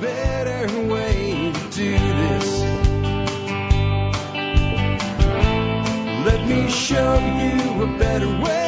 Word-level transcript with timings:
better 0.00 0.88
way 0.88 1.52
to 1.52 1.70
do 1.70 1.92
this. 1.92 2.60
Let 6.24 6.46
me 6.48 6.70
show 6.70 7.14
you 7.14 7.82
a 7.82 7.98
better 7.98 8.28
way. 8.28 8.64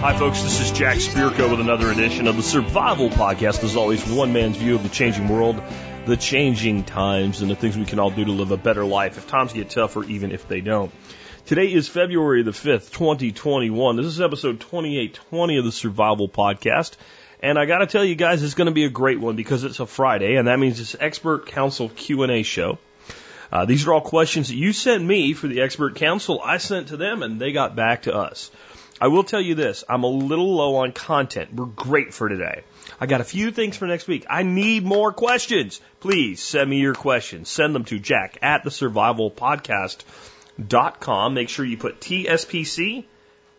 Hi, 0.00 0.16
folks. 0.18 0.42
This 0.42 0.60
is 0.60 0.72
Jack 0.72 0.96
Spirko 0.96 1.50
with 1.50 1.60
another 1.60 1.90
edition 1.90 2.26
of 2.26 2.36
the 2.36 2.42
Survival 2.42 3.10
Podcast. 3.10 3.62
As 3.62 3.76
always, 3.76 4.04
one 4.08 4.32
man's 4.32 4.56
view 4.56 4.74
of 4.74 4.82
the 4.82 4.88
changing 4.88 5.28
world, 5.28 5.62
the 6.06 6.16
changing 6.16 6.84
times, 6.84 7.42
and 7.42 7.50
the 7.50 7.56
things 7.56 7.76
we 7.76 7.84
can 7.84 7.98
all 7.98 8.10
do 8.10 8.24
to 8.24 8.32
live 8.32 8.50
a 8.50 8.56
better 8.56 8.84
life 8.84 9.18
if 9.18 9.28
times 9.28 9.52
get 9.52 9.70
tougher, 9.70 10.02
even 10.04 10.32
if 10.32 10.48
they 10.48 10.60
don't. 10.60 10.90
Today 11.46 11.72
is 11.72 11.88
February 11.88 12.42
the 12.42 12.52
5th, 12.52 12.92
2021. 12.92 13.96
This 13.96 14.06
is 14.06 14.20
episode 14.20 14.60
2820 14.60 15.58
of 15.58 15.64
the 15.64 15.72
Survival 15.72 16.28
Podcast. 16.28 16.96
And 17.42 17.58
I 17.58 17.64
gotta 17.64 17.86
tell 17.86 18.04
you 18.04 18.14
guys, 18.14 18.42
it's 18.42 18.54
gonna 18.54 18.70
be 18.70 18.84
a 18.84 18.90
great 18.90 19.18
one 19.18 19.34
because 19.34 19.64
it's 19.64 19.80
a 19.80 19.86
Friday, 19.86 20.36
and 20.36 20.46
that 20.46 20.58
means 20.58 20.78
it's 20.78 20.94
Expert 20.98 21.46
Council 21.46 21.88
Q&A 21.88 22.42
show. 22.42 22.78
Uh, 23.50 23.64
these 23.64 23.86
are 23.86 23.94
all 23.94 24.00
questions 24.00 24.48
that 24.48 24.56
you 24.56 24.72
sent 24.72 25.02
me 25.02 25.32
for 25.32 25.48
the 25.48 25.62
Expert 25.62 25.96
Council. 25.96 26.40
I 26.44 26.58
sent 26.58 26.88
to 26.88 26.96
them, 26.96 27.22
and 27.22 27.40
they 27.40 27.52
got 27.52 27.74
back 27.74 28.02
to 28.02 28.14
us. 28.14 28.50
I 29.00 29.08
will 29.08 29.24
tell 29.24 29.40
you 29.40 29.54
this, 29.54 29.82
I'm 29.88 30.02
a 30.02 30.08
little 30.08 30.54
low 30.54 30.76
on 30.76 30.92
content. 30.92 31.54
We're 31.54 31.64
great 31.64 32.12
for 32.12 32.28
today. 32.28 32.62
I 33.00 33.06
got 33.06 33.22
a 33.22 33.24
few 33.24 33.50
things 33.50 33.78
for 33.78 33.86
next 33.86 34.06
week. 34.06 34.26
I 34.28 34.42
need 34.42 34.84
more 34.84 35.10
questions. 35.10 35.80
Please 36.00 36.42
send 36.42 36.68
me 36.68 36.80
your 36.80 36.94
questions. 36.94 37.48
Send 37.48 37.74
them 37.74 37.84
to 37.86 37.98
jack 37.98 38.36
at 38.42 38.62
the 38.62 38.70
survival 38.70 39.30
com. 41.00 41.34
Make 41.34 41.48
sure 41.48 41.64
you 41.64 41.78
put 41.78 42.00
TSPC 42.00 43.04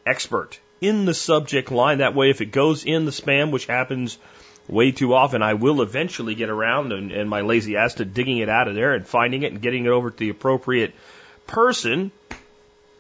expert 0.05 0.59
in 0.81 1.05
the 1.05 1.13
subject 1.13 1.71
line. 1.71 1.99
That 1.99 2.15
way, 2.15 2.31
if 2.31 2.41
it 2.41 2.47
goes 2.47 2.83
in 2.83 3.05
the 3.05 3.11
spam, 3.11 3.51
which 3.51 3.67
happens 3.67 4.17
way 4.67 4.91
too 4.91 5.13
often, 5.13 5.41
I 5.41 5.53
will 5.53 5.81
eventually 5.81 6.35
get 6.35 6.49
around 6.49 6.91
and, 6.91 7.11
and 7.11 7.29
my 7.29 7.41
lazy 7.41 7.77
ass 7.77 7.95
to 7.95 8.05
digging 8.05 8.39
it 8.39 8.49
out 8.49 8.67
of 8.67 8.75
there 8.75 8.93
and 8.93 9.07
finding 9.07 9.43
it 9.43 9.51
and 9.51 9.61
getting 9.61 9.85
it 9.85 9.89
over 9.89 10.09
to 10.09 10.17
the 10.17 10.29
appropriate 10.29 10.93
person. 11.47 12.11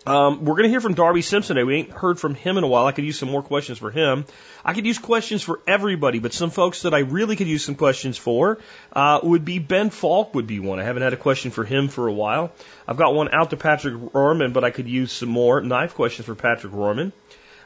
Um, 0.05 0.45
we're 0.45 0.55
going 0.55 0.63
to 0.63 0.69
hear 0.69 0.81
from 0.81 0.95
Darby 0.95 1.21
Simpson 1.21 1.55
today. 1.55 1.63
We 1.63 1.75
ain't 1.75 1.91
heard 1.91 2.19
from 2.19 2.33
him 2.33 2.57
in 2.57 2.63
a 2.63 2.67
while. 2.67 2.87
I 2.87 2.91
could 2.91 3.05
use 3.05 3.19
some 3.19 3.29
more 3.29 3.43
questions 3.43 3.77
for 3.77 3.91
him. 3.91 4.25
I 4.65 4.73
could 4.73 4.87
use 4.87 4.97
questions 4.97 5.43
for 5.43 5.59
everybody, 5.67 6.17
but 6.17 6.33
some 6.33 6.49
folks 6.49 6.83
that 6.83 6.93
I 6.95 6.99
really 6.99 7.35
could 7.35 7.47
use 7.47 7.63
some 7.63 7.75
questions 7.75 8.17
for 8.17 8.57
uh, 8.93 9.19
would 9.21 9.45
be 9.45 9.59
Ben 9.59 9.91
Falk 9.91 10.33
would 10.33 10.47
be 10.47 10.59
one. 10.59 10.79
I 10.79 10.83
haven't 10.83 11.03
had 11.03 11.13
a 11.13 11.17
question 11.17 11.51
for 11.51 11.63
him 11.63 11.87
for 11.87 12.07
a 12.07 12.13
while. 12.13 12.51
I've 12.87 12.97
got 12.97 13.13
one 13.13 13.31
out 13.31 13.51
to 13.51 13.57
Patrick 13.57 13.93
Rorman, 13.93 14.53
but 14.53 14.63
I 14.63 14.71
could 14.71 14.87
use 14.87 15.11
some 15.11 15.29
more 15.29 15.61
knife 15.61 15.93
questions 15.93 16.25
for 16.25 16.33
Patrick 16.33 16.73
Rorman. 16.73 17.09
Uh, 17.09 17.11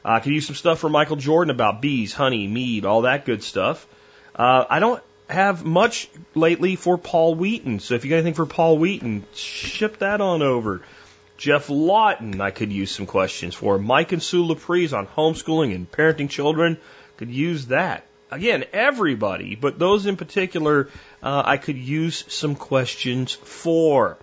I 0.05 0.19
could 0.19 0.33
use 0.33 0.45
some 0.45 0.55
stuff 0.55 0.79
for 0.79 0.89
Michael 0.89 1.15
Jordan 1.15 1.49
about 1.49 1.81
bees, 1.81 2.13
honey, 2.13 2.47
mead, 2.47 2.85
all 2.85 3.01
that 3.01 3.25
good 3.25 3.41
stuff. 3.41 3.87
Uh, 4.35 4.65
I 4.69 4.79
don't 4.79 5.01
have 5.29 5.65
much 5.65 6.07
lately 6.35 6.75
for 6.75 6.97
Paul 6.97 7.33
Wheaton, 7.35 7.79
so 7.79 7.95
if 7.95 8.05
you 8.05 8.11
got 8.11 8.17
anything 8.17 8.35
for 8.35 8.45
Paul 8.45 8.77
Wheaton, 8.77 9.25
ship 9.33 9.97
that 9.99 10.21
on 10.21 10.43
over. 10.43 10.83
Geoff 11.37 11.69
Lawton, 11.69 12.39
I 12.39 12.51
could 12.51 12.71
use 12.71 12.91
some 12.91 13.07
questions 13.07 13.55
for. 13.55 13.79
Mike 13.79 14.11
and 14.11 14.21
Sue 14.21 14.45
Laprise 14.45 14.95
on 14.95 15.07
homeschooling 15.07 15.73
and 15.73 15.91
parenting 15.91 16.29
children, 16.29 16.77
could 17.17 17.31
use 17.31 17.67
that. 17.67 18.05
Again, 18.31 18.65
everybody, 18.73 19.55
but 19.55 19.79
those 19.79 20.05
in 20.05 20.17
particular, 20.17 20.89
uh, 21.23 21.43
I 21.45 21.57
could 21.57 21.77
use 21.77 22.25
some 22.27 22.55
questions 22.55 23.31
for. 23.33 24.17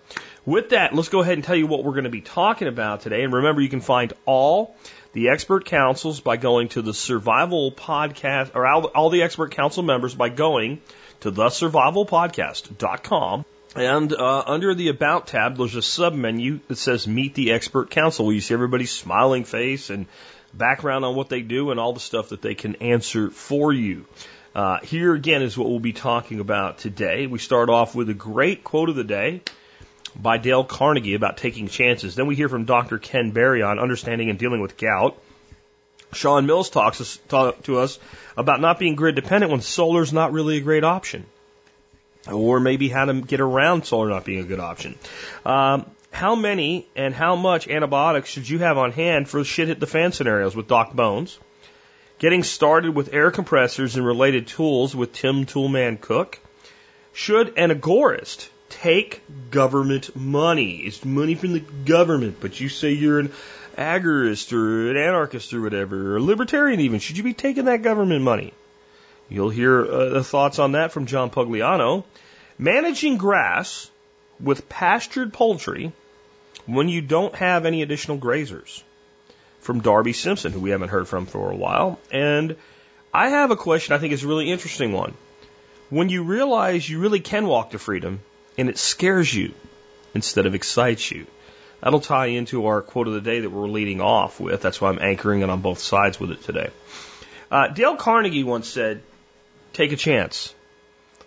With 0.44 0.70
that, 0.70 0.94
let's 0.94 1.08
go 1.08 1.20
ahead 1.20 1.34
and 1.34 1.44
tell 1.44 1.56
you 1.56 1.66
what 1.66 1.84
we're 1.84 1.92
going 1.92 2.04
to 2.04 2.10
be 2.10 2.20
talking 2.20 2.68
about 2.68 3.02
today. 3.02 3.22
And 3.22 3.32
remember, 3.32 3.60
you 3.60 3.68
can 3.68 3.80
find 3.80 4.12
all 4.26 4.76
the 5.12 5.28
expert 5.28 5.64
councils 5.64 6.20
by 6.20 6.36
going 6.36 6.68
to 6.70 6.82
the 6.82 6.94
survival 6.94 7.72
podcast, 7.72 8.54
or 8.54 8.66
all, 8.66 8.86
all 8.86 9.10
the 9.10 9.22
expert 9.22 9.52
council 9.52 9.82
members 9.82 10.14
by 10.14 10.28
going 10.28 10.80
to 11.20 11.30
the 11.30 11.44
survivalpodcast.com 11.44 13.44
and 13.74 14.12
uh, 14.12 14.42
under 14.46 14.74
the 14.74 14.88
About 14.88 15.28
tab, 15.28 15.56
there's 15.56 15.74
a 15.74 15.78
submenu 15.78 16.60
that 16.68 16.76
says 16.76 17.06
Meet 17.06 17.34
the 17.34 17.52
Expert 17.52 17.90
Council, 17.90 18.26
where 18.26 18.34
you 18.34 18.40
see 18.40 18.52
everybody's 18.52 18.90
smiling 18.90 19.44
face 19.44 19.88
and 19.88 20.06
background 20.52 21.06
on 21.06 21.14
what 21.14 21.30
they 21.30 21.40
do 21.40 21.70
and 21.70 21.80
all 21.80 21.94
the 21.94 22.00
stuff 22.00 22.30
that 22.30 22.42
they 22.42 22.54
can 22.54 22.76
answer 22.76 23.30
for 23.30 23.72
you. 23.72 24.04
Uh, 24.54 24.78
here 24.82 25.14
again 25.14 25.40
is 25.40 25.56
what 25.56 25.70
we'll 25.70 25.80
be 25.80 25.94
talking 25.94 26.40
about 26.40 26.78
today. 26.78 27.26
We 27.26 27.38
start 27.38 27.70
off 27.70 27.94
with 27.94 28.10
a 28.10 28.14
great 28.14 28.62
quote 28.62 28.90
of 28.90 28.96
the 28.96 29.04
day 29.04 29.40
by 30.14 30.38
Dale 30.38 30.64
Carnegie 30.64 31.14
about 31.14 31.36
taking 31.36 31.68
chances. 31.68 32.14
Then 32.14 32.26
we 32.26 32.34
hear 32.34 32.48
from 32.48 32.64
Dr. 32.64 32.98
Ken 32.98 33.30
Berry 33.30 33.62
on 33.62 33.78
understanding 33.78 34.30
and 34.30 34.38
dealing 34.38 34.60
with 34.60 34.76
gout. 34.76 35.16
Sean 36.12 36.46
Mills 36.46 36.68
talks 36.68 37.18
to 37.28 37.78
us 37.78 37.98
about 38.36 38.60
not 38.60 38.78
being 38.78 38.94
grid 38.94 39.14
dependent 39.14 39.50
when 39.50 39.62
solar's 39.62 40.12
not 40.12 40.32
really 40.32 40.58
a 40.58 40.60
great 40.60 40.84
option 40.84 41.24
or 42.30 42.60
maybe 42.60 42.88
how 42.88 43.06
to 43.06 43.20
get 43.20 43.40
around 43.40 43.84
solar 43.84 44.08
not 44.08 44.24
being 44.24 44.40
a 44.40 44.44
good 44.44 44.60
option. 44.60 44.96
Um, 45.44 45.86
how 46.10 46.34
many 46.34 46.86
and 46.94 47.14
how 47.14 47.36
much 47.36 47.68
antibiotics 47.68 48.28
should 48.28 48.48
you 48.48 48.58
have 48.58 48.78
on 48.78 48.92
hand 48.92 49.28
for 49.28 49.42
shit 49.44 49.68
hit 49.68 49.80
the 49.80 49.86
fan 49.86 50.12
scenarios 50.12 50.54
with 50.54 50.68
Doc 50.68 50.92
Bones? 50.92 51.38
Getting 52.18 52.44
started 52.44 52.94
with 52.94 53.12
air 53.12 53.30
compressors 53.30 53.96
and 53.96 54.06
related 54.06 54.46
tools 54.46 54.94
with 54.94 55.12
Tim 55.12 55.46
Toolman 55.46 56.00
Cook. 56.00 56.38
Should 57.14 57.58
an 57.58 57.70
agorist 57.70 58.48
take 58.72 59.22
government 59.50 60.14
money? 60.16 60.76
It's 60.76 61.04
money 61.04 61.34
from 61.34 61.52
the 61.52 61.60
government, 61.60 62.38
but 62.40 62.58
you 62.58 62.68
say 62.68 62.92
you're 62.92 63.20
an 63.20 63.32
agorist 63.76 64.52
or 64.52 64.90
an 64.90 64.96
anarchist 64.96 65.52
or 65.52 65.60
whatever, 65.60 66.12
or 66.12 66.16
a 66.16 66.22
libertarian 66.22 66.80
even. 66.80 67.00
Should 67.00 67.18
you 67.18 67.22
be 67.22 67.34
taking 67.34 67.66
that 67.66 67.82
government 67.82 68.22
money? 68.22 68.52
You'll 69.28 69.50
hear 69.50 69.84
uh, 69.84 70.22
thoughts 70.22 70.58
on 70.58 70.72
that 70.72 70.92
from 70.92 71.06
John 71.06 71.30
Pugliano. 71.30 72.04
Managing 72.58 73.16
grass 73.16 73.90
with 74.40 74.68
pastured 74.68 75.32
poultry 75.32 75.92
when 76.66 76.88
you 76.88 77.00
don't 77.00 77.34
have 77.34 77.66
any 77.66 77.82
additional 77.82 78.18
grazers 78.18 78.82
from 79.60 79.80
Darby 79.80 80.12
Simpson, 80.12 80.52
who 80.52 80.60
we 80.60 80.70
haven't 80.70 80.90
heard 80.90 81.08
from 81.08 81.26
for 81.26 81.50
a 81.50 81.56
while. 81.56 81.98
And 82.10 82.56
I 83.12 83.28
have 83.30 83.50
a 83.50 83.56
question 83.56 83.94
I 83.94 83.98
think 83.98 84.12
is 84.12 84.24
a 84.24 84.28
really 84.28 84.50
interesting 84.50 84.92
one. 84.92 85.14
When 85.90 86.08
you 86.08 86.24
realize 86.24 86.88
you 86.88 87.00
really 87.00 87.20
can 87.20 87.46
walk 87.46 87.70
to 87.70 87.78
freedom 87.78 88.20
and 88.58 88.68
it 88.68 88.78
scares 88.78 89.32
you 89.32 89.54
instead 90.14 90.46
of 90.46 90.54
excites 90.54 91.10
you, 91.10 91.26
that'll 91.80 92.00
tie 92.00 92.26
into 92.26 92.66
our 92.66 92.82
quote 92.82 93.08
of 93.08 93.14
the 93.14 93.20
day 93.20 93.40
that 93.40 93.50
we're 93.50 93.68
leading 93.68 94.00
off 94.00 94.40
with. 94.40 94.62
That's 94.62 94.80
why 94.80 94.90
I'm 94.90 94.98
anchoring 95.00 95.42
it 95.42 95.50
on 95.50 95.60
both 95.60 95.78
sides 95.78 96.20
with 96.20 96.30
it 96.30 96.42
today. 96.42 96.70
Uh, 97.50 97.68
Dale 97.68 97.96
Carnegie 97.96 98.44
once 98.44 98.68
said, 98.68 99.02
Take 99.72 99.92
a 99.92 99.96
chance. 99.96 100.54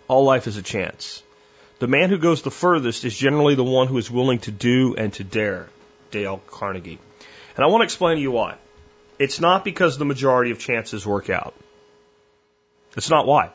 All 0.08 0.24
life 0.24 0.46
is 0.46 0.56
a 0.56 0.62
chance. 0.62 1.22
The 1.78 1.88
man 1.88 2.10
who 2.10 2.18
goes 2.18 2.42
the 2.42 2.50
furthest 2.50 3.04
is 3.04 3.16
generally 3.16 3.54
the 3.54 3.64
one 3.64 3.88
who 3.88 3.98
is 3.98 4.10
willing 4.10 4.38
to 4.40 4.50
do 4.50 4.94
and 4.96 5.12
to 5.14 5.24
dare. 5.24 5.68
Dale 6.10 6.40
Carnegie. 6.46 6.98
And 7.56 7.64
I 7.64 7.68
want 7.68 7.82
to 7.82 7.84
explain 7.84 8.16
to 8.16 8.22
you 8.22 8.30
why. 8.30 8.56
It's 9.18 9.40
not 9.40 9.64
because 9.64 9.98
the 9.98 10.04
majority 10.04 10.50
of 10.50 10.58
chances 10.58 11.06
work 11.06 11.30
out. 11.30 11.54
It's 12.96 13.10
not 13.10 13.26
why. 13.26 13.50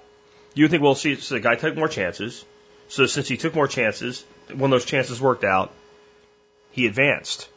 You 0.53 0.67
think, 0.67 0.83
well, 0.83 0.95
see, 0.95 1.15
so 1.15 1.35
the 1.35 1.41
guy 1.41 1.55
took 1.55 1.75
more 1.75 1.87
chances. 1.87 2.45
So 2.91 3.05
since 3.05 3.29
he 3.29 3.37
took 3.37 3.55
more 3.55 3.69
chances, 3.69 4.25
when 4.53 4.69
those 4.69 4.83
chances 4.83 5.21
worked 5.21 5.45
out, 5.45 5.71
he 6.71 6.87
advanced 6.87 7.47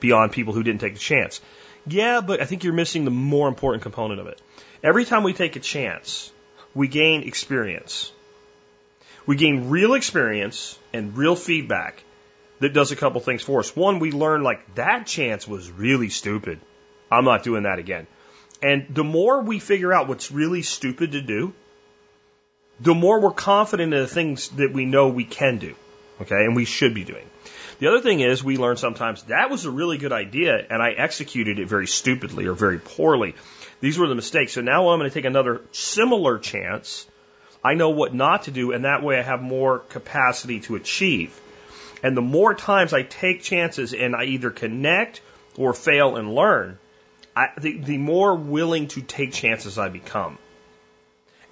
beyond 0.00 0.32
people 0.32 0.54
who 0.54 0.64
didn't 0.64 0.80
take 0.80 0.94
the 0.94 0.98
chance. 0.98 1.40
Yeah, 1.86 2.20
but 2.20 2.40
I 2.40 2.46
think 2.46 2.64
you're 2.64 2.72
missing 2.72 3.04
the 3.04 3.12
more 3.12 3.46
important 3.46 3.84
component 3.84 4.18
of 4.18 4.26
it. 4.26 4.42
Every 4.82 5.04
time 5.04 5.22
we 5.22 5.34
take 5.34 5.54
a 5.54 5.60
chance, 5.60 6.32
we 6.74 6.88
gain 6.88 7.22
experience. 7.22 8.10
We 9.24 9.36
gain 9.36 9.70
real 9.70 9.94
experience 9.94 10.76
and 10.92 11.16
real 11.16 11.36
feedback 11.36 12.02
that 12.58 12.72
does 12.72 12.90
a 12.90 12.96
couple 12.96 13.20
things 13.20 13.42
for 13.42 13.60
us. 13.60 13.76
One, 13.76 14.00
we 14.00 14.10
learn 14.10 14.42
like 14.42 14.74
that 14.74 15.06
chance 15.06 15.46
was 15.46 15.70
really 15.70 16.08
stupid. 16.08 16.58
I'm 17.08 17.24
not 17.24 17.44
doing 17.44 17.62
that 17.62 17.78
again. 17.78 18.08
And 18.60 18.86
the 18.90 19.04
more 19.04 19.42
we 19.42 19.60
figure 19.60 19.92
out 19.92 20.08
what's 20.08 20.32
really 20.32 20.62
stupid 20.62 21.12
to 21.12 21.20
do, 21.20 21.54
the 22.82 22.94
more 22.94 23.20
we're 23.20 23.30
confident 23.30 23.94
in 23.94 24.00
the 24.00 24.06
things 24.06 24.48
that 24.50 24.72
we 24.72 24.84
know 24.84 25.08
we 25.08 25.24
can 25.24 25.58
do. 25.58 25.74
Okay. 26.20 26.44
And 26.44 26.56
we 26.56 26.64
should 26.64 26.94
be 26.94 27.04
doing. 27.04 27.24
The 27.78 27.88
other 27.88 28.00
thing 28.00 28.20
is 28.20 28.44
we 28.44 28.58
learn 28.58 28.76
sometimes 28.76 29.24
that 29.24 29.50
was 29.50 29.64
a 29.64 29.70
really 29.70 29.98
good 29.98 30.12
idea 30.12 30.64
and 30.70 30.80
I 30.80 30.90
executed 30.90 31.58
it 31.58 31.68
very 31.68 31.86
stupidly 31.86 32.46
or 32.46 32.54
very 32.54 32.78
poorly. 32.78 33.34
These 33.80 33.98
were 33.98 34.06
the 34.06 34.14
mistakes. 34.14 34.52
So 34.52 34.60
now 34.60 34.88
I'm 34.88 34.98
going 34.98 35.10
to 35.10 35.14
take 35.14 35.24
another 35.24 35.62
similar 35.72 36.38
chance. 36.38 37.06
I 37.64 37.74
know 37.74 37.90
what 37.90 38.14
not 38.14 38.44
to 38.44 38.50
do, 38.50 38.72
and 38.72 38.84
that 38.84 39.02
way 39.02 39.18
I 39.18 39.22
have 39.22 39.42
more 39.42 39.80
capacity 39.80 40.60
to 40.60 40.76
achieve. 40.76 41.38
And 42.02 42.16
the 42.16 42.22
more 42.22 42.54
times 42.54 42.92
I 42.92 43.02
take 43.02 43.42
chances 43.42 43.94
and 43.94 44.14
I 44.14 44.24
either 44.24 44.50
connect 44.50 45.20
or 45.56 45.72
fail 45.72 46.16
and 46.16 46.34
learn, 46.34 46.78
I, 47.36 47.48
the, 47.58 47.78
the 47.78 47.98
more 47.98 48.34
willing 48.34 48.88
to 48.88 49.02
take 49.02 49.32
chances 49.32 49.78
I 49.78 49.88
become. 49.88 50.38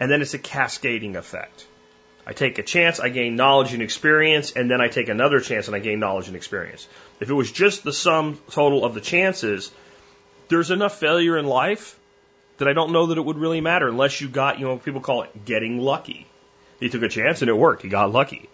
And 0.00 0.11
then 0.11 0.23
it's 0.23 0.35
a 0.35 0.38
cascading 0.38 1.14
effect. 1.14 1.67
I 2.26 2.32
take 2.32 2.58
a 2.58 2.62
chance, 2.62 3.00
I 3.00 3.11
gain 3.11 3.37
knowledge 3.37 3.73
and 3.75 3.82
experience, 3.82 4.52
and 4.52 4.70
then 4.70 4.81
I 4.81 4.88
take 4.88 5.08
another 5.08 5.41
chance 5.41 5.67
and 5.67 5.76
I 5.76 5.79
gain 5.79 6.00
knowledge 6.00 6.29
and 6.29 6.37
experience. 6.37 6.88
If 7.20 7.31
it 7.31 7.35
was 7.35 7.52
just 7.52 7.85
the 7.85 7.93
sum 7.93 8.38
total 8.50 8.85
of 8.85 8.94
the 8.94 9.00
chances, 9.00 9.70
there's 10.49 10.70
enough 10.70 10.99
failure 10.99 11.37
in 11.37 11.47
life 11.47 11.99
that 12.58 12.69
I 12.69 12.73
don't 12.73 12.93
know 12.93 13.06
that 13.06 13.19
it 13.19 13.25
would 13.25 13.38
really 13.38 13.61
matter 13.61 13.88
unless 13.88 14.20
you 14.20 14.29
got, 14.29 14.58
you 14.58 14.67
know, 14.67 14.76
people 14.76 15.00
call 15.00 15.23
it 15.23 15.44
getting 15.44 15.79
lucky. 15.79 16.26
He 16.79 16.88
took 16.88 17.03
a 17.03 17.08
chance 17.08 17.43
and 17.43 17.49
it 17.49 17.55
worked. 17.55 17.82
He 17.82 17.88
got 17.88 18.12
lucky. 18.12 18.49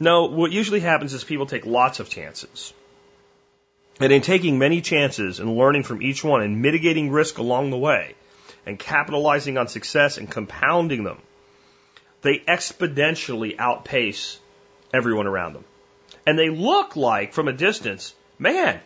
No, 0.00 0.24
what 0.24 0.52
usually 0.52 0.80
happens 0.80 1.14
is 1.14 1.22
people 1.24 1.46
take 1.46 1.64
lots 1.64 2.00
of 2.00 2.08
chances. 2.08 2.72
And 4.00 4.12
in 4.12 4.22
taking 4.22 4.58
many 4.58 4.80
chances 4.80 5.38
and 5.38 5.56
learning 5.56 5.84
from 5.84 6.02
each 6.02 6.24
one 6.24 6.42
and 6.42 6.60
mitigating 6.60 7.10
risk 7.10 7.38
along 7.38 7.70
the 7.70 7.78
way 7.78 8.14
and 8.66 8.78
capitalizing 8.78 9.58
on 9.58 9.68
success 9.68 10.18
and 10.18 10.30
compounding 10.30 11.04
them, 11.04 11.18
they 12.22 12.38
exponentially 12.38 13.56
outpace 13.58 14.38
everyone 14.94 15.26
around 15.26 15.54
them. 15.54 15.64
And 16.26 16.38
they 16.38 16.50
look 16.50 16.94
like, 16.94 17.32
from 17.32 17.48
a 17.48 17.52
distance, 17.52 18.14
man, 18.38 18.80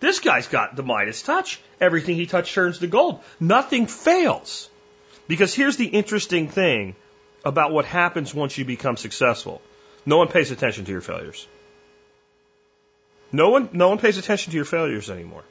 this 0.00 0.18
guy's 0.18 0.48
got 0.48 0.76
the 0.76 0.82
Midas 0.82 1.22
touch. 1.22 1.60
Everything 1.80 2.16
he 2.16 2.26
touches 2.26 2.52
turns 2.52 2.78
to 2.80 2.86
gold. 2.86 3.20
Nothing 3.40 3.86
fails. 3.86 4.68
Because 5.28 5.54
here's 5.54 5.76
the 5.76 5.86
interesting 5.86 6.48
thing 6.48 6.96
about 7.44 7.72
what 7.72 7.84
happens 7.84 8.34
once 8.34 8.58
you 8.58 8.64
become 8.64 8.96
successful. 8.96 9.62
No 10.04 10.18
one 10.18 10.28
pays 10.28 10.50
attention 10.50 10.84
to 10.84 10.92
your 10.92 11.00
failures. 11.00 11.46
No 13.30 13.50
one, 13.50 13.70
no 13.72 13.88
one 13.88 13.98
pays 13.98 14.18
attention 14.18 14.50
to 14.50 14.56
your 14.56 14.66
failures 14.66 15.08
anymore. 15.08 15.44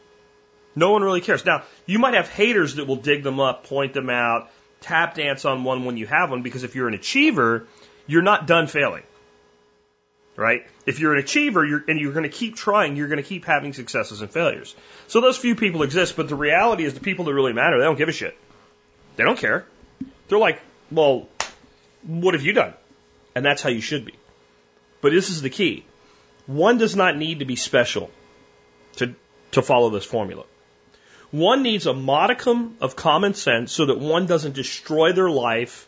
No 0.76 0.92
one 0.92 1.04
really 1.04 1.22
cares. 1.22 1.46
Now, 1.46 1.64
you 1.86 2.00
might 2.00 2.14
have 2.14 2.30
haters 2.30 2.76
that 2.76 2.88
will 2.88 2.96
dig 2.96 3.24
them 3.24 3.40
up, 3.40 3.66
point 3.66 3.94
them 3.94 4.10
out, 4.10 4.50
tap 4.80 5.16
dance 5.16 5.46
on 5.46 5.64
one 5.64 5.86
when 5.86 5.98
you 5.98 6.08
have 6.08 6.32
one, 6.32 6.42
because 6.42 6.64
if 6.64 6.76
you're 6.76 6.88
an 6.88 6.94
achiever, 6.94 7.68
you're 8.08 8.22
not 8.22 8.48
done 8.48 8.68
failing. 8.68 9.04
Right? 10.38 10.66
If 10.86 11.00
you're 11.00 11.14
an 11.14 11.20
achiever 11.20 11.66
you're, 11.66 11.84
and 11.88 12.00
you're 12.00 12.14
going 12.14 12.24
to 12.24 12.30
keep 12.30 12.56
trying, 12.56 12.96
you're 12.96 13.10
going 13.10 13.22
to 13.22 13.28
keep 13.28 13.46
having 13.46 13.74
successes 13.74 14.22
and 14.22 14.32
failures. 14.32 14.74
So 15.08 15.20
those 15.20 15.38
few 15.38 15.56
people 15.56 15.84
exist, 15.84 16.16
but 16.16 16.30
the 16.30 16.36
reality 16.36 16.86
is 16.86 16.94
the 16.94 17.02
people 17.02 17.26
that 17.26 17.34
really 17.34 17.54
matter, 17.54 17.78
they 17.78 17.84
don't 17.84 17.98
give 17.98 18.10
a 18.10 18.14
shit. 18.14 18.38
They 19.18 19.24
don't 19.24 19.38
care. 19.38 19.66
They're 20.30 20.40
like, 20.40 20.62
well, 20.90 21.28
what 22.04 22.34
have 22.34 22.44
you 22.44 22.54
done? 22.54 22.74
And 23.36 23.46
that's 23.46 23.62
how 23.62 23.70
you 23.70 23.82
should 23.82 24.06
be. 24.06 24.14
But 25.02 25.12
this 25.12 25.30
is 25.30 25.42
the 25.42 25.50
key. 25.50 25.86
One 26.48 26.78
does 26.78 26.96
not 26.96 27.18
need 27.18 27.40
to 27.40 27.46
be 27.46 27.56
special 27.56 28.10
to, 28.98 29.14
to 29.52 29.62
follow 29.62 29.90
this 29.90 30.06
formula. 30.06 30.46
One 31.32 31.64
needs 31.64 31.86
a 31.88 31.94
modicum 31.94 32.76
of 32.82 32.96
common 32.96 33.34
sense 33.34 33.72
so 33.72 33.86
that 33.86 34.00
one 34.00 34.26
doesn't 34.26 34.54
destroy 34.54 35.14
their 35.14 35.30
life, 35.30 35.88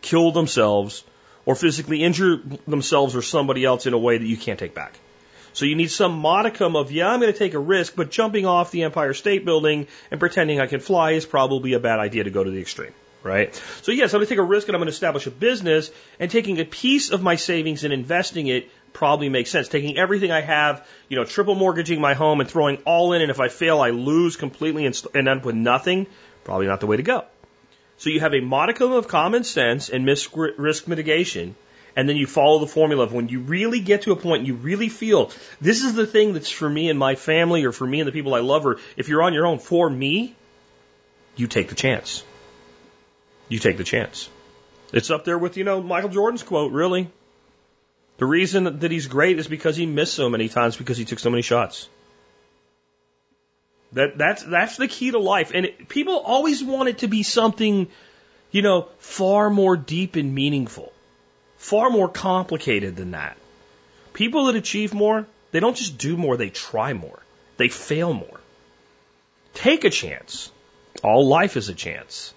kill 0.00 0.30
themselves, 0.30 1.02
or 1.44 1.56
physically 1.56 2.02
injure 2.02 2.40
themselves 2.66 3.16
or 3.16 3.22
somebody 3.22 3.64
else 3.64 3.86
in 3.86 3.94
a 3.94 3.98
way 3.98 4.18
that 4.18 4.26
you 4.26 4.36
can't 4.36 4.58
take 4.58 4.74
back. 4.74 4.98
So 5.54 5.64
you 5.64 5.74
need 5.74 5.90
some 5.90 6.18
modicum 6.18 6.76
of, 6.76 6.92
yeah, 6.92 7.08
I'm 7.08 7.18
going 7.18 7.32
to 7.32 7.38
take 7.38 7.54
a 7.54 7.58
risk, 7.58 7.96
but 7.96 8.10
jumping 8.10 8.46
off 8.46 8.70
the 8.70 8.82
Empire 8.82 9.14
State 9.14 9.44
Building 9.44 9.88
and 10.10 10.20
pretending 10.20 10.60
I 10.60 10.66
can 10.66 10.80
fly 10.80 11.12
is 11.12 11.24
probably 11.24 11.72
a 11.72 11.80
bad 11.80 11.98
idea 11.98 12.24
to 12.24 12.30
go 12.30 12.44
to 12.44 12.50
the 12.50 12.60
extreme 12.60 12.92
right? 13.26 13.54
So 13.82 13.92
yes, 13.92 14.14
I'm 14.14 14.18
going 14.18 14.26
to 14.26 14.30
take 14.30 14.38
a 14.38 14.42
risk 14.42 14.68
and 14.68 14.76
I'm 14.76 14.80
going 14.80 14.86
to 14.86 14.92
establish 14.92 15.26
a 15.26 15.30
business 15.30 15.90
and 16.18 16.30
taking 16.30 16.60
a 16.60 16.64
piece 16.64 17.10
of 17.10 17.22
my 17.22 17.36
savings 17.36 17.84
and 17.84 17.92
investing 17.92 18.46
it 18.46 18.70
probably 18.96 19.28
makes 19.28 19.50
sense. 19.50 19.68
Taking 19.68 19.98
everything 19.98 20.32
I 20.32 20.40
have, 20.40 20.86
you 21.08 21.16
know, 21.16 21.24
triple 21.24 21.54
mortgaging 21.54 22.00
my 22.00 22.14
home 22.14 22.40
and 22.40 22.50
throwing 22.50 22.78
all 22.86 23.12
in 23.12 23.20
and 23.22 23.30
if 23.30 23.40
I 23.40 23.48
fail, 23.48 23.80
I 23.80 23.90
lose 23.90 24.36
completely 24.36 24.86
and, 24.86 25.02
end 25.14 25.28
up 25.28 25.44
with 25.44 25.54
nothing, 25.54 26.06
probably 26.44 26.66
not 26.66 26.80
the 26.80 26.86
way 26.86 26.96
to 26.96 27.02
go. 27.02 27.24
So 27.98 28.10
you 28.10 28.20
have 28.20 28.34
a 28.34 28.40
modicum 28.40 28.92
of 28.92 29.06
common 29.06 29.44
sense 29.44 29.90
and 29.90 30.06
risk 30.06 30.88
mitigation 30.88 31.54
and 31.94 32.08
then 32.08 32.16
you 32.16 32.26
follow 32.26 32.58
the 32.58 32.66
formula 32.66 33.04
of 33.04 33.12
when 33.12 33.28
you 33.28 33.40
really 33.40 33.80
get 33.80 34.02
to 34.02 34.12
a 34.12 34.16
point 34.16 34.24
point 34.24 34.46
you 34.46 34.54
really 34.54 34.88
feel 34.88 35.30
this 35.60 35.82
is 35.82 35.94
the 35.94 36.06
thing 36.06 36.34
that's 36.34 36.50
for 36.50 36.68
me 36.68 36.90
and 36.90 36.98
my 36.98 37.14
family 37.14 37.64
or 37.64 37.72
for 37.72 37.86
me 37.86 38.00
and 38.00 38.08
the 38.08 38.12
people 38.12 38.34
I 38.34 38.40
love 38.40 38.66
or 38.66 38.78
if 38.96 39.08
you're 39.08 39.22
on 39.22 39.32
your 39.32 39.46
own 39.46 39.58
for 39.58 39.88
me, 39.88 40.34
you 41.36 41.46
take 41.46 41.68
the 41.68 41.74
chance 41.74 42.22
you 43.48 43.58
take 43.58 43.76
the 43.76 43.84
chance. 43.84 44.28
It's 44.92 45.10
up 45.10 45.24
there 45.24 45.38
with, 45.38 45.56
you 45.56 45.64
know, 45.64 45.82
Michael 45.82 46.10
Jordan's 46.10 46.42
quote, 46.42 46.72
really. 46.72 47.10
The 48.18 48.26
reason 48.26 48.78
that 48.80 48.90
he's 48.90 49.06
great 49.06 49.38
is 49.38 49.46
because 49.46 49.76
he 49.76 49.86
missed 49.86 50.14
so 50.14 50.28
many 50.28 50.48
times 50.48 50.76
because 50.76 50.96
he 50.96 51.04
took 51.04 51.18
so 51.18 51.30
many 51.30 51.42
shots. 51.42 51.88
That 53.92 54.18
that's 54.18 54.42
that's 54.42 54.76
the 54.76 54.88
key 54.88 55.10
to 55.10 55.18
life. 55.18 55.52
And 55.54 55.66
it, 55.66 55.88
people 55.88 56.18
always 56.18 56.62
want 56.62 56.88
it 56.88 56.98
to 56.98 57.08
be 57.08 57.22
something, 57.22 57.88
you 58.50 58.62
know, 58.62 58.88
far 58.98 59.50
more 59.50 59.76
deep 59.76 60.16
and 60.16 60.34
meaningful, 60.34 60.92
far 61.56 61.90
more 61.90 62.08
complicated 62.08 62.96
than 62.96 63.12
that. 63.12 63.36
People 64.12 64.46
that 64.46 64.56
achieve 64.56 64.94
more, 64.94 65.26
they 65.52 65.60
don't 65.60 65.76
just 65.76 65.98
do 65.98 66.16
more, 66.16 66.36
they 66.36 66.50
try 66.50 66.94
more. 66.94 67.20
They 67.58 67.68
fail 67.68 68.12
more. 68.12 68.40
Take 69.54 69.84
a 69.84 69.90
chance. 69.90 70.50
All 71.02 71.26
life 71.26 71.56
is 71.56 71.68
a 71.68 71.74
chance. 71.74 72.32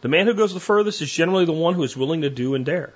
The 0.00 0.08
man 0.08 0.26
who 0.26 0.34
goes 0.34 0.54
the 0.54 0.60
furthest 0.60 1.02
is 1.02 1.10
generally 1.10 1.44
the 1.44 1.52
one 1.52 1.74
who 1.74 1.82
is 1.82 1.96
willing 1.96 2.22
to 2.22 2.30
do 2.30 2.54
and 2.54 2.64
dare. 2.64 2.92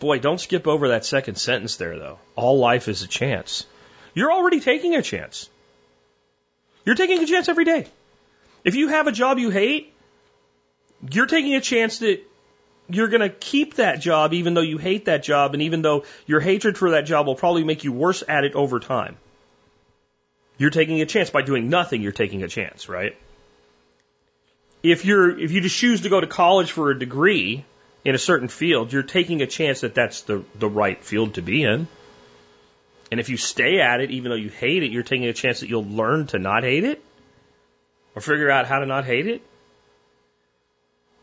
Boy, 0.00 0.18
don't 0.18 0.40
skip 0.40 0.66
over 0.66 0.88
that 0.88 1.04
second 1.04 1.36
sentence 1.36 1.76
there, 1.76 1.98
though. 1.98 2.18
All 2.36 2.58
life 2.58 2.88
is 2.88 3.02
a 3.02 3.08
chance. 3.08 3.66
You're 4.14 4.32
already 4.32 4.60
taking 4.60 4.94
a 4.94 5.02
chance. 5.02 5.48
You're 6.84 6.94
taking 6.94 7.22
a 7.22 7.26
chance 7.26 7.48
every 7.48 7.64
day. 7.64 7.86
If 8.64 8.74
you 8.74 8.88
have 8.88 9.06
a 9.06 9.12
job 9.12 9.38
you 9.38 9.50
hate, 9.50 9.92
you're 11.10 11.26
taking 11.26 11.54
a 11.54 11.60
chance 11.60 11.98
that 11.98 12.20
you're 12.88 13.08
going 13.08 13.20
to 13.20 13.28
keep 13.28 13.74
that 13.74 14.00
job 14.00 14.32
even 14.32 14.54
though 14.54 14.62
you 14.62 14.78
hate 14.78 15.06
that 15.06 15.22
job, 15.22 15.54
and 15.54 15.62
even 15.62 15.82
though 15.82 16.04
your 16.26 16.40
hatred 16.40 16.78
for 16.78 16.92
that 16.92 17.02
job 17.02 17.26
will 17.26 17.34
probably 17.34 17.64
make 17.64 17.84
you 17.84 17.92
worse 17.92 18.22
at 18.26 18.44
it 18.44 18.54
over 18.54 18.80
time. 18.80 19.16
You're 20.56 20.70
taking 20.70 21.00
a 21.00 21.06
chance. 21.06 21.30
By 21.30 21.42
doing 21.42 21.68
nothing, 21.68 22.02
you're 22.02 22.12
taking 22.12 22.42
a 22.42 22.48
chance, 22.48 22.88
right? 22.88 23.16
if 24.82 25.04
you're 25.04 25.38
if 25.38 25.50
you 25.50 25.60
just 25.60 25.76
choose 25.76 26.02
to 26.02 26.08
go 26.08 26.20
to 26.20 26.26
college 26.26 26.72
for 26.72 26.90
a 26.90 26.98
degree 26.98 27.64
in 28.04 28.14
a 28.14 28.18
certain 28.18 28.48
field, 28.48 28.92
you're 28.92 29.02
taking 29.02 29.42
a 29.42 29.46
chance 29.46 29.80
that 29.80 29.94
that's 29.94 30.22
the 30.22 30.44
the 30.54 30.68
right 30.68 31.02
field 31.02 31.34
to 31.34 31.42
be 31.42 31.62
in. 31.64 31.88
And 33.10 33.20
if 33.20 33.28
you 33.28 33.36
stay 33.36 33.80
at 33.80 34.00
it, 34.00 34.10
even 34.10 34.30
though 34.30 34.36
you 34.36 34.50
hate 34.50 34.82
it, 34.82 34.90
you're 34.92 35.02
taking 35.02 35.26
a 35.26 35.32
chance 35.32 35.60
that 35.60 35.68
you'll 35.68 35.84
learn 35.84 36.26
to 36.28 36.38
not 36.38 36.62
hate 36.62 36.84
it 36.84 37.02
or 38.14 38.20
figure 38.20 38.50
out 38.50 38.66
how 38.66 38.80
to 38.80 38.86
not 38.86 39.04
hate 39.04 39.26
it. 39.26 39.42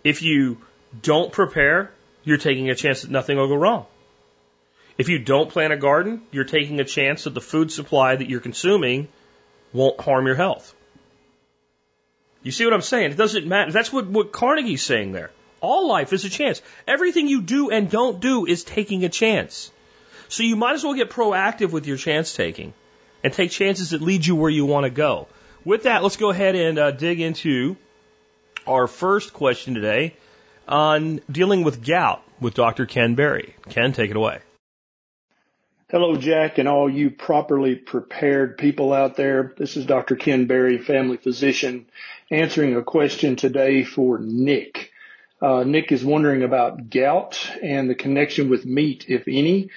If 0.04 0.22
you 0.22 0.58
don't 1.02 1.32
prepare, 1.32 1.92
you're 2.24 2.38
taking 2.38 2.70
a 2.70 2.76
chance 2.76 3.04
that 3.04 3.12
nothing 3.12 3.38
will 3.38 3.48
go 3.48 3.56
wrong. 3.56 3.86
If 4.98 5.10
you 5.10 5.20
don't 5.20 5.50
plant 5.50 5.74
a 5.74 5.78
garden, 5.78 6.22
you're 6.32 6.46
taking 6.46 6.80
a 6.80 6.86
chance 6.86 7.26
that 7.26 7.34
the 7.34 7.42
food 7.42 7.72
supply 7.72 8.16
that 8.16 8.30
you're 8.30 8.40
consuming 8.40 9.10
won't 9.74 10.00
harm 10.00 10.26
your 10.26 10.36
health. 10.36 10.74
You 12.44 12.52
see 12.52 12.64
what 12.66 12.74
I'm 12.74 12.82
saying? 12.82 13.12
It 13.12 13.18
doesn't 13.18 13.46
matter. 13.46 13.72
That's 13.72 13.92
what, 13.92 14.08
what 14.08 14.32
Carnegie's 14.32 14.84
saying 14.84 15.12
there. 15.12 15.32
All 15.66 15.88
life 15.88 16.14
is 16.14 16.24
a 16.26 16.30
chance. 16.30 16.62
Everything 16.88 17.28
you 17.28 17.42
do 17.42 17.72
and 17.72 17.90
don't 17.90 18.20
do 18.20 18.46
is 18.46 18.64
taking 18.64 19.04
a 19.04 19.10
chance. 19.10 19.72
So 20.28 20.44
you 20.44 20.56
might 20.56 20.74
as 20.74 20.84
well 20.84 20.94
get 20.94 21.10
proactive 21.10 21.72
with 21.72 21.88
your 21.88 21.98
chance 21.98 22.36
taking 22.36 22.74
and 23.24 23.34
take 23.34 23.50
chances 23.50 23.90
that 23.90 24.00
lead 24.00 24.24
you 24.28 24.36
where 24.36 24.52
you 24.52 24.66
want 24.66 24.84
to 24.84 24.92
go. 24.92 25.28
With 25.64 25.84
that, 25.84 26.04
let's 26.04 26.18
go 26.18 26.30
ahead 26.30 26.56
and 26.56 26.78
uh, 26.78 26.92
dig 26.92 27.20
into 27.20 27.78
our 28.68 28.86
first 28.86 29.34
question 29.34 29.74
today 29.74 30.16
on 30.68 31.20
dealing 31.32 31.64
with 31.64 31.84
gout 31.84 32.22
with 32.40 32.54
Dr. 32.54 32.86
Ken 32.86 33.16
Berry. 33.16 33.56
Ken, 33.70 33.92
take 33.92 34.12
it 34.12 34.18
away. 34.18 34.42
Hello, 35.90 36.16
Jack, 36.16 36.60
and 36.60 36.70
all 36.70 36.88
you 36.88 37.10
properly 37.10 37.74
prepared 37.74 38.60
people 38.60 38.94
out 38.94 39.16
there. 39.16 39.56
This 39.58 39.78
is 39.78 39.88
Dr. 39.88 40.16
Ken 40.16 40.46
Berry, 40.46 40.78
family 40.78 41.18
physician, 41.18 41.88
answering 42.30 42.76
a 42.76 42.84
question 42.84 43.36
today 43.36 43.84
for 43.84 44.20
Nick. 44.20 44.92
Uh, 45.42 45.64
Nick 45.64 45.92
is 45.92 46.04
wondering 46.04 46.44
about 46.44 46.90
gout 46.90 47.52
and 47.62 47.90
the 47.90 47.96
connection 47.96 48.50
with 48.50 48.66
meat, 48.66 49.06
if 49.08 49.28
any. 49.28 49.70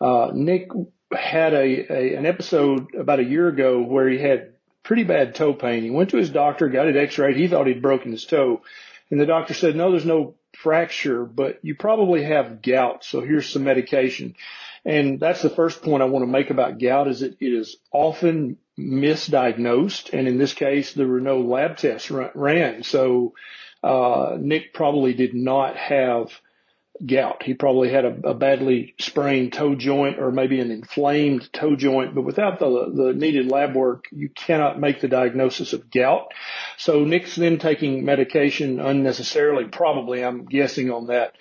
Uh, 0.00 0.30
Nick 0.34 0.70
had 1.12 1.54
a, 1.54 1.92
a, 1.92 2.16
an 2.16 2.26
episode 2.26 2.94
about 2.94 3.20
a 3.20 3.24
year 3.24 3.48
ago 3.48 3.82
where 3.82 4.08
he 4.08 4.18
had 4.18 4.54
pretty 4.82 5.04
bad 5.04 5.34
toe 5.34 5.54
pain. 5.54 5.82
He 5.82 5.90
went 5.90 6.10
to 6.10 6.16
his 6.16 6.30
doctor, 6.30 6.68
got 6.68 6.88
it 6.88 6.96
x-rayed. 6.96 7.36
He 7.36 7.48
thought 7.48 7.66
he'd 7.66 7.82
broken 7.82 8.12
his 8.12 8.24
toe. 8.24 8.62
And 9.10 9.20
the 9.20 9.26
doctor 9.26 9.54
said, 9.54 9.76
no, 9.76 9.90
there's 9.90 10.04
no 10.04 10.34
fracture, 10.56 11.24
but 11.24 11.60
you 11.62 11.74
probably 11.74 12.24
have 12.24 12.62
gout. 12.62 13.04
So 13.04 13.20
here's 13.20 13.48
some 13.48 13.64
medication. 13.64 14.34
And 14.84 15.18
that's 15.18 15.42
the 15.42 15.50
first 15.50 15.82
point 15.82 16.02
I 16.02 16.06
want 16.06 16.24
to 16.24 16.30
make 16.30 16.50
about 16.50 16.78
gout 16.78 17.08
is 17.08 17.22
it 17.22 17.36
is 17.40 17.76
often 17.92 18.58
misdiagnosed. 18.78 20.12
And 20.12 20.28
in 20.28 20.38
this 20.38 20.52
case, 20.52 20.92
there 20.92 21.08
were 21.08 21.20
no 21.20 21.40
lab 21.40 21.76
tests 21.76 22.10
ran. 22.10 22.82
So, 22.82 23.34
uh, 23.84 24.36
Nick 24.40 24.72
probably 24.72 25.12
did 25.12 25.34
not 25.34 25.76
have 25.76 26.30
gout. 27.04 27.42
He 27.42 27.54
probably 27.54 27.90
had 27.90 28.04
a, 28.04 28.28
a, 28.28 28.34
badly 28.34 28.94
sprained 29.00 29.52
toe 29.52 29.74
joint 29.74 30.18
or 30.18 30.30
maybe 30.30 30.60
an 30.60 30.70
inflamed 30.70 31.52
toe 31.52 31.74
joint, 31.76 32.14
but 32.14 32.22
without 32.22 32.60
the, 32.60 32.92
the 32.94 33.12
needed 33.12 33.50
lab 33.50 33.74
work, 33.74 34.04
you 34.12 34.28
cannot 34.28 34.80
make 34.80 35.00
the 35.00 35.08
diagnosis 35.08 35.72
of 35.72 35.90
gout. 35.90 36.28
So 36.76 37.04
Nick's 37.04 37.34
then 37.34 37.58
taking 37.58 38.04
medication 38.04 38.80
unnecessarily, 38.80 39.64
probably, 39.64 40.24
I'm 40.24 40.46
guessing 40.46 40.90
on 40.90 41.08
that. 41.08 41.34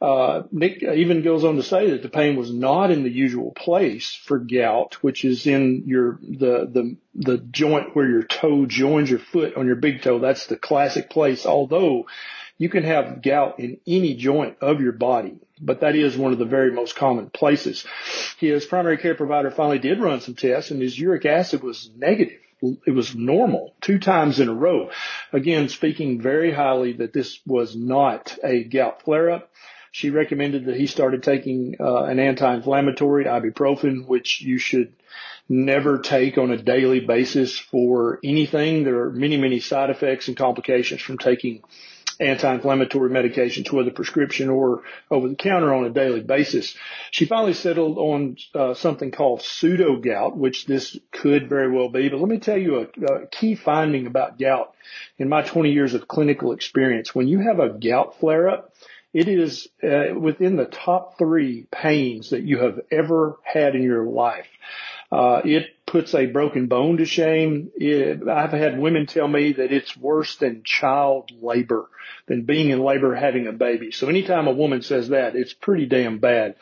Uh, 0.00 0.42
Nick 0.52 0.82
even 0.82 1.22
goes 1.22 1.42
on 1.42 1.56
to 1.56 1.62
say 1.62 1.90
that 1.90 2.02
the 2.02 2.08
pain 2.08 2.36
was 2.36 2.52
not 2.52 2.92
in 2.92 3.02
the 3.02 3.10
usual 3.10 3.50
place 3.50 4.14
for 4.14 4.38
gout, 4.38 4.94
which 5.02 5.24
is 5.24 5.46
in 5.46 5.84
your 5.86 6.20
the 6.22 6.70
the 6.70 6.96
the 7.16 7.38
joint 7.38 7.96
where 7.96 8.08
your 8.08 8.22
toe 8.22 8.64
joins 8.64 9.10
your 9.10 9.18
foot 9.18 9.56
on 9.56 9.66
your 9.66 9.74
big 9.74 10.02
toe. 10.02 10.20
That's 10.20 10.46
the 10.46 10.56
classic 10.56 11.10
place. 11.10 11.46
Although 11.46 12.06
you 12.58 12.68
can 12.68 12.84
have 12.84 13.22
gout 13.22 13.58
in 13.58 13.80
any 13.88 14.14
joint 14.14 14.58
of 14.60 14.80
your 14.80 14.92
body, 14.92 15.38
but 15.60 15.80
that 15.80 15.96
is 15.96 16.16
one 16.16 16.32
of 16.32 16.38
the 16.38 16.44
very 16.44 16.70
most 16.70 16.94
common 16.94 17.30
places. 17.30 17.84
His 18.38 18.66
primary 18.66 18.98
care 18.98 19.16
provider 19.16 19.50
finally 19.50 19.80
did 19.80 20.00
run 20.00 20.20
some 20.20 20.34
tests 20.36 20.70
and 20.70 20.80
his 20.80 20.98
uric 20.98 21.26
acid 21.26 21.62
was 21.62 21.90
negative. 21.96 22.38
It 22.60 22.90
was 22.92 23.14
normal 23.14 23.74
two 23.80 24.00
times 24.00 24.40
in 24.40 24.48
a 24.48 24.54
row. 24.54 24.90
Again, 25.32 25.68
speaking 25.68 26.20
very 26.20 26.52
highly 26.52 26.94
that 26.94 27.12
this 27.12 27.38
was 27.46 27.76
not 27.76 28.36
a 28.42 28.64
gout 28.64 29.02
flare 29.02 29.30
up. 29.30 29.50
She 29.92 30.10
recommended 30.10 30.66
that 30.66 30.76
he 30.76 30.86
started 30.86 31.22
taking 31.22 31.76
uh, 31.80 32.04
an 32.04 32.18
anti-inflammatory 32.18 33.24
ibuprofen, 33.24 34.06
which 34.06 34.40
you 34.40 34.58
should 34.58 34.92
never 35.48 35.98
take 35.98 36.36
on 36.38 36.50
a 36.50 36.62
daily 36.62 37.00
basis 37.00 37.58
for 37.58 38.20
anything. 38.22 38.84
There 38.84 39.00
are 39.00 39.10
many, 39.10 39.36
many 39.36 39.60
side 39.60 39.90
effects 39.90 40.28
and 40.28 40.36
complications 40.36 41.00
from 41.00 41.18
taking 41.18 41.62
anti-inflammatory 42.20 43.10
medications, 43.10 43.70
whether 43.70 43.90
prescription 43.90 44.48
or 44.48 44.82
over 45.10 45.28
the 45.28 45.36
counter 45.36 45.72
on 45.72 45.84
a 45.84 45.90
daily 45.90 46.20
basis. 46.20 46.76
She 47.10 47.26
finally 47.26 47.54
settled 47.54 47.96
on 47.98 48.36
uh, 48.54 48.74
something 48.74 49.10
called 49.10 49.42
pseudo 49.42 49.96
gout, 49.96 50.36
which 50.36 50.66
this 50.66 50.98
could 51.12 51.48
very 51.48 51.70
well 51.70 51.88
be. 51.88 52.08
But 52.08 52.20
let 52.20 52.28
me 52.28 52.38
tell 52.38 52.58
you 52.58 52.80
a, 52.80 53.04
a 53.04 53.26
key 53.28 53.54
finding 53.54 54.06
about 54.06 54.38
gout 54.38 54.74
in 55.16 55.28
my 55.28 55.42
20 55.42 55.70
years 55.70 55.94
of 55.94 56.08
clinical 56.08 56.52
experience. 56.52 57.14
When 57.14 57.28
you 57.28 57.38
have 57.40 57.60
a 57.60 57.70
gout 57.70 58.18
flare 58.18 58.48
up, 58.48 58.74
it 59.12 59.28
is 59.28 59.68
uh, 59.82 60.18
within 60.18 60.56
the 60.56 60.66
top 60.66 61.18
three 61.18 61.66
pains 61.70 62.30
that 62.30 62.42
you 62.42 62.58
have 62.58 62.80
ever 62.90 63.38
had 63.42 63.74
in 63.74 63.82
your 63.82 64.04
life. 64.04 64.46
Uh, 65.10 65.40
it 65.44 65.86
puts 65.86 66.14
a 66.14 66.26
broken 66.26 66.66
bone 66.66 66.98
to 66.98 67.06
shame. 67.06 67.70
It, 67.76 68.28
I've 68.28 68.52
had 68.52 68.78
women 68.78 69.06
tell 69.06 69.26
me 69.26 69.52
that 69.54 69.72
it's 69.72 69.96
worse 69.96 70.36
than 70.36 70.62
child 70.62 71.30
labor, 71.40 71.88
than 72.26 72.42
being 72.42 72.68
in 72.68 72.80
labor 72.80 73.14
having 73.14 73.46
a 73.46 73.52
baby. 73.52 73.90
So 73.92 74.08
anytime 74.08 74.46
a 74.46 74.52
woman 74.52 74.82
says 74.82 75.08
that, 75.08 75.34
it's 75.34 75.54
pretty 75.54 75.86
damn 75.86 76.18
bad. 76.18 76.56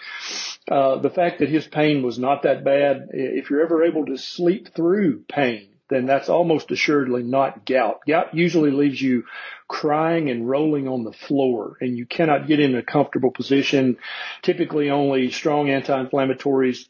Uh, 0.71 0.99
the 0.99 1.11
fact 1.11 1.41
that 1.41 1.49
his 1.49 1.67
pain 1.67 2.05
was 2.05 2.19
not 2.19 2.45
that 2.45 2.65
bad, 2.65 3.09
if 3.13 3.51
you're 3.51 3.65
ever 3.65 3.85
able 3.85 4.07
to 4.07 4.17
sleep 4.17 4.75
through 4.75 5.25
pain, 5.29 5.69
then 5.89 6.07
that's 6.07 6.29
almost 6.29 6.71
assuredly 6.71 7.23
not 7.23 7.65
gout. 7.65 8.01
Gout 8.07 8.35
usually 8.35 8.71
leaves 8.71 9.01
you 9.01 9.25
crying 9.69 10.31
and 10.31 10.49
rolling 10.49 10.89
on 10.89 11.05
the 11.05 11.13
floor 11.13 11.77
and 11.81 11.97
you 11.97 12.07
cannot 12.07 12.47
get 12.47 12.61
in 12.61 12.75
a 12.75 12.83
comfortable 12.83 13.31
position. 13.31 13.99
Typically 14.43 14.91
only 14.91 15.31
strong 15.31 15.71
anti-inflammatories 15.71 16.89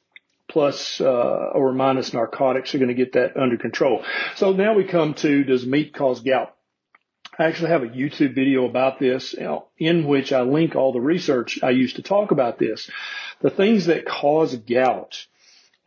plus 0.48 1.00
uh, 1.00 1.50
or 1.54 1.72
minus 1.72 2.14
narcotics 2.14 2.74
are 2.74 2.78
going 2.78 2.88
to 2.88 2.94
get 2.94 3.12
that 3.14 3.36
under 3.36 3.56
control. 3.56 4.04
So 4.36 4.52
now 4.52 4.74
we 4.74 4.84
come 4.84 5.14
to 5.14 5.44
does 5.44 5.66
meat 5.66 5.92
cause 5.92 6.20
gout? 6.20 6.54
I 7.38 7.44
actually 7.44 7.70
have 7.70 7.82
a 7.82 7.88
YouTube 7.88 8.34
video 8.34 8.64
about 8.64 8.98
this 8.98 9.34
in 9.78 10.06
which 10.06 10.32
I 10.32 10.40
link 10.40 10.74
all 10.74 10.92
the 10.92 11.00
research 11.00 11.58
I 11.62 11.70
used 11.70 11.96
to 11.96 12.02
talk 12.02 12.30
about 12.30 12.58
this. 12.58 12.90
The 13.42 13.50
things 13.50 13.86
that 13.86 14.06
cause 14.06 14.56
gout 14.56 15.26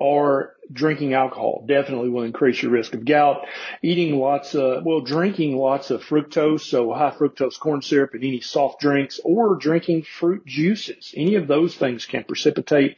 are 0.01 0.53
drinking 0.71 1.13
alcohol 1.13 1.63
definitely 1.67 2.09
will 2.09 2.23
increase 2.23 2.61
your 2.61 2.71
risk 2.71 2.93
of 2.93 3.03
gout. 3.03 3.45
Eating 3.81 4.17
lots 4.17 4.55
of, 4.55 4.85
well, 4.85 5.01
drinking 5.01 5.57
lots 5.57 5.91
of 5.91 6.01
fructose, 6.01 6.61
so 6.61 6.93
high 6.93 7.11
fructose 7.11 7.59
corn 7.59 7.81
syrup 7.81 8.13
and 8.13 8.23
any 8.23 8.39
soft 8.39 8.79
drinks 8.79 9.19
or 9.23 9.55
drinking 9.55 10.03
fruit 10.03 10.45
juices. 10.45 11.13
Any 11.15 11.35
of 11.35 11.47
those 11.47 11.75
things 11.75 12.05
can 12.05 12.23
precipitate 12.23 12.97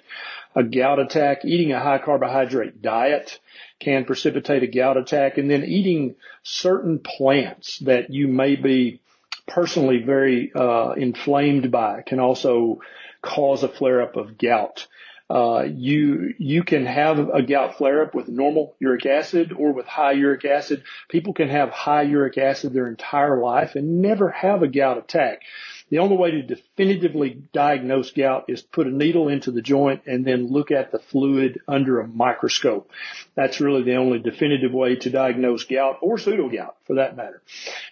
a 0.55 0.63
gout 0.63 1.00
attack. 1.00 1.46
Eating 1.46 1.72
a 1.72 1.79
high 1.79 2.00
carbohydrate 2.00 2.81
diet 2.81 3.39
can 3.79 4.05
precipitate 4.05 4.63
a 4.63 4.67
gout 4.67 4.98
attack 4.98 5.38
and 5.38 5.50
then 5.50 5.63
eating 5.63 6.15
certain 6.43 7.00
plants 7.00 7.79
that 7.79 8.12
you 8.12 8.27
may 8.27 8.55
be 8.55 9.01
personally 9.48 10.03
very 10.03 10.51
uh, 10.53 10.91
inflamed 10.91 11.72
by 11.72 12.01
can 12.01 12.20
also 12.20 12.79
cause 13.22 13.63
a 13.63 13.67
flare 13.67 14.01
up 14.01 14.15
of 14.15 14.38
gout. 14.38 14.88
Uh, 15.32 15.64
you 15.64 16.34
you 16.40 16.62
can 16.62 16.86
have 16.86 17.18
a 17.18 17.42
gout 17.42 17.78
flare 17.78 18.04
up 18.04 18.14
with 18.14 18.28
normal 18.28 18.76
uric 18.80 19.06
acid 19.06 19.54
or 19.54 19.72
with 19.72 19.86
high 19.86 20.12
uric 20.12 20.44
acid. 20.44 20.84
People 21.08 21.34
can 21.34 21.48
have 21.48 21.70
high 21.70 22.02
uric 22.02 22.38
acid 22.38 22.74
their 22.74 22.90
entire 22.90 23.42
life 23.42 23.76
and 23.76 24.02
never 24.02 24.30
have 24.30 24.62
a 24.62 24.68
gout 24.68 24.98
attack. 24.98 25.44
The 25.91 26.00
only 26.00 26.15
way 26.15 26.31
to 26.31 26.41
definitively 26.41 27.43
diagnose 27.51 28.12
gout 28.12 28.45
is 28.48 28.62
put 28.62 28.88
a 28.88 28.91
needle 28.91 29.27
into 29.27 29.51
the 29.51 29.62
joint 29.62 30.03
and 30.07 30.24
then 30.25 30.48
look 30.48 30.71
at 30.71 30.93
the 30.93 31.00
fluid 31.00 31.60
under 31.67 32.00
a 32.00 32.07
microscope. 32.07 32.89
That's 33.36 33.60
really 33.60 33.83
the 33.83 33.98
only 33.98 34.19
definitive 34.19 34.71
way 34.71 34.95
to 34.95 35.10
diagnose 35.10 35.65
gout 35.65 35.98
or 36.01 36.15
pseudogout 36.15 36.75
for 36.88 36.95
that 36.95 37.17
matter. 37.17 37.41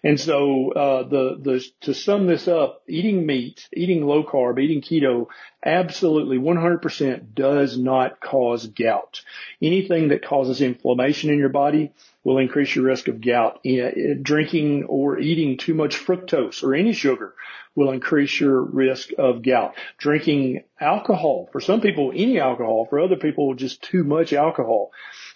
And 0.01 0.17
so, 0.17 0.71
uh, 0.71 1.03
the, 1.09 1.39
the, 1.41 1.65
to 1.81 1.93
sum 1.93 2.25
this 2.25 2.47
up, 2.47 2.83
eating 2.87 3.25
meat, 3.25 3.67
eating 3.73 4.05
low 4.05 4.23
carb, 4.23 4.61
eating 4.61 4.81
keto 4.81 5.27
absolutely 5.65 6.37
100% 6.37 7.35
does 7.35 7.77
not 7.77 8.21
cause 8.21 8.65
gout. 8.65 9.21
Anything 9.61 10.07
that 10.07 10.25
causes 10.25 10.61
inflammation 10.61 11.31
in 11.31 11.37
your 11.37 11.49
body 11.49 11.91
will 12.23 12.37
increase 12.37 12.75
your 12.75 12.85
risk 12.85 13.07
of 13.07 13.21
gout. 13.21 13.59
Eh, 13.65 13.79
eh, 13.79 14.13
drinking 14.21 14.83
or 14.85 15.19
eating 15.19 15.57
too 15.57 15.73
much 15.73 15.97
fructose 15.97 16.63
or 16.63 16.75
any 16.75 16.93
sugar 16.93 17.33
will 17.75 17.91
increase 17.91 18.39
your 18.39 18.61
risk 18.61 19.11
of 19.17 19.41
gout. 19.41 19.73
Drinking 19.97 20.63
alcohol, 20.79 21.47
for 21.51 21.61
some 21.61 21.81
people, 21.81 22.11
any 22.13 22.39
alcohol, 22.39 22.87
for 22.89 22.99
other 22.99 23.15
people, 23.15 23.53
just 23.53 23.81
too 23.81 24.03
much 24.03 24.33
alcohol 24.33 24.91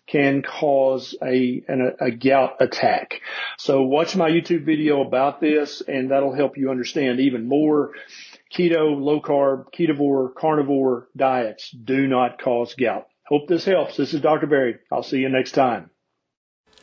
can 0.07 0.41
cause 0.41 1.15
a, 1.23 1.63
an, 1.67 1.95
a 2.01 2.11
gout 2.11 2.57
attack. 2.59 3.21
So 3.57 3.83
watch 3.83 4.15
my 4.15 4.29
YouTube 4.29 4.65
video 4.65 5.01
about 5.01 5.39
this 5.39 5.81
and 5.81 6.11
that'll 6.11 6.35
help 6.35 6.57
you 6.57 6.69
understand 6.69 7.21
even 7.21 7.47
more. 7.47 7.91
Keto, 8.53 9.01
low 9.01 9.21
carb, 9.21 9.67
ketovore, 9.73 10.35
carnivore 10.35 11.07
diets 11.15 11.71
do 11.71 12.07
not 12.07 12.41
cause 12.41 12.75
gout. 12.75 13.07
Hope 13.25 13.47
this 13.47 13.63
helps. 13.63 13.95
This 13.95 14.13
is 14.13 14.19
Dr. 14.21 14.47
Berry. 14.47 14.75
I'll 14.91 15.01
see 15.01 15.19
you 15.19 15.29
next 15.29 15.53
time. 15.53 15.89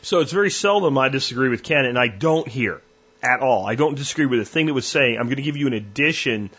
So 0.03 0.21
it's 0.21 0.33
very 0.33 0.51
seldom 0.51 0.97
I 0.97 1.09
disagree 1.11 1.49
with 1.49 1.63
Ken, 1.63 1.85
and 1.85 1.99
I 1.99 2.09
don't 2.09 2.49
hear 2.49 2.81
at 3.23 3.41
all. 3.41 3.67
I 3.67 3.75
don't 3.75 3.97
disagree 3.97 4.27
with 4.27 4.41
a 4.41 4.45
thing 4.45 4.67
that 4.67 4.75
was 4.75 4.87
saying. 4.87 5.19
I'm 5.19 5.27
going 5.27 5.37
to 5.37 5.43
give 5.43 5.59
you 5.59 5.67
an 5.67 5.75
addition, 5.75 6.51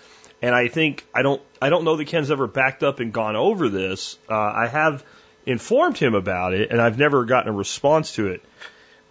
and 0.42 0.54
I 0.54 0.68
think 0.68 1.06
I 1.14 1.24
don't 1.24 1.42
I 1.62 1.70
don't 1.70 1.84
know 1.84 1.96
that 1.96 2.06
Ken's 2.06 2.30
ever 2.30 2.48
backed 2.48 2.84
up 2.84 3.00
and 3.00 3.12
gone 3.12 3.36
over 3.36 3.70
this. 3.70 4.20
Uh, 4.30 4.36
I 4.36 4.68
have 4.68 5.04
informed 5.46 5.98
him 5.98 6.14
about 6.14 6.54
it, 6.54 6.70
and 6.70 6.80
I've 6.80 7.00
never 7.00 7.26
gotten 7.26 7.52
a 7.52 7.56
response 7.56 8.14
to 8.16 8.28
it. 8.28 8.44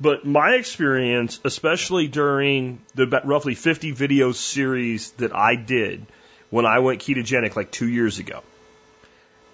But 0.00 0.24
my 0.24 0.54
experience, 0.54 1.40
especially 1.44 2.06
during 2.06 2.80
the 2.94 3.06
roughly 3.24 3.54
50 3.54 3.90
video 3.90 4.32
series 4.32 5.10
that 5.12 5.34
I 5.34 5.56
did 5.56 6.06
when 6.50 6.66
I 6.66 6.78
went 6.78 7.00
ketogenic 7.02 7.56
like 7.56 7.70
two 7.70 7.88
years 7.88 8.18
ago, 8.18 8.42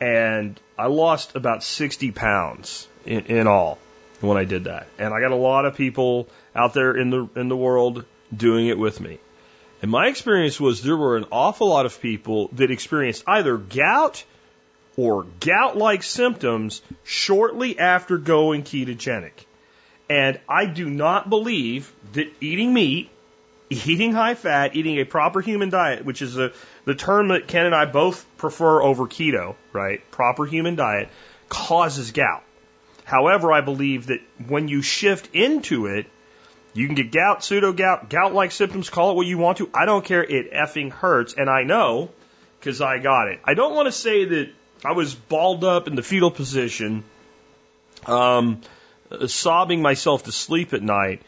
and 0.00 0.61
I 0.78 0.87
lost 0.87 1.35
about 1.35 1.64
60 1.64 2.12
pounds 2.12 2.87
in, 3.06 3.25
in 3.25 3.47
all 3.47 3.78
when 4.20 4.37
I 4.37 4.44
did 4.44 4.64
that. 4.64 4.87
And 4.99 5.12
I 5.12 5.20
got 5.20 5.30
a 5.30 5.37
lot 5.37 5.64
of 5.64 5.76
people 5.76 6.28
out 6.54 6.75
there 6.75 6.96
in 6.96 7.11
the 7.11 7.28
in 7.37 7.49
the 7.49 7.56
world 7.56 8.04
doing 8.35 8.66
it 8.66 8.78
with 8.78 9.00
me. 9.00 9.18
And 9.82 9.90
my 9.90 10.06
experience 10.08 10.58
was 10.58 10.82
there 10.82 10.96
were 10.96 11.16
an 11.16 11.26
awful 11.30 11.68
lot 11.68 11.87
of 11.87 12.00
people 12.00 12.49
that 12.52 12.70
experienced 12.70 13.25
either 13.26 13.56
gout 13.56 14.25
or 14.96 15.25
gout 15.40 15.76
like 15.76 16.02
symptoms 16.02 16.80
shortly 17.04 17.78
after 17.78 18.16
going 18.16 18.62
ketogenic. 18.62 19.32
And 20.08 20.40
I 20.49 20.66
do 20.66 20.88
not 20.88 21.28
believe 21.28 21.92
that 22.12 22.32
eating 22.40 22.73
meat, 22.73 23.11
eating 23.68 24.12
high 24.12 24.35
fat, 24.35 24.75
eating 24.76 24.99
a 24.99 25.04
proper 25.04 25.40
human 25.40 25.68
diet, 25.68 26.04
which 26.04 26.23
is 26.23 26.38
a, 26.38 26.52
the 26.85 26.94
term 26.94 27.28
that 27.28 27.49
Ken 27.49 27.66
and 27.66 27.75
I 27.75 27.85
both 27.85 28.25
prefer 28.38 28.80
over 28.82 29.06
keto, 29.06 29.56
right? 29.73 30.08
Proper 30.11 30.46
human 30.46 30.76
diet 30.76 31.11
causes 31.49 32.12
gout. 32.12 32.44
However, 33.06 33.52
I 33.52 33.60
believe 33.60 34.06
that 34.06 34.20
when 34.48 34.66
you 34.66 34.82
shift 34.82 35.32
into 35.32 35.86
it, 35.86 36.06
you 36.75 36.86
can 36.86 36.96
get 36.96 37.12
gout, 37.12 37.44
pseudo 37.44 37.72
gout, 37.72 38.10
gout 38.10 38.34
like 38.34 38.50
symptoms, 38.50 38.90
call 38.90 39.12
it 39.12 39.14
what 39.14 39.28
you 39.28 39.38
want 39.38 39.58
to. 39.58 39.70
I 39.72 39.86
don't 39.86 40.04
care. 40.04 40.25
It 40.25 40.52
effing 40.52 40.90
hurts. 40.90 41.32
And 41.32 41.48
I 41.48 41.62
know 41.62 42.10
because 42.58 42.80
I 42.80 42.98
got 42.98 43.28
it. 43.28 43.38
I 43.44 43.54
don't 43.54 43.76
want 43.76 43.86
to 43.86 43.92
say 43.92 44.25
that 44.25 44.48
I 44.84 44.90
was 44.90 45.14
balled 45.14 45.62
up 45.62 45.86
in 45.86 45.94
the 45.94 46.02
fetal 46.02 46.32
position, 46.32 47.04
um, 48.06 48.60
sobbing 49.28 49.82
myself 49.82 50.25
to 50.25 50.32
sleep 50.32 50.75
at 50.75 50.82
night, 50.82 51.22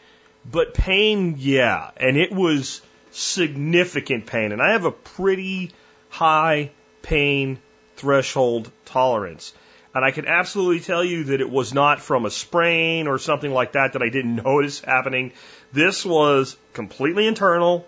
but 0.51 0.73
pain, 0.73 1.35
yeah. 1.37 1.91
And 1.95 2.17
it 2.17 2.33
was 2.33 2.81
significant 3.11 4.25
pain. 4.25 4.51
And 4.51 4.61
I 4.61 4.73
have 4.73 4.83
a 4.83 4.91
pretty 4.91 5.71
high 6.09 6.71
pain 7.03 7.57
threshold 7.95 8.69
tolerance. 8.83 9.53
And 9.99 10.05
I 10.05 10.11
can 10.11 10.27
absolutely 10.27 10.79
tell 10.79 11.03
you 11.03 11.25
that 11.25 11.41
it 11.41 11.49
was 11.49 11.73
not 11.73 11.99
from 11.99 12.25
a 12.25 12.29
sprain 12.29 13.09
or 13.09 13.17
something 13.17 13.51
like 13.51 13.73
that 13.73 13.91
that 13.93 14.01
I 14.01 14.07
didn't 14.07 14.35
notice 14.45 14.79
happening. 14.79 15.33
This 15.73 16.05
was 16.05 16.55
completely 16.71 17.27
internal 17.27 17.85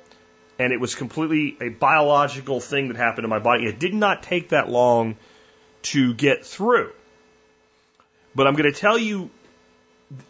and 0.60 0.74
it 0.74 0.82
was 0.82 0.94
completely 0.94 1.56
a 1.62 1.70
biological 1.70 2.60
thing 2.60 2.89
that 2.89 2.98
happened 2.98 3.24
in 3.24 3.30
my 3.30 3.39
body. 3.39 3.65
It 3.65 3.80
did 3.80 3.94
not 3.94 4.24
take 4.24 4.50
that 4.50 4.68
long 4.68 5.15
to 5.84 6.13
get 6.13 6.46
through. 6.46 6.91
But 8.36 8.46
I'm 8.46 8.56
going 8.56 8.70
to 8.70 8.77
tell 8.77 8.98
you, 8.98 9.30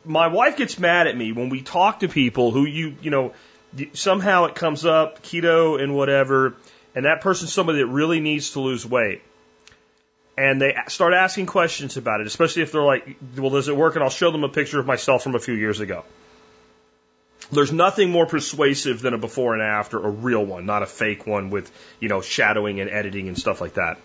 my 0.06 0.28
wife 0.28 0.58
gets 0.58 0.78
mad 0.78 1.08
at 1.08 1.18
me 1.18 1.32
when 1.32 1.50
we 1.50 1.64
talk 1.64 2.02
to 2.02 2.08
people 2.08 2.52
who 2.52 2.64
you, 2.64 2.96
you 3.02 3.10
know, 3.10 3.34
somehow 3.94 4.46
it 4.46 4.54
comes 4.54 4.86
up, 4.86 5.24
keto 5.24 5.82
and 5.82 5.96
whatever, 5.96 6.54
and 6.94 7.06
that 7.06 7.22
person's 7.22 7.52
somebody 7.52 7.80
that 7.80 7.88
really 7.88 8.20
needs 8.20 8.52
to 8.52 8.60
lose 8.60 8.86
weight. 8.86 9.24
And 10.42 10.60
they 10.60 10.76
start 10.88 11.14
asking 11.14 11.46
questions 11.46 11.98
about 11.98 12.20
it, 12.20 12.26
especially 12.26 12.64
if 12.64 12.72
they're 12.72 12.82
like, 12.82 13.16
well, 13.38 13.52
does 13.52 13.68
it 13.68 13.78
work? 13.78 13.94
And 13.94 14.04
I'll 14.04 14.10
show 14.10 14.32
them 14.32 14.44
a 14.44 14.50
picture 14.50 14.80
of 14.80 14.88
myself 14.88 15.22
from 15.22 15.36
a 15.36 15.40
few 15.40 15.54
years 15.54 15.80
ago. 15.82 16.04
There's 17.52 17.72
nothing 17.72 18.10
more 18.10 18.26
persuasive 18.26 19.02
than 19.02 19.14
a 19.14 19.20
before 19.20 19.54
and 19.54 19.62
after, 19.62 20.00
a 20.00 20.10
real 20.10 20.44
one, 20.44 20.66
not 20.66 20.82
a 20.82 20.88
fake 20.88 21.28
one 21.28 21.52
with, 21.52 21.72
you 22.00 22.10
know, 22.10 22.22
shadowing 22.22 22.80
and 22.80 22.90
editing 22.90 23.28
and 23.28 23.38
stuff 23.38 23.62
like 23.62 23.76
that. 23.76 24.00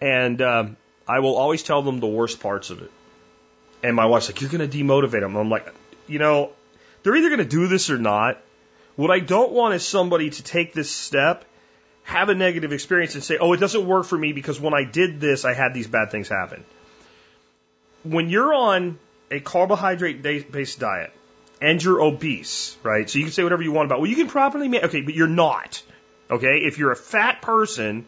And 0.00 0.42
um, 0.42 0.76
I 1.06 1.20
will 1.20 1.36
always 1.36 1.62
tell 1.62 1.82
them 1.82 2.00
the 2.00 2.08
worst 2.08 2.40
parts 2.40 2.70
of 2.70 2.82
it. 2.82 2.90
And 3.84 3.94
my 3.94 4.06
wife's 4.06 4.28
like, 4.28 4.40
you're 4.40 4.50
going 4.50 4.68
to 4.68 4.76
demotivate 4.76 5.20
them. 5.20 5.36
I'm 5.36 5.50
like, 5.50 5.72
you 6.08 6.18
know, 6.18 6.50
they're 7.04 7.14
either 7.14 7.28
going 7.28 7.48
to 7.48 7.56
do 7.56 7.68
this 7.68 7.90
or 7.90 7.98
not. 7.98 8.42
What 8.96 9.12
I 9.12 9.20
don't 9.20 9.52
want 9.52 9.74
is 9.74 9.86
somebody 9.86 10.30
to 10.30 10.42
take 10.42 10.72
this 10.72 10.90
step, 10.90 11.44
have 12.04 12.28
a 12.28 12.34
negative 12.34 12.72
experience, 12.72 13.14
and 13.14 13.24
say, 13.24 13.38
oh, 13.38 13.52
it 13.52 13.60
doesn't 13.60 13.86
work 13.86 14.06
for 14.06 14.16
me 14.16 14.32
because 14.32 14.60
when 14.60 14.74
I 14.74 14.84
did 14.84 15.20
this, 15.20 15.44
I 15.44 15.54
had 15.54 15.74
these 15.74 15.86
bad 15.86 16.10
things 16.10 16.28
happen. 16.28 16.64
When 18.02 18.28
you're 18.28 18.54
on 18.54 18.98
a 19.30 19.40
carbohydrate 19.40 20.22
based 20.22 20.78
diet, 20.78 21.12
and 21.60 21.82
you're 21.82 22.02
obese, 22.02 22.76
right? 22.82 23.08
So 23.08 23.18
you 23.18 23.24
can 23.24 23.32
say 23.32 23.42
whatever 23.42 23.62
you 23.62 23.72
want 23.72 23.86
about, 23.86 24.00
well, 24.00 24.10
you 24.10 24.16
can 24.16 24.28
properly 24.28 24.68
make, 24.68 24.84
okay, 24.84 25.00
but 25.00 25.14
you're 25.14 25.26
not. 25.26 25.82
Okay? 26.30 26.58
If 26.58 26.78
you're 26.78 26.92
a 26.92 26.96
fat 26.96 27.40
person 27.40 28.04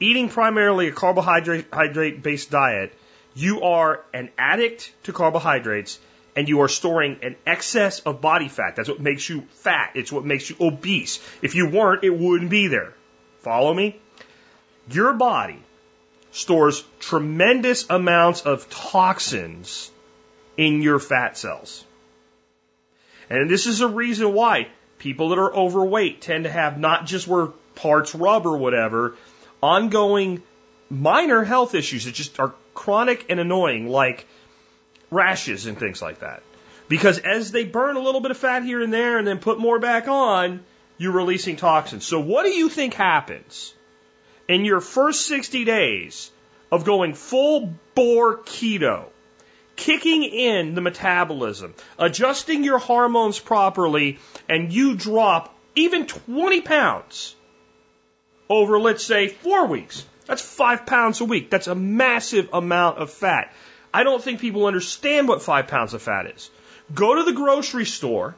eating 0.00 0.28
primarily 0.28 0.88
a 0.88 0.92
carbohydrate 0.92 2.22
based 2.22 2.50
diet, 2.50 2.92
you 3.34 3.62
are 3.62 4.04
an 4.12 4.30
addict 4.36 4.92
to 5.04 5.12
carbohydrates 5.12 5.98
and 6.36 6.48
you 6.48 6.60
are 6.60 6.68
storing 6.68 7.18
an 7.22 7.36
excess 7.46 8.00
of 8.00 8.20
body 8.20 8.48
fat. 8.48 8.76
That's 8.76 8.88
what 8.88 9.00
makes 9.00 9.28
you 9.28 9.42
fat. 9.50 9.92
It's 9.94 10.12
what 10.12 10.24
makes 10.24 10.50
you 10.50 10.56
obese. 10.60 11.18
If 11.42 11.54
you 11.54 11.68
weren't, 11.68 12.04
it 12.04 12.10
wouldn't 12.10 12.50
be 12.50 12.68
there. 12.68 12.94
Follow 13.40 13.72
me? 13.72 13.96
Your 14.90 15.12
body 15.12 15.60
stores 16.32 16.84
tremendous 17.00 17.88
amounts 17.90 18.42
of 18.42 18.68
toxins 18.70 19.90
in 20.56 20.82
your 20.82 20.98
fat 20.98 21.36
cells. 21.36 21.84
And 23.30 23.50
this 23.50 23.66
is 23.66 23.80
a 23.80 23.88
reason 23.88 24.32
why 24.32 24.68
people 24.98 25.30
that 25.30 25.38
are 25.38 25.54
overweight 25.54 26.20
tend 26.20 26.44
to 26.44 26.50
have 26.50 26.78
not 26.78 27.06
just 27.06 27.28
where 27.28 27.48
parts 27.74 28.14
rub 28.14 28.46
or 28.46 28.56
whatever, 28.56 29.16
ongoing 29.62 30.42
minor 30.90 31.44
health 31.44 31.74
issues 31.74 32.04
that 32.04 32.14
just 32.14 32.40
are 32.40 32.54
chronic 32.74 33.26
and 33.28 33.38
annoying, 33.38 33.88
like 33.88 34.26
rashes 35.10 35.66
and 35.66 35.78
things 35.78 36.02
like 36.02 36.20
that. 36.20 36.42
Because 36.88 37.18
as 37.18 37.52
they 37.52 37.64
burn 37.64 37.96
a 37.96 38.00
little 38.00 38.20
bit 38.20 38.30
of 38.30 38.38
fat 38.38 38.64
here 38.64 38.82
and 38.82 38.92
there 38.92 39.18
and 39.18 39.26
then 39.26 39.38
put 39.38 39.58
more 39.58 39.78
back 39.78 40.08
on, 40.08 40.64
you're 40.98 41.12
releasing 41.12 41.56
toxins. 41.56 42.04
So 42.04 42.20
what 42.20 42.44
do 42.44 42.50
you 42.50 42.68
think 42.68 42.94
happens 42.94 43.72
in 44.46 44.64
your 44.64 44.80
first 44.80 45.26
60 45.26 45.64
days 45.64 46.30
of 46.70 46.84
going 46.84 47.14
full 47.14 47.72
bore 47.94 48.38
keto? 48.38 49.06
kicking 49.78 50.24
in 50.24 50.74
the 50.74 50.80
metabolism, 50.80 51.72
adjusting 51.98 52.64
your 52.64 52.78
hormones 52.78 53.38
properly, 53.38 54.18
and 54.48 54.72
you 54.72 54.96
drop 54.96 55.54
even 55.76 56.06
20 56.06 56.60
pounds 56.62 57.36
over, 58.50 58.78
let's 58.78 59.04
say, 59.04 59.28
four 59.28 59.66
weeks. 59.66 60.04
That's 60.26 60.42
five 60.42 60.84
pounds 60.84 61.20
a 61.20 61.24
week. 61.24 61.48
That's 61.48 61.68
a 61.68 61.74
massive 61.74 62.50
amount 62.52 62.98
of 62.98 63.10
fat. 63.10 63.54
I 63.94 64.02
don't 64.02 64.22
think 64.22 64.40
people 64.40 64.66
understand 64.66 65.28
what 65.28 65.42
five 65.42 65.68
pounds 65.68 65.94
of 65.94 66.02
fat 66.02 66.26
is. 66.26 66.50
Go 66.92 67.14
to 67.14 67.22
the 67.22 67.32
grocery 67.32 67.86
store, 67.86 68.34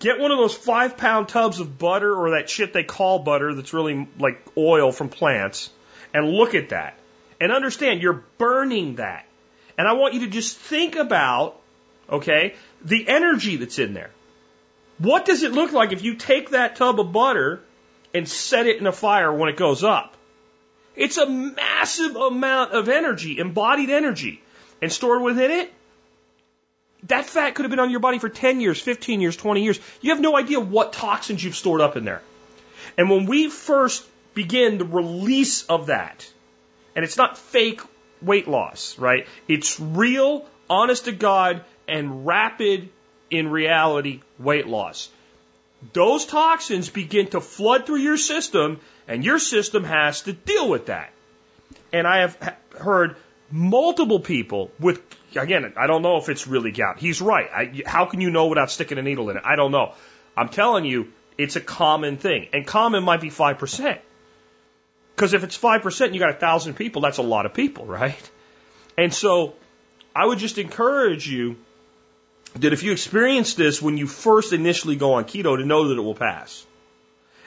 get 0.00 0.18
one 0.18 0.32
of 0.32 0.38
those 0.38 0.54
five 0.54 0.96
pound 0.96 1.28
tubs 1.28 1.60
of 1.60 1.78
butter 1.78 2.14
or 2.14 2.30
that 2.30 2.50
shit 2.50 2.72
they 2.72 2.82
call 2.82 3.20
butter 3.20 3.54
that's 3.54 3.72
really 3.72 4.08
like 4.18 4.44
oil 4.56 4.90
from 4.90 5.08
plants, 5.08 5.70
and 6.12 6.28
look 6.28 6.54
at 6.54 6.70
that. 6.70 6.98
And 7.40 7.52
understand 7.52 8.02
you're 8.02 8.24
burning 8.36 8.96
that. 8.96 9.26
And 9.78 9.86
I 9.88 9.92
want 9.92 10.14
you 10.14 10.20
to 10.20 10.26
just 10.26 10.58
think 10.58 10.96
about, 10.96 11.58
okay, 12.10 12.54
the 12.84 13.08
energy 13.08 13.56
that's 13.56 13.78
in 13.78 13.94
there. 13.94 14.10
What 14.98 15.24
does 15.24 15.42
it 15.42 15.52
look 15.52 15.72
like 15.72 15.92
if 15.92 16.02
you 16.02 16.16
take 16.16 16.50
that 16.50 16.76
tub 16.76 17.00
of 17.00 17.12
butter 17.12 17.62
and 18.12 18.28
set 18.28 18.66
it 18.66 18.78
in 18.78 18.86
a 18.86 18.92
fire 18.92 19.32
when 19.32 19.48
it 19.48 19.56
goes 19.56 19.82
up? 19.82 20.16
It's 20.94 21.16
a 21.16 21.26
massive 21.26 22.16
amount 22.16 22.72
of 22.72 22.90
energy, 22.90 23.38
embodied 23.38 23.88
energy, 23.88 24.42
and 24.82 24.92
stored 24.92 25.22
within 25.22 25.50
it. 25.50 25.72
That 27.04 27.26
fat 27.26 27.54
could 27.54 27.64
have 27.64 27.70
been 27.70 27.80
on 27.80 27.90
your 27.90 28.00
body 28.00 28.18
for 28.18 28.28
10 28.28 28.60
years, 28.60 28.80
15 28.80 29.20
years, 29.20 29.36
20 29.36 29.62
years. 29.62 29.80
You 30.00 30.10
have 30.10 30.20
no 30.20 30.36
idea 30.36 30.60
what 30.60 30.92
toxins 30.92 31.42
you've 31.42 31.56
stored 31.56 31.80
up 31.80 31.96
in 31.96 32.04
there. 32.04 32.22
And 32.96 33.08
when 33.08 33.26
we 33.26 33.48
first 33.48 34.06
begin 34.34 34.78
the 34.78 34.84
release 34.84 35.64
of 35.64 35.86
that, 35.86 36.28
and 36.94 37.04
it's 37.04 37.16
not 37.16 37.38
fake 37.38 37.80
weight 38.20 38.48
loss, 38.48 38.98
right? 38.98 39.26
It's 39.48 39.80
real, 39.80 40.46
honest 40.68 41.06
to 41.06 41.12
God, 41.12 41.64
and 41.88 42.26
rapid 42.26 42.90
in 43.30 43.48
reality 43.48 44.20
weight 44.38 44.66
loss. 44.66 45.08
Those 45.92 46.26
toxins 46.26 46.90
begin 46.90 47.28
to 47.28 47.40
flood 47.40 47.86
through 47.86 48.00
your 48.00 48.18
system, 48.18 48.80
and 49.08 49.24
your 49.24 49.38
system 49.38 49.84
has 49.84 50.22
to 50.22 50.32
deal 50.32 50.68
with 50.68 50.86
that. 50.86 51.10
And 51.92 52.06
I 52.06 52.20
have 52.20 52.56
heard 52.78 53.16
multiple 53.50 54.20
people 54.20 54.70
with, 54.78 55.02
again, 55.34 55.72
I 55.76 55.86
don't 55.86 56.02
know 56.02 56.16
if 56.16 56.28
it's 56.28 56.46
really 56.46 56.72
gout. 56.72 56.98
He's 56.98 57.20
right. 57.20 57.48
I, 57.50 57.82
how 57.86 58.06
can 58.06 58.20
you 58.20 58.30
know 58.30 58.46
without 58.46 58.70
sticking 58.70 58.98
a 58.98 59.02
needle 59.02 59.30
in 59.30 59.36
it? 59.36 59.42
I 59.44 59.56
don't 59.56 59.72
know. 59.72 59.94
I'm 60.36 60.48
telling 60.48 60.84
you, 60.84 61.12
it's 61.38 61.56
a 61.56 61.60
common 61.60 62.16
thing. 62.16 62.48
And 62.52 62.66
common 62.66 63.04
might 63.04 63.20
be 63.20 63.30
5%. 63.30 63.98
Because 65.14 65.34
if 65.34 65.44
it's 65.44 65.58
5% 65.58 66.04
and 66.06 66.14
you 66.14 66.20
got 66.20 66.30
a 66.30 66.34
thousand 66.34 66.74
people, 66.74 67.02
that's 67.02 67.18
a 67.18 67.22
lot 67.22 67.46
of 67.46 67.54
people, 67.54 67.86
right? 67.86 68.30
And 68.96 69.12
so 69.12 69.54
I 70.14 70.26
would 70.26 70.38
just 70.38 70.58
encourage 70.58 71.28
you 71.28 71.56
that 72.54 72.72
if 72.72 72.82
you 72.82 72.92
experience 72.92 73.54
this 73.54 73.80
when 73.80 73.96
you 73.96 74.06
first 74.06 74.52
initially 74.52 74.96
go 74.96 75.14
on 75.14 75.24
keto, 75.24 75.56
to 75.56 75.64
know 75.64 75.88
that 75.88 75.98
it 75.98 76.00
will 76.00 76.14
pass. 76.14 76.66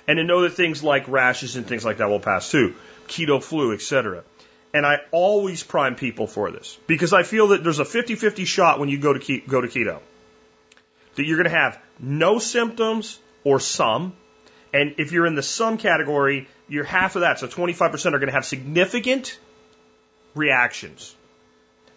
And 0.08 0.18
to 0.18 0.24
know 0.24 0.42
that 0.42 0.54
things 0.54 0.84
like 0.84 1.08
rashes 1.08 1.56
and 1.56 1.66
things 1.66 1.86
like 1.86 1.98
that 1.98 2.10
will 2.10 2.20
pass 2.20 2.52
too. 2.52 2.76
Keto 3.08 3.42
flu, 3.42 3.74
etc. 3.74 4.24
And 4.74 4.86
I 4.86 4.98
always 5.12 5.62
prime 5.62 5.96
people 5.96 6.26
for 6.26 6.50
this 6.50 6.80
because 6.88 7.14
I 7.14 7.24
feel 7.24 7.50
that 7.50 7.64
there's 7.64 7.80
a 7.80 7.86
50-50 7.86 8.46
shot 8.46 8.80
when 8.80 8.90
you 8.90 8.98
go 8.98 9.14
to 9.14 9.20
ke- 9.20 9.48
go 9.48 9.62
to 9.62 9.68
keto 9.68 10.00
that 11.16 11.26
you're 11.26 11.38
going 11.38 11.50
to 11.50 11.56
have 11.56 11.80
no 12.00 12.40
symptoms 12.40 13.20
or 13.44 13.60
some. 13.60 14.14
And 14.74 14.96
if 14.98 15.12
you're 15.12 15.28
in 15.28 15.36
the 15.36 15.44
some 15.44 15.78
category, 15.78 16.48
you're 16.68 16.84
half 16.84 17.16
of 17.16 17.22
that. 17.22 17.40
So 17.40 17.48
25% 17.48 18.06
are 18.08 18.12
going 18.12 18.28
to 18.28 18.32
have 18.32 18.46
significant 18.46 19.38
reactions. 20.34 21.16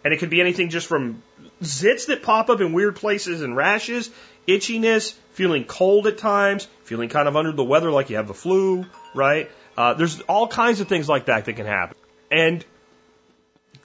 And 0.03 0.13
it 0.13 0.17
could 0.19 0.29
be 0.29 0.39
anything 0.39 0.69
just 0.69 0.87
from 0.87 1.23
zits 1.61 2.07
that 2.07 2.21
pop 2.21 2.49
up 2.49 2.61
in 2.61 2.73
weird 2.73 2.95
places 2.95 3.41
and 3.41 3.55
rashes, 3.55 4.09
itchiness, 4.47 5.13
feeling 5.31 5.65
cold 5.65 6.07
at 6.07 6.17
times, 6.17 6.67
feeling 6.83 7.09
kind 7.09 7.27
of 7.27 7.35
under 7.35 7.51
the 7.51 7.63
weather 7.63 7.89
like 7.89 8.09
you 8.09 8.17
have 8.17 8.27
the 8.27 8.33
flu, 8.33 8.85
right? 9.15 9.49
Uh, 9.75 9.95
there's 9.95 10.21
all 10.21 10.47
kinds 10.47 10.79
of 10.79 10.87
things 10.87 11.09
like 11.09 11.25
that 11.25 11.45
that 11.45 11.53
can 11.53 11.65
happen. 11.65 11.97
And 12.31 12.63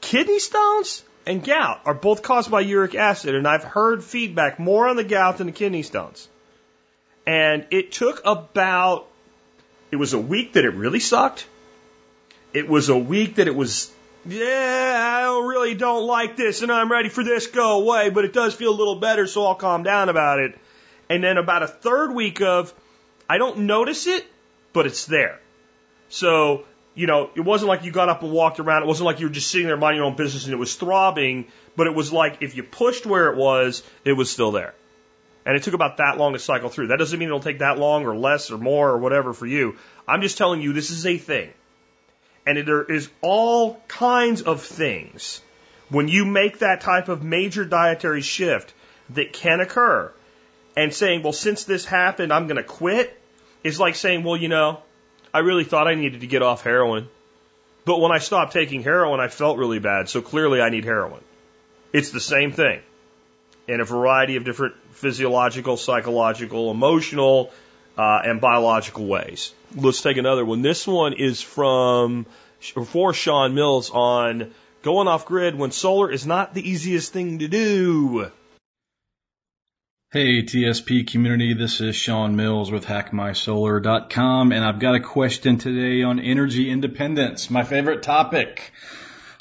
kidney 0.01 0.39
stones 0.39 1.03
and 1.27 1.45
gout 1.45 1.81
are 1.85 1.95
both 1.95 2.23
caused 2.23 2.51
by 2.51 2.61
uric 2.61 2.95
acid, 2.95 3.35
and 3.35 3.47
I've 3.47 3.65
heard 3.65 4.03
feedback 4.03 4.59
more 4.59 4.89
on 4.89 4.97
the 4.97 5.05
gout 5.05 5.39
than 5.39 5.47
the 5.47 5.53
kidney 5.53 5.83
stones. 5.83 6.29
And 7.27 7.67
it 7.71 7.93
took 7.93 8.21
about 8.25 9.07
it 9.93 9.97
was 9.97 10.15
a 10.15 10.19
week 10.19 10.55
that 10.55 10.65
it 10.65 10.71
really 10.71 11.01
sucked. 11.01 11.47
It 12.55 12.67
was 12.67 12.89
a 12.89 12.97
week 12.97 13.37
that 13.37 13.47
it 13.47 13.55
was, 13.55 13.93
yeah, 14.25 15.21
I 15.23 15.47
really 15.47 15.75
don't 15.75 16.07
like 16.07 16.35
this 16.35 16.63
and 16.63 16.73
I'm 16.73 16.91
ready 16.91 17.11
for 17.11 17.23
this, 17.23 17.47
go 17.47 17.81
away, 17.83 18.09
but 18.09 18.25
it 18.25 18.33
does 18.33 18.55
feel 18.55 18.71
a 18.71 18.79
little 18.79 18.97
better, 18.97 19.27
so 19.27 19.45
I'll 19.47 19.55
calm 19.55 19.83
down 19.83 20.09
about 20.09 20.41
it. 20.41 20.59
And 21.11 21.23
then 21.23 21.37
about 21.37 21.63
a 21.63 21.69
third 21.69 22.13
week 22.15 22.41
of, 22.41 22.73
I 23.29 23.37
don't 23.37 23.61
notice 23.61 24.07
it, 24.07 24.25
but 24.73 24.87
it's 24.87 25.05
there. 25.05 25.39
So, 26.09 26.65
you 26.95 27.07
know, 27.07 27.31
it 27.35 27.41
wasn't 27.41 27.69
like 27.69 27.85
you 27.85 27.91
got 27.91 28.09
up 28.09 28.23
and 28.23 28.33
walked 28.33 28.61
around. 28.61 28.83
It 28.83 28.87
wasn't 28.87 29.07
like 29.07 29.21
you 29.21 29.27
were 29.27 29.33
just 29.33 29.51
sitting 29.51 29.67
there 29.67 29.77
minding 29.77 29.99
your 29.99 30.07
own 30.07 30.17
business 30.17 30.45
and 30.45 30.53
it 30.53 30.59
was 30.59 30.75
throbbing, 30.75 31.47
but 31.77 31.87
it 31.87 31.95
was 31.95 32.13
like 32.13 32.39
if 32.43 32.57
you 32.57 32.63
pushed 32.63 33.07
where 33.07 33.31
it 33.31 33.37
was, 33.37 33.83
it 34.05 34.13
was 34.13 34.31
still 34.31 34.53
there. 34.53 34.75
And 35.45 35.57
it 35.57 35.63
took 35.63 35.75
about 35.75 35.97
that 35.97 36.19
long 36.19 36.35
to 36.35 36.39
cycle 36.39 36.69
through. 36.69 36.89
That 36.89 36.99
doesn't 36.99 37.19
mean 37.19 37.29
it'll 37.29 37.41
take 37.41 37.59
that 37.61 37.79
long 37.79 38.05
or 38.07 38.15
less 38.15 38.51
or 38.51 38.59
more 38.59 38.91
or 38.91 38.99
whatever 38.99 39.33
for 39.33 39.47
you. 39.47 39.77
I'm 40.07 40.21
just 40.21 40.39
telling 40.39 40.61
you 40.61 40.73
this 40.73 40.91
is 40.91 41.07
a 41.07 41.19
thing. 41.19 41.51
And 42.47 42.59
there 42.67 42.83
is 42.83 43.09
all 43.21 43.81
kinds 43.89 44.43
of 44.43 44.63
things 44.63 45.41
when 45.89 46.09
you 46.09 46.25
make 46.25 46.59
that 46.59 46.81
type 46.81 47.09
of 47.09 47.23
major 47.23 47.65
dietary 47.65 48.23
shift 48.23 48.73
that 49.11 49.33
can 49.33 49.61
occur. 49.61 50.13
And 50.75 50.95
saying, 50.95 51.23
well, 51.23 51.35
since 51.35 51.65
this 51.65 51.85
happened, 51.85 52.33
I'm 52.33 52.47
going 52.47 52.57
to 52.57 52.63
quit. 52.63 53.15
is 53.63 53.79
like 53.79 53.95
saying, 53.95 54.25
well, 54.25 54.39
you 54.39 54.49
know, 54.49 54.81
I 55.35 55.41
really 55.41 55.65
thought 55.65 55.89
I 55.89 55.95
needed 55.95 56.21
to 56.21 56.27
get 56.27 56.43
off 56.43 56.63
heroin. 56.63 57.09
But 57.85 58.01
when 58.01 58.13
I 58.13 58.19
stopped 58.19 58.53
taking 58.53 58.83
heroin, 58.83 59.21
I 59.21 59.29
felt 59.29 59.59
really 59.59 59.79
bad. 59.79 60.09
So 60.09 60.23
clearly 60.23 60.61
I 60.61 60.69
need 60.69 60.85
heroin. 60.85 61.23
It's 61.93 62.11
the 62.11 62.21
same 62.21 62.53
thing 62.53 62.81
in 63.67 63.81
a 63.81 63.85
variety 63.85 64.37
of 64.37 64.45
different 64.45 64.75
physiological, 64.93 65.77
psychological, 65.77 66.71
emotional, 66.71 67.51
uh, 67.97 68.21
and 68.25 68.41
biological 68.41 69.07
ways. 69.07 69.53
Let's 69.75 70.03
take 70.03 70.17
another 70.17 70.45
one. 70.45 70.63
This 70.63 70.87
one 70.87 71.13
is 71.13 71.41
from, 71.41 72.27
for 72.87 73.13
Sean 73.13 73.55
Mills 73.55 73.91
on 73.91 74.53
going 74.83 75.09
off 75.09 75.27
grid 75.27 75.55
when 75.57 75.71
solar 75.71 76.11
is 76.11 76.27
not 76.27 76.55
the 76.55 76.69
easiest 76.69 77.13
thing 77.13 77.41
to 77.41 77.49
do. 77.49 78.31
Hey 80.13 80.43
TSP 80.43 81.11
community, 81.11 81.55
this 81.55 81.81
is 81.81 81.97
Sean 81.97 82.37
Mills 82.37 82.71
with 82.71 82.85
hackmysolar.com 82.85 84.53
and 84.53 84.63
I've 84.63 84.79
got 84.79 84.95
a 84.95 85.01
question 85.01 85.57
today 85.57 86.03
on 86.03 86.21
energy 86.21 86.71
independence, 86.71 87.49
my 87.49 87.65
favorite 87.65 88.03
topic. 88.03 88.73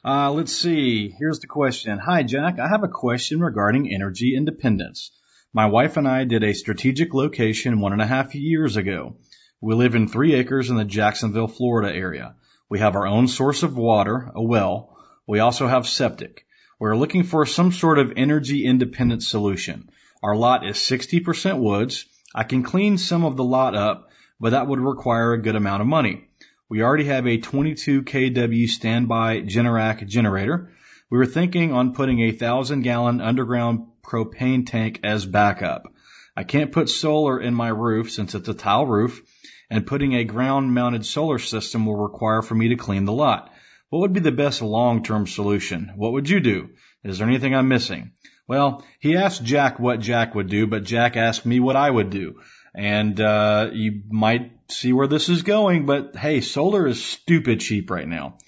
Uh, 0.06 0.32
let's 0.32 0.54
see, 0.54 1.14
here's 1.20 1.42
the 1.42 1.48
question. 1.48 2.00
Hi 2.00 2.24
Jack, 2.24 2.58
I 2.58 2.70
have 2.70 2.86
a 2.86 2.88
question 2.88 3.42
regarding 3.42 3.94
energy 3.94 4.34
independence. 4.34 5.12
My 5.52 5.66
wife 5.66 5.98
and 5.98 6.08
I 6.08 6.24
did 6.24 6.42
a 6.42 6.54
strategic 6.54 7.14
location 7.14 7.82
one 7.82 7.92
and 7.92 8.02
a 8.02 8.08
half 8.08 8.34
years 8.34 8.78
ago. 8.78 9.18
We 9.60 9.76
live 9.76 9.96
in 9.96 10.08
three 10.08 10.36
acres 10.36 10.70
in 10.70 10.78
the 10.78 10.86
Jacksonville, 10.86 11.50
Florida 11.50 11.94
area. 11.94 12.36
We 12.70 12.80
have 12.80 12.96
our 12.96 13.08
own 13.08 13.28
source 13.28 13.64
of 13.64 13.76
water, 13.76 14.32
a 14.34 14.42
well. 14.42 14.98
We 15.28 15.40
also 15.40 15.68
have 15.68 15.86
septic. 15.86 16.46
We're 16.80 16.96
looking 16.96 17.24
for 17.24 17.46
some 17.46 17.74
sort 17.74 18.00
of 18.00 18.14
energy 18.16 18.66
independent 18.66 19.22
solution. 19.22 19.90
Our 20.24 20.36
lot 20.36 20.68
is 20.68 20.78
60% 20.78 21.60
woods. 21.60 22.06
I 22.36 22.44
can 22.44 22.62
clean 22.62 23.00
some 23.00 23.26
of 23.26 23.38
the 23.38 23.44
lot 23.44 23.74
up, 23.76 24.10
but 24.40 24.52
that 24.52 24.68
would 24.68 24.80
require 24.80 25.34
a 25.34 25.42
good 25.42 25.56
amount 25.56 25.82
of 25.82 25.88
money. 25.88 26.28
We 26.70 26.84
already 26.84 27.06
have 27.06 27.26
a 27.26 27.40
22 27.40 28.04
kW 28.04 28.68
standby 28.70 29.42
Generac 29.42 30.08
generator. 30.08 30.72
We 31.10 31.18
were 31.18 31.26
thinking 31.26 31.74
on 31.74 31.96
putting 31.96 32.22
a 32.22 32.32
thousand 32.32 32.84
gallon 32.84 33.20
underground 33.20 33.88
propane 34.04 34.66
tank 34.66 35.00
as 35.04 35.26
backup. 35.26 35.92
I 36.38 36.44
can't 36.44 36.72
put 36.72 36.90
solar 36.90 37.42
in 37.42 37.56
my 37.56 37.70
roof 37.70 38.12
since 38.12 38.36
it's 38.36 38.48
a 38.48 38.54
tile 38.54 38.86
roof, 38.86 39.22
and 39.70 39.88
putting 39.88 40.14
a 40.14 40.24
ground 40.24 40.74
mounted 40.74 41.06
solar 41.06 41.40
system 41.40 41.86
will 41.86 41.98
require 41.98 42.44
for 42.44 42.54
me 42.54 42.70
to 42.70 42.76
clean 42.76 43.06
the 43.06 43.12
lot. 43.12 43.52
What 43.90 44.00
would 44.00 44.14
be 44.14 44.20
the 44.20 44.32
best 44.32 44.62
long 44.62 45.04
term 45.04 45.26
solution? 45.26 45.92
What 45.96 46.14
would 46.14 46.30
you 46.30 46.40
do? 46.40 46.70
Is 47.04 47.18
there 47.18 47.28
anything 47.28 47.56
I'm 47.56 47.68
missing? 47.68 48.12
Well, 48.52 48.84
he 49.00 49.16
asked 49.16 49.46
Jack 49.46 49.80
what 49.80 50.02
Jack 50.02 50.36
would 50.36 50.50
do, 50.50 50.68
but 50.68 50.84
Jack 50.84 51.16
asked 51.16 51.46
me 51.46 51.62
what 51.62 51.78
I 51.78 51.90
would 51.90 52.10
do. 52.10 52.42
And 52.76 53.18
uh, 53.18 53.70
you 53.72 54.02
might 54.10 54.52
see 54.68 54.92
where 54.92 55.08
this 55.08 55.30
is 55.30 55.44
going, 55.44 55.86
but 55.86 56.18
hey, 56.18 56.42
solar 56.42 56.86
is 56.86 57.02
stupid 57.02 57.62
cheap 57.62 57.90
right 57.90 58.06
now. 58.06 58.40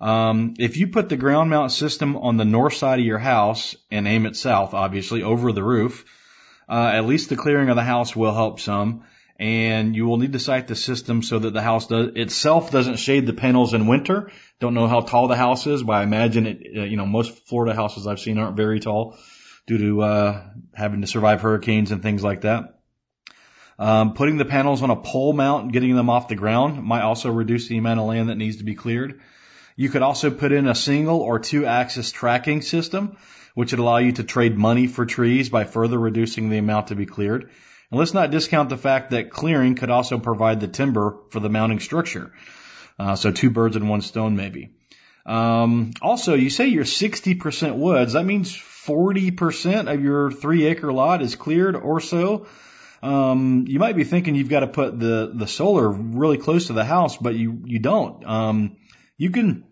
Um, 0.00 0.54
if 0.58 0.78
you 0.78 0.86
put 0.86 1.10
the 1.10 1.18
ground 1.18 1.50
mount 1.50 1.70
system 1.70 2.16
on 2.16 2.38
the 2.38 2.46
north 2.46 2.72
side 2.72 2.98
of 2.98 3.04
your 3.04 3.18
house 3.18 3.76
and 3.90 4.08
aim 4.08 4.24
it 4.24 4.36
south, 4.36 4.72
obviously 4.72 5.22
over 5.22 5.52
the 5.52 5.62
roof, 5.62 6.06
uh, 6.66 6.92
at 6.94 7.04
least 7.04 7.28
the 7.28 7.36
clearing 7.36 7.68
of 7.68 7.76
the 7.76 7.82
house 7.82 8.16
will 8.16 8.32
help 8.32 8.58
some. 8.58 9.04
And 9.38 9.94
you 9.94 10.06
will 10.06 10.16
need 10.16 10.32
to 10.32 10.38
site 10.38 10.66
the 10.66 10.76
system 10.76 11.22
so 11.22 11.38
that 11.40 11.52
the 11.52 11.60
house 11.60 11.88
does, 11.88 12.12
itself 12.16 12.70
doesn't 12.70 12.96
shade 12.96 13.26
the 13.26 13.34
panels 13.34 13.74
in 13.74 13.86
winter. 13.86 14.32
Don't 14.60 14.72
know 14.72 14.88
how 14.88 15.00
tall 15.00 15.28
the 15.28 15.36
house 15.36 15.66
is, 15.66 15.82
but 15.82 15.92
I 15.92 16.04
imagine 16.04 16.46
it. 16.46 16.66
Uh, 16.74 16.84
you 16.84 16.96
know, 16.96 17.04
most 17.04 17.46
Florida 17.46 17.74
houses 17.74 18.06
I've 18.06 18.18
seen 18.18 18.38
aren't 18.38 18.56
very 18.56 18.80
tall 18.80 19.18
due 19.66 19.78
to 19.78 20.02
uh, 20.02 20.44
having 20.74 21.00
to 21.00 21.06
survive 21.06 21.40
hurricanes 21.40 21.92
and 21.92 22.02
things 22.02 22.22
like 22.22 22.42
that. 22.42 22.80
Um, 23.78 24.14
putting 24.14 24.36
the 24.36 24.44
panels 24.44 24.82
on 24.82 24.90
a 24.90 24.96
pole 24.96 25.32
mount 25.32 25.64
and 25.64 25.72
getting 25.72 25.96
them 25.96 26.10
off 26.10 26.28
the 26.28 26.34
ground 26.34 26.82
might 26.82 27.02
also 27.02 27.30
reduce 27.30 27.68
the 27.68 27.78
amount 27.78 28.00
of 28.00 28.06
land 28.06 28.28
that 28.28 28.36
needs 28.36 28.58
to 28.58 28.64
be 28.64 28.74
cleared. 28.74 29.20
You 29.76 29.88
could 29.88 30.02
also 30.02 30.30
put 30.30 30.52
in 30.52 30.68
a 30.68 30.74
single 30.74 31.20
or 31.20 31.38
two 31.38 31.64
axis 31.66 32.12
tracking 32.12 32.60
system, 32.62 33.16
which 33.54 33.72
would 33.72 33.80
allow 33.80 33.98
you 33.98 34.12
to 34.12 34.24
trade 34.24 34.58
money 34.58 34.86
for 34.86 35.06
trees 35.06 35.48
by 35.48 35.64
further 35.64 35.98
reducing 35.98 36.50
the 36.50 36.58
amount 36.58 36.88
to 36.88 36.94
be 36.94 37.06
cleared. 37.06 37.50
And 37.90 37.98
let's 37.98 38.14
not 38.14 38.30
discount 38.30 38.68
the 38.68 38.76
fact 38.76 39.10
that 39.10 39.30
clearing 39.30 39.74
could 39.74 39.90
also 39.90 40.18
provide 40.18 40.60
the 40.60 40.68
timber 40.68 41.18
for 41.30 41.40
the 41.40 41.50
mounting 41.50 41.80
structure. 41.80 42.32
Uh, 42.98 43.16
so 43.16 43.32
two 43.32 43.50
birds 43.50 43.76
in 43.76 43.88
one 43.88 44.02
stone 44.02 44.36
maybe. 44.36 44.74
Um, 45.24 45.92
also, 46.00 46.34
you 46.34 46.50
say 46.50 46.68
you're 46.68 46.84
60% 46.84 47.76
woods. 47.76 48.14
That 48.14 48.24
means 48.24 48.54
40% 48.86 49.92
of 49.92 50.02
your 50.02 50.30
three 50.30 50.66
acre 50.66 50.92
lot 50.92 51.22
is 51.22 51.36
cleared 51.36 51.76
or 51.76 52.00
so. 52.00 52.46
Um, 53.02 53.64
you 53.68 53.78
might 53.78 53.96
be 53.96 54.04
thinking 54.04 54.34
you've 54.34 54.48
got 54.48 54.60
to 54.60 54.68
put 54.68 54.98
the, 54.98 55.32
the 55.34 55.46
solar 55.46 55.88
really 55.90 56.38
close 56.38 56.68
to 56.68 56.72
the 56.72 56.84
house, 56.84 57.16
but 57.16 57.34
you, 57.34 57.62
you 57.64 57.78
don't. 57.78 58.24
Um, 58.24 58.76
you 59.16 59.30
can 59.30 59.64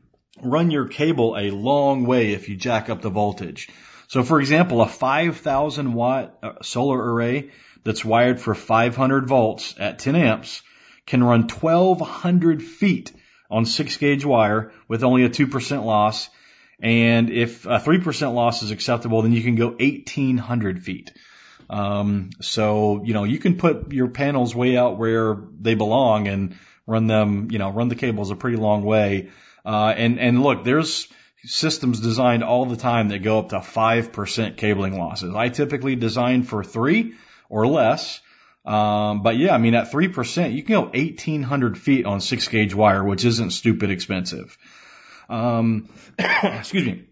run 0.43 0.71
your 0.71 0.87
cable 0.89 1.37
a 1.37 1.51
long 1.51 2.07
way 2.07 2.33
if 2.33 2.49
you 2.49 2.57
jack 2.57 2.89
up 2.89 3.03
the 3.03 3.11
voltage. 3.11 3.69
So 4.09 4.23
for 4.23 4.41
example, 4.41 4.83
a 4.83 4.89
5,000 4.89 5.93
watt 5.93 6.39
uh, 6.43 6.53
solar 6.63 6.99
array 6.99 7.51
that's 7.85 8.05
wired 8.05 8.41
for 8.41 8.55
500 8.55 9.27
volts 9.27 9.75
at 9.79 9.99
10 10.01 10.17
amps 10.17 10.63
can 11.07 11.23
run 11.23 11.49
1200 11.49 12.63
feet 12.63 13.13
on 13.51 13.65
six 13.65 13.97
gauge 13.97 14.25
wire 14.25 14.73
with 14.89 15.03
only 15.03 15.25
a 15.25 15.31
2% 15.31 15.85
loss 15.85 16.29
and 16.83 17.31
if 17.31 17.67
a 17.67 17.79
3% 17.79 18.35
loss 18.35 18.63
is 18.63 18.71
acceptable, 18.71 19.23
then 19.23 19.33
you 19.33 19.43
can 19.43 19.55
go 19.55 19.69
1800 19.69 20.83
feet. 20.83 21.13
Um, 21.69 22.31
so, 22.41 23.05
you 23.05 23.15
know, 23.15 23.25
you 23.25 23.39
can 23.39 23.57
put 23.57 23.93
your 23.93 24.09
panels 24.09 24.55
way 24.55 24.77
out 24.77 24.99
where 24.99 25.37
they 25.61 25.75
belong 25.75 26.27
and 26.27 26.57
run 26.87 27.07
them, 27.07 27.49
you 27.51 27.59
know, 27.59 27.71
run 27.71 27.89
the 27.89 27.95
cables 27.95 28.31
a 28.31 28.37
pretty 28.37 28.57
long 28.57 28.83
way. 28.83 29.31
Uh, 29.65 29.95
and, 29.97 30.19
and 30.19 30.43
look, 30.43 30.65
there's 30.65 31.07
systems 31.45 32.01
designed 32.01 32.43
all 32.43 32.67
the 32.67 32.77
time 32.77 33.09
that 33.09 33.21
go 33.21 33.39
up 33.39 33.51
to 33.51 33.57
5% 33.57 34.57
cabling 34.57 34.99
losses. 34.99 35.35
I 35.35 35.49
typically 35.49 35.97
design 35.97 36.43
for 36.43 36.65
three 36.65 37.15
or 37.49 37.67
less. 37.67 38.21
Um, 38.65 39.23
but 39.23 39.37
yeah, 39.37 39.55
I 39.55 39.59
mean, 39.59 39.75
at 39.75 39.91
3%, 39.91 40.55
you 40.55 40.63
can 40.63 40.75
go 40.75 40.83
1800 40.83 41.79
feet 41.79 42.05
on 42.05 42.21
six 42.21 42.49
gauge 42.49 42.75
wire, 42.75 43.03
which 43.05 43.25
isn't 43.25 43.51
stupid 43.51 43.91
expensive. 43.91 44.57
Um, 45.31 45.89
excuse 46.19 46.85
me. 46.85 47.05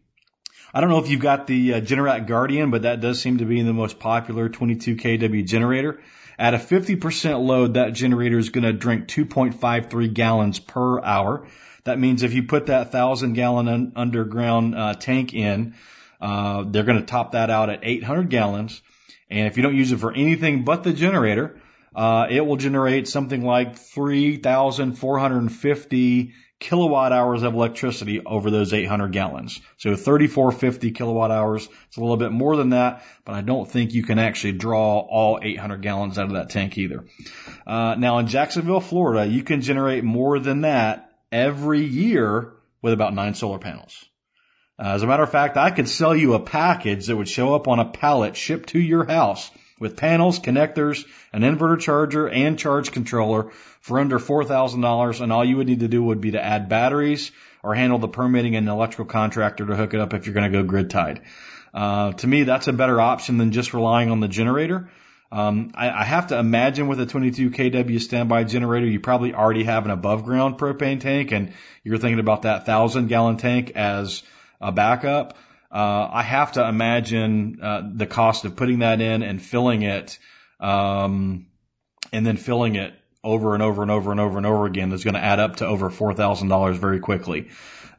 I 0.74 0.82
don't 0.82 0.90
know 0.90 0.98
if 0.98 1.08
you've 1.08 1.20
got 1.20 1.46
the 1.46 1.74
uh, 1.74 1.80
Generac 1.80 2.26
Guardian, 2.26 2.70
but 2.70 2.82
that 2.82 3.00
does 3.00 3.22
seem 3.22 3.38
to 3.38 3.46
be 3.46 3.62
the 3.62 3.72
most 3.72 3.98
popular 3.98 4.50
22 4.50 4.96
kW 4.96 5.46
generator. 5.46 6.00
At 6.38 6.52
a 6.54 6.58
50% 6.58 7.46
load, 7.46 7.74
that 7.74 7.92
generator 7.94 8.38
is 8.38 8.50
going 8.50 8.64
to 8.64 8.72
drink 8.72 9.08
2.53 9.08 10.12
gallons 10.12 10.60
per 10.60 11.02
hour. 11.02 11.48
That 11.84 11.98
means 11.98 12.22
if 12.22 12.34
you 12.34 12.42
put 12.42 12.66
that 12.66 12.92
thousand 12.92 13.32
gallon 13.32 13.66
un- 13.66 13.92
underground 13.96 14.74
uh, 14.74 14.92
tank 14.94 15.32
in, 15.32 15.74
uh, 16.20 16.64
they're 16.66 16.82
going 16.82 17.00
to 17.00 17.06
top 17.06 17.32
that 17.32 17.48
out 17.50 17.70
at 17.70 17.80
800 17.82 18.28
gallons. 18.28 18.82
And 19.30 19.46
if 19.46 19.56
you 19.56 19.62
don't 19.62 19.74
use 19.74 19.92
it 19.92 20.00
for 20.00 20.12
anything 20.12 20.64
but 20.64 20.84
the 20.84 20.92
generator, 20.92 21.58
uh, 21.94 22.26
it 22.28 22.44
will 22.44 22.56
generate 22.56 23.08
something 23.08 23.42
like 23.42 23.78
3,450 23.78 26.34
kilowatt 26.60 27.12
hours 27.12 27.42
of 27.42 27.54
electricity 27.54 28.20
over 28.24 28.50
those 28.50 28.72
800 28.72 29.12
gallons. 29.12 29.60
So 29.76 29.94
3450 29.94 30.90
kilowatt 30.90 31.30
hours. 31.30 31.68
It's 31.86 31.96
a 31.96 32.00
little 32.00 32.16
bit 32.16 32.32
more 32.32 32.56
than 32.56 32.70
that, 32.70 33.04
but 33.24 33.34
I 33.34 33.42
don't 33.42 33.70
think 33.70 33.94
you 33.94 34.02
can 34.02 34.18
actually 34.18 34.52
draw 34.52 34.98
all 34.98 35.38
800 35.40 35.82
gallons 35.82 36.18
out 36.18 36.26
of 36.26 36.32
that 36.32 36.50
tank 36.50 36.76
either. 36.76 37.04
Uh, 37.66 37.94
now 37.96 38.18
in 38.18 38.26
Jacksonville, 38.26 38.80
Florida, 38.80 39.26
you 39.26 39.42
can 39.42 39.60
generate 39.60 40.02
more 40.02 40.38
than 40.38 40.62
that 40.62 41.12
every 41.30 41.84
year 41.84 42.54
with 42.82 42.92
about 42.92 43.14
nine 43.14 43.34
solar 43.34 43.58
panels. 43.58 44.04
Uh, 44.78 44.94
as 44.94 45.02
a 45.02 45.06
matter 45.06 45.24
of 45.24 45.30
fact, 45.30 45.56
I 45.56 45.70
could 45.70 45.88
sell 45.88 46.14
you 46.14 46.34
a 46.34 46.40
package 46.40 47.06
that 47.06 47.16
would 47.16 47.28
show 47.28 47.54
up 47.54 47.68
on 47.68 47.78
a 47.78 47.84
pallet 47.84 48.36
shipped 48.36 48.70
to 48.70 48.80
your 48.80 49.04
house 49.04 49.50
with 49.78 49.96
panels, 49.96 50.40
connectors, 50.40 51.04
an 51.32 51.42
inverter 51.42 51.78
charger, 51.78 52.28
and 52.28 52.58
charge 52.58 52.92
controller 52.92 53.50
for 53.80 54.00
under 54.00 54.18
$4,000. 54.18 55.20
And 55.20 55.32
all 55.32 55.44
you 55.44 55.56
would 55.56 55.66
need 55.66 55.80
to 55.80 55.88
do 55.88 56.02
would 56.02 56.20
be 56.20 56.32
to 56.32 56.44
add 56.44 56.68
batteries 56.68 57.30
or 57.62 57.74
handle 57.74 57.98
the 57.98 58.08
permitting 58.08 58.56
and 58.56 58.68
electrical 58.68 59.06
contractor 59.06 59.66
to 59.66 59.76
hook 59.76 59.94
it 59.94 60.00
up 60.00 60.14
if 60.14 60.26
you're 60.26 60.34
going 60.34 60.50
to 60.50 60.58
go 60.58 60.64
grid 60.64 60.90
tied. 60.90 61.22
Uh, 61.74 62.12
to 62.12 62.26
me, 62.26 62.44
that's 62.44 62.68
a 62.68 62.72
better 62.72 63.00
option 63.00 63.38
than 63.38 63.52
just 63.52 63.74
relying 63.74 64.10
on 64.10 64.20
the 64.20 64.28
generator. 64.28 64.88
Um, 65.30 65.72
I, 65.74 65.90
I, 65.90 66.04
have 66.04 66.28
to 66.28 66.38
imagine 66.38 66.88
with 66.88 66.98
a 67.00 67.06
22 67.06 67.50
kW 67.50 68.00
standby 68.00 68.44
generator, 68.44 68.86
you 68.86 68.98
probably 68.98 69.34
already 69.34 69.64
have 69.64 69.84
an 69.84 69.90
above 69.90 70.24
ground 70.24 70.56
propane 70.56 71.00
tank 71.00 71.32
and 71.32 71.52
you're 71.84 71.98
thinking 71.98 72.18
about 72.18 72.42
that 72.42 72.64
thousand 72.64 73.08
gallon 73.08 73.36
tank 73.36 73.72
as 73.74 74.22
a 74.58 74.72
backup. 74.72 75.36
Uh, 75.70 76.08
I 76.10 76.22
have 76.22 76.52
to 76.52 76.66
imagine 76.66 77.58
uh, 77.62 77.82
the 77.94 78.06
cost 78.06 78.44
of 78.44 78.56
putting 78.56 78.78
that 78.78 79.00
in 79.00 79.22
and 79.22 79.40
filling 79.40 79.82
it, 79.82 80.18
um, 80.60 81.46
and 82.12 82.26
then 82.26 82.36
filling 82.36 82.76
it 82.76 82.94
over 83.22 83.54
and 83.54 83.62
over 83.62 83.82
and 83.82 83.90
over 83.90 84.10
and 84.10 84.20
over 84.20 84.38
and 84.38 84.46
over 84.46 84.66
again 84.66 84.92
is 84.92 85.04
going 85.04 85.14
to 85.14 85.24
add 85.24 85.40
up 85.40 85.56
to 85.56 85.66
over 85.66 85.90
four 85.90 86.14
thousand 86.14 86.48
dollars 86.48 86.78
very 86.78 87.00
quickly. 87.00 87.48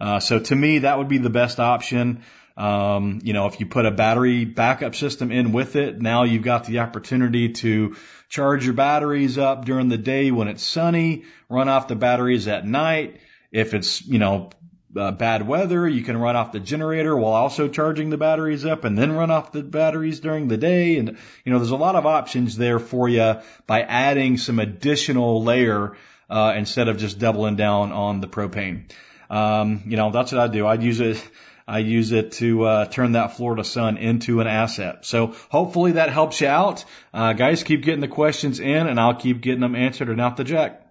Uh, 0.02 0.20
so 0.20 0.40
to 0.40 0.56
me, 0.56 0.80
that 0.80 0.98
would 0.98 1.10
be 1.10 1.20
the 1.20 1.30
best 1.30 1.60
option. 1.60 2.24
Um, 2.58 3.20
you 3.24 3.34
know, 3.34 3.48
if 3.48 3.60
you 3.60 3.68
put 3.68 3.86
a 3.86 3.92
battery 3.92 4.44
backup 4.46 4.96
system 4.96 5.32
in 5.32 5.52
with 5.52 5.76
it, 5.76 6.02
now 6.02 6.24
you've 6.24 6.44
got 6.44 6.66
the 6.66 6.80
opportunity 6.80 7.54
to 7.54 7.96
charge 8.28 8.66
your 8.66 8.74
batteries 8.74 9.38
up 9.38 9.64
during 9.64 9.88
the 9.88 9.98
day 9.98 10.32
when 10.32 10.48
it's 10.48 10.64
sunny, 10.64 11.24
run 11.48 11.70
off 11.70 11.88
the 11.88 11.96
batteries 11.96 12.48
at 12.48 12.66
night. 12.66 13.20
If 13.52 13.74
it's, 13.74 14.06
you 14.06 14.20
know, 14.20 14.50
uh, 14.95 15.12
bad 15.12 15.47
weather, 15.47 15.88
you 15.88 16.04
can 16.04 16.17
run 16.17 16.36
off 16.36 16.52
the 16.52 16.60
generator 16.60 17.15
while 17.15 17.34
also 17.34 17.67
charging 17.67 18.10
the 18.10 18.17
batteries 18.17 18.65
up 18.65 18.86
and 18.86 18.97
then 18.97 19.12
run 19.12 19.32
off 19.32 19.52
the 19.52 19.63
batteries 19.63 20.19
during 20.19 20.47
the 20.47 20.58
day. 20.58 20.97
And, 20.97 21.17
you 21.45 21.52
know, 21.52 21.60
there's 21.60 21.71
a 21.71 21.78
lot 21.78 21.95
of 21.95 22.06
options 22.06 22.58
there 22.58 22.80
for 22.80 23.08
you 23.08 23.36
by 23.67 23.82
adding 23.82 24.38
some 24.38 24.60
additional 24.60 25.43
layer, 25.43 25.95
uh, 26.30 26.54
instead 26.56 26.88
of 26.88 26.97
just 26.97 27.19
doubling 27.19 27.56
down 27.56 27.91
on 27.91 28.21
the 28.21 28.28
propane. 28.28 28.91
Um, 29.30 29.84
you 29.86 29.97
know, 29.97 30.12
that's 30.12 30.32
what 30.32 30.41
I 30.41 30.47
do. 30.47 30.65
I'd 30.65 30.84
use 30.84 30.99
it. 30.99 31.28
I 31.67 31.80
use 31.80 32.12
it 32.12 32.32
to 32.34 32.63
uh, 32.63 32.86
turn 32.86 33.12
that 33.12 33.38
Florida 33.38 33.63
sun 33.63 33.97
into 33.97 34.41
an 34.41 34.47
asset. 34.47 35.06
So 35.06 35.36
hopefully 35.49 35.93
that 35.93 36.10
helps 36.10 36.41
you 36.41 36.47
out. 36.47 36.84
Uh, 37.13 37.34
guys, 37.34 37.62
keep 37.62 37.84
getting 37.84 37.99
the 37.99 38.08
questions 38.08 38.60
in, 38.60 38.88
and 38.88 38.99
I'll 38.99 39.13
keep 39.13 39.41
getting 39.41 39.60
them 39.60 39.75
answered 39.75 40.10
and 40.10 40.19
out 40.19 40.36
the 40.36 40.43
jack. 40.43 40.82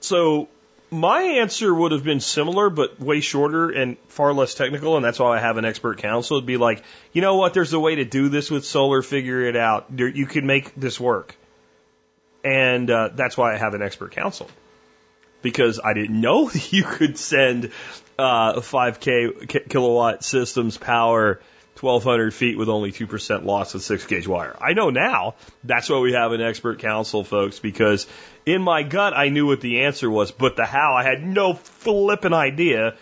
So 0.00 0.48
my 0.90 1.22
answer 1.22 1.72
would 1.74 1.92
have 1.92 2.04
been 2.04 2.20
similar, 2.20 2.70
but 2.70 2.98
way 3.00 3.20
shorter 3.20 3.70
and 3.70 3.98
far 4.08 4.32
less 4.32 4.54
technical, 4.54 4.96
and 4.96 5.04
that's 5.04 5.18
why 5.18 5.36
I 5.36 5.40
have 5.40 5.56
an 5.56 5.64
expert 5.64 5.98
council. 5.98 6.38
It'd 6.38 6.46
be 6.46 6.56
like, 6.56 6.82
you 7.12 7.22
know 7.22 7.36
what? 7.36 7.54
There's 7.54 7.72
a 7.72 7.80
way 7.80 7.96
to 7.96 8.04
do 8.04 8.28
this 8.28 8.50
with 8.50 8.64
solar. 8.64 9.02
Figure 9.02 9.42
it 9.42 9.56
out. 9.56 9.86
You 9.96 10.26
can 10.26 10.46
make 10.46 10.74
this 10.74 10.98
work, 10.98 11.36
and 12.44 12.90
uh, 12.90 13.10
that's 13.14 13.36
why 13.36 13.54
I 13.54 13.58
have 13.58 13.74
an 13.74 13.82
expert 13.82 14.12
council 14.12 14.48
because 15.42 15.80
I 15.82 15.94
didn't 15.94 16.20
know 16.20 16.48
that 16.50 16.72
you 16.72 16.84
could 16.84 17.18
send 17.18 17.70
uh, 18.18 18.54
5K 18.54 19.68
kilowatt 19.68 20.24
systems 20.24 20.76
power 20.76 21.40
1,200 21.80 22.34
feet 22.34 22.58
with 22.58 22.68
only 22.68 22.92
2% 22.92 23.44
loss 23.44 23.74
of 23.74 23.82
6 23.82 24.06
gauge 24.06 24.26
wire. 24.26 24.56
I 24.60 24.72
know 24.72 24.90
now. 24.90 25.34
That's 25.64 25.88
why 25.88 25.98
we 26.00 26.12
have 26.12 26.32
an 26.32 26.40
expert 26.40 26.80
council, 26.80 27.24
folks, 27.24 27.58
because 27.58 28.06
in 28.48 28.62
my 28.62 28.82
gut, 28.82 29.14
I 29.14 29.28
knew 29.28 29.46
what 29.46 29.60
the 29.60 29.82
answer 29.82 30.10
was, 30.10 30.30
but 30.30 30.56
the 30.56 30.64
how, 30.64 30.94
I 30.94 31.02
had 31.02 31.24
no 31.24 31.54
flippin' 31.54 32.32
idea. 32.32 32.96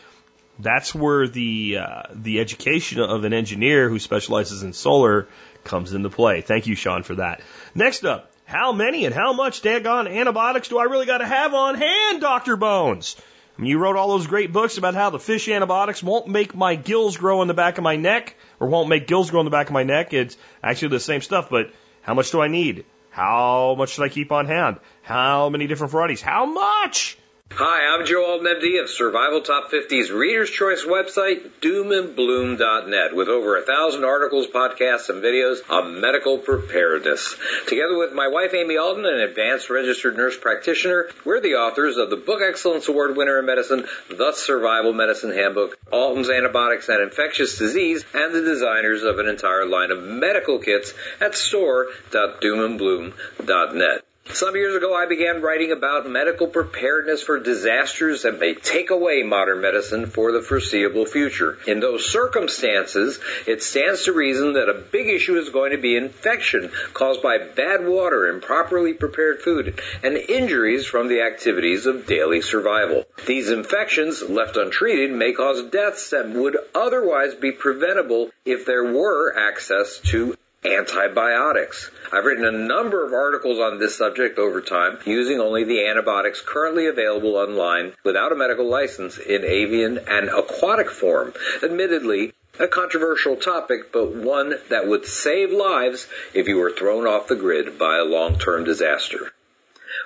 That's 0.58 0.94
where 0.94 1.28
the, 1.28 1.78
uh, 1.78 2.02
the 2.12 2.40
education 2.40 3.00
of 3.00 3.24
an 3.24 3.32
engineer 3.32 3.88
who 3.88 3.98
specializes 3.98 4.62
in 4.62 4.72
solar 4.72 5.28
comes 5.64 5.92
into 5.92 6.10
play. 6.10 6.40
Thank 6.40 6.66
you, 6.66 6.74
Sean, 6.74 7.02
for 7.02 7.16
that. 7.16 7.42
Next 7.74 8.04
up, 8.04 8.30
how 8.46 8.72
many 8.72 9.04
and 9.04 9.14
how 9.14 9.32
much 9.32 9.62
daggone 9.62 10.10
antibiotics 10.10 10.68
do 10.68 10.78
I 10.78 10.84
really 10.84 11.06
got 11.06 11.18
to 11.18 11.26
have 11.26 11.52
on 11.52 11.74
hand, 11.74 12.20
Dr. 12.20 12.56
Bones? 12.56 13.16
I 13.58 13.62
mean, 13.62 13.70
You 13.70 13.78
wrote 13.78 13.96
all 13.96 14.08
those 14.08 14.26
great 14.26 14.52
books 14.52 14.78
about 14.78 14.94
how 14.94 15.10
the 15.10 15.18
fish 15.18 15.48
antibiotics 15.48 16.02
won't 16.02 16.28
make 16.28 16.54
my 16.54 16.74
gills 16.74 17.16
grow 17.16 17.42
in 17.42 17.48
the 17.48 17.54
back 17.54 17.78
of 17.78 17.84
my 17.84 17.96
neck 17.96 18.36
or 18.60 18.68
won't 18.68 18.88
make 18.88 19.06
gills 19.06 19.30
grow 19.30 19.40
in 19.40 19.46
the 19.46 19.50
back 19.50 19.66
of 19.66 19.72
my 19.72 19.82
neck. 19.82 20.12
It's 20.12 20.36
actually 20.62 20.88
the 20.88 21.00
same 21.00 21.22
stuff, 21.22 21.48
but 21.50 21.72
how 22.02 22.14
much 22.14 22.30
do 22.30 22.40
I 22.40 22.48
need? 22.48 22.84
How 23.16 23.74
much 23.78 23.92
should 23.92 24.04
I 24.04 24.10
keep 24.10 24.30
on 24.30 24.44
hand? 24.44 24.78
How 25.00 25.48
many 25.48 25.66
different 25.66 25.90
varieties? 25.90 26.20
How 26.20 26.44
much? 26.44 27.16
Hi, 27.58 27.86
I'm 27.86 28.04
Joe 28.04 28.22
Alton, 28.22 28.46
MD 28.46 28.82
of 28.82 28.90
Survival 28.90 29.40
Top 29.40 29.70
50's 29.70 30.10
Reader's 30.10 30.50
Choice 30.50 30.84
website, 30.84 31.52
doomandbloom.net, 31.62 33.16
with 33.16 33.28
over 33.28 33.56
a 33.56 33.62
thousand 33.62 34.04
articles, 34.04 34.46
podcasts, 34.46 35.08
and 35.08 35.22
videos 35.22 35.60
on 35.70 36.02
medical 36.02 36.36
preparedness. 36.36 37.34
Together 37.66 37.96
with 37.96 38.12
my 38.12 38.28
wife, 38.28 38.52
Amy 38.52 38.76
Alton, 38.76 39.06
an 39.06 39.20
advanced 39.20 39.70
registered 39.70 40.18
nurse 40.18 40.36
practitioner, 40.36 41.08
we're 41.24 41.40
the 41.40 41.54
authors 41.54 41.96
of 41.96 42.10
the 42.10 42.16
Book 42.16 42.42
Excellence 42.46 42.88
Award 42.88 43.16
winner 43.16 43.38
in 43.38 43.46
medicine, 43.46 43.86
The 44.10 44.32
Survival 44.32 44.92
Medicine 44.92 45.32
Handbook, 45.32 45.78
Alton's 45.90 46.28
Antibiotics 46.28 46.90
and 46.90 47.02
Infectious 47.02 47.56
Disease, 47.56 48.04
and 48.12 48.34
the 48.34 48.42
designers 48.42 49.02
of 49.02 49.18
an 49.18 49.28
entire 49.28 49.64
line 49.64 49.92
of 49.92 50.02
medical 50.02 50.58
kits 50.58 50.92
at 51.22 51.34
store.doomandbloom.net. 51.34 54.05
Some 54.36 54.54
years 54.54 54.76
ago, 54.76 54.94
I 54.94 55.06
began 55.06 55.40
writing 55.40 55.72
about 55.72 56.10
medical 56.10 56.46
preparedness 56.46 57.22
for 57.22 57.40
disasters 57.40 58.24
that 58.24 58.38
may 58.38 58.52
take 58.52 58.90
away 58.90 59.22
modern 59.22 59.62
medicine 59.62 60.04
for 60.04 60.30
the 60.30 60.42
foreseeable 60.42 61.06
future. 61.06 61.56
In 61.66 61.80
those 61.80 62.04
circumstances, 62.04 63.18
it 63.46 63.62
stands 63.62 64.04
to 64.04 64.12
reason 64.12 64.52
that 64.52 64.68
a 64.68 64.74
big 64.74 65.08
issue 65.08 65.38
is 65.38 65.48
going 65.48 65.70
to 65.70 65.78
be 65.78 65.96
infection 65.96 66.70
caused 66.92 67.22
by 67.22 67.38
bad 67.38 67.86
water, 67.86 68.26
improperly 68.26 68.92
prepared 68.92 69.40
food, 69.40 69.80
and 70.02 70.18
injuries 70.18 70.84
from 70.84 71.08
the 71.08 71.22
activities 71.22 71.86
of 71.86 72.06
daily 72.06 72.42
survival. 72.42 73.06
These 73.24 73.48
infections, 73.50 74.20
left 74.20 74.58
untreated, 74.58 75.12
may 75.12 75.32
cause 75.32 75.62
deaths 75.70 76.10
that 76.10 76.28
would 76.28 76.58
otherwise 76.74 77.34
be 77.34 77.52
preventable 77.52 78.28
if 78.44 78.66
there 78.66 78.84
were 78.84 79.34
access 79.34 79.98
to 80.10 80.36
antibiotics. 80.64 81.90
I've 82.12 82.24
written 82.24 82.44
a 82.44 82.52
number 82.52 83.04
of 83.04 83.12
articles 83.12 83.58
on 83.58 83.78
this 83.78 83.96
subject 83.96 84.38
over 84.38 84.60
time 84.60 84.98
using 85.04 85.40
only 85.40 85.64
the 85.64 85.86
antibiotics 85.86 86.40
currently 86.40 86.86
available 86.86 87.36
online 87.36 87.92
without 88.04 88.32
a 88.32 88.36
medical 88.36 88.68
license 88.68 89.18
in 89.18 89.44
avian 89.44 89.98
and 90.08 90.28
aquatic 90.28 90.90
form. 90.90 91.32
Admittedly, 91.62 92.32
a 92.58 92.68
controversial 92.68 93.36
topic, 93.36 93.92
but 93.92 94.14
one 94.14 94.54
that 94.70 94.88
would 94.88 95.04
save 95.04 95.52
lives 95.52 96.08
if 96.32 96.48
you 96.48 96.56
were 96.56 96.72
thrown 96.72 97.06
off 97.06 97.28
the 97.28 97.36
grid 97.36 97.78
by 97.78 97.98
a 97.98 98.04
long-term 98.04 98.64
disaster. 98.64 99.32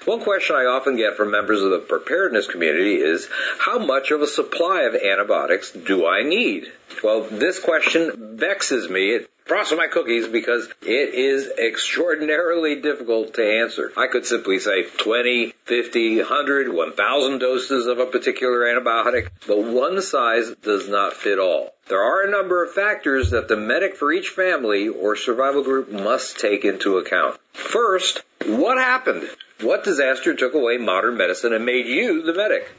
One 0.04 0.22
question 0.22 0.56
I 0.56 0.64
often 0.64 0.96
get 0.96 1.16
from 1.16 1.30
members 1.30 1.62
of 1.62 1.70
the 1.70 1.78
preparedness 1.78 2.46
community 2.46 2.96
is, 2.96 3.28
how 3.58 3.78
much 3.78 4.10
of 4.10 4.22
a 4.22 4.26
supply 4.26 4.82
of 4.82 4.94
antibiotics 4.94 5.72
do 5.72 6.06
I 6.06 6.22
need? 6.22 6.72
Well, 7.04 7.22
this 7.22 7.60
question 7.60 8.36
vexes 8.38 8.88
me. 8.88 9.10
It 9.10 9.30
frosting 9.44 9.78
my 9.78 9.86
cookies 9.86 10.28
because 10.28 10.68
it 10.82 11.14
is 11.14 11.50
extraordinarily 11.58 12.80
difficult 12.80 13.34
to 13.34 13.44
answer. 13.44 13.92
I 13.96 14.06
could 14.06 14.26
simply 14.26 14.58
say 14.58 14.84
20, 14.84 15.52
50, 15.64 16.18
100, 16.18 16.72
1000 16.72 17.38
doses 17.38 17.86
of 17.86 17.98
a 17.98 18.06
particular 18.06 18.60
antibiotic, 18.60 19.28
but 19.46 19.58
one 19.62 20.00
size 20.02 20.50
does 20.62 20.88
not 20.88 21.14
fit 21.14 21.38
all. 21.38 21.74
There 21.88 22.02
are 22.02 22.22
a 22.22 22.30
number 22.30 22.64
of 22.64 22.72
factors 22.72 23.30
that 23.30 23.48
the 23.48 23.56
medic 23.56 23.96
for 23.96 24.12
each 24.12 24.28
family 24.28 24.88
or 24.88 25.16
survival 25.16 25.64
group 25.64 25.90
must 25.90 26.38
take 26.38 26.64
into 26.64 26.98
account. 26.98 27.40
First, 27.52 28.22
what 28.46 28.78
happened? 28.78 29.28
What 29.60 29.84
disaster 29.84 30.34
took 30.34 30.54
away 30.54 30.78
modern 30.78 31.16
medicine 31.16 31.52
and 31.52 31.66
made 31.66 31.86
you 31.86 32.22
the 32.22 32.32
medic? 32.32 32.70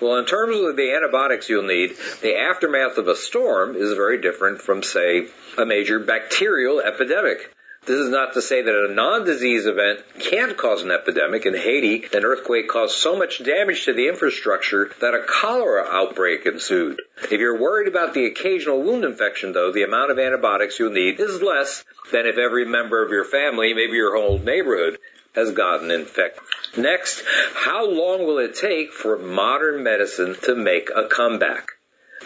Well, 0.00 0.18
in 0.18 0.26
terms 0.26 0.56
of 0.60 0.76
the 0.76 0.92
antibiotics 0.92 1.48
you'll 1.48 1.64
need, 1.64 1.96
the 2.22 2.36
aftermath 2.36 2.98
of 2.98 3.08
a 3.08 3.16
storm 3.16 3.74
is 3.74 3.94
very 3.94 4.20
different 4.20 4.62
from, 4.62 4.84
say, 4.84 5.26
a 5.56 5.66
major 5.66 5.98
bacterial 5.98 6.80
epidemic. 6.80 7.52
This 7.84 7.98
is 7.98 8.10
not 8.10 8.34
to 8.34 8.42
say 8.42 8.62
that 8.62 8.74
a 8.74 8.92
non-disease 8.92 9.66
event 9.66 10.04
can't 10.20 10.56
cause 10.56 10.82
an 10.82 10.90
epidemic. 10.90 11.46
In 11.46 11.54
Haiti, 11.54 12.04
an 12.12 12.24
earthquake 12.24 12.68
caused 12.68 12.96
so 12.96 13.16
much 13.16 13.42
damage 13.42 13.86
to 13.86 13.92
the 13.92 14.08
infrastructure 14.08 14.90
that 15.00 15.14
a 15.14 15.24
cholera 15.26 15.84
outbreak 15.90 16.46
ensued. 16.46 17.00
If 17.22 17.32
you're 17.32 17.58
worried 17.58 17.88
about 17.88 18.14
the 18.14 18.26
occasional 18.26 18.82
wound 18.82 19.04
infection, 19.04 19.52
though, 19.52 19.72
the 19.72 19.84
amount 19.84 20.10
of 20.10 20.18
antibiotics 20.18 20.78
you'll 20.78 20.92
need 20.92 21.18
is 21.18 21.42
less 21.42 21.82
than 22.12 22.26
if 22.26 22.38
every 22.38 22.66
member 22.66 23.02
of 23.02 23.10
your 23.10 23.24
family, 23.24 23.74
maybe 23.74 23.94
your 23.94 24.16
whole 24.16 24.38
neighborhood, 24.38 24.98
has 25.38 25.52
gotten 25.52 25.90
infected. 25.90 26.42
Next, 26.76 27.22
how 27.54 27.88
long 27.88 28.26
will 28.26 28.38
it 28.38 28.54
take 28.54 28.92
for 28.92 29.16
modern 29.18 29.82
medicine 29.82 30.36
to 30.42 30.54
make 30.54 30.90
a 30.94 31.08
comeback? 31.08 31.70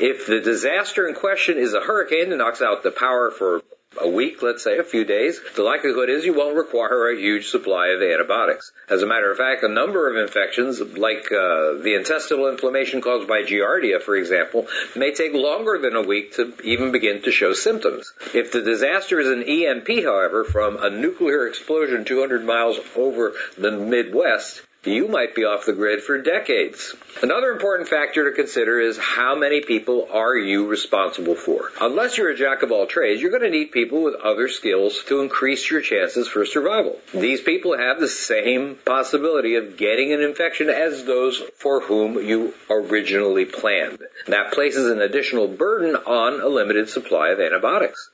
If 0.01 0.27
the 0.27 0.41
disaster 0.41 1.07
in 1.07 1.15
question 1.15 1.59
is 1.59 1.75
a 1.75 1.81
hurricane 1.81 2.31
that 2.31 2.37
knocks 2.37 2.63
out 2.63 2.83
the 2.83 2.91
power 2.91 3.31
for 3.31 3.63
a 4.01 4.09
week, 4.09 4.43
let's 4.43 4.63
say, 4.63 4.79
a 4.79 4.85
few 4.85 5.05
days, 5.05 5.41
the 5.55 5.63
likelihood 5.63 6.09
is 6.09 6.25
you 6.25 6.35
won't 6.35 6.57
require 6.57 7.11
a 7.11 7.17
huge 7.17 7.49
supply 7.49 7.89
of 7.89 8.03
antibiotics. 8.03 8.73
As 8.89 9.03
a 9.03 9.07
matter 9.07 9.31
of 9.31 9.39
fact, 9.39 9.63
a 9.63 9.69
number 9.69 10.11
of 10.11 10.17
infections, 10.17 10.81
like 10.81 11.31
uh, 11.33 11.79
the 11.83 11.95
intestinal 11.97 12.49
inflammation 12.49 13.01
caused 13.01 13.29
by 13.29 13.43
Giardia, 13.43 14.01
for 14.01 14.17
example, 14.17 14.67
may 14.97 15.13
take 15.13 15.35
longer 15.35 15.79
than 15.79 15.97
a 15.97 16.03
week 16.03 16.35
to 16.37 16.53
even 16.65 16.93
begin 16.93 17.23
to 17.23 17.33
show 17.33 17.53
symptoms. 17.53 18.13
If 18.35 18.53
the 18.53 18.63
disaster 18.63 19.21
is 19.21 19.29
an 19.29 19.43
EMP, 19.43 20.05
however, 20.05 20.45
from 20.45 20.83
a 20.83 20.91
nuclear 20.91 21.47
explosion 21.47 22.05
200 22.05 22.45
miles 22.45 22.79
over 22.97 23.33
the 23.59 23.73
Midwest, 23.73 24.63
you 24.85 25.07
might 25.07 25.35
be 25.35 25.45
off 25.45 25.67
the 25.67 25.73
grid 25.73 26.03
for 26.03 26.21
decades. 26.21 26.95
Another 27.23 27.51
important 27.51 27.89
factor 27.89 28.29
to 28.29 28.35
consider 28.35 28.81
is 28.81 28.99
how 28.99 29.37
many 29.37 29.61
people 29.61 30.09
are 30.11 30.37
you 30.37 30.67
responsible 30.67 31.37
for? 31.37 31.71
Unless 31.81 32.19
you're 32.19 32.31
a 32.31 32.37
jack 32.37 32.63
of 32.63 32.73
all 32.73 32.87
trades, 32.87 33.23
you're 33.23 33.31
going 33.31 33.45
to 33.45 33.51
need 33.51 33.71
people 33.71 34.03
with 34.03 34.17
other 34.17 34.49
skills 34.49 35.05
to 35.05 35.21
increase 35.21 35.71
your 35.71 35.83
chances 35.83 36.27
for 36.27 36.45
survival. 36.45 36.99
These 37.15 37.43
people 37.43 37.79
have 37.79 38.01
the 38.01 38.09
same 38.09 38.77
possibility 38.85 39.55
of 39.55 39.77
getting 39.77 40.13
an 40.13 40.21
infection 40.21 40.69
as 40.69 41.05
those 41.05 41.39
for 41.59 41.81
whom 41.81 42.15
you 42.15 42.53
originally 42.69 43.45
planned. 43.45 44.01
That 44.27 44.53
places 44.53 44.91
an 44.91 45.01
additional 45.01 45.47
burden 45.47 45.95
on 45.95 46.41
a 46.41 46.49
limited 46.49 46.89
supply 46.89 47.29
of 47.29 47.39
antibiotics. 47.39 48.11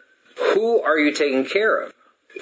Who 0.55 0.83
are 0.83 0.99
you 0.99 1.15
taking 1.15 1.47
care 1.47 1.81
of? 1.81 1.95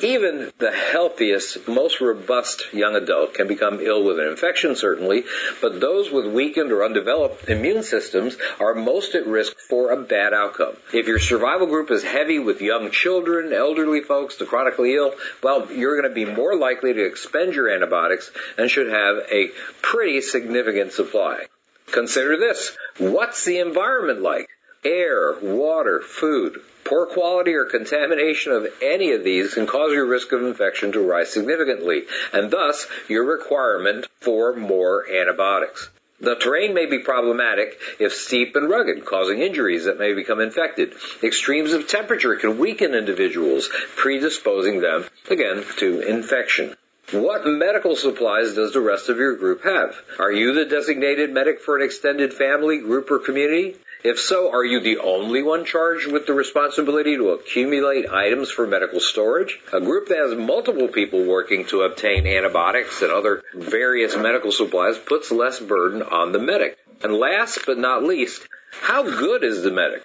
Even 0.02 0.52
the 0.58 0.72
healthiest, 0.72 1.68
most 1.68 2.00
robust 2.00 2.74
young 2.74 2.96
adult 2.96 3.34
can 3.34 3.46
become 3.46 3.80
ill 3.80 4.04
with 4.04 4.18
an 4.18 4.28
infection, 4.28 4.76
certainly, 4.76 5.24
but 5.62 5.80
those 5.80 6.10
with 6.10 6.26
weakened 6.26 6.72
or 6.72 6.84
undeveloped 6.84 7.48
immune 7.48 7.82
systems 7.82 8.36
are 8.60 8.74
most 8.74 9.14
at 9.14 9.26
risk 9.26 9.56
for 9.58 9.92
a 9.92 10.02
bad 10.02 10.34
outcome. 10.34 10.76
If 10.92 11.06
your 11.06 11.18
survival 11.18 11.66
group 11.66 11.90
is 11.90 12.02
heavy 12.02 12.38
with 12.38 12.60
young 12.60 12.90
children, 12.90 13.52
elderly 13.52 14.00
folks, 14.02 14.36
the 14.36 14.44
chronically 14.44 14.94
ill, 14.94 15.14
well, 15.42 15.70
you're 15.72 16.00
going 16.00 16.12
to 16.12 16.26
be 16.26 16.30
more 16.30 16.56
likely 16.56 16.92
to 16.92 17.06
expend 17.06 17.54
your 17.54 17.70
antibiotics 17.70 18.30
and 18.58 18.70
should 18.70 18.88
have 18.88 19.18
a 19.30 19.52
pretty 19.82 20.20
significant 20.20 20.92
supply. 20.92 21.46
Consider 21.92 22.36
this. 22.36 22.76
What's 22.98 23.44
the 23.44 23.60
environment 23.60 24.20
like? 24.20 24.48
Air, 24.84 25.36
water, 25.40 26.00
food. 26.00 26.60
Poor 26.88 27.06
quality 27.06 27.54
or 27.54 27.64
contamination 27.64 28.52
of 28.52 28.68
any 28.80 29.10
of 29.12 29.24
these 29.24 29.54
can 29.54 29.66
cause 29.66 29.92
your 29.92 30.06
risk 30.06 30.30
of 30.30 30.42
infection 30.42 30.92
to 30.92 31.00
rise 31.00 31.32
significantly, 31.32 32.04
and 32.32 32.50
thus 32.50 32.86
your 33.08 33.24
requirement 33.24 34.06
for 34.20 34.54
more 34.54 35.04
antibiotics. 35.10 35.88
The 36.20 36.36
terrain 36.36 36.74
may 36.74 36.86
be 36.86 37.00
problematic 37.00 37.78
if 37.98 38.14
steep 38.14 38.54
and 38.54 38.70
rugged, 38.70 39.04
causing 39.04 39.40
injuries 39.40 39.84
that 39.84 39.98
may 39.98 40.14
become 40.14 40.40
infected. 40.40 40.94
Extremes 41.22 41.72
of 41.72 41.88
temperature 41.88 42.36
can 42.36 42.56
weaken 42.56 42.94
individuals, 42.94 43.68
predisposing 43.96 44.80
them, 44.80 45.04
again, 45.28 45.64
to 45.78 46.00
infection. 46.00 46.76
What 47.10 47.46
medical 47.46 47.96
supplies 47.96 48.54
does 48.54 48.72
the 48.72 48.80
rest 48.80 49.08
of 49.08 49.18
your 49.18 49.36
group 49.36 49.64
have? 49.64 49.96
Are 50.18 50.32
you 50.32 50.54
the 50.54 50.64
designated 50.64 51.32
medic 51.32 51.60
for 51.60 51.76
an 51.76 51.84
extended 51.84 52.32
family, 52.32 52.78
group, 52.78 53.10
or 53.10 53.18
community? 53.18 53.76
If 54.04 54.20
so, 54.20 54.52
are 54.52 54.64
you 54.64 54.80
the 54.80 54.98
only 54.98 55.42
one 55.42 55.64
charged 55.64 56.10
with 56.10 56.26
the 56.26 56.34
responsibility 56.34 57.16
to 57.16 57.30
accumulate 57.30 58.08
items 58.08 58.50
for 58.50 58.66
medical 58.66 59.00
storage? 59.00 59.58
A 59.72 59.80
group 59.80 60.08
that 60.08 60.18
has 60.18 60.36
multiple 60.36 60.88
people 60.88 61.24
working 61.24 61.64
to 61.66 61.82
obtain 61.82 62.26
antibiotics 62.26 63.02
and 63.02 63.10
other 63.10 63.42
various 63.54 64.16
medical 64.16 64.52
supplies 64.52 64.98
puts 64.98 65.32
less 65.32 65.60
burden 65.60 66.02
on 66.02 66.32
the 66.32 66.38
medic. 66.38 66.78
And 67.02 67.14
last 67.14 67.60
but 67.66 67.78
not 67.78 68.02
least, 68.02 68.46
how 68.70 69.02
good 69.02 69.42
is 69.42 69.62
the 69.62 69.70
medic? 69.70 70.02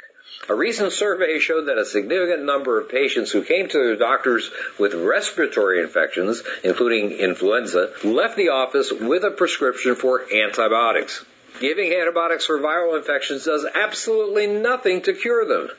A 0.50 0.56
recent 0.56 0.92
survey 0.92 1.40
showed 1.40 1.68
that 1.68 1.78
a 1.78 1.86
significant 1.86 2.44
number 2.44 2.80
of 2.80 2.90
patients 2.90 3.32
who 3.32 3.44
came 3.44 3.68
to 3.70 3.78
their 3.78 3.96
doctors 3.96 4.50
with 4.80 4.94
respiratory 4.94 5.82
infections, 5.82 6.42
including 6.64 7.12
influenza, 7.12 7.92
left 8.04 8.38
the 8.38 8.50
office 8.50 8.92
with 8.92 9.24
a 9.24 9.32
prescription 9.32 9.96
for 9.96 10.26
antibiotics. 10.34 11.24
Giving 11.62 11.94
antibiotics 11.94 12.48
for 12.48 12.58
viral 12.58 12.98
infections 12.98 13.46
does 13.46 13.68
absolutely 13.72 14.48
nothing 14.48 15.04
to 15.04 15.14
cure 15.14 15.46
them. 15.46 15.70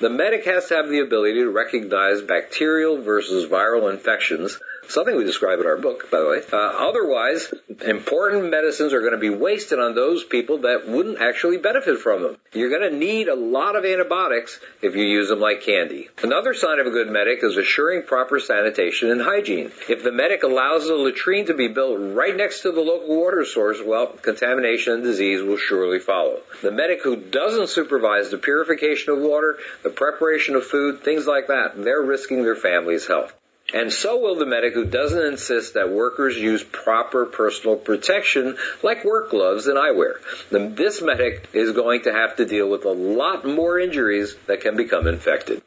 The 0.00 0.10
medic 0.10 0.44
has 0.46 0.66
to 0.66 0.74
have 0.74 0.88
the 0.88 0.98
ability 0.98 1.34
to 1.34 1.48
recognize 1.48 2.20
bacterial 2.22 3.00
versus 3.00 3.48
viral 3.48 3.88
infections 3.88 4.58
something 4.88 5.16
we 5.16 5.24
describe 5.24 5.60
in 5.60 5.66
our 5.66 5.76
book, 5.76 6.10
by 6.10 6.20
the 6.20 6.28
way. 6.28 6.40
Uh, 6.52 6.56
otherwise, 6.56 7.52
important 7.86 8.50
medicines 8.50 8.92
are 8.92 9.00
going 9.00 9.12
to 9.12 9.18
be 9.18 9.30
wasted 9.30 9.78
on 9.78 9.94
those 9.94 10.24
people 10.24 10.58
that 10.58 10.88
wouldn't 10.88 11.20
actually 11.20 11.58
benefit 11.58 11.98
from 11.98 12.22
them. 12.22 12.36
You're 12.52 12.70
going 12.70 12.90
to 12.90 12.96
need 12.96 13.28
a 13.28 13.34
lot 13.34 13.76
of 13.76 13.84
antibiotics 13.84 14.58
if 14.82 14.96
you 14.96 15.04
use 15.04 15.28
them 15.28 15.40
like 15.40 15.62
candy. 15.62 16.08
Another 16.22 16.54
sign 16.54 16.80
of 16.80 16.86
a 16.86 16.90
good 16.90 17.10
medic 17.10 17.40
is 17.42 17.56
assuring 17.56 18.02
proper 18.02 18.40
sanitation 18.40 19.10
and 19.10 19.20
hygiene. 19.20 19.70
If 19.88 20.02
the 20.02 20.12
medic 20.12 20.42
allows 20.42 20.88
the 20.88 20.94
latrine 20.94 21.46
to 21.46 21.54
be 21.54 21.68
built 21.68 21.98
right 22.00 22.36
next 22.36 22.62
to 22.62 22.72
the 22.72 22.80
local 22.80 23.20
water 23.20 23.44
source, 23.44 23.78
well, 23.84 24.06
contamination 24.06 24.94
and 24.94 25.02
disease 25.02 25.42
will 25.42 25.58
surely 25.58 25.98
follow. 25.98 26.40
The 26.62 26.72
medic 26.72 27.02
who 27.02 27.16
doesn't 27.16 27.68
supervise 27.68 28.30
the 28.30 28.38
purification 28.38 29.12
of 29.12 29.18
water, 29.18 29.58
the 29.82 29.90
preparation 29.90 30.56
of 30.56 30.66
food, 30.66 31.02
things 31.02 31.26
like 31.26 31.48
that, 31.48 31.72
they're 31.76 32.02
risking 32.02 32.42
their 32.42 32.56
family's 32.56 33.06
health. 33.06 33.37
And 33.72 33.92
so 33.92 34.18
will 34.18 34.36
the 34.36 34.46
medic 34.46 34.72
who 34.72 34.86
doesn't 34.86 35.26
insist 35.26 35.74
that 35.74 35.90
workers 35.90 36.36
use 36.36 36.64
proper 36.64 37.26
personal 37.26 37.76
protection 37.76 38.56
like 38.82 39.04
work 39.04 39.30
gloves 39.30 39.66
and 39.66 39.76
eyewear. 39.76 40.14
This 40.50 41.02
medic 41.02 41.48
is 41.52 41.72
going 41.72 42.02
to 42.04 42.12
have 42.12 42.36
to 42.36 42.46
deal 42.46 42.70
with 42.70 42.86
a 42.86 42.90
lot 42.90 43.44
more 43.44 43.78
injuries 43.78 44.36
that 44.46 44.62
can 44.62 44.76
become 44.76 45.06
infected. 45.06 45.62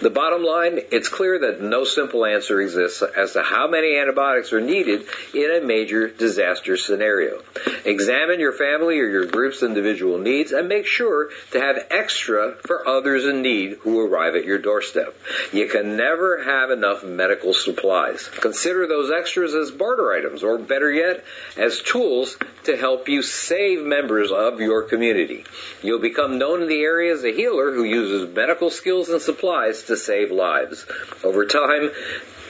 The 0.00 0.10
bottom 0.10 0.44
line, 0.44 0.78
it's 0.92 1.08
clear 1.08 1.40
that 1.40 1.60
no 1.60 1.82
simple 1.82 2.24
answer 2.24 2.60
exists 2.60 3.02
as 3.02 3.32
to 3.32 3.42
how 3.42 3.66
many 3.66 3.96
antibiotics 3.96 4.52
are 4.52 4.60
needed 4.60 5.06
in 5.34 5.50
a 5.50 5.60
major 5.60 6.08
disaster 6.08 6.76
scenario. 6.76 7.42
Examine 7.84 8.38
your 8.38 8.52
family 8.52 9.00
or 9.00 9.08
your 9.08 9.26
group's 9.26 9.62
individual 9.62 10.18
needs 10.18 10.52
and 10.52 10.68
make 10.68 10.86
sure 10.86 11.30
to 11.50 11.60
have 11.60 11.86
extra 11.90 12.54
for 12.64 12.86
others 12.86 13.24
in 13.24 13.42
need 13.42 13.78
who 13.80 14.00
arrive 14.00 14.36
at 14.36 14.44
your 14.44 14.58
doorstep. 14.58 15.16
You 15.52 15.66
can 15.66 15.96
never 15.96 16.44
have 16.44 16.70
enough 16.70 17.02
medical 17.02 17.52
supplies. 17.52 18.28
Consider 18.28 18.86
those 18.86 19.10
extras 19.10 19.54
as 19.54 19.72
barter 19.72 20.12
items 20.12 20.44
or 20.44 20.58
better 20.58 20.92
yet, 20.92 21.24
as 21.56 21.82
tools 21.82 22.36
to 22.64 22.76
help 22.76 23.08
you 23.08 23.22
save 23.22 23.84
members 23.84 24.30
of 24.30 24.60
your 24.60 24.82
community. 24.82 25.44
You'll 25.82 25.98
become 25.98 26.38
known 26.38 26.62
in 26.62 26.68
the 26.68 26.82
area 26.82 27.14
as 27.14 27.24
a 27.24 27.32
healer 27.34 27.72
who 27.72 27.84
uses 27.84 28.32
medical 28.34 28.70
skills 28.70 29.08
and 29.08 29.20
supplies 29.20 29.77
to 29.84 29.96
save 29.96 30.30
lives. 30.30 30.86
Over 31.24 31.46
time, 31.46 31.90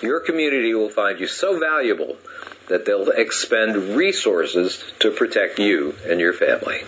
your 0.03 0.21
community 0.21 0.75
will 0.75 0.91
find 0.91 1.21
you 1.21 1.27
so 1.27 1.59
valuable 1.59 2.17
that 2.69 2.85
they'll 2.85 3.11
expend 3.11 3.97
resources 3.97 4.83
to 5.01 5.11
protect 5.11 5.59
you 5.59 5.95
and 6.07 6.21
your 6.21 6.33
family. 6.33 6.83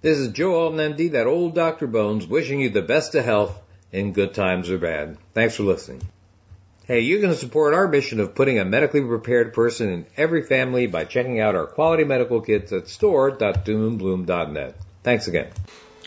This 0.00 0.18
is 0.18 0.32
Joe 0.32 0.54
Alton, 0.54 0.94
MD, 0.94 1.12
that 1.12 1.26
old 1.26 1.54
Dr. 1.54 1.86
Bones, 1.86 2.26
wishing 2.26 2.60
you 2.60 2.70
the 2.70 2.82
best 2.82 3.14
of 3.14 3.24
health 3.24 3.58
in 3.92 4.12
good 4.12 4.34
times 4.34 4.70
or 4.70 4.78
bad. 4.78 5.16
Thanks 5.34 5.56
for 5.56 5.64
listening. 5.64 6.02
Hey, 6.84 7.00
you 7.00 7.20
can 7.20 7.34
support 7.34 7.74
our 7.74 7.86
mission 7.86 8.18
of 8.18 8.34
putting 8.34 8.58
a 8.58 8.64
medically 8.64 9.02
prepared 9.02 9.52
person 9.52 9.90
in 9.90 10.06
every 10.16 10.42
family 10.42 10.86
by 10.86 11.04
checking 11.04 11.38
out 11.40 11.54
our 11.54 11.66
quality 11.66 12.04
medical 12.04 12.40
kits 12.40 12.72
at 12.72 12.88
store.doomandbloom.net. 12.88 14.74
Thanks 15.02 15.28
again. 15.28 15.50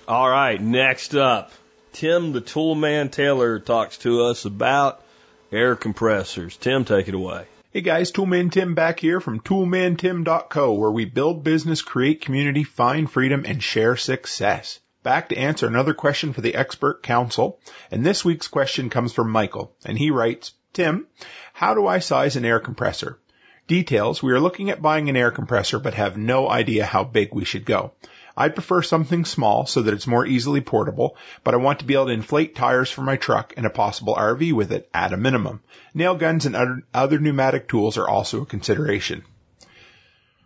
All 0.08 0.28
right, 0.30 0.60
next 0.60 1.14
up, 1.16 1.52
Tim 1.94 2.32
the 2.32 2.42
Toolman 2.42 3.12
Taylor 3.12 3.60
talks 3.60 3.98
to 4.00 4.24
us 4.24 4.46
about 4.46 5.04
air 5.52 5.76
compressors. 5.76 6.56
Tim, 6.56 6.86
take 6.86 7.08
it 7.08 7.14
away. 7.14 7.46
Hey 7.72 7.82
guys, 7.82 8.12
Toolman 8.12 8.52
Tim 8.52 8.76
back 8.76 9.00
here 9.00 9.20
from 9.20 9.42
toolmantim.co 9.42 10.74
where 10.74 10.92
we 10.92 11.06
build 11.06 11.44
business, 11.44 11.82
create 11.82 12.22
community, 12.22 12.64
find 12.64 13.12
freedom, 13.12 13.44
and 13.46 13.62
share 13.62 13.98
success. 13.98 14.80
Back 15.04 15.30
to 15.30 15.38
answer 15.38 15.68
another 15.68 15.94
question 15.94 16.32
for 16.34 16.42
the 16.42 16.56
expert 16.56 17.04
council. 17.04 17.60
And 17.92 18.06
this 18.06 18.24
week's 18.24 18.48
question 18.48 18.90
comes 18.90 19.14
from 19.14 19.30
Michael 19.30 19.76
and 19.86 19.98
he 19.98 20.12
writes, 20.12 20.54
Tim, 20.74 21.08
how 21.54 21.74
do 21.74 21.88
I 21.88 22.00
size 22.00 22.36
an 22.36 22.46
air 22.46 22.60
compressor? 22.60 23.20
Details, 23.68 24.24
we 24.24 24.32
are 24.32 24.40
looking 24.40 24.70
at 24.70 24.82
buying 24.82 25.10
an 25.10 25.18
air 25.18 25.32
compressor 25.32 25.80
but 25.80 25.94
have 25.96 26.18
no 26.18 26.50
idea 26.50 26.86
how 26.86 27.04
big 27.04 27.34
we 27.34 27.46
should 27.46 27.66
go. 27.66 27.94
I 28.36 28.50
prefer 28.50 28.82
something 28.82 29.26
small 29.26 29.66
so 29.66 29.82
that 29.82 29.94
it's 29.94 30.08
more 30.08 30.26
easily 30.26 30.62
portable, 30.62 31.18
but 31.44 31.54
I 31.54 31.58
want 31.58 31.80
to 31.80 31.86
be 31.86 31.96
able 31.96 32.08
to 32.08 32.12
inflate 32.12 32.56
tires 32.56 32.90
for 32.90 33.02
my 33.02 33.18
truck 33.18 33.54
and 33.58 33.66
a 33.66 33.70
possible 33.70 34.16
RV 34.16 34.54
with 34.54 34.72
it 34.72 34.90
at 34.94 35.14
a 35.14 35.18
minimum. 35.18 35.62
Nail 35.94 36.16
guns 36.16 36.46
and 36.46 36.56
other, 36.56 36.84
other 36.94 37.20
pneumatic 37.20 37.68
tools 37.68 37.98
are 37.98 38.08
also 38.08 38.42
a 38.42 38.46
consideration. 38.46 39.24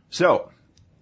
So, 0.09 0.51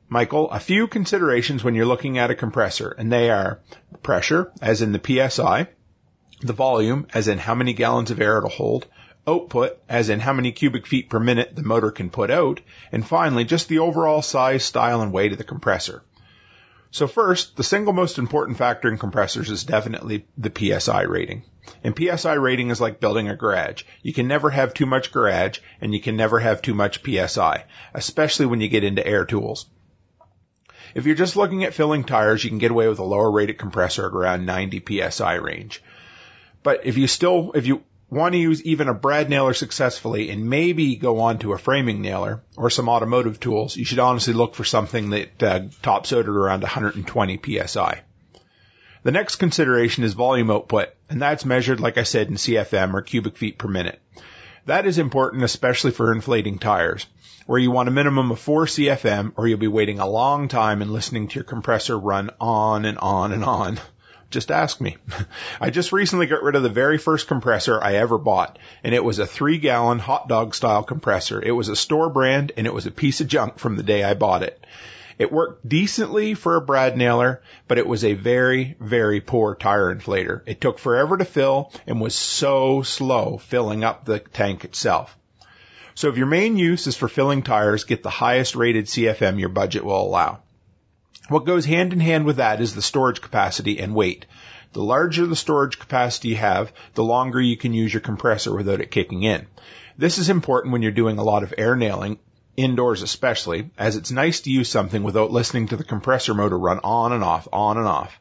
Michael, 0.10 0.52
a 0.52 0.60
few 0.60 0.88
considerations 0.88 1.64
when 1.64 1.76
you're 1.76 1.86
looking 1.86 2.18
at 2.18 2.32
a 2.32 2.36
compressor, 2.36 2.90
and 2.90 3.12
they 3.12 3.30
are 3.30 3.60
pressure, 4.02 4.52
as 4.62 4.82
in 4.82 4.92
the 4.92 5.02
PSI, 5.30 5.68
the 6.42 6.54
volume, 6.54 7.08
as 7.14 7.28
in 7.28 7.38
how 7.38 7.56
many 7.56 7.74
gallons 7.74 8.12
of 8.12 8.22
air 8.22 8.38
it'll 8.38 8.50
hold, 8.50 8.86
output, 9.26 9.80
as 9.88 10.10
in 10.10 10.20
how 10.20 10.34
many 10.34 10.52
cubic 10.52 10.86
feet 10.86 11.10
per 11.10 11.20
minute 11.20 11.56
the 11.56 11.64
motor 11.64 11.90
can 11.90 12.10
put 12.10 12.30
out, 12.30 12.60
and 12.92 13.08
finally, 13.08 13.46
just 13.46 13.70
the 13.70 13.80
overall 13.80 14.22
size, 14.22 14.64
style, 14.64 15.02
and 15.02 15.14
weight 15.14 15.32
of 15.32 15.38
the 15.38 15.44
compressor. 15.44 16.04
So 16.94 17.08
first, 17.08 17.58
the 17.58 17.64
single 17.64 17.92
most 17.92 18.20
important 18.20 18.60
factor 18.60 18.88
in 18.88 19.00
compressors 19.00 19.50
is 19.50 19.64
definitely 19.64 20.28
the 20.38 20.52
PSI 20.56 21.02
rating. 21.02 21.42
And 21.84 21.98
PSI 21.98 22.34
rating 22.34 22.70
is 22.70 22.80
like 22.80 23.00
building 23.00 23.28
a 23.28 23.36
garage. 23.36 23.82
You 24.04 24.14
can 24.14 24.28
never 24.28 24.52
have 24.52 24.76
too 24.76 24.86
much 24.86 25.12
garage 25.12 25.58
and 25.82 25.92
you 25.92 26.00
can 26.00 26.16
never 26.16 26.40
have 26.40 26.62
too 26.62 26.76
much 26.76 27.02
PSI, 27.04 27.66
especially 27.96 28.46
when 28.46 28.62
you 28.62 28.68
get 28.68 28.84
into 28.84 29.06
air 29.06 29.26
tools. 29.26 29.66
If 30.94 31.08
you're 31.08 31.16
just 31.16 31.36
looking 31.36 31.64
at 31.64 31.74
filling 31.74 32.04
tires, 32.04 32.44
you 32.44 32.52
can 32.52 32.60
get 32.60 32.70
away 32.70 32.88
with 32.88 33.00
a 33.00 33.04
lower 33.04 33.32
rated 33.32 33.58
compressor 33.58 34.06
at 34.06 34.14
around 34.14 34.46
90 34.46 34.84
PSI 34.88 35.34
range. 35.34 35.82
But 36.62 36.86
if 36.86 36.96
you 37.00 37.08
still, 37.08 37.54
if 37.56 37.66
you 37.66 37.84
want 38.10 38.34
to 38.34 38.40
use 38.40 38.62
even 38.64 38.88
a 38.88 38.94
brad 38.94 39.30
nailer 39.30 39.54
successfully 39.54 40.30
and 40.30 40.50
maybe 40.50 40.96
go 40.96 41.22
on 41.22 41.40
to 41.40 41.54
a 41.54 41.58
framing 41.58 42.02
nailer 42.02 42.44
or 42.56 42.70
some 42.70 42.90
automotive 42.90 43.40
tools, 43.40 43.76
you 43.76 43.86
should 43.86 44.00
honestly 44.00 44.34
look 44.34 44.56
for 44.56 44.64
something 44.64 45.12
that 45.12 45.44
uh, 45.44 45.62
tops 45.82 46.14
out 46.14 46.20
at 46.20 46.28
around 46.28 46.62
120 46.62 47.40
psi. 47.66 48.02
The 49.04 49.12
next 49.12 49.36
consideration 49.36 50.04
is 50.04 50.14
volume 50.14 50.50
output, 50.50 50.90
and 51.10 51.22
that's 51.22 51.44
measured, 51.44 51.82
like 51.82 51.98
I 51.98 52.04
said, 52.04 52.30
in 52.30 52.36
CFM 52.36 52.94
or 52.94 53.02
cubic 53.02 53.36
feet 53.36 53.58
per 53.58 53.68
minute. 53.68 54.00
That 54.66 54.86
is 54.86 54.98
important, 54.98 55.44
especially 55.44 55.92
for 55.92 56.14
inflating 56.14 56.58
tires, 56.58 57.06
where 57.46 57.60
you 57.60 57.70
want 57.70 57.90
a 57.90 57.92
minimum 57.92 58.32
of 58.32 58.40
4 58.40 58.66
CFM 58.66 59.34
or 59.36 59.46
you'll 59.46 59.60
be 59.60 59.68
waiting 59.68 60.00
a 60.00 60.08
long 60.08 60.48
time 60.48 60.82
and 60.82 60.92
listening 60.92 61.28
to 61.28 61.36
your 61.36 61.44
compressor 61.44 62.00
run 62.00 62.30
on 62.40 62.86
and 62.86 62.98
on 62.98 63.34
and 63.34 63.44
on 63.44 63.80
Just 64.34 64.50
ask 64.50 64.82
me. 64.82 64.98
I 65.62 65.70
just 65.70 65.92
recently 65.92 66.26
got 66.26 66.42
rid 66.42 66.56
of 66.56 66.64
the 66.64 66.70
very 66.70 66.98
first 66.98 67.28
compressor 67.28 67.80
I 67.80 67.98
ever 67.98 68.18
bought, 68.18 68.58
and 68.84 68.96
it 68.96 69.04
was 69.04 69.20
a 69.20 69.28
three 69.28 69.60
gallon 69.60 70.00
hot 70.00 70.28
dog 70.28 70.56
style 70.56 70.82
compressor. 70.82 71.40
It 71.40 71.52
was 71.52 71.70
a 71.70 71.76
store 71.76 72.10
brand, 72.10 72.52
and 72.58 72.66
it 72.66 72.74
was 72.74 72.88
a 72.88 72.92
piece 72.92 73.22
of 73.22 73.28
junk 73.28 73.60
from 73.60 73.76
the 73.76 73.84
day 73.84 74.04
I 74.04 74.16
bought 74.16 74.42
it. 74.42 74.66
It 75.20 75.32
worked 75.32 75.70
decently 75.70 76.34
for 76.34 76.56
a 76.56 76.62
brad 76.62 76.98
nailer, 76.98 77.44
but 77.68 77.78
it 77.78 77.86
was 77.86 78.04
a 78.04 78.16
very, 78.16 78.76
very 78.80 79.22
poor 79.22 79.54
tire 79.54 79.94
inflator. 79.94 80.42
It 80.48 80.60
took 80.60 80.80
forever 80.80 81.16
to 81.16 81.26
fill 81.26 81.72
and 81.86 82.02
was 82.02 82.16
so 82.16 82.82
slow 82.82 83.38
filling 83.38 83.84
up 83.84 84.04
the 84.04 84.18
tank 84.18 84.66
itself. 84.66 85.16
So 85.94 86.10
if 86.10 86.18
your 86.18 86.26
main 86.26 86.58
use 86.58 86.88
is 86.88 86.98
for 86.98 87.08
filling 87.08 87.44
tires, 87.44 87.84
get 87.84 88.02
the 88.02 88.10
highest 88.10 88.56
rated 88.56 88.86
CFM 88.86 89.40
your 89.40 89.50
budget 89.50 89.86
will 89.86 90.02
allow. 90.02 90.40
What 91.30 91.46
goes 91.46 91.64
hand 91.64 91.94
in 91.94 92.02
hand 92.02 92.26
with 92.26 92.36
that 92.36 92.60
is 92.60 92.76
the 92.76 92.82
storage 92.82 93.22
capacity 93.22 93.80
and 93.80 93.96
weight. 93.96 94.26
The 94.74 94.84
larger 94.84 95.26
the 95.26 95.38
storage 95.38 95.80
capacity 95.80 96.30
you 96.30 96.36
have, 96.36 96.74
the 96.96 97.04
longer 97.04 97.40
you 97.40 97.56
can 97.56 97.74
use 97.74 97.94
your 97.94 98.02
compressor 98.02 98.54
without 98.54 98.82
it 98.82 98.92
kicking 98.92 99.24
in. 99.24 99.48
This 99.98 100.18
is 100.18 100.30
important 100.30 100.74
when 100.74 100.82
you're 100.82 100.92
doing 100.92 101.20
a 101.20 101.24
lot 101.24 101.44
of 101.44 101.54
air 101.58 101.78
nailing, 101.78 102.20
indoors 102.58 103.04
especially, 103.04 103.72
as 103.78 103.96
it's 103.96 104.12
nice 104.12 104.42
to 104.42 104.52
use 104.52 104.68
something 104.68 105.02
without 105.02 105.32
listening 105.32 105.70
to 105.70 105.78
the 105.78 105.86
compressor 105.86 106.34
motor 106.34 106.60
run 106.60 106.82
on 106.84 107.14
and 107.14 107.24
off, 107.24 107.48
on 107.54 107.78
and 107.78 107.88
off. 107.88 108.20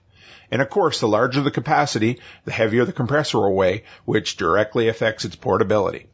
And 0.53 0.63
of 0.63 0.71
course, 0.71 1.01
the 1.01 1.09
larger 1.09 1.41
the 1.41 1.51
capacity, 1.51 2.21
the 2.45 2.53
heavier 2.53 2.85
the 2.85 2.93
compressor 2.93 3.39
will 3.39 3.57
weigh, 3.57 3.83
which 4.05 4.37
directly 4.37 4.87
affects 4.87 5.25
its 5.25 5.35
portability. 5.35 6.07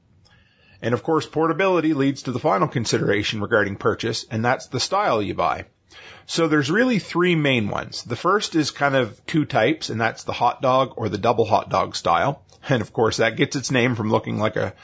And 0.81 0.95
of 0.95 1.03
course, 1.03 1.27
portability 1.27 1.93
leads 1.93 2.23
to 2.23 2.33
the 2.33 2.39
final 2.39 2.67
consideration 2.67 3.43
regarding 3.43 3.77
purchase, 3.77 4.25
and 4.31 4.43
that's 4.43 4.69
the 4.69 4.81
style 4.81 5.21
you 5.21 5.35
buy. 5.35 5.67
So 6.27 6.47
there's 6.47 6.71
really 6.71 6.99
three 6.99 7.35
main 7.35 7.69
ones. 7.69 8.03
The 8.03 8.17
first 8.17 8.55
is 8.55 8.71
kind 8.71 8.95
of 8.95 9.25
two 9.27 9.45
types, 9.45 9.89
and 9.89 10.01
that's 10.01 10.25
the 10.25 10.33
hot 10.33 10.61
dog 10.61 10.95
or 10.97 11.09
the 11.09 11.19
double 11.19 11.45
hot 11.45 11.71
dog 11.71 11.97
style. 11.97 12.43
And 12.71 12.83
of 12.83 12.93
course, 12.93 13.19
that 13.19 13.37
gets 13.37 13.57
its 13.57 13.71
name 13.71 13.95
from 13.95 14.11
looking 14.11 14.37
like 14.37 14.57
a, 14.57 14.75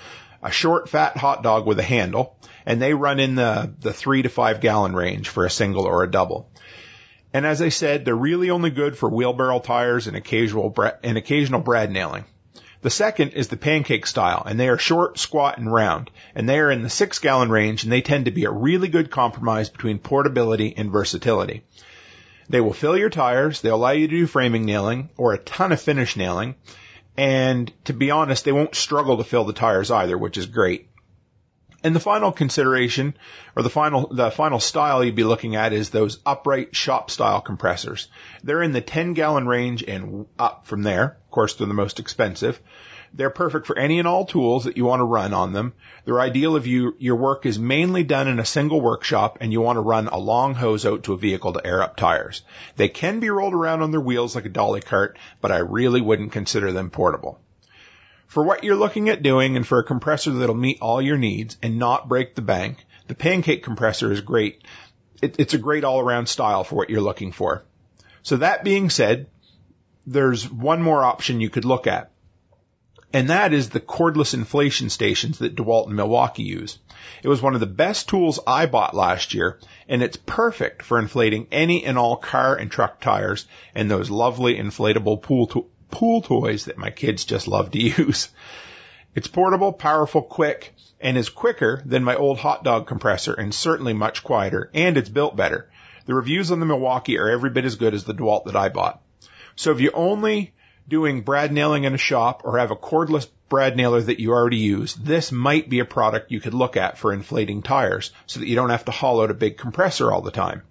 a 0.42 0.50
short, 0.50 0.88
fat 0.88 1.16
hot 1.18 1.42
dog 1.42 1.66
with 1.66 1.78
a 1.80 1.82
handle. 1.82 2.38
And 2.64 2.80
they 2.80 2.94
run 2.94 3.20
in 3.20 3.34
the, 3.34 3.74
the 3.80 3.92
three 3.92 4.22
to 4.22 4.28
five 4.28 4.60
gallon 4.60 4.94
range 4.94 5.28
for 5.28 5.44
a 5.44 5.50
single 5.50 5.84
or 5.84 6.02
a 6.02 6.10
double. 6.10 6.48
And 7.34 7.44
as 7.44 7.60
I 7.60 7.70
said, 7.70 8.04
they're 8.04 8.14
really 8.14 8.50
only 8.50 8.70
good 8.70 8.96
for 8.96 9.10
wheelbarrow 9.10 9.58
tires 9.58 10.06
and 10.06 10.16
occasional, 10.16 10.72
and 11.02 11.18
occasional 11.18 11.60
brad 11.60 11.90
nailing. 11.90 12.24
The 12.84 12.90
second 12.90 13.30
is 13.30 13.48
the 13.48 13.56
pancake 13.56 14.06
style, 14.06 14.42
and 14.44 14.60
they 14.60 14.68
are 14.68 14.76
short, 14.76 15.18
squat, 15.18 15.56
and 15.56 15.72
round, 15.72 16.10
and 16.34 16.46
they 16.46 16.58
are 16.58 16.70
in 16.70 16.82
the 16.82 16.90
six 16.90 17.18
gallon 17.18 17.48
range, 17.48 17.82
and 17.82 17.90
they 17.90 18.02
tend 18.02 18.26
to 18.26 18.30
be 18.30 18.44
a 18.44 18.50
really 18.50 18.88
good 18.88 19.10
compromise 19.10 19.70
between 19.70 19.98
portability 19.98 20.74
and 20.76 20.92
versatility. 20.92 21.62
They 22.50 22.60
will 22.60 22.74
fill 22.74 22.98
your 22.98 23.08
tires, 23.08 23.62
they'll 23.62 23.76
allow 23.76 23.92
you 23.92 24.06
to 24.06 24.14
do 24.14 24.26
framing 24.26 24.66
nailing, 24.66 25.08
or 25.16 25.32
a 25.32 25.38
ton 25.38 25.72
of 25.72 25.80
finish 25.80 26.14
nailing, 26.14 26.56
and 27.16 27.72
to 27.86 27.94
be 27.94 28.10
honest, 28.10 28.44
they 28.44 28.52
won't 28.52 28.74
struggle 28.74 29.16
to 29.16 29.24
fill 29.24 29.44
the 29.44 29.54
tires 29.54 29.90
either, 29.90 30.18
which 30.18 30.36
is 30.36 30.44
great. 30.44 30.90
And 31.84 31.94
the 31.94 32.00
final 32.00 32.32
consideration, 32.32 33.14
or 33.54 33.62
the 33.62 33.68
final, 33.68 34.06
the 34.06 34.30
final 34.30 34.58
style 34.58 35.04
you'd 35.04 35.14
be 35.14 35.22
looking 35.22 35.54
at 35.54 35.74
is 35.74 35.90
those 35.90 36.18
upright 36.24 36.74
shop 36.74 37.10
style 37.10 37.42
compressors. 37.42 38.08
They're 38.42 38.62
in 38.62 38.72
the 38.72 38.80
10 38.80 39.12
gallon 39.12 39.46
range 39.46 39.84
and 39.86 40.24
up 40.38 40.66
from 40.66 40.82
there. 40.82 41.18
Of 41.26 41.30
course, 41.30 41.54
they're 41.56 41.66
the 41.66 41.74
most 41.74 42.00
expensive. 42.00 42.58
They're 43.12 43.28
perfect 43.28 43.66
for 43.66 43.78
any 43.78 43.98
and 43.98 44.08
all 44.08 44.24
tools 44.24 44.64
that 44.64 44.78
you 44.78 44.86
want 44.86 45.00
to 45.00 45.04
run 45.04 45.34
on 45.34 45.52
them. 45.52 45.74
They're 46.06 46.22
ideal 46.22 46.56
if 46.56 46.66
you, 46.66 46.96
your 46.98 47.16
work 47.16 47.44
is 47.44 47.58
mainly 47.58 48.02
done 48.02 48.28
in 48.28 48.38
a 48.38 48.46
single 48.46 48.80
workshop 48.80 49.38
and 49.42 49.52
you 49.52 49.60
want 49.60 49.76
to 49.76 49.82
run 49.82 50.08
a 50.08 50.18
long 50.18 50.54
hose 50.54 50.86
out 50.86 51.02
to 51.02 51.12
a 51.12 51.18
vehicle 51.18 51.52
to 51.52 51.66
air 51.66 51.82
up 51.82 51.96
tires. 51.96 52.40
They 52.76 52.88
can 52.88 53.20
be 53.20 53.28
rolled 53.28 53.52
around 53.52 53.82
on 53.82 53.90
their 53.90 54.00
wheels 54.00 54.34
like 54.34 54.46
a 54.46 54.48
dolly 54.48 54.80
cart, 54.80 55.18
but 55.42 55.52
I 55.52 55.58
really 55.58 56.00
wouldn't 56.00 56.32
consider 56.32 56.72
them 56.72 56.88
portable. 56.88 57.40
For 58.34 58.42
what 58.42 58.64
you're 58.64 58.74
looking 58.74 59.10
at 59.10 59.22
doing 59.22 59.54
and 59.54 59.64
for 59.64 59.78
a 59.78 59.84
compressor 59.84 60.32
that'll 60.32 60.56
meet 60.56 60.80
all 60.80 61.00
your 61.00 61.16
needs 61.16 61.56
and 61.62 61.78
not 61.78 62.08
break 62.08 62.34
the 62.34 62.42
bank, 62.42 62.84
the 63.06 63.14
pancake 63.14 63.62
compressor 63.62 64.10
is 64.10 64.22
great. 64.22 64.60
It, 65.22 65.36
it's 65.38 65.54
a 65.54 65.58
great 65.58 65.84
all 65.84 66.00
around 66.00 66.26
style 66.26 66.64
for 66.64 66.74
what 66.74 66.90
you're 66.90 67.00
looking 67.00 67.30
for. 67.30 67.64
So 68.24 68.38
that 68.38 68.64
being 68.64 68.90
said, 68.90 69.28
there's 70.04 70.50
one 70.50 70.82
more 70.82 71.04
option 71.04 71.40
you 71.40 71.48
could 71.48 71.64
look 71.64 71.86
at. 71.86 72.10
And 73.12 73.30
that 73.30 73.52
is 73.52 73.68
the 73.68 73.78
cordless 73.78 74.34
inflation 74.34 74.90
stations 74.90 75.38
that 75.38 75.54
DeWalt 75.54 75.86
and 75.86 75.94
Milwaukee 75.94 76.42
use. 76.42 76.80
It 77.22 77.28
was 77.28 77.40
one 77.40 77.54
of 77.54 77.60
the 77.60 77.66
best 77.66 78.08
tools 78.08 78.40
I 78.44 78.66
bought 78.66 78.96
last 78.96 79.34
year, 79.34 79.60
and 79.88 80.02
it's 80.02 80.16
perfect 80.16 80.82
for 80.82 80.98
inflating 80.98 81.46
any 81.52 81.84
and 81.84 81.96
all 81.96 82.16
car 82.16 82.56
and 82.56 82.68
truck 82.68 83.00
tires 83.00 83.46
and 83.76 83.88
those 83.88 84.10
lovely 84.10 84.56
inflatable 84.56 85.22
pool, 85.22 85.46
to- 85.46 85.70
pool 85.90 86.22
toys 86.22 86.66
that 86.66 86.78
my 86.78 86.90
kids 86.90 87.24
just 87.24 87.48
love 87.48 87.70
to 87.72 87.78
use. 88.02 88.28
It's 89.14 89.28
portable, 89.28 89.72
powerful, 89.72 90.22
quick, 90.22 90.74
and 91.00 91.16
is 91.16 91.28
quicker 91.28 91.82
than 91.84 92.02
my 92.02 92.16
old 92.16 92.38
hot 92.38 92.64
dog 92.64 92.86
compressor 92.86 93.34
and 93.34 93.54
certainly 93.54 93.92
much 93.92 94.24
quieter, 94.24 94.70
and 94.74 94.96
it's 94.96 95.08
built 95.08 95.36
better. 95.36 95.68
The 96.06 96.14
reviews 96.14 96.50
on 96.50 96.60
the 96.60 96.66
Milwaukee 96.66 97.18
are 97.18 97.28
every 97.28 97.50
bit 97.50 97.64
as 97.64 97.76
good 97.76 97.94
as 97.94 98.04
the 98.04 98.14
DeWalt 98.14 98.44
that 98.46 98.56
I 98.56 98.68
bought. 98.68 99.00
So 99.56 99.70
if 99.70 99.80
you're 99.80 99.96
only 99.96 100.52
doing 100.88 101.22
brad 101.22 101.52
nailing 101.52 101.84
in 101.84 101.94
a 101.94 101.98
shop 101.98 102.42
or 102.44 102.58
have 102.58 102.70
a 102.70 102.76
cordless 102.76 103.28
brad 103.48 103.76
nailer 103.76 104.02
that 104.02 104.20
you 104.20 104.32
already 104.32 104.58
use, 104.58 104.94
this 104.94 105.32
might 105.32 105.68
be 105.68 105.78
a 105.78 105.84
product 105.84 106.30
you 106.30 106.40
could 106.40 106.54
look 106.54 106.76
at 106.76 106.98
for 106.98 107.12
inflating 107.12 107.62
tires 107.62 108.12
so 108.26 108.40
that 108.40 108.48
you 108.48 108.54
don't 108.54 108.70
have 108.70 108.84
to 108.86 108.90
haul 108.90 109.22
out 109.22 109.30
a 109.30 109.34
big 109.34 109.56
compressor 109.56 110.12
all 110.12 110.22
the 110.22 110.30
time. 110.30 110.62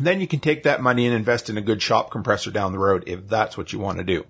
Then 0.00 0.20
you 0.20 0.26
can 0.26 0.40
take 0.40 0.64
that 0.64 0.82
money 0.82 1.06
and 1.06 1.14
invest 1.14 1.48
in 1.48 1.58
a 1.58 1.62
good 1.62 1.80
shop 1.80 2.10
compressor 2.10 2.50
down 2.50 2.72
the 2.72 2.78
road 2.78 3.04
if 3.06 3.28
that's 3.28 3.56
what 3.56 3.72
you 3.72 3.78
want 3.78 3.98
to 3.98 4.04
do. 4.04 4.24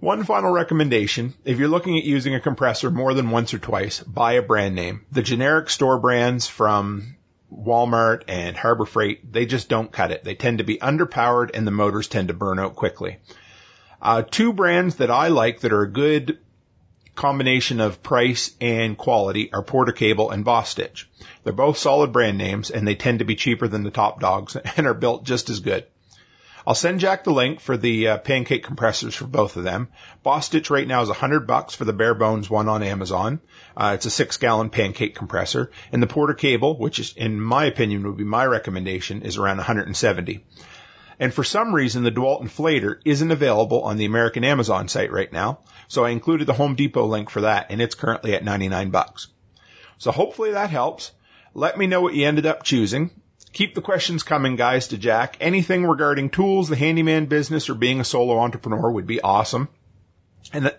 One 0.00 0.22
final 0.22 0.52
recommendation, 0.52 1.34
if 1.44 1.58
you're 1.58 1.66
looking 1.66 1.98
at 1.98 2.04
using 2.04 2.32
a 2.32 2.40
compressor 2.40 2.88
more 2.88 3.14
than 3.14 3.30
once 3.30 3.52
or 3.52 3.58
twice, 3.58 3.98
buy 4.00 4.34
a 4.34 4.42
brand 4.42 4.76
name. 4.76 5.04
The 5.10 5.22
generic 5.22 5.70
store 5.70 5.98
brands 5.98 6.46
from 6.46 7.16
Walmart 7.52 8.22
and 8.28 8.56
Harbor 8.56 8.84
Freight, 8.84 9.32
they 9.32 9.44
just 9.44 9.68
don't 9.68 9.90
cut 9.90 10.12
it. 10.12 10.22
They 10.22 10.36
tend 10.36 10.58
to 10.58 10.64
be 10.64 10.78
underpowered 10.78 11.50
and 11.52 11.66
the 11.66 11.72
motors 11.72 12.06
tend 12.06 12.28
to 12.28 12.34
burn 12.34 12.60
out 12.60 12.76
quickly. 12.76 13.18
Uh, 14.00 14.22
two 14.22 14.52
brands 14.52 14.96
that 14.96 15.10
I 15.10 15.28
like 15.28 15.60
that 15.60 15.72
are 15.72 15.82
a 15.82 15.90
good 15.90 16.38
combination 17.16 17.80
of 17.80 18.00
price 18.00 18.52
and 18.60 18.96
quality 18.96 19.52
are 19.52 19.64
Porter 19.64 19.90
Cable 19.90 20.30
and 20.30 20.44
Bostitch. 20.44 21.06
They're 21.42 21.52
both 21.52 21.76
solid 21.76 22.12
brand 22.12 22.38
names 22.38 22.70
and 22.70 22.86
they 22.86 22.94
tend 22.94 23.18
to 23.18 23.24
be 23.24 23.34
cheaper 23.34 23.66
than 23.66 23.82
the 23.82 23.90
top 23.90 24.20
dogs 24.20 24.54
and 24.76 24.86
are 24.86 24.94
built 24.94 25.24
just 25.24 25.50
as 25.50 25.58
good. 25.58 25.86
I'll 26.68 26.74
send 26.74 27.00
Jack 27.00 27.24
the 27.24 27.32
link 27.32 27.60
for 27.60 27.78
the 27.78 28.08
uh, 28.08 28.18
pancake 28.18 28.62
compressors 28.62 29.14
for 29.14 29.24
both 29.24 29.56
of 29.56 29.64
them. 29.64 29.88
Bostitch 30.22 30.68
right 30.68 30.86
now 30.86 31.00
is 31.00 31.08
a 31.08 31.14
hundred 31.14 31.46
bucks 31.46 31.74
for 31.74 31.86
the 31.86 31.94
bare 31.94 32.12
bones 32.12 32.50
one 32.50 32.68
on 32.68 32.82
Amazon. 32.82 33.40
Uh, 33.74 33.92
it's 33.94 34.04
a 34.04 34.10
six 34.10 34.36
gallon 34.36 34.68
pancake 34.68 35.14
compressor 35.14 35.70
and 35.92 36.02
the 36.02 36.06
Porter 36.06 36.34
cable, 36.34 36.76
which 36.76 36.98
is 36.98 37.14
in 37.16 37.40
my 37.40 37.64
opinion 37.64 38.06
would 38.06 38.18
be 38.18 38.24
my 38.24 38.44
recommendation, 38.44 39.22
is 39.22 39.38
around 39.38 39.56
170. 39.56 40.44
And 41.18 41.32
for 41.32 41.42
some 41.42 41.74
reason, 41.74 42.02
the 42.02 42.12
DeWalt 42.12 42.42
inflator 42.42 43.00
isn't 43.02 43.30
available 43.30 43.84
on 43.84 43.96
the 43.96 44.04
American 44.04 44.44
Amazon 44.44 44.88
site 44.88 45.10
right 45.10 45.32
now. 45.32 45.60
So 45.88 46.04
I 46.04 46.10
included 46.10 46.46
the 46.46 46.52
Home 46.52 46.74
Depot 46.74 47.06
link 47.06 47.30
for 47.30 47.40
that 47.40 47.68
and 47.70 47.80
it's 47.80 47.94
currently 47.94 48.34
at 48.34 48.44
99 48.44 48.90
bucks. 48.90 49.28
So 49.96 50.10
hopefully 50.10 50.50
that 50.50 50.68
helps. 50.68 51.12
Let 51.54 51.78
me 51.78 51.86
know 51.86 52.02
what 52.02 52.12
you 52.12 52.26
ended 52.26 52.44
up 52.44 52.62
choosing. 52.62 53.10
Keep 53.52 53.74
the 53.74 53.80
questions 53.80 54.22
coming, 54.22 54.56
guys, 54.56 54.88
to 54.88 54.98
Jack. 54.98 55.36
Anything 55.40 55.86
regarding 55.86 56.30
tools, 56.30 56.68
the 56.68 56.76
handyman 56.76 57.26
business, 57.26 57.68
or 57.68 57.74
being 57.74 58.00
a 58.00 58.04
solo 58.04 58.38
entrepreneur 58.38 58.90
would 58.90 59.06
be 59.06 59.20
awesome. 59.20 59.68
And 60.52 60.74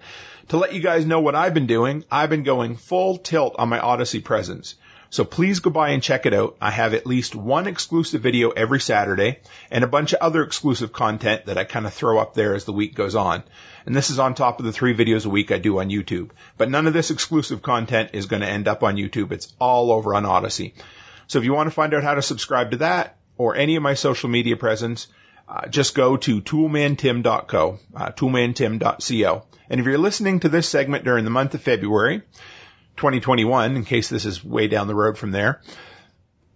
to 0.49 0.57
let 0.57 0.73
you 0.73 0.79
guys 0.79 1.05
know 1.05 1.19
what 1.19 1.35
I've 1.35 1.53
been 1.53 1.67
doing, 1.67 2.05
I've 2.11 2.29
been 2.29 2.43
going 2.43 2.75
full 2.75 3.17
tilt 3.17 3.55
on 3.57 3.69
my 3.69 3.79
Odysee 3.79 4.23
presence. 4.23 4.75
So 5.11 5.23
please 5.23 5.59
go 5.59 5.71
by 5.71 5.89
and 5.89 6.03
check 6.03 6.27
it 6.27 6.35
out. 6.35 6.55
I 6.61 6.69
have 6.69 6.93
at 6.93 7.07
least 7.07 7.33
one 7.33 7.65
exclusive 7.65 8.21
video 8.21 8.51
every 8.51 8.79
Saturday 8.79 9.39
and 9.71 9.83
a 9.83 9.87
bunch 9.87 10.13
of 10.13 10.19
other 10.21 10.43
exclusive 10.43 10.93
content 10.93 11.47
that 11.47 11.57
I 11.57 11.63
kind 11.63 11.87
of 11.87 11.93
throw 11.95 12.19
up 12.19 12.35
there 12.35 12.53
as 12.53 12.65
the 12.65 12.73
week 12.73 12.93
goes 12.93 13.15
on. 13.15 13.43
And 13.87 13.95
this 13.95 14.11
is 14.11 14.19
on 14.19 14.35
top 14.35 14.59
of 14.59 14.67
the 14.67 14.71
three 14.71 14.95
videos 14.95 15.25
a 15.25 15.29
week 15.29 15.51
I 15.51 15.57
do 15.57 15.79
on 15.79 15.89
YouTube. 15.89 16.29
But 16.57 16.69
none 16.69 16.85
of 16.85 16.93
this 16.93 17.09
exclusive 17.09 17.63
content 17.63 18.11
is 18.13 18.27
going 18.27 18.43
to 18.43 18.47
end 18.47 18.67
up 18.67 18.83
on 18.83 18.97
YouTube. 18.97 19.31
It's 19.31 19.51
all 19.59 19.91
over 19.91 20.13
on 20.13 20.25
Odysee. 20.25 20.73
So 21.29 21.37
if 21.37 21.45
you 21.45 21.53
want 21.53 21.67
to 21.67 21.71
find 21.71 21.93
out 21.93 22.03
how 22.03 22.15
to 22.15 22.21
subscribe 22.23 22.71
to 22.71 22.77
that 22.77 23.17
or 23.37 23.55
any 23.55 23.75
of 23.75 23.83
my 23.83 23.93
social 23.93 24.29
media 24.29 24.57
presence, 24.57 25.07
uh, 25.47 25.67
just 25.67 25.95
go 25.95 26.17
to 26.17 26.41
toolmantim.co, 26.41 27.79
uh, 27.95 28.11
toolmantim.co. 28.11 29.43
And 29.69 29.79
if 29.79 29.85
you're 29.85 29.97
listening 29.99 30.39
to 30.41 30.49
this 30.49 30.67
segment 30.67 31.05
during 31.05 31.25
the 31.25 31.31
month 31.31 31.53
of 31.53 31.61
February 31.61 32.23
2021, 32.97 33.75
in 33.75 33.85
case 33.85 34.09
this 34.09 34.25
is 34.25 34.43
way 34.43 34.67
down 34.67 34.87
the 34.87 34.95
road 34.95 35.19
from 35.19 35.29
there, 35.29 35.61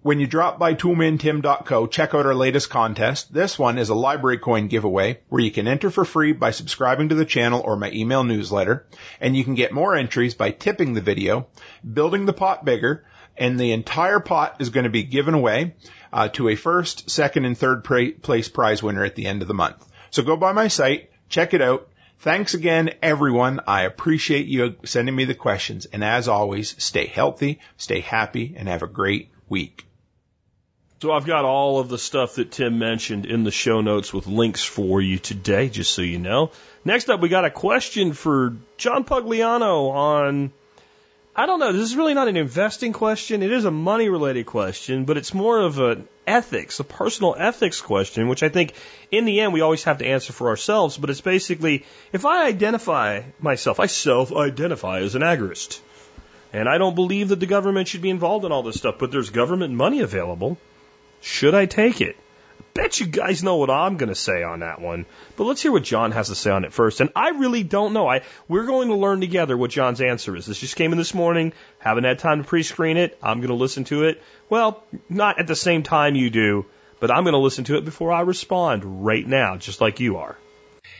when 0.01 0.19
you 0.19 0.25
drop 0.25 0.57
by 0.57 0.73
toolmantim.co, 0.73 1.87
check 1.87 2.15
out 2.15 2.25
our 2.25 2.35
latest 2.35 2.71
contest. 2.71 3.31
This 3.31 3.57
one 3.57 3.77
is 3.77 3.91
a 3.91 3.93
LBRY 3.93 4.41
coin 4.41 4.67
giveaway 4.67 5.19
where 5.29 5.41
you 5.41 5.51
can 5.51 5.67
enter 5.67 5.91
for 5.91 6.03
free 6.03 6.33
by 6.33 6.49
subscribing 6.49 7.09
to 7.09 7.15
the 7.15 7.25
channel 7.25 7.61
or 7.63 7.77
my 7.77 7.91
email 7.91 8.23
newsletter. 8.23 8.87
And 9.21 9.37
you 9.37 9.43
can 9.43 9.53
get 9.53 9.71
more 9.71 9.95
entries 9.95 10.33
by 10.33 10.49
tipping 10.49 10.93
the 10.93 11.01
video, 11.01 11.47
building 11.93 12.25
the 12.25 12.33
pot 12.33 12.65
bigger, 12.65 13.05
and 13.37 13.59
the 13.59 13.71
entire 13.71 14.19
pot 14.19 14.57
is 14.59 14.69
going 14.69 14.85
to 14.85 14.89
be 14.89 15.03
given 15.03 15.33
away. 15.33 15.75
uh, 16.13 16.29
to 16.29 16.47
a 16.47 16.55
first, 16.55 17.09
second, 17.09 17.45
and 17.45 17.57
third 17.57 17.83
pra- 17.83 18.11
place 18.11 18.47
prize 18.47 18.83
winner 18.83 19.03
at 19.03 19.15
the 19.15 19.25
end 19.25 19.41
of 19.41 19.47
the 19.47 19.53
month. 19.53 19.83
So 20.11 20.21
go 20.21 20.37
by 20.37 20.51
my 20.51 20.67
site, 20.67 21.09
check 21.27 21.55
it 21.55 21.61
out. 21.61 21.89
Thanks 22.19 22.53
again, 22.53 22.91
everyone. 23.01 23.61
I 23.67 23.83
appreciate 23.83 24.45
you 24.45 24.75
sending 24.85 25.15
me 25.15 25.25
the 25.25 25.33
questions. 25.33 25.87
And 25.87 26.03
as 26.03 26.27
always, 26.27 26.75
stay 26.81 27.07
healthy, 27.07 27.59
stay 27.77 27.99
happy, 27.99 28.53
and 28.55 28.69
have 28.69 28.83
a 28.83 28.87
great 28.87 29.31
week. 29.49 29.85
So 31.01 31.11
I've 31.11 31.25
got 31.25 31.43
all 31.43 31.79
of 31.79 31.89
the 31.89 31.97
stuff 31.97 32.35
that 32.35 32.51
Tim 32.51 32.79
mentioned 32.79 33.25
in 33.25 33.43
the 33.43 33.51
show 33.51 33.81
notes 33.81 34.13
with 34.13 34.25
links 34.27 34.63
for 34.63 35.01
you 35.01 35.17
today, 35.17 35.67
just 35.67 35.93
so 35.93 36.01
you 36.01 36.19
know. 36.19 36.51
Next 36.85 37.09
up, 37.09 37.19
we 37.19 37.27
got 37.27 37.43
a 37.43 37.49
question 37.49 38.13
for 38.13 38.55
John 38.77 39.03
Pugliano 39.03 39.91
on, 39.91 40.53
I 41.35 41.47
don't 41.47 41.59
know, 41.59 41.73
this 41.73 41.81
is 41.81 41.95
really 41.95 42.13
not 42.13 42.27
an 42.27 42.37
investing 42.37 42.93
question. 42.93 43.41
It 43.41 43.51
is 43.51 43.65
a 43.65 43.71
money 43.71 44.07
related 44.07 44.45
question, 44.45 45.05
but 45.05 45.17
it's 45.17 45.33
more 45.33 45.59
of 45.59 45.79
an 45.79 46.07
ethics, 46.27 46.79
a 46.79 46.83
personal 46.83 47.35
ethics 47.35 47.81
question, 47.81 48.27
which 48.27 48.43
I 48.43 48.49
think 48.49 48.73
in 49.09 49.25
the 49.25 49.39
end 49.41 49.51
we 49.51 49.61
always 49.61 49.83
have 49.85 49.97
to 49.97 50.05
answer 50.05 50.31
for 50.31 50.49
ourselves. 50.49 50.95
But 50.95 51.09
it's 51.09 51.21
basically, 51.21 51.85
if 52.11 52.23
I 52.25 52.45
identify 52.45 53.23
myself, 53.39 53.79
I 53.79 53.87
self 53.87 54.31
identify 54.31 54.99
as 54.99 55.15
an 55.15 55.23
agorist. 55.23 55.79
And 56.51 56.69
I 56.69 56.77
don't 56.77 56.93
believe 56.93 57.29
that 57.29 57.39
the 57.39 57.47
government 57.47 57.87
should 57.87 58.03
be 58.03 58.11
involved 58.11 58.45
in 58.45 58.51
all 58.51 58.61
this 58.61 58.77
stuff, 58.77 58.99
but 58.99 59.11
there's 59.11 59.31
government 59.31 59.73
money 59.73 60.01
available. 60.01 60.59
Should 61.21 61.55
I 61.55 61.65
take 61.65 61.99
it? 61.99 62.15
Bet 62.73 62.99
you 62.99 63.05
guys 63.05 63.43
know 63.43 63.57
what 63.57 63.69
I'm 63.69 63.97
going 63.97 64.09
to 64.09 64.15
say 64.15 64.41
on 64.41 64.61
that 64.61 64.81
one. 64.81 65.05
But 65.35 65.43
let's 65.43 65.61
hear 65.61 65.71
what 65.71 65.83
John 65.83 66.11
has 66.11 66.29
to 66.29 66.35
say 66.35 66.49
on 66.49 66.65
it 66.65 66.73
first. 66.73 67.01
And 67.01 67.11
I 67.15 67.29
really 67.29 67.61
don't 67.61 67.93
know. 67.93 68.09
I 68.09 68.23
we're 68.47 68.65
going 68.65 68.87
to 68.87 68.95
learn 68.95 69.21
together 69.21 69.55
what 69.55 69.69
John's 69.69 70.01
answer 70.01 70.35
is. 70.35 70.47
This 70.47 70.59
just 70.59 70.75
came 70.75 70.91
in 70.91 70.97
this 70.97 71.13
morning. 71.13 71.53
Haven't 71.77 72.05
had 72.05 72.17
time 72.17 72.41
to 72.41 72.47
pre-screen 72.47 72.97
it. 72.97 73.17
I'm 73.21 73.39
going 73.39 73.49
to 73.49 73.55
listen 73.55 73.83
to 73.85 74.05
it. 74.05 74.23
Well, 74.49 74.83
not 75.07 75.39
at 75.39 75.45
the 75.45 75.55
same 75.55 75.83
time 75.83 76.15
you 76.15 76.31
do, 76.31 76.65
but 76.99 77.11
I'm 77.11 77.23
going 77.23 77.33
to 77.33 77.39
listen 77.39 77.63
to 77.65 77.77
it 77.77 77.85
before 77.85 78.11
I 78.11 78.21
respond 78.21 79.05
right 79.05 79.25
now, 79.25 79.57
just 79.57 79.79
like 79.79 79.99
you 79.99 80.17
are. 80.17 80.37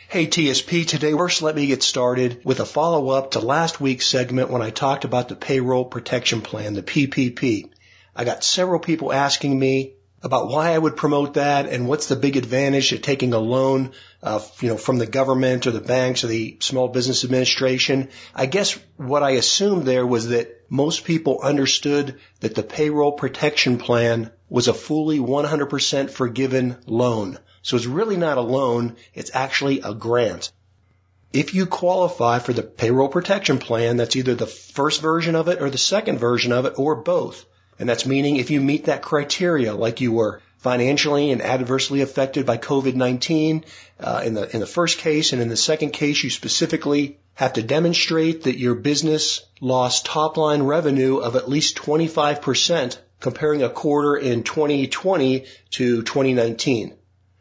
Hey 0.10 0.28
TSP, 0.28 0.86
today 0.86 1.14
first 1.14 1.42
let 1.42 1.56
me 1.56 1.66
get 1.66 1.82
started 1.82 2.42
with 2.46 2.60
a 2.60 2.66
follow 2.66 3.10
up 3.10 3.32
to 3.32 3.40
last 3.40 3.82
week's 3.82 4.06
segment 4.06 4.52
when 4.52 4.62
I 4.62 4.70
talked 4.70 5.06
about 5.06 5.28
the 5.28 5.36
payroll 5.36 5.86
protection 5.86 6.42
plan, 6.42 6.76
the 6.76 6.84
PPP. 6.84 7.72
I 8.16 8.26
got 8.26 8.44
several 8.44 8.80
people 8.80 9.12
asking 9.12 9.58
me 9.58 9.96
about 10.24 10.48
why 10.48 10.72
I 10.72 10.78
would 10.78 10.96
promote 10.96 11.34
that 11.34 11.68
and 11.68 11.88
what's 11.88 12.08
the 12.08 12.16
big 12.16 12.38
advantage 12.38 12.90
to 12.90 12.98
taking 12.98 13.34
a 13.34 13.40
loan, 13.40 13.92
uh, 14.24 14.40
you 14.62 14.70
know, 14.70 14.78
from 14.78 14.98
the 14.98 15.06
government 15.06 15.68
or 15.68 15.72
the 15.72 15.82
banks 15.82 16.24
or 16.24 16.28
the 16.28 16.58
Small 16.62 16.88
Business 16.88 17.26
Administration. 17.26 18.10
I 18.34 18.46
guess 18.46 18.80
what 18.96 19.22
I 19.22 19.32
assumed 19.32 19.86
there 19.86 20.08
was 20.08 20.30
that 20.30 20.62
most 20.70 21.04
people 21.04 21.42
understood 21.44 22.20
that 22.40 22.56
the 22.56 22.64
payroll 22.64 23.12
protection 23.12 23.78
plan 23.78 24.32
was 24.50 24.70
a 24.70 24.74
fully 24.74 25.20
100% 25.20 26.10
forgiven 26.10 26.78
loan. 26.86 27.38
So 27.62 27.76
it's 27.76 27.86
really 27.86 28.18
not 28.18 28.38
a 28.38 28.42
loan. 28.42 28.96
It's 29.14 29.32
actually 29.34 29.82
a 29.82 29.94
grant. 29.94 30.52
If 31.34 31.54
you 31.54 31.66
qualify 31.66 32.40
for 32.40 32.54
the 32.54 32.64
payroll 32.64 33.10
protection 33.10 33.58
plan, 33.58 33.98
that's 33.98 34.16
either 34.16 34.36
the 34.36 34.46
first 34.46 35.02
version 35.02 35.36
of 35.36 35.50
it 35.50 35.62
or 35.62 35.70
the 35.70 35.78
second 35.78 36.20
version 36.20 36.52
of 36.54 36.66
it 36.66 36.76
or 36.78 36.96
both. 36.96 37.46
And 37.80 37.90
that's 37.90 38.06
meaning 38.06 38.38
if 38.38 38.52
you 38.52 38.62
meet 38.62 38.86
that 38.86 39.02
criteria, 39.02 39.74
like 39.74 40.02
you 40.02 40.12
were 40.12 40.42
financially 40.58 41.32
and 41.32 41.42
adversely 41.42 42.02
affected 42.02 42.46
by 42.46 42.58
COVID-19 42.58 43.64
uh, 44.00 44.22
in 44.26 44.34
the 44.34 44.54
in 44.54 44.62
the 44.62 44.66
first 44.66 44.98
case, 44.98 45.34
and 45.34 45.42
in 45.42 45.50
the 45.50 45.58
second 45.58 45.92
case, 45.92 46.24
you 46.24 46.30
specifically 46.30 47.18
have 47.34 47.54
to 47.54 47.64
demonstrate 47.64 48.44
that 48.44 48.58
your 48.58 48.76
business 48.76 49.46
lost 49.60 50.06
top 50.06 50.38
line 50.38 50.64
revenue 50.64 51.18
of 51.18 51.36
at 51.36 51.50
least 51.50 51.76
25%, 51.76 52.98
comparing 53.20 53.64
a 53.64 53.70
quarter 53.70 54.16
in 54.16 54.44
2020 54.44 55.46
to 55.72 56.04
2019. 56.04 56.94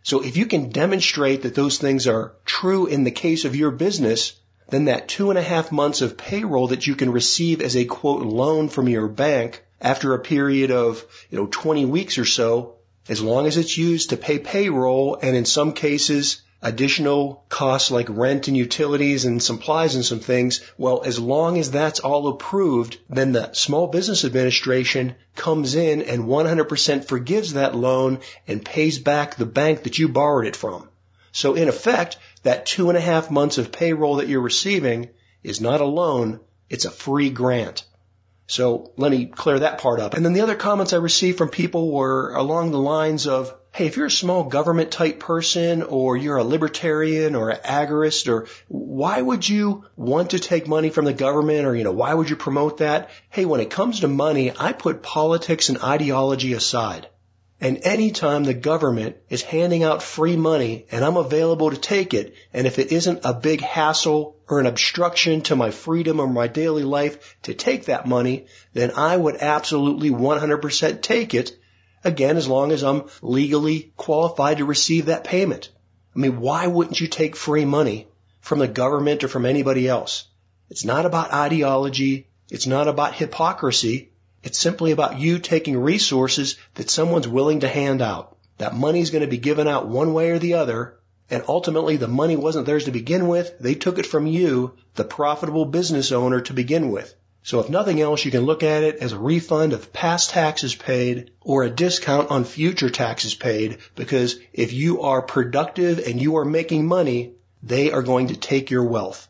So 0.03 0.25
if 0.25 0.37
you 0.37 0.47
can 0.47 0.71
demonstrate 0.71 1.43
that 1.43 1.55
those 1.55 1.79
things 1.79 2.09
are 2.09 2.33
true 2.45 2.87
in 2.87 3.05
the 3.05 3.11
case 3.13 3.45
of 3.45 3.55
your 3.55 3.71
business, 3.71 4.33
then 4.69 4.87
that 4.87 5.07
two 5.07 5.31
and 5.31 5.39
a 5.39 5.43
half 5.43 5.71
months 5.71 6.01
of 6.01 6.17
payroll 6.17 6.69
that 6.69 6.87
you 6.87 6.97
can 6.97 7.13
receive 7.13 7.61
as 7.61 7.77
a 7.77 7.85
quote 7.85 8.27
loan 8.27 8.69
from 8.69 8.89
your 8.89 9.07
bank 9.07 9.63
after 9.83 10.15
a 10.15 10.21
period 10.21 10.71
of, 10.71 11.05
you 11.29 11.37
know, 11.37 11.47
20 11.47 11.85
weeks 11.85 12.17
or 12.17 12.25
so, 12.25 12.77
as 13.09 13.21
long 13.21 13.47
as 13.47 13.57
it's 13.57 13.77
used 13.77 14.11
to 14.11 14.17
pay 14.17 14.39
payroll 14.39 15.19
and 15.21 15.37
in 15.37 15.45
some 15.45 15.73
cases 15.73 16.41
additional 16.63 17.45
costs 17.49 17.91
like 17.91 18.07
rent 18.09 18.47
and 18.47 18.57
utilities 18.57 19.25
and 19.25 19.43
supplies 19.43 19.97
and 19.97 20.05
some 20.05 20.21
things, 20.21 20.61
well, 20.79 21.03
as 21.05 21.19
long 21.19 21.59
as 21.59 21.73
that's 21.73 21.99
all 21.99 22.29
approved, 22.29 22.97
then 23.11 23.33
the 23.33 23.53
Small 23.53 23.89
Business 23.89 24.25
Administration 24.25 25.17
comes 25.35 25.75
in 25.75 26.03
and 26.03 26.23
100% 26.23 27.05
forgives 27.05 27.55
that 27.55 27.75
loan 27.75 28.21
and 28.47 28.65
pays 28.65 29.01
back 29.01 29.35
the 29.35 29.45
bank 29.45 29.83
that 29.83 29.99
you 29.99 30.09
borrowed 30.09 30.47
it 30.47 30.55
from. 30.55 30.89
So 31.33 31.55
in 31.55 31.69
effect, 31.69 32.19
that 32.45 32.67
two 32.67 32.89
and 32.89 32.97
a 32.97 33.01
half 33.01 33.31
months 33.31 33.59
of 33.59 33.73
payroll 33.73 34.17
that 34.17 34.29
you're 34.29 34.41
receiving 34.41 35.09
is 35.43 35.61
not 35.61 35.81
a 35.81 35.87
loan, 35.87 36.39
it's 36.71 36.85
a 36.85 36.91
free 36.91 37.31
grant. 37.31 37.85
So 38.47 38.93
let 38.97 39.11
me 39.11 39.27
clear 39.27 39.61
that 39.61 39.79
part 39.79 40.01
up. 40.01 40.15
And 40.15 40.25
then 40.25 40.33
the 40.33 40.43
other 40.43 40.57
comments 40.57 40.93
I 40.93 40.99
received 40.99 41.39
from 41.39 41.49
people 41.49 41.91
were 41.91 42.35
along 42.35 42.71
the 42.71 42.79
lines 42.79 43.27
of, 43.27 43.55
hey, 43.73 43.87
if 43.87 43.97
you're 43.97 44.07
a 44.07 44.11
small 44.11 44.45
government 44.45 44.91
type 44.91 45.19
person 45.19 45.83
or 45.83 46.17
you're 46.17 46.37
a 46.37 46.45
libertarian 46.45 47.35
or 47.35 47.51
an 47.51 47.61
agorist 47.65 48.31
or 48.31 48.47
why 48.69 49.23
would 49.23 49.49
you 49.49 49.85
want 49.97 50.31
to 50.31 50.39
take 50.39 50.69
money 50.69 50.91
from 50.91 51.07
the 51.07 51.15
government 51.15 51.67
or, 51.67 51.75
you 51.75 51.85
know, 51.85 51.93
why 51.93 52.13
would 52.13 52.29
you 52.29 52.37
promote 52.37 52.79
that? 52.79 53.09
Hey, 53.31 53.47
when 53.47 53.61
it 53.61 53.71
comes 53.71 54.01
to 54.01 54.09
money, 54.09 54.53
I 54.59 54.73
put 54.73 55.03
politics 55.03 55.71
and 55.71 55.79
ideology 55.79 56.53
aside. 56.53 57.09
And 57.63 57.79
anytime 57.85 58.43
the 58.43 58.55
government 58.55 59.19
is 59.31 59.43
handing 59.43 59.85
out 59.85 60.03
free 60.03 60.35
money 60.35 60.85
and 60.91 61.05
I'm 61.05 61.17
available 61.17 61.71
to 61.71 61.77
take 61.77 62.13
it, 62.13 62.35
and 62.53 62.67
if 62.67 62.81
it 62.81 62.91
isn't 62.91 63.21
a 63.25 63.33
big 63.33 63.61
hassle 63.61 64.37
or 64.49 64.59
an 64.59 64.67
obstruction 64.67 65.43
to 65.43 65.55
my 65.55 65.71
freedom 65.71 66.19
or 66.19 66.27
my 66.27 66.49
daily 66.49 66.83
life 66.83 67.37
to 67.43 67.55
take 67.55 67.85
that 67.85 68.05
money, 68.05 68.47
then 68.73 68.91
I 68.97 69.17
would 69.17 69.37
absolutely 69.37 70.11
100% 70.11 71.03
take 71.03 71.35
it. 71.35 71.57
Again, 72.03 72.37
as 72.37 72.49
long 72.49 72.73
as 72.73 72.83
I'm 72.83 73.05
legally 73.23 73.93
qualified 73.97 74.59
to 74.59 74.65
receive 74.65 75.07
that 75.07 75.23
payment. 75.23 75.71
I 76.17 76.19
mean, 76.19 76.41
why 76.41 76.67
wouldn't 76.67 77.01
you 77.01 77.07
take 77.07 77.37
free 77.37 77.65
money 77.65 78.09
from 78.41 78.59
the 78.59 78.67
government 78.67 79.23
or 79.23 79.29
from 79.29 79.47
anybody 79.47 79.87
else? 79.87 80.25
It's 80.69 80.85
not 80.85 81.07
about 81.07 81.33
ideology. 81.33 82.27
It's 82.51 82.67
not 82.67 82.89
about 82.89 83.15
hypocrisy. 83.15 84.12
It's 84.43 84.59
simply 84.59 84.91
about 84.91 85.19
you 85.19 85.39
taking 85.39 85.79
resources 85.79 86.57
that 86.75 86.91
someone's 86.91 87.29
willing 87.29 87.61
to 87.61 87.69
hand 87.69 88.03
out. 88.03 88.37
That 88.59 88.77
money's 88.77 89.11
going 89.11 89.23
to 89.23 89.31
be 89.31 89.39
given 89.39 89.69
out 89.69 89.89
one 89.89 90.13
way 90.13 90.31
or 90.31 90.39
the 90.39 90.55
other, 90.55 90.99
and 91.31 91.45
ultimately 91.49 91.97
the 91.97 92.09
money 92.09 92.37
wasn't 92.37 92.67
theirs 92.67 92.85
to 92.85 92.91
begin 92.91 93.29
with. 93.29 93.59
They 93.59 93.75
took 93.75 93.99
it 93.99 94.07
from 94.07 94.27
you, 94.27 94.75
the 94.95 95.05
profitable 95.05 95.65
business 95.65 96.13
owner, 96.13 96.41
to 96.43 96.53
begin 96.53 96.91
with. 96.91 97.15
So 97.45 97.59
if 97.59 97.69
nothing 97.69 98.01
else, 98.01 98.25
you 98.25 98.31
can 98.31 98.45
look 98.45 98.63
at 98.63 98.85
it 98.85 98.97
as 98.97 99.13
a 99.13 99.19
refund 99.19 99.73
of 99.73 99.93
past 99.93 100.31
taxes 100.31 100.75
paid 100.75 101.33
or 101.41 101.65
a 101.65 101.71
discount 101.71 102.31
on 102.31 102.45
future 102.45 102.91
taxes 102.91 103.35
paid 103.35 103.79
because 103.97 104.39
if 104.53 104.73
you 104.73 105.03
are 105.03 105.23
productive 105.23 105.99
and 106.07 106.21
you 106.21 106.37
are 106.37 106.45
making 106.45 106.87
money, 106.87 107.35
they 107.63 107.91
are 107.91 108.03
going 108.03 108.29
to 108.29 108.37
take 108.37 108.71
your 108.71 108.85
wealth. 108.85 109.29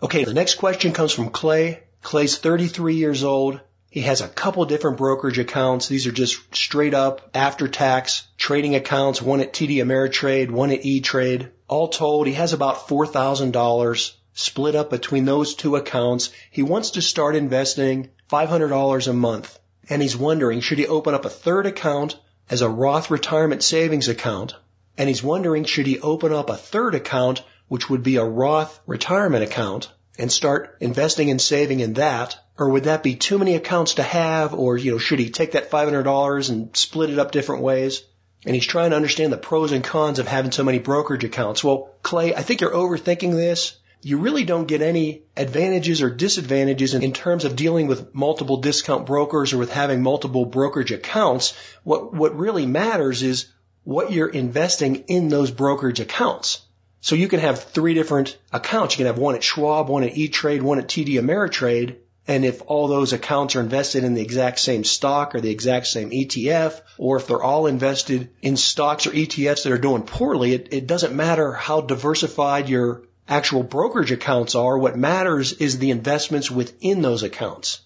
Okay, 0.00 0.22
the 0.22 0.34
next 0.34 0.54
question 0.54 0.92
comes 0.92 1.12
from 1.12 1.30
Clay. 1.30 1.82
Clay's 2.02 2.38
33 2.38 2.94
years 2.94 3.24
old. 3.24 3.60
He 3.90 4.02
has 4.02 4.20
a 4.20 4.28
couple 4.28 4.64
different 4.66 4.98
brokerage 4.98 5.38
accounts. 5.38 5.88
These 5.88 6.06
are 6.06 6.12
just 6.12 6.54
straight 6.54 6.92
up 6.92 7.30
after 7.34 7.68
tax 7.68 8.26
trading 8.36 8.74
accounts, 8.74 9.22
one 9.22 9.40
at 9.40 9.54
TD 9.54 9.76
Ameritrade, 9.76 10.50
one 10.50 10.70
at 10.70 10.84
E-Trade. 10.84 11.48
All 11.68 11.88
told, 11.88 12.26
he 12.26 12.34
has 12.34 12.52
about 12.52 12.86
$4,000 12.88 14.12
split 14.34 14.74
up 14.74 14.90
between 14.90 15.24
those 15.24 15.54
two 15.54 15.76
accounts. 15.76 16.30
He 16.50 16.62
wants 16.62 16.92
to 16.92 17.02
start 17.02 17.34
investing 17.34 18.10
$500 18.30 19.08
a 19.08 19.12
month. 19.14 19.58
And 19.88 20.02
he's 20.02 20.16
wondering, 20.16 20.60
should 20.60 20.78
he 20.78 20.86
open 20.86 21.14
up 21.14 21.24
a 21.24 21.30
third 21.30 21.64
account 21.64 22.18
as 22.50 22.60
a 22.60 22.68
Roth 22.68 23.10
retirement 23.10 23.62
savings 23.62 24.08
account? 24.08 24.54
And 24.98 25.08
he's 25.08 25.22
wondering, 25.22 25.64
should 25.64 25.86
he 25.86 25.98
open 25.98 26.32
up 26.32 26.50
a 26.50 26.56
third 26.56 26.94
account, 26.94 27.42
which 27.68 27.88
would 27.88 28.02
be 28.02 28.16
a 28.16 28.24
Roth 28.24 28.80
retirement 28.86 29.44
account? 29.44 29.90
and 30.18 30.32
start 30.32 30.76
investing 30.80 31.30
and 31.30 31.40
saving 31.40 31.80
in 31.80 31.94
that? 31.94 32.36
Or 32.58 32.68
would 32.68 32.84
that 32.84 33.04
be 33.04 33.14
too 33.14 33.38
many 33.38 33.54
accounts 33.54 33.94
to 33.94 34.02
have? 34.02 34.52
Or, 34.52 34.76
you 34.76 34.90
know, 34.90 34.98
should 34.98 35.20
he 35.20 35.30
take 35.30 35.52
that 35.52 35.70
$500 35.70 36.50
and 36.50 36.76
split 36.76 37.10
it 37.10 37.18
up 37.18 37.30
different 37.30 37.62
ways? 37.62 38.02
And 38.44 38.54
he's 38.54 38.66
trying 38.66 38.90
to 38.90 38.96
understand 38.96 39.32
the 39.32 39.36
pros 39.36 39.72
and 39.72 39.84
cons 39.84 40.18
of 40.18 40.26
having 40.26 40.50
so 40.50 40.64
many 40.64 40.78
brokerage 40.78 41.24
accounts. 41.24 41.62
Well, 41.62 41.94
Clay, 42.02 42.34
I 42.34 42.42
think 42.42 42.60
you're 42.60 42.70
overthinking 42.70 43.32
this. 43.32 43.76
You 44.00 44.18
really 44.18 44.44
don't 44.44 44.68
get 44.68 44.80
any 44.80 45.22
advantages 45.36 46.02
or 46.02 46.10
disadvantages 46.10 46.94
in, 46.94 47.02
in 47.02 47.12
terms 47.12 47.44
of 47.44 47.56
dealing 47.56 47.88
with 47.88 48.14
multiple 48.14 48.58
discount 48.58 49.06
brokers 49.06 49.52
or 49.52 49.58
with 49.58 49.72
having 49.72 50.02
multiple 50.02 50.44
brokerage 50.44 50.92
accounts. 50.92 51.56
What, 51.82 52.14
what 52.14 52.36
really 52.36 52.66
matters 52.66 53.22
is 53.22 53.46
what 53.82 54.12
you're 54.12 54.28
investing 54.28 55.04
in 55.08 55.28
those 55.28 55.50
brokerage 55.50 55.98
accounts. 55.98 56.60
So 57.00 57.14
you 57.14 57.28
can 57.28 57.40
have 57.40 57.62
three 57.62 57.94
different 57.94 58.36
accounts. 58.52 58.94
You 58.94 59.04
can 59.04 59.06
have 59.06 59.18
one 59.18 59.34
at 59.34 59.44
Schwab, 59.44 59.88
one 59.88 60.04
at 60.04 60.16
E-Trade, 60.16 60.62
one 60.62 60.78
at 60.78 60.88
TD 60.88 61.14
Ameritrade. 61.14 61.96
And 62.28 62.44
if 62.44 62.60
all 62.66 62.88
those 62.88 63.14
accounts 63.14 63.56
are 63.56 63.60
invested 63.60 64.04
in 64.04 64.12
the 64.12 64.20
exact 64.20 64.60
same 64.60 64.84
stock 64.84 65.34
or 65.34 65.40
the 65.40 65.50
exact 65.50 65.86
same 65.86 66.10
ETF, 66.10 66.82
or 66.98 67.16
if 67.16 67.26
they're 67.26 67.42
all 67.42 67.66
invested 67.66 68.28
in 68.42 68.58
stocks 68.58 69.06
or 69.06 69.10
ETFs 69.12 69.64
that 69.64 69.72
are 69.72 69.78
doing 69.78 70.02
poorly, 70.02 70.52
it, 70.52 70.68
it 70.72 70.86
doesn't 70.86 71.16
matter 71.16 71.54
how 71.54 71.80
diversified 71.80 72.68
your 72.68 73.02
actual 73.26 73.62
brokerage 73.62 74.12
accounts 74.12 74.54
are. 74.54 74.76
What 74.76 74.96
matters 74.96 75.54
is 75.54 75.78
the 75.78 75.90
investments 75.90 76.50
within 76.50 77.00
those 77.00 77.22
accounts. 77.22 77.80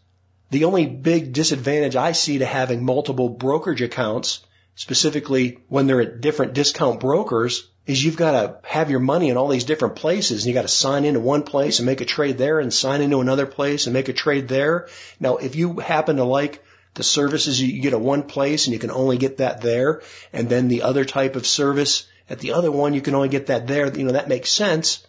The 0.50 0.64
only 0.64 0.86
big 0.86 1.32
disadvantage 1.32 1.94
I 1.94 2.10
see 2.10 2.38
to 2.38 2.44
having 2.44 2.84
multiple 2.84 3.28
brokerage 3.28 3.80
accounts, 3.80 4.40
specifically 4.74 5.58
when 5.68 5.86
they're 5.86 6.00
at 6.00 6.20
different 6.20 6.54
discount 6.54 7.00
brokers, 7.00 7.68
is 7.86 8.02
you've 8.02 8.16
got 8.16 8.32
to 8.32 8.68
have 8.68 8.90
your 8.90 9.00
money 9.00 9.28
in 9.28 9.36
all 9.36 9.48
these 9.48 9.64
different 9.64 9.96
places 9.96 10.42
and 10.42 10.48
you 10.48 10.54
got 10.54 10.62
to 10.62 10.68
sign 10.68 11.04
into 11.04 11.18
one 11.18 11.42
place 11.42 11.78
and 11.78 11.86
make 11.86 12.00
a 12.00 12.04
trade 12.04 12.38
there 12.38 12.60
and 12.60 12.72
sign 12.72 13.00
into 13.00 13.20
another 13.20 13.46
place 13.46 13.86
and 13.86 13.94
make 13.94 14.08
a 14.08 14.12
trade 14.12 14.46
there. 14.46 14.88
Now, 15.18 15.38
if 15.38 15.56
you 15.56 15.80
happen 15.80 16.16
to 16.16 16.24
like 16.24 16.62
the 16.94 17.02
services 17.02 17.60
you 17.60 17.82
get 17.82 17.92
at 17.92 18.00
one 18.00 18.22
place 18.22 18.66
and 18.66 18.72
you 18.72 18.78
can 18.78 18.92
only 18.92 19.18
get 19.18 19.38
that 19.38 19.62
there 19.62 20.02
and 20.32 20.48
then 20.48 20.68
the 20.68 20.82
other 20.82 21.04
type 21.04 21.34
of 21.34 21.46
service 21.46 22.06
at 22.30 22.38
the 22.38 22.52
other 22.52 22.70
one, 22.70 22.94
you 22.94 23.00
can 23.00 23.16
only 23.16 23.28
get 23.28 23.46
that 23.46 23.66
there, 23.66 23.92
you 23.92 24.04
know, 24.04 24.12
that 24.12 24.28
makes 24.28 24.52
sense. 24.52 25.04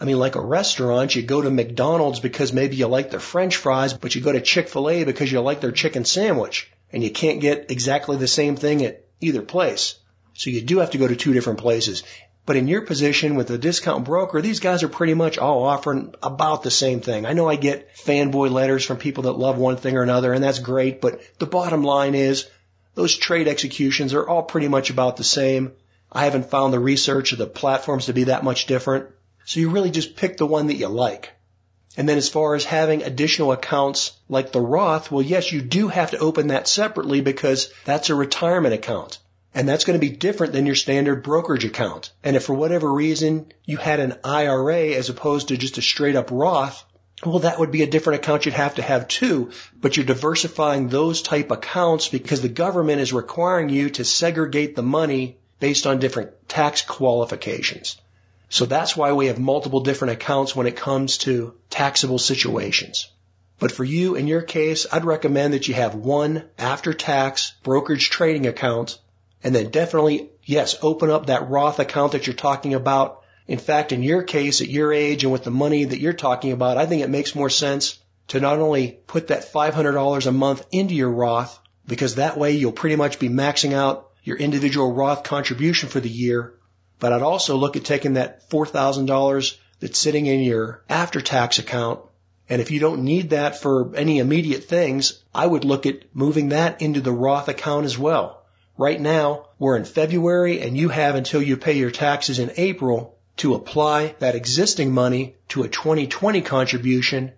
I 0.00 0.04
mean, 0.04 0.18
like 0.18 0.34
a 0.34 0.40
restaurant, 0.44 1.14
you 1.14 1.22
go 1.22 1.40
to 1.40 1.50
McDonald's 1.50 2.20
because 2.20 2.52
maybe 2.52 2.76
you 2.76 2.86
like 2.86 3.10
their 3.10 3.20
french 3.20 3.56
fries, 3.56 3.94
but 3.94 4.14
you 4.14 4.20
go 4.20 4.32
to 4.32 4.40
Chick-fil-A 4.40 5.04
because 5.04 5.30
you 5.30 5.40
like 5.40 5.60
their 5.60 5.72
chicken 5.72 6.04
sandwich 6.04 6.70
and 6.92 7.02
you 7.02 7.10
can't 7.10 7.40
get 7.40 7.70
exactly 7.70 8.16
the 8.16 8.28
same 8.28 8.56
thing 8.56 8.84
at 8.84 9.04
either 9.20 9.42
place. 9.42 9.96
So 10.34 10.50
you 10.50 10.62
do 10.62 10.78
have 10.78 10.92
to 10.92 10.98
go 10.98 11.08
to 11.08 11.16
two 11.16 11.32
different 11.32 11.58
places. 11.58 12.02
But 12.46 12.56
in 12.56 12.66
your 12.66 12.80
position 12.80 13.34
with 13.34 13.50
a 13.50 13.58
discount 13.58 14.04
broker, 14.04 14.40
these 14.40 14.60
guys 14.60 14.82
are 14.82 14.88
pretty 14.88 15.12
much 15.12 15.36
all 15.36 15.64
offering 15.64 16.14
about 16.22 16.62
the 16.62 16.70
same 16.70 17.00
thing. 17.00 17.26
I 17.26 17.34
know 17.34 17.46
I 17.46 17.56
get 17.56 17.94
fanboy 17.94 18.50
letters 18.50 18.86
from 18.86 18.96
people 18.96 19.24
that 19.24 19.32
love 19.32 19.58
one 19.58 19.76
thing 19.76 19.96
or 19.98 20.02
another, 20.02 20.32
and 20.32 20.42
that's 20.42 20.58
great, 20.58 21.02
but 21.02 21.20
the 21.38 21.46
bottom 21.46 21.84
line 21.84 22.14
is 22.14 22.48
those 22.94 23.14
trade 23.14 23.48
executions 23.48 24.14
are 24.14 24.26
all 24.26 24.42
pretty 24.42 24.68
much 24.68 24.88
about 24.88 25.18
the 25.18 25.24
same. 25.24 25.72
I 26.10 26.24
haven't 26.24 26.50
found 26.50 26.72
the 26.72 26.80
research 26.80 27.32
of 27.32 27.38
the 27.38 27.46
platforms 27.46 28.06
to 28.06 28.14
be 28.14 28.24
that 28.24 28.44
much 28.44 28.64
different. 28.64 29.10
So 29.44 29.60
you 29.60 29.68
really 29.68 29.90
just 29.90 30.16
pick 30.16 30.38
the 30.38 30.46
one 30.46 30.68
that 30.68 30.76
you 30.76 30.88
like. 30.88 31.30
And 31.98 32.08
then 32.08 32.16
as 32.16 32.28
far 32.28 32.54
as 32.54 32.64
having 32.64 33.02
additional 33.02 33.50
accounts 33.50 34.12
like 34.28 34.52
the 34.52 34.60
Roth, 34.60 35.10
well, 35.10 35.20
yes, 35.20 35.50
you 35.50 35.60
do 35.60 35.88
have 35.88 36.12
to 36.12 36.18
open 36.18 36.46
that 36.46 36.68
separately 36.68 37.22
because 37.22 37.72
that's 37.84 38.08
a 38.08 38.14
retirement 38.14 38.72
account. 38.72 39.18
And 39.52 39.68
that's 39.68 39.84
going 39.84 39.98
to 39.98 40.06
be 40.06 40.14
different 40.14 40.52
than 40.52 40.64
your 40.64 40.76
standard 40.76 41.24
brokerage 41.24 41.64
account. 41.64 42.12
And 42.22 42.36
if 42.36 42.44
for 42.44 42.54
whatever 42.54 42.88
reason 42.88 43.52
you 43.64 43.78
had 43.78 43.98
an 43.98 44.14
IRA 44.22 44.90
as 44.90 45.08
opposed 45.08 45.48
to 45.48 45.56
just 45.56 45.78
a 45.78 45.82
straight 45.82 46.14
up 46.14 46.28
Roth, 46.30 46.84
well, 47.26 47.40
that 47.40 47.58
would 47.58 47.72
be 47.72 47.82
a 47.82 47.90
different 47.90 48.22
account 48.22 48.46
you'd 48.46 48.54
have 48.54 48.76
to 48.76 48.82
have 48.82 49.08
too, 49.08 49.50
but 49.74 49.96
you're 49.96 50.06
diversifying 50.06 50.86
those 50.86 51.20
type 51.20 51.50
accounts 51.50 52.06
because 52.06 52.42
the 52.42 52.48
government 52.48 53.00
is 53.00 53.12
requiring 53.12 53.70
you 53.70 53.90
to 53.90 54.04
segregate 54.04 54.76
the 54.76 54.84
money 54.84 55.38
based 55.58 55.84
on 55.84 55.98
different 55.98 56.48
tax 56.48 56.82
qualifications. 56.82 57.98
So 58.48 58.64
that's 58.64 58.96
why 58.96 59.12
we 59.12 59.26
have 59.26 59.38
multiple 59.38 59.80
different 59.80 60.12
accounts 60.12 60.56
when 60.56 60.66
it 60.66 60.76
comes 60.76 61.18
to 61.18 61.54
taxable 61.70 62.18
situations. 62.18 63.10
But 63.58 63.72
for 63.72 63.84
you, 63.84 64.14
in 64.14 64.26
your 64.26 64.42
case, 64.42 64.86
I'd 64.90 65.04
recommend 65.04 65.54
that 65.54 65.68
you 65.68 65.74
have 65.74 65.94
one 65.94 66.44
after 66.58 66.94
tax 66.94 67.54
brokerage 67.62 68.08
trading 68.08 68.46
account 68.46 68.98
and 69.42 69.54
then 69.54 69.70
definitely, 69.70 70.30
yes, 70.44 70.76
open 70.82 71.10
up 71.10 71.26
that 71.26 71.48
Roth 71.48 71.78
account 71.78 72.12
that 72.12 72.26
you're 72.26 72.34
talking 72.34 72.74
about. 72.74 73.22
In 73.46 73.58
fact, 73.58 73.92
in 73.92 74.02
your 74.02 74.22
case, 74.22 74.60
at 74.60 74.68
your 74.68 74.92
age 74.92 75.24
and 75.24 75.32
with 75.32 75.44
the 75.44 75.50
money 75.50 75.84
that 75.84 76.00
you're 76.00 76.12
talking 76.12 76.52
about, 76.52 76.76
I 76.76 76.86
think 76.86 77.02
it 77.02 77.10
makes 77.10 77.34
more 77.34 77.50
sense 77.50 77.98
to 78.28 78.40
not 78.40 78.58
only 78.58 78.98
put 79.06 79.28
that 79.28 79.52
$500 79.52 80.26
a 80.26 80.32
month 80.32 80.66
into 80.70 80.94
your 80.94 81.10
Roth, 81.10 81.58
because 81.86 82.16
that 82.16 82.36
way 82.36 82.52
you'll 82.52 82.72
pretty 82.72 82.96
much 82.96 83.18
be 83.18 83.28
maxing 83.28 83.72
out 83.72 84.10
your 84.22 84.36
individual 84.36 84.92
Roth 84.92 85.22
contribution 85.22 85.88
for 85.88 86.00
the 86.00 86.10
year. 86.10 86.52
But 86.98 87.12
I'd 87.12 87.22
also 87.22 87.56
look 87.56 87.76
at 87.76 87.84
taking 87.84 88.14
that 88.14 88.48
$4,000 88.50 89.56
that's 89.80 89.98
sitting 89.98 90.26
in 90.26 90.40
your 90.40 90.82
after 90.88 91.20
tax 91.20 91.58
account. 91.58 92.00
And 92.48 92.60
if 92.60 92.70
you 92.70 92.80
don't 92.80 93.04
need 93.04 93.30
that 93.30 93.60
for 93.60 93.94
any 93.94 94.18
immediate 94.18 94.64
things, 94.64 95.22
I 95.34 95.46
would 95.46 95.64
look 95.64 95.86
at 95.86 96.14
moving 96.14 96.48
that 96.48 96.82
into 96.82 97.00
the 97.00 97.12
Roth 97.12 97.48
account 97.48 97.84
as 97.84 97.98
well. 97.98 98.42
Right 98.76 99.00
now, 99.00 99.46
we're 99.58 99.76
in 99.76 99.84
February 99.84 100.60
and 100.60 100.76
you 100.76 100.88
have 100.88 101.14
until 101.14 101.42
you 101.42 101.56
pay 101.56 101.74
your 101.74 101.90
taxes 101.90 102.38
in 102.38 102.52
April 102.56 103.18
to 103.38 103.54
apply 103.54 104.14
that 104.18 104.34
existing 104.34 104.92
money 104.92 105.36
to 105.48 105.62
a 105.62 105.68
2020 105.68 106.40
contribution 106.42 107.32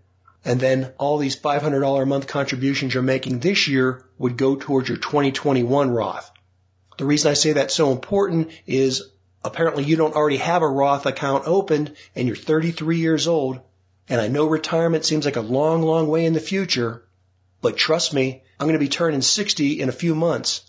and 0.44 0.58
then 0.58 0.92
all 0.98 1.18
these 1.18 1.38
$500 1.38 2.02
a 2.02 2.06
month 2.06 2.26
contributions 2.26 2.94
you're 2.94 3.02
making 3.02 3.40
this 3.40 3.68
year 3.68 4.04
would 4.18 4.36
go 4.36 4.56
towards 4.56 4.88
your 4.88 4.98
2021 4.98 5.90
Roth. 5.90 6.30
The 6.96 7.04
reason 7.04 7.30
I 7.30 7.34
say 7.34 7.52
that's 7.52 7.74
so 7.74 7.92
important 7.92 8.50
is 8.66 9.10
apparently 9.44 9.84
you 9.84 9.96
don't 9.96 10.14
already 10.14 10.36
have 10.38 10.62
a 10.62 10.68
Roth 10.68 11.06
account 11.06 11.46
opened 11.46 11.94
and 12.14 12.26
you're 12.26 12.36
33 12.36 12.98
years 12.98 13.26
old. 13.26 13.60
And 14.08 14.20
I 14.20 14.28
know 14.28 14.46
retirement 14.46 15.04
seems 15.04 15.24
like 15.24 15.36
a 15.36 15.40
long, 15.40 15.82
long 15.82 16.08
way 16.08 16.24
in 16.24 16.32
the 16.32 16.40
future, 16.40 17.04
but 17.62 17.76
trust 17.76 18.12
me, 18.12 18.42
I'm 18.58 18.66
going 18.66 18.78
to 18.78 18.84
be 18.84 18.88
turning 18.88 19.22
60 19.22 19.80
in 19.80 19.88
a 19.88 19.92
few 19.92 20.14
months. 20.14 20.62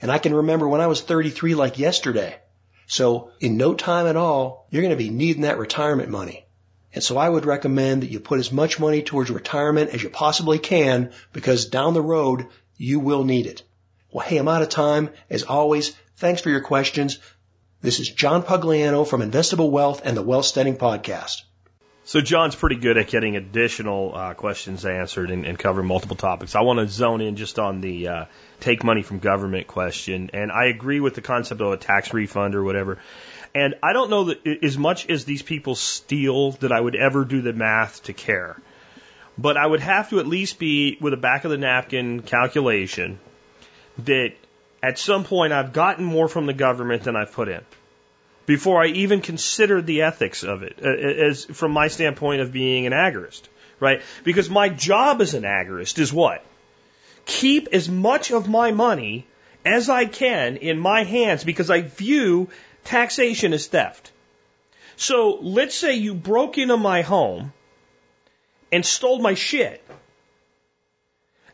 And 0.00 0.10
I 0.10 0.18
can 0.18 0.34
remember 0.34 0.68
when 0.68 0.80
I 0.80 0.86
was 0.86 1.00
33 1.00 1.54
like 1.54 1.78
yesterday. 1.78 2.38
So 2.86 3.30
in 3.40 3.56
no 3.56 3.74
time 3.74 4.06
at 4.06 4.16
all, 4.16 4.66
you're 4.70 4.82
going 4.82 4.90
to 4.90 4.96
be 4.96 5.10
needing 5.10 5.42
that 5.42 5.58
retirement 5.58 6.08
money. 6.08 6.46
And 6.94 7.04
so 7.04 7.18
I 7.18 7.28
would 7.28 7.44
recommend 7.44 8.02
that 8.02 8.10
you 8.10 8.20
put 8.20 8.38
as 8.38 8.52
much 8.52 8.80
money 8.80 9.02
towards 9.02 9.30
retirement 9.30 9.90
as 9.90 10.02
you 10.02 10.08
possibly 10.08 10.58
can 10.58 11.12
because 11.32 11.66
down 11.66 11.94
the 11.94 12.02
road, 12.02 12.46
you 12.76 13.00
will 13.00 13.24
need 13.24 13.46
it. 13.46 13.62
Well, 14.10 14.26
hey, 14.26 14.38
I'm 14.38 14.48
out 14.48 14.62
of 14.62 14.70
time. 14.70 15.10
As 15.28 15.42
always, 15.42 15.94
thanks 16.16 16.40
for 16.40 16.48
your 16.48 16.62
questions. 16.62 17.18
This 17.86 18.00
is 18.00 18.08
John 18.08 18.42
Pugliano 18.42 19.06
from 19.06 19.20
Investable 19.20 19.70
Wealth 19.70 20.02
and 20.04 20.16
the 20.16 20.22
Wealth 20.22 20.46
Standard 20.46 20.76
Podcast. 20.76 21.42
So 22.02 22.20
John's 22.20 22.56
pretty 22.56 22.74
good 22.74 22.98
at 22.98 23.06
getting 23.06 23.36
additional 23.36 24.12
uh, 24.12 24.34
questions 24.34 24.84
answered 24.84 25.30
and, 25.30 25.46
and 25.46 25.56
covering 25.56 25.86
multiple 25.86 26.16
topics. 26.16 26.56
I 26.56 26.62
want 26.62 26.80
to 26.80 26.88
zone 26.88 27.20
in 27.20 27.36
just 27.36 27.60
on 27.60 27.80
the 27.80 28.08
uh, 28.08 28.24
take 28.58 28.82
money 28.82 29.02
from 29.02 29.20
government 29.20 29.68
question, 29.68 30.30
and 30.32 30.50
I 30.50 30.64
agree 30.64 30.98
with 30.98 31.14
the 31.14 31.20
concept 31.20 31.60
of 31.60 31.70
a 31.70 31.76
tax 31.76 32.12
refund 32.12 32.56
or 32.56 32.64
whatever. 32.64 32.98
And 33.54 33.76
I 33.84 33.92
don't 33.92 34.10
know 34.10 34.24
that 34.24 34.44
as 34.64 34.76
much 34.76 35.08
as 35.08 35.24
these 35.24 35.42
people 35.42 35.76
steal 35.76 36.50
that 36.62 36.72
I 36.72 36.80
would 36.80 36.96
ever 36.96 37.24
do 37.24 37.40
the 37.40 37.52
math 37.52 38.02
to 38.06 38.12
care. 38.12 38.60
But 39.38 39.56
I 39.56 39.64
would 39.64 39.78
have 39.78 40.10
to 40.10 40.18
at 40.18 40.26
least 40.26 40.58
be 40.58 40.98
with 41.00 41.12
a 41.12 41.16
back 41.16 41.44
of 41.44 41.52
the 41.52 41.56
napkin 41.56 42.22
calculation 42.22 43.20
that 43.98 44.32
at 44.82 44.98
some 44.98 45.22
point 45.22 45.52
I've 45.52 45.72
gotten 45.72 46.04
more 46.04 46.28
from 46.28 46.46
the 46.46 46.52
government 46.52 47.04
than 47.04 47.14
I've 47.14 47.32
put 47.32 47.48
in 47.48 47.60
before 48.46 48.82
I 48.82 48.86
even 48.86 49.20
considered 49.20 49.86
the 49.86 50.02
ethics 50.02 50.44
of 50.44 50.62
it, 50.62 50.78
uh, 50.82 50.88
as 50.88 51.44
from 51.44 51.72
my 51.72 51.88
standpoint 51.88 52.40
of 52.40 52.52
being 52.52 52.86
an 52.86 52.92
agorist, 52.92 53.42
right? 53.80 54.02
Because 54.24 54.48
my 54.48 54.68
job 54.68 55.20
as 55.20 55.34
an 55.34 55.42
agorist 55.42 55.98
is 55.98 56.12
what? 56.12 56.44
Keep 57.26 57.68
as 57.72 57.88
much 57.88 58.30
of 58.30 58.48
my 58.48 58.70
money 58.70 59.26
as 59.64 59.90
I 59.90 60.04
can 60.06 60.56
in 60.58 60.78
my 60.78 61.02
hands 61.02 61.42
because 61.42 61.70
I 61.70 61.82
view 61.82 62.48
taxation 62.84 63.52
as 63.52 63.66
theft. 63.66 64.12
So 64.96 65.38
let's 65.42 65.74
say 65.74 65.94
you 65.94 66.14
broke 66.14 66.56
into 66.56 66.76
my 66.76 67.02
home 67.02 67.52
and 68.72 68.86
stole 68.86 69.18
my 69.18 69.34
shit. 69.34 69.82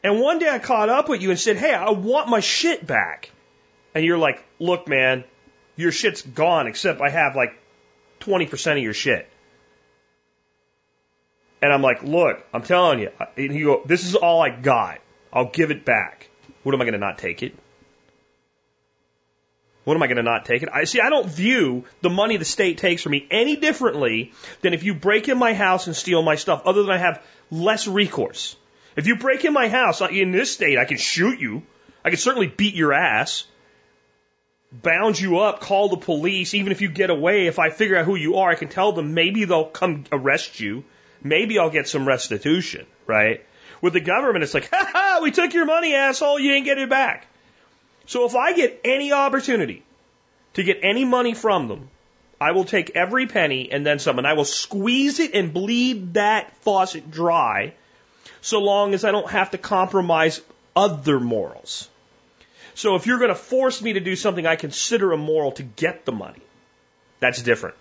And 0.05 0.20
one 0.20 0.38
day 0.38 0.49
I 0.49 0.59
caught 0.59 0.88
up 0.88 1.09
with 1.09 1.22
you 1.22 1.30
and 1.30 1.40
said, 1.40 1.57
Hey, 1.57 1.72
I 1.72 1.90
want 1.90 2.28
my 2.28 2.40
shit 2.40 2.86
back. 2.86 3.30
And 3.95 4.05
you're 4.05 4.18
like, 4.18 4.45
Look, 4.59 4.86
man, 4.86 5.24
your 5.82 5.92
shit's 5.92 6.22
gone 6.22 6.66
except 6.66 7.00
I 7.00 7.10
have 7.10 7.36
like 7.36 7.58
20% 8.20 8.72
of 8.72 8.78
your 8.78 8.94
shit. 8.94 9.28
And 11.60 11.72
I'm 11.72 11.82
like, 11.82 12.02
look, 12.02 12.44
I'm 12.52 12.62
telling 12.62 12.98
you, 13.00 13.10
and 13.36 13.54
you 13.54 13.66
go, 13.66 13.82
this 13.84 14.04
is 14.04 14.16
all 14.16 14.40
I 14.40 14.50
got. 14.50 15.00
I'll 15.32 15.50
give 15.50 15.70
it 15.70 15.84
back. 15.84 16.28
What 16.62 16.74
am 16.74 16.80
I 16.80 16.84
going 16.84 16.94
to 16.94 16.98
not 16.98 17.18
take 17.18 17.42
it? 17.42 17.54
What 19.84 19.96
am 19.96 20.02
I 20.02 20.06
going 20.06 20.16
to 20.16 20.22
not 20.22 20.44
take 20.44 20.62
it? 20.62 20.68
I 20.72 20.84
see. 20.84 21.00
I 21.00 21.10
don't 21.10 21.28
view 21.28 21.84
the 22.02 22.10
money 22.10 22.36
the 22.36 22.44
state 22.44 22.78
takes 22.78 23.02
from 23.02 23.12
me 23.12 23.26
any 23.30 23.56
differently 23.56 24.32
than 24.60 24.74
if 24.74 24.84
you 24.84 24.94
break 24.94 25.28
in 25.28 25.38
my 25.38 25.54
house 25.54 25.86
and 25.88 25.96
steal 25.96 26.22
my 26.22 26.36
stuff. 26.36 26.62
Other 26.66 26.82
than 26.82 26.92
I 26.92 26.98
have 26.98 27.22
less 27.50 27.88
recourse. 27.88 28.56
If 28.94 29.06
you 29.06 29.16
break 29.16 29.44
in 29.44 29.52
my 29.52 29.68
house 29.68 30.00
in 30.00 30.30
this 30.30 30.52
state, 30.52 30.78
I 30.78 30.84
can 30.84 30.98
shoot 30.98 31.40
you. 31.40 31.62
I 32.04 32.10
can 32.10 32.18
certainly 32.18 32.46
beat 32.46 32.74
your 32.74 32.92
ass 32.92 33.44
bound 34.72 35.20
you 35.20 35.40
up, 35.40 35.60
call 35.60 35.88
the 35.88 35.96
police, 35.96 36.54
even 36.54 36.72
if 36.72 36.80
you 36.80 36.88
get 36.88 37.10
away, 37.10 37.46
if 37.46 37.58
I 37.58 37.70
figure 37.70 37.96
out 37.96 38.06
who 38.06 38.16
you 38.16 38.36
are, 38.36 38.50
I 38.50 38.54
can 38.54 38.68
tell 38.68 38.92
them 38.92 39.14
maybe 39.14 39.44
they'll 39.44 39.66
come 39.66 40.04
arrest 40.10 40.60
you. 40.60 40.84
Maybe 41.22 41.58
I'll 41.58 41.70
get 41.70 41.88
some 41.88 42.08
restitution, 42.08 42.86
right? 43.06 43.44
With 43.80 43.92
the 43.92 44.00
government, 44.00 44.44
it's 44.44 44.54
like, 44.54 44.70
ha 44.72 44.90
ha, 44.92 45.20
we 45.22 45.30
took 45.30 45.52
your 45.52 45.66
money, 45.66 45.94
asshole, 45.94 46.38
you 46.38 46.52
didn't 46.52 46.64
get 46.64 46.78
it 46.78 46.88
back. 46.88 47.26
So 48.06 48.24
if 48.24 48.34
I 48.34 48.54
get 48.54 48.80
any 48.84 49.12
opportunity 49.12 49.82
to 50.54 50.62
get 50.62 50.80
any 50.82 51.04
money 51.04 51.34
from 51.34 51.68
them, 51.68 51.90
I 52.40 52.52
will 52.52 52.64
take 52.64 52.90
every 52.96 53.26
penny 53.26 53.70
and 53.70 53.86
then 53.86 54.00
some, 54.00 54.18
and 54.18 54.26
I 54.26 54.32
will 54.32 54.44
squeeze 54.44 55.20
it 55.20 55.34
and 55.34 55.52
bleed 55.52 56.14
that 56.14 56.56
faucet 56.58 57.10
dry 57.10 57.74
so 58.40 58.58
long 58.58 58.94
as 58.94 59.04
I 59.04 59.12
don't 59.12 59.30
have 59.30 59.52
to 59.52 59.58
compromise 59.58 60.40
other 60.74 61.20
morals. 61.20 61.88
So 62.74 62.96
if 62.96 63.06
you're 63.06 63.18
going 63.18 63.28
to 63.28 63.34
force 63.34 63.82
me 63.82 63.94
to 63.94 64.00
do 64.00 64.16
something 64.16 64.46
I 64.46 64.56
consider 64.56 65.12
immoral 65.12 65.52
to 65.52 65.62
get 65.62 66.04
the 66.04 66.12
money, 66.12 66.42
that's 67.20 67.42
different. 67.42 67.76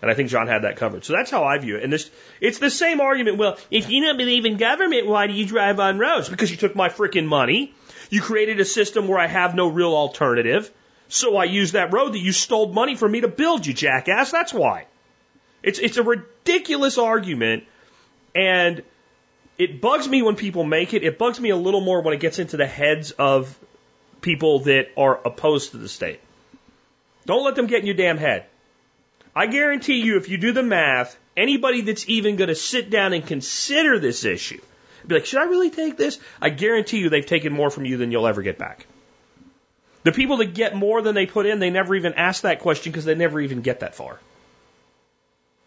And 0.00 0.10
I 0.10 0.14
think 0.14 0.30
John 0.30 0.46
had 0.46 0.62
that 0.62 0.76
covered. 0.76 1.04
So 1.04 1.12
that's 1.12 1.30
how 1.30 1.44
I 1.44 1.58
view 1.58 1.76
it. 1.76 1.82
And 1.82 1.92
this, 1.92 2.08
it's 2.40 2.58
the 2.58 2.70
same 2.70 3.00
argument. 3.00 3.36
Well, 3.36 3.58
if 3.70 3.90
you 3.90 4.04
don't 4.04 4.16
believe 4.16 4.44
in 4.44 4.56
government, 4.56 5.08
why 5.08 5.26
do 5.26 5.32
you 5.32 5.44
drive 5.44 5.80
on 5.80 5.98
roads? 5.98 6.28
Because 6.28 6.50
you 6.50 6.56
took 6.56 6.76
my 6.76 6.88
freaking 6.88 7.26
money. 7.26 7.74
You 8.08 8.20
created 8.20 8.60
a 8.60 8.64
system 8.64 9.08
where 9.08 9.18
I 9.18 9.26
have 9.26 9.56
no 9.56 9.68
real 9.68 9.94
alternative. 9.94 10.70
So 11.08 11.36
I 11.36 11.44
use 11.44 11.72
that 11.72 11.92
road 11.92 12.12
that 12.12 12.20
you 12.20 12.32
stole 12.32 12.72
money 12.72 12.94
from 12.94 13.10
me 13.12 13.22
to 13.22 13.28
build, 13.28 13.66
you 13.66 13.74
jackass. 13.74 14.30
That's 14.30 14.54
why. 14.54 14.86
It's, 15.62 15.80
it's 15.80 15.96
a 15.96 16.04
ridiculous 16.04 16.96
argument. 16.96 17.64
And 18.36 18.82
it 19.56 19.80
bugs 19.80 20.08
me 20.08 20.22
when 20.22 20.36
people 20.36 20.62
make 20.62 20.94
it. 20.94 21.02
It 21.02 21.18
bugs 21.18 21.40
me 21.40 21.50
a 21.50 21.56
little 21.56 21.80
more 21.80 22.02
when 22.02 22.14
it 22.14 22.20
gets 22.20 22.38
into 22.38 22.56
the 22.56 22.66
heads 22.66 23.10
of 23.10 23.58
people 24.20 24.60
that 24.60 24.88
are 24.96 25.20
opposed 25.24 25.72
to 25.72 25.76
the 25.76 25.88
state. 25.88 26.20
Don't 27.26 27.44
let 27.44 27.54
them 27.54 27.66
get 27.66 27.80
in 27.80 27.86
your 27.86 27.94
damn 27.94 28.18
head. 28.18 28.46
I 29.34 29.46
guarantee 29.46 30.00
you, 30.00 30.16
if 30.16 30.28
you 30.28 30.38
do 30.38 30.52
the 30.52 30.62
math, 30.62 31.16
anybody 31.36 31.82
that's 31.82 32.08
even 32.08 32.36
going 32.36 32.48
to 32.48 32.54
sit 32.54 32.90
down 32.90 33.12
and 33.12 33.26
consider 33.26 33.98
this 33.98 34.24
issue, 34.24 34.60
be 35.08 35.14
like, 35.14 35.26
should 35.26 35.40
I 35.40 35.44
really 35.44 35.70
take 35.70 35.96
this? 35.96 36.20
I 36.40 36.50
guarantee 36.50 36.98
you 36.98 37.08
they've 37.08 37.24
taken 37.24 37.52
more 37.52 37.70
from 37.70 37.86
you 37.86 37.96
than 37.96 38.12
you'll 38.12 38.26
ever 38.26 38.42
get 38.42 38.58
back. 38.58 38.86
The 40.04 40.12
people 40.12 40.38
that 40.38 40.54
get 40.54 40.76
more 40.76 41.02
than 41.02 41.14
they 41.14 41.26
put 41.26 41.46
in, 41.46 41.58
they 41.58 41.70
never 41.70 41.94
even 41.94 42.14
ask 42.14 42.42
that 42.42 42.60
question 42.60 42.92
because 42.92 43.04
they 43.04 43.14
never 43.14 43.40
even 43.40 43.62
get 43.62 43.80
that 43.80 43.94
far. 43.94 44.20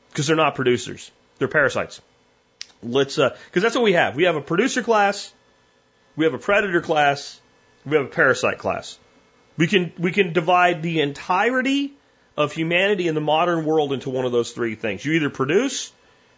Because 0.10 0.28
they're 0.28 0.36
not 0.36 0.56
producers. 0.56 1.12
They're 1.38 1.48
parasites. 1.48 2.02
Let's, 2.84 3.18
uh, 3.18 3.36
cause 3.52 3.64
that's 3.64 3.76
what 3.76 3.84
we 3.84 3.94
have. 3.94 4.16
We 4.16 4.24
have 4.24 4.36
a 4.36 4.42
producer 4.42 4.84
class, 4.84 5.34
we 6.16 6.26
have 6.26 6.34
a 6.34 6.40
predator 6.40 6.82
class, 6.82 7.40
we 7.86 7.98
have 7.98 8.06
a 8.06 8.10
parasite 8.10 8.58
class. 8.58 8.98
We 9.58 9.68
can, 9.68 9.92
we 9.98 10.12
can 10.12 10.34
divide 10.34 10.82
the 10.82 11.02
entirety 11.02 11.94
of 12.38 12.54
humanity 12.54 13.08
in 13.08 13.16
the 13.16 13.22
modern 13.22 13.66
world 13.66 13.94
into 13.94 14.10
one 14.10 14.26
of 14.26 14.32
those 14.32 14.52
three 14.52 14.76
things. 14.76 15.04
You 15.06 15.14
either 15.14 15.30
produce, 15.30 15.92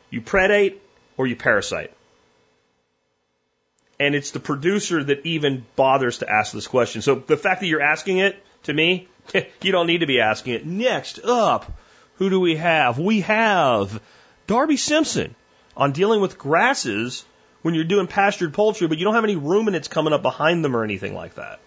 you 0.09 0.21
predate, 0.21 0.77
or 1.17 1.27
you 1.27 1.35
parasite. 1.35 1.93
And 3.99 4.15
it's 4.15 4.31
the 4.31 4.39
producer 4.39 5.03
that 5.03 5.25
even 5.25 5.65
bothers 5.75 6.19
to 6.19 6.29
ask 6.29 6.51
this 6.51 6.67
question. 6.67 7.01
So 7.01 7.15
the 7.15 7.37
fact 7.37 7.61
that 7.61 7.67
you're 7.67 7.81
asking 7.81 8.17
it 8.17 8.43
to 8.63 8.73
me, 8.73 9.07
you 9.61 9.71
don't 9.71 9.87
need 9.87 9.99
to 9.99 10.07
be 10.07 10.19
asking 10.19 10.53
it. 10.55 10.65
Next 10.65 11.19
up, 11.23 11.71
who 12.17 12.29
do 12.29 12.39
we 12.39 12.55
have? 12.55 12.99
We 12.99 13.21
have 13.21 14.01
Darby 14.47 14.77
Simpson 14.77 15.35
on 15.77 15.91
dealing 15.91 16.21
with 16.21 16.37
grasses 16.37 17.25
when 17.64 17.74
you're 17.74 17.86
doing 17.86 18.07
pastured 18.07 18.53
poultry, 18.53 18.88
but 18.88 18.99
you 18.99 19.05
don't 19.05 19.16
have 19.16 19.24
any 19.24 19.38
ruminants 19.38 19.88
coming 19.88 20.14
up 20.14 20.22
behind 20.22 20.64
them 20.64 20.76
or 20.76 20.84
anything 20.84 21.16
like 21.16 21.36
that. 21.36 21.59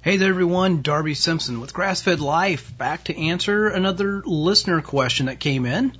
Hey 0.00 0.16
there, 0.16 0.30
everyone. 0.30 0.82
Darby 0.82 1.14
Simpson 1.14 1.60
with 1.60 1.72
Grassfed 1.72 2.18
Life, 2.18 2.76
back 2.76 3.04
to 3.04 3.16
answer 3.16 3.68
another 3.68 4.20
listener 4.24 4.80
question 4.80 5.26
that 5.26 5.38
came 5.38 5.64
in. 5.64 5.96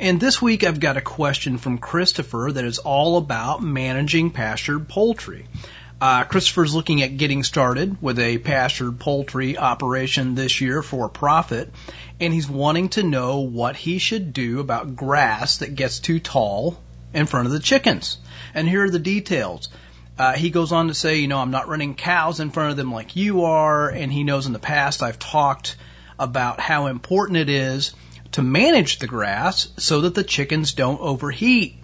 And 0.00 0.18
this 0.18 0.42
week 0.42 0.64
I've 0.64 0.80
got 0.80 0.96
a 0.96 1.02
question 1.02 1.58
from 1.58 1.78
Christopher 1.78 2.50
that 2.52 2.64
is 2.64 2.78
all 2.78 3.16
about 3.16 3.62
managing 3.62 4.32
pastured 4.32 4.88
poultry. 4.88 5.46
Uh, 6.00 6.24
Christopher's 6.24 6.74
looking 6.74 7.02
at 7.02 7.16
getting 7.16 7.44
started 7.44 8.02
with 8.02 8.18
a 8.18 8.38
pastured 8.38 8.98
poultry 8.98 9.56
operation 9.56 10.34
this 10.34 10.60
year 10.60 10.82
for 10.82 11.08
profit, 11.08 11.72
and 12.18 12.32
he's 12.32 12.48
wanting 12.48 12.88
to 12.90 13.04
know 13.04 13.40
what 13.40 13.76
he 13.76 13.98
should 13.98 14.32
do 14.32 14.58
about 14.58 14.96
grass 14.96 15.58
that 15.58 15.76
gets 15.76 16.00
too 16.00 16.18
tall 16.18 16.76
in 17.14 17.26
front 17.26 17.46
of 17.46 17.52
the 17.52 17.60
chickens. 17.60 18.18
And 18.52 18.68
here 18.68 18.84
are 18.84 18.90
the 18.90 18.98
details. 18.98 19.68
Uh, 20.18 20.34
he 20.34 20.50
goes 20.50 20.70
on 20.72 20.88
to 20.88 20.94
say, 20.94 21.18
you 21.18 21.28
know, 21.28 21.38
I'm 21.38 21.50
not 21.50 21.68
running 21.68 21.94
cows 21.94 22.40
in 22.40 22.50
front 22.50 22.70
of 22.70 22.76
them 22.76 22.92
like 22.92 23.16
you 23.16 23.44
are, 23.44 23.88
and 23.88 24.12
he 24.12 24.22
knows 24.22 24.46
in 24.46 24.52
the 24.52 24.58
past 24.58 25.02
I've 25.02 25.18
talked 25.18 25.76
about 26.18 26.60
how 26.60 26.86
important 26.86 27.38
it 27.38 27.48
is 27.48 27.94
to 28.32 28.42
manage 28.42 28.98
the 28.98 29.06
grass 29.06 29.68
so 29.76 30.02
that 30.02 30.14
the 30.14 30.22
chickens 30.22 30.74
don't 30.74 31.00
overheat. 31.00 31.76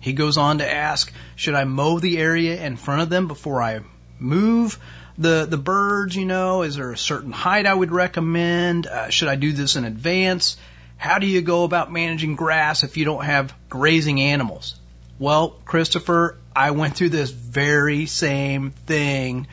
He 0.00 0.14
goes 0.14 0.38
on 0.38 0.58
to 0.58 0.70
ask, 0.70 1.12
should 1.36 1.54
I 1.54 1.64
mow 1.64 1.98
the 1.98 2.18
area 2.18 2.62
in 2.64 2.76
front 2.76 3.02
of 3.02 3.10
them 3.10 3.28
before 3.28 3.62
I 3.62 3.80
move 4.18 4.78
the 5.18 5.46
the 5.48 5.58
birds? 5.58 6.16
You 6.16 6.24
know, 6.24 6.62
is 6.62 6.76
there 6.76 6.92
a 6.92 6.98
certain 6.98 7.32
height 7.32 7.66
I 7.66 7.74
would 7.74 7.92
recommend? 7.92 8.86
Uh, 8.86 9.10
should 9.10 9.28
I 9.28 9.36
do 9.36 9.52
this 9.52 9.76
in 9.76 9.84
advance? 9.84 10.56
How 11.00 11.18
do 11.18 11.26
you 11.26 11.40
go 11.40 11.64
about 11.64 11.90
managing 11.90 12.36
grass 12.36 12.84
if 12.84 12.98
you 12.98 13.06
don't 13.06 13.24
have 13.24 13.54
grazing 13.70 14.20
animals? 14.20 14.78
Well, 15.18 15.48
Christopher, 15.64 16.36
I 16.54 16.72
went 16.72 16.94
through 16.94 17.08
this 17.08 17.30
very 17.30 18.04
same 18.04 18.72
thing 18.72 19.46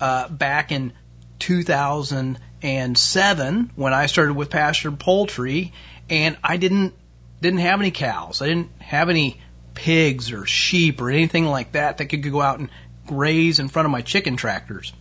uh, 0.00 0.28
back 0.28 0.70
in 0.70 0.92
2007 1.40 3.70
when 3.74 3.92
I 3.92 4.06
started 4.06 4.34
with 4.34 4.50
pastured 4.50 5.00
poultry, 5.00 5.72
and 6.08 6.36
I 6.44 6.58
didn't 6.58 6.94
didn't 7.42 7.58
have 7.58 7.80
any 7.80 7.90
cows. 7.90 8.40
I 8.40 8.46
didn't 8.46 8.70
have 8.78 9.10
any 9.10 9.40
pigs 9.74 10.30
or 10.30 10.46
sheep 10.46 11.00
or 11.00 11.10
anything 11.10 11.46
like 11.46 11.72
that 11.72 11.98
that 11.98 12.06
could 12.06 12.22
go 12.22 12.40
out 12.40 12.60
and 12.60 12.68
graze 13.04 13.58
in 13.58 13.68
front 13.68 13.86
of 13.86 13.90
my 13.90 14.02
chicken 14.02 14.36
tractors. 14.36 14.92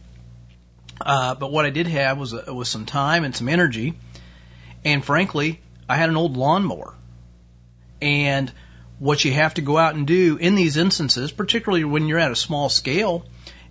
Uh, 1.00 1.36
but 1.36 1.52
what 1.52 1.66
I 1.66 1.70
did 1.70 1.86
have 1.86 2.18
was 2.18 2.34
a, 2.34 2.52
was 2.52 2.68
some 2.68 2.88
time 2.88 3.26
and 3.26 3.36
some 3.36 3.48
energy, 3.48 3.94
and 4.84 5.06
frankly, 5.06 5.60
I 5.94 5.98
had 5.98 6.10
an 6.10 6.18
old 6.18 6.36
lawnmower. 6.36 6.96
And 8.02 8.52
what 8.98 9.24
you 9.24 9.32
have 9.32 9.54
to 9.54 9.62
go 9.62 9.78
out 9.78 9.94
and 9.94 10.08
do 10.08 10.38
in 10.38 10.56
these 10.56 10.76
instances, 10.76 11.32
particularly 11.32 11.84
when 11.84 12.08
you're 12.08 12.18
at 12.18 12.32
a 12.32 12.36
small 12.36 12.70
scale, 12.70 13.26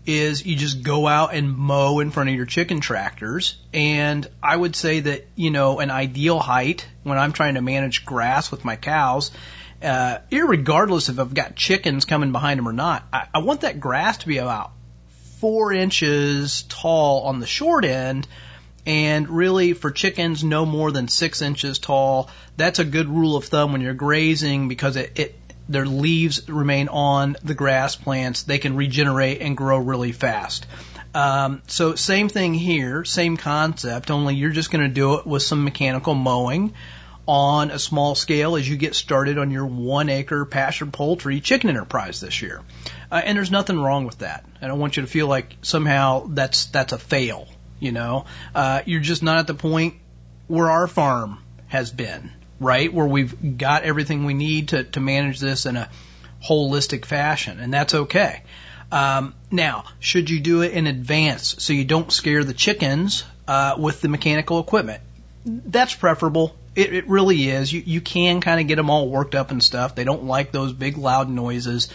is 0.07 0.47
you 0.47 0.55
just 0.55 0.85
go 0.85 1.09
out 1.09 1.35
and 1.35 1.57
mow 1.57 1.99
in 1.99 2.13
front 2.13 2.29
of 2.29 2.37
your 2.37 2.47
chicken 2.47 2.81
tractors. 2.81 3.57
And 3.75 4.29
I 4.41 4.57
would 4.57 4.77
say 4.77 5.01
that, 5.01 5.27
you 5.35 5.51
know, 5.51 5.81
an 5.81 5.91
ideal 5.91 6.39
height 6.39 6.87
when 7.03 7.19
I'm 7.19 7.33
trying 7.33 7.55
to 7.55 7.61
manage 7.61 8.05
grass 8.05 8.53
with 8.53 8.65
my 8.65 8.77
cows, 8.77 9.33
uh, 9.83 10.19
irregardless 10.31 11.09
if 11.09 11.19
I've 11.19 11.35
got 11.35 11.57
chickens 11.57 12.05
coming 12.05 12.31
behind 12.31 12.59
them 12.59 12.69
or 12.69 12.73
not, 12.73 13.05
I, 13.13 13.27
I 13.35 13.39
want 13.41 13.63
that 13.63 13.81
grass 13.81 14.19
to 14.19 14.29
be 14.29 14.39
about 14.39 14.71
four 15.41 15.73
inches 15.73 16.63
tall 16.69 17.23
on 17.23 17.41
the 17.41 17.49
short 17.49 17.85
end 17.85 18.29
and 18.87 19.29
really 19.29 19.73
for 19.73 19.91
chickens 19.91 20.43
no 20.43 20.67
more 20.67 20.91
than 20.91 21.09
six 21.09 21.43
inches 21.43 21.79
tall. 21.79 22.31
That's 22.57 22.79
a 22.79 22.85
good 22.85 23.09
rule 23.09 23.37
of 23.37 23.45
thumb 23.45 23.73
when 23.73 23.81
you're 23.81 23.95
grazing 23.95 24.69
because 24.69 24.97
it, 24.97 25.19
it 25.19 25.39
their 25.69 25.87
leaves 25.87 26.49
remain 26.49 26.89
on 26.89 27.37
the 27.43 27.55
grass 27.55 27.97
plants. 27.97 28.43
They 28.43 28.59
can 28.59 28.77
regenerate 28.77 29.41
and 29.41 29.57
grow 29.57 29.79
really 29.79 30.13
fast. 30.13 30.67
Um, 31.15 31.63
so 31.67 31.95
same 31.95 32.29
thing 32.29 32.55
here, 32.55 33.05
same 33.05 33.37
concept, 33.37 34.11
only 34.11 34.35
you're 34.35 34.51
just 34.51 34.71
going 34.71 34.83
to 34.83 34.93
do 34.93 35.15
it 35.15 35.27
with 35.27 35.43
some 35.43 35.63
mechanical 35.63 36.15
mowing 36.15 36.73
on 37.27 37.71
a 37.71 37.79
small 37.79 38.15
scale 38.15 38.57
as 38.57 38.69
you 38.69 38.77
get 38.77 38.95
started 38.95 39.39
on 39.39 39.51
your 39.51 39.67
one 39.67 40.09
acre 40.09 40.45
pasture 40.45 40.87
poultry 40.87 41.41
chicken 41.41 41.71
enterprise 41.71 42.21
this 42.21 42.43
year. 42.43 42.61
Uh, 43.11 43.21
and 43.25 43.37
there's 43.37 43.51
nothing 43.51 43.79
wrong 43.79 44.07
with 44.07 44.19
that. 44.19 44.45
I 44.61 44.67
don't 44.67 44.79
want 44.79 44.97
you 44.97 45.03
to 45.03 45.07
feel 45.09 45.29
like 45.29 45.57
somehow 45.63 46.27
that's 46.29 46.67
that's 46.67 46.93
a 46.93 46.99
fail. 46.99 47.47
You 47.83 47.91
know, 47.91 48.27
uh, 48.55 48.83
you're 48.87 49.01
just 49.01 49.25
not 49.25 49.39
at 49.39 49.49
the 49.49 49.55
point 49.55 49.95
where 50.47 50.71
our 50.71 50.87
farm 50.87 51.43
has 51.67 51.91
been, 51.91 52.31
right? 52.61 52.95
Where 52.95 53.07
we've 53.07 53.59
got 53.59 53.83
everything 53.83 54.25
we 54.25 54.35
need 54.35 54.69
to, 54.69 54.85
to 54.85 55.01
manage 55.01 55.41
this 55.41 55.67
in 55.67 55.77
a 55.77 55.91
holistic 56.47 57.05
fashion, 57.05 57.59
and 57.59 57.75
that's 57.75 57.93
okay. 57.93 58.45
Um, 58.93 59.35
now, 59.51 59.85
should 59.99 60.31
you 60.31 60.39
do 60.39 60.63
it 60.63 60.75
in 60.75 60.87
advance 60.87 61.57
so 61.59 61.73
you 61.73 61.85
don't 61.85 62.13
scare 62.13 62.45
the 62.45 62.55
chickens 62.55 63.25
uh, 63.49 63.75
with 63.77 64.01
the 64.01 64.09
mechanical 64.09 64.61
equipment? 64.61 65.03
That's 65.45 65.93
preferable. 65.93 66.55
It, 66.77 66.95
it 66.95 67.09
really 67.09 67.51
is. 67.51 67.73
You, 67.73 67.83
you 67.85 68.01
can 68.01 68.41
kind 68.41 68.61
of 68.61 68.69
get 68.69 68.77
them 68.77 68.91
all 68.91 69.09
worked 69.09 69.35
up 69.35 69.51
and 69.51 69.61
stuff. 69.61 69.97
They 69.97 70.05
don't 70.05 70.25
like 70.25 70.53
those 70.53 70.73
big 70.73 70.99
loud 70.99 71.29
noises. 71.29 71.89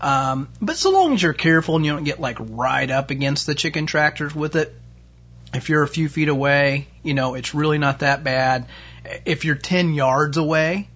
Um, 0.00 0.50
but 0.60 0.76
so 0.76 0.90
long 0.90 1.14
as 1.14 1.22
you're 1.22 1.32
careful 1.32 1.74
and 1.74 1.84
you 1.84 1.92
don't 1.92 2.04
get 2.04 2.20
like 2.20 2.36
right 2.38 2.88
up 2.88 3.10
against 3.10 3.46
the 3.46 3.56
chicken 3.56 3.86
tractors 3.86 4.34
with 4.34 4.54
it, 4.54 4.72
if 5.54 5.68
you're 5.68 5.82
a 5.82 5.88
few 5.88 6.08
feet 6.08 6.28
away, 6.28 6.88
you 7.02 7.14
know, 7.14 7.34
it's 7.34 7.54
really 7.54 7.78
not 7.78 8.00
that 8.00 8.24
bad. 8.24 8.66
If 9.24 9.44
you're 9.44 9.56
10 9.56 9.94
yards 9.94 10.36
away, 10.36 10.88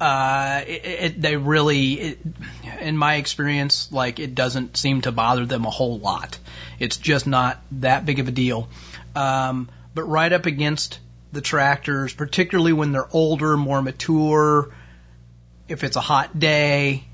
uh, 0.00 0.62
it, 0.66 0.84
it, 0.84 1.22
they 1.22 1.36
really, 1.36 1.92
it, 1.92 2.18
in 2.80 2.96
my 2.96 3.16
experience, 3.16 3.92
like 3.92 4.18
it 4.18 4.34
doesn't 4.34 4.76
seem 4.76 5.02
to 5.02 5.12
bother 5.12 5.46
them 5.46 5.64
a 5.64 5.70
whole 5.70 5.98
lot. 5.98 6.38
It's 6.80 6.96
just 6.96 7.26
not 7.26 7.60
that 7.72 8.04
big 8.04 8.18
of 8.18 8.26
a 8.26 8.32
deal. 8.32 8.68
Um, 9.14 9.70
but 9.94 10.04
right 10.04 10.32
up 10.32 10.46
against 10.46 10.98
the 11.30 11.40
tractors, 11.40 12.12
particularly 12.12 12.72
when 12.72 12.92
they're 12.92 13.08
older, 13.12 13.56
more 13.56 13.80
mature, 13.80 14.74
if 15.68 15.84
it's 15.84 15.96
a 15.96 16.00
hot 16.00 16.36
day, 16.38 17.04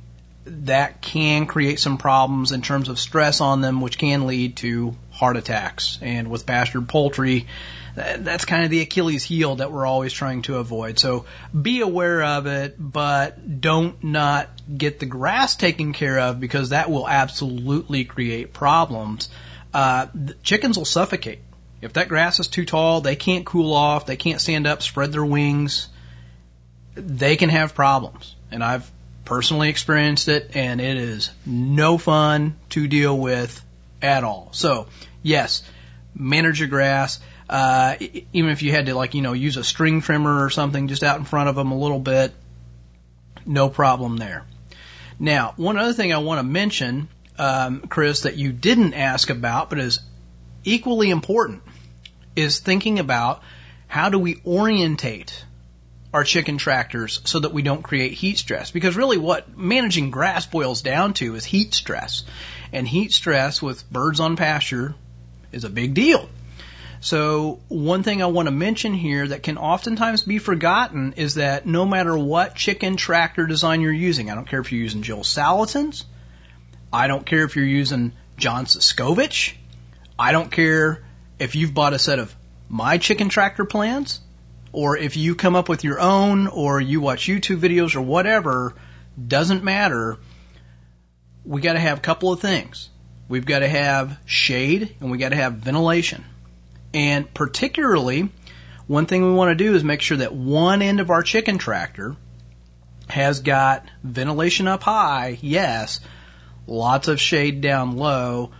that 0.67 1.01
can 1.01 1.47
create 1.47 1.81
some 1.81 1.99
problems 1.99 2.53
in 2.53 2.63
terms 2.63 2.89
of 2.89 2.99
stress 2.99 3.41
on 3.41 3.61
them, 3.61 3.81
which 3.81 3.99
can 3.99 4.27
lead 4.27 4.57
to 4.57 4.97
heart 5.11 5.37
attacks. 5.37 5.99
And 6.03 6.31
with 6.31 6.47
pastured 6.47 6.89
poultry, 6.89 7.47
that's 7.95 8.45
kind 8.45 8.65
of 8.65 8.71
the 8.71 8.81
Achilles 8.81 9.25
heel 9.25 9.57
that 9.57 9.73
we're 9.73 9.87
always 9.87 10.13
trying 10.13 10.43
to 10.43 10.57
avoid. 10.57 10.99
So 10.99 11.27
be 11.61 11.81
aware 11.81 12.23
of 12.23 12.47
it, 12.47 12.77
but 12.79 13.61
don't 13.61 14.03
not 14.05 14.49
get 14.77 15.01
the 15.01 15.07
grass 15.07 15.57
taken 15.57 15.93
care 15.93 16.19
of 16.19 16.41
because 16.41 16.71
that 16.71 16.91
will 16.91 17.09
absolutely 17.09 18.05
create 18.05 18.53
problems. 18.53 19.29
Uh, 19.75 20.07
chickens 20.43 20.79
will 20.79 20.85
suffocate. 20.85 21.41
If 21.81 21.93
that 21.95 22.09
grass 22.09 22.41
is 22.41 22.49
too 22.49 22.65
tall, 22.65 23.01
they 23.01 23.17
can't 23.17 23.47
cool 23.47 23.73
off, 23.73 24.07
they 24.07 24.17
can't 24.17 24.41
stand 24.41 24.67
up, 24.67 24.83
spread 24.83 25.13
their 25.13 25.25
wings, 25.25 25.89
they 26.95 27.37
can 27.37 27.51
have 27.51 27.75
problems. 27.75 28.35
And 28.51 28.65
I've 28.65 28.91
personally 29.29 29.69
experienced 29.69 30.29
it, 30.29 30.57
and 30.57 30.81
it 30.81 30.97
is 30.97 31.31
no 31.45 31.99
fun 31.99 32.57
to 32.71 32.89
deal 32.89 33.17
with 33.17 33.63
at 34.01 34.25
all. 34.25 34.49
So, 34.53 34.87
yes, 35.23 35.63
manage 36.15 36.61
your 36.61 36.69
grass. 36.69 37.21
Uh, 37.49 37.97
even 38.33 38.51
if 38.51 38.63
you 38.63 38.73
had 38.73 38.87
to, 38.87 38.95
like, 38.95 39.15
you 39.15 39.21
know, 39.21 39.35
use 39.35 39.59
a 39.59 39.65
string 39.65 40.01
trimmer 40.01 40.43
or 40.45 40.49
something 40.49 40.89
just 40.89 41.03
out 41.03 41.19
in 41.19 41.25
front 41.25 41.51
of 41.51 41.57
them 41.57 41.73
a 41.73 41.79
little 41.79 41.99
bit, 41.99 42.33
no 43.45 43.69
problem 43.69 44.17
there. 44.17 44.45
Now, 45.19 45.53
one 45.57 45.77
other 45.77 45.93
thing 45.93 46.13
I 46.13 46.19
want 46.19 46.39
to 46.39 46.43
mention, 46.45 47.09
um, 47.39 47.83
Chris, 47.83 48.23
that 48.23 48.37
you 48.37 48.53
didn't 48.53 48.95
ask 48.95 49.29
about, 49.29 49.69
but 49.69 49.79
is 49.79 50.01
equally 50.65 51.11
important, 51.11 51.63
is 52.35 52.61
thinking 52.61 52.99
about 52.99 53.43
how 53.89 54.09
do 54.09 54.19
we 54.19 54.41
orientate 54.47 55.45
our 56.19 56.25
chicken 56.25 56.59
tractors 56.59 57.21
so 57.25 57.39
that 57.39 57.53
we 57.53 57.63
don't 57.63 57.83
create 57.83 58.13
heat 58.13 58.39
stress. 58.39 58.73
Because 58.73 58.97
really 58.97 59.19
what 59.19 59.57
managing 59.57 60.11
grass 60.11 60.47
boils 60.47 60.83
down 60.83 61.15
to 61.15 61.37
is 61.37 61.45
heat 61.45 61.75
stress. 61.75 62.25
And 62.73 62.89
heat 62.89 63.13
stress 63.13 63.63
with 63.63 63.89
birds 63.89 64.19
on 64.19 64.35
pasture 64.35 64.97
is 65.53 65.63
a 65.63 65.71
big 65.71 65.95
deal. 65.95 66.29
So 67.01 67.61
one 67.69 68.03
thing 68.03 68.21
I 68.21 68.27
want 68.27 68.49
to 68.49 68.53
mention 68.53 68.95
here 68.95 69.29
that 69.29 69.45
can 69.45 69.59
oftentimes 69.59 70.25
be 70.25 70.39
forgotten 70.39 71.15
is 71.17 71.37
that 71.37 71.67
no 71.67 71.87
matter 71.87 72.19
what 72.19 72.57
chicken 72.57 72.97
tractor 72.97 73.47
design 73.47 73.81
you're 73.81 73.93
using, 73.93 74.29
I 74.29 74.35
don't 74.35 74.49
care 74.49 74.59
if 74.59 74.73
you're 74.73 74.83
using 74.83 75.03
Joel 75.03 75.23
Salatin's, 75.23 76.05
I 76.93 77.07
don't 77.07 77.25
care 77.25 77.45
if 77.45 77.55
you're 77.55 77.65
using 77.65 78.13
John 78.37 78.65
Suscovich, 78.65 79.55
I 80.19 80.33
don't 80.33 80.51
care 80.51 81.05
if 81.39 81.55
you've 81.55 81.75
bought 81.75 81.93
a 81.93 81.99
set 82.01 82.19
of 82.19 82.35
my 82.69 82.99
chicken 82.99 83.29
tractor 83.29 83.65
plans, 83.65 84.21
or 84.73 84.97
if 84.97 85.17
you 85.17 85.35
come 85.35 85.57
up 85.57 85.69
with 85.69 85.85
your 85.85 86.01
own 86.01 86.47
or 86.47 86.81
you 86.81 87.01
watch 87.01 87.27
YouTube 87.27 87.61
videos 87.61 87.97
or 87.97 88.03
whatever, 88.03 88.75
doesn't 89.27 89.65
matter. 89.65 90.19
We 91.45 91.61
got 91.61 91.75
to 91.75 91.79
have 91.79 91.99
a 91.99 92.03
couple 92.03 92.33
of 92.33 92.41
things. 92.41 92.91
We've 93.29 93.47
got 93.47 93.61
to 93.61 93.69
have 93.69 94.19
shade 94.27 94.97
and 95.01 95.11
we 95.11 95.19
got 95.19 95.31
to 95.31 95.37
have 95.37 95.55
ventilation. 95.55 96.25
And 96.95 97.33
particularly, 97.33 98.31
one 98.87 99.07
thing 99.07 99.25
we 99.25 99.33
want 99.33 99.51
to 99.51 99.65
do 99.65 99.75
is 99.75 99.85
make 99.85 100.01
sure 100.01 100.19
that 100.19 100.35
one 100.35 100.83
end 100.83 101.01
of 101.01 101.11
our 101.11 101.23
chicken 101.23 101.59
tractor 101.59 102.17
has 103.09 103.41
got 103.41 103.87
ventilation 104.03 104.69
up 104.69 104.83
high, 104.83 105.39
yes, 105.41 106.01
lots 106.67 107.09
of 107.09 107.21
shade 107.21 107.61
down 107.61 107.97
low, 107.97 108.51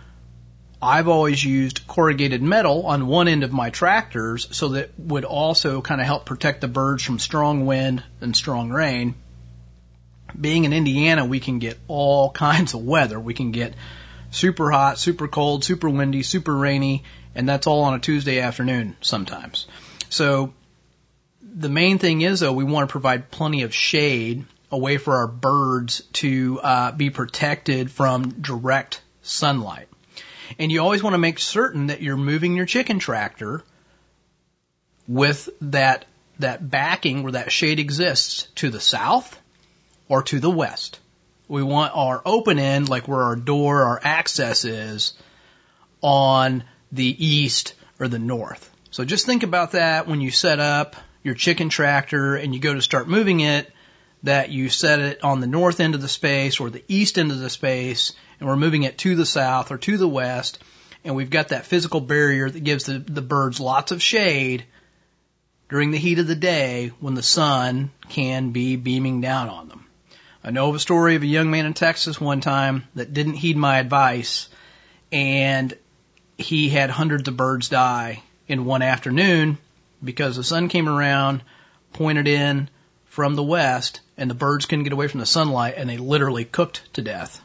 I've 0.81 1.09
always 1.09 1.43
used 1.43 1.87
corrugated 1.87 2.41
metal 2.41 2.85
on 2.85 3.07
one 3.07 3.27
end 3.27 3.43
of 3.43 3.51
my 3.51 3.69
tractors 3.69 4.47
so 4.51 4.69
that 4.69 4.97
would 4.97 5.25
also 5.25 5.81
kind 5.81 5.99
of 5.99 6.07
help 6.07 6.25
protect 6.25 6.61
the 6.61 6.69
birds 6.69 7.03
from 7.03 7.19
strong 7.19 7.65
wind 7.65 8.01
and 8.21 8.35
strong 8.35 8.69
rain. 8.69 9.15
Being 10.39 10.63
in 10.63 10.71
Indiana, 10.71 11.25
we 11.25 11.41
can 11.41 11.59
get 11.59 11.77
all 11.87 12.31
kinds 12.45 12.73
of 12.73 12.83
weather. 12.83 13.19
We 13.19 13.33
can 13.33 13.51
get 13.51 13.73
super 14.31 14.71
hot, 14.71 14.97
super 14.97 15.27
cold, 15.27 15.65
super 15.65 15.89
windy, 15.89 16.23
super 16.23 16.55
rainy, 16.55 17.03
and 17.35 17.47
that's 17.47 17.67
all 17.67 17.81
on 17.81 17.95
a 17.95 17.99
Tuesday 17.99 18.39
afternoon 18.39 18.95
sometimes. 19.01 19.67
So 20.09 20.53
the 21.41 21.69
main 21.69 21.97
thing 21.97 22.21
is 22.21 22.39
though, 22.39 22.53
we 22.53 22.63
want 22.63 22.87
to 22.87 22.91
provide 22.91 23.31
plenty 23.31 23.63
of 23.63 23.73
shade, 23.73 24.45
a 24.71 24.77
way 24.77 24.97
for 24.97 25.17
our 25.17 25.27
birds 25.27 26.01
to 26.13 26.59
uh, 26.63 26.91
be 26.93 27.09
protected 27.09 27.91
from 27.91 28.29
direct 28.41 29.01
sunlight. 29.23 29.89
And 30.57 30.71
you 30.71 30.81
always 30.81 31.03
want 31.03 31.13
to 31.13 31.19
make 31.19 31.39
certain 31.39 31.87
that 31.87 32.01
you're 32.01 32.17
moving 32.17 32.55
your 32.55 32.65
chicken 32.65 32.99
tractor 32.99 33.63
with 35.07 35.49
that, 35.61 36.05
that 36.39 36.69
backing 36.69 37.23
where 37.23 37.33
that 37.33 37.51
shade 37.51 37.79
exists 37.79 38.47
to 38.55 38.69
the 38.69 38.79
south 38.79 39.39
or 40.07 40.23
to 40.23 40.39
the 40.39 40.49
west. 40.49 40.99
We 41.47 41.63
want 41.63 41.95
our 41.95 42.21
open 42.25 42.59
end, 42.59 42.89
like 42.89 43.07
where 43.07 43.23
our 43.23 43.35
door, 43.35 43.83
our 43.83 43.99
access 44.03 44.65
is, 44.65 45.13
on 46.01 46.63
the 46.91 47.25
east 47.25 47.73
or 47.99 48.07
the 48.07 48.19
north. 48.19 48.71
So 48.91 49.03
just 49.03 49.25
think 49.25 49.43
about 49.43 49.71
that 49.71 50.07
when 50.07 50.21
you 50.21 50.31
set 50.31 50.59
up 50.59 50.95
your 51.23 51.35
chicken 51.35 51.69
tractor 51.69 52.35
and 52.35 52.53
you 52.53 52.59
go 52.59 52.73
to 52.73 52.81
start 52.81 53.07
moving 53.07 53.39
it, 53.39 53.71
that 54.23 54.49
you 54.49 54.69
set 54.69 54.99
it 54.99 55.23
on 55.23 55.39
the 55.39 55.47
north 55.47 55.79
end 55.79 55.95
of 55.95 56.01
the 56.01 56.07
space 56.07 56.59
or 56.59 56.69
the 56.69 56.83
east 56.87 57.17
end 57.17 57.31
of 57.31 57.39
the 57.39 57.49
space 57.49 58.13
and 58.39 58.47
we're 58.47 58.55
moving 58.55 58.83
it 58.83 58.97
to 58.99 59.15
the 59.15 59.25
south 59.25 59.71
or 59.71 59.77
to 59.77 59.97
the 59.97 60.07
west, 60.07 60.59
and 61.03 61.15
we've 61.15 61.29
got 61.29 61.49
that 61.49 61.65
physical 61.65 62.01
barrier 62.01 62.49
that 62.49 62.63
gives 62.63 62.85
the, 62.85 62.99
the 62.99 63.21
birds 63.21 63.59
lots 63.59 63.91
of 63.91 64.01
shade 64.01 64.65
during 65.69 65.91
the 65.91 65.97
heat 65.97 66.19
of 66.19 66.27
the 66.27 66.35
day 66.35 66.91
when 66.99 67.13
the 67.13 67.23
sun 67.23 67.91
can 68.09 68.51
be 68.51 68.75
beaming 68.75 69.21
down 69.21 69.49
on 69.49 69.69
them. 69.69 69.85
I 70.43 70.51
know 70.51 70.69
of 70.69 70.75
a 70.75 70.79
story 70.79 71.15
of 71.15 71.23
a 71.23 71.27
young 71.27 71.51
man 71.51 71.65
in 71.65 71.73
Texas 71.73 72.19
one 72.19 72.41
time 72.41 72.85
that 72.95 73.13
didn't 73.13 73.33
heed 73.33 73.57
my 73.57 73.77
advice 73.77 74.49
and 75.11 75.77
he 76.37 76.69
had 76.69 76.89
hundreds 76.89 77.27
of 77.27 77.35
birds 77.35 77.69
die 77.69 78.23
in 78.47 78.65
one 78.65 78.81
afternoon 78.81 79.57
because 80.01 80.37
the 80.37 80.43
sun 80.43 80.69
came 80.69 80.87
around, 80.87 81.43
pointed 81.91 82.27
in 82.27 82.69
from 83.05 83.35
the 83.35 83.43
west, 83.43 83.99
and 84.17 84.29
the 84.29 84.35
birds 84.35 84.65
couldn't 84.65 84.85
get 84.85 84.93
away 84.93 85.07
from 85.07 85.19
the 85.19 85.25
sunlight 85.25 85.73
and 85.75 85.89
they 85.89 85.97
literally 85.97 86.45
cooked 86.45 86.93
to 86.93 87.01
death 87.01 87.41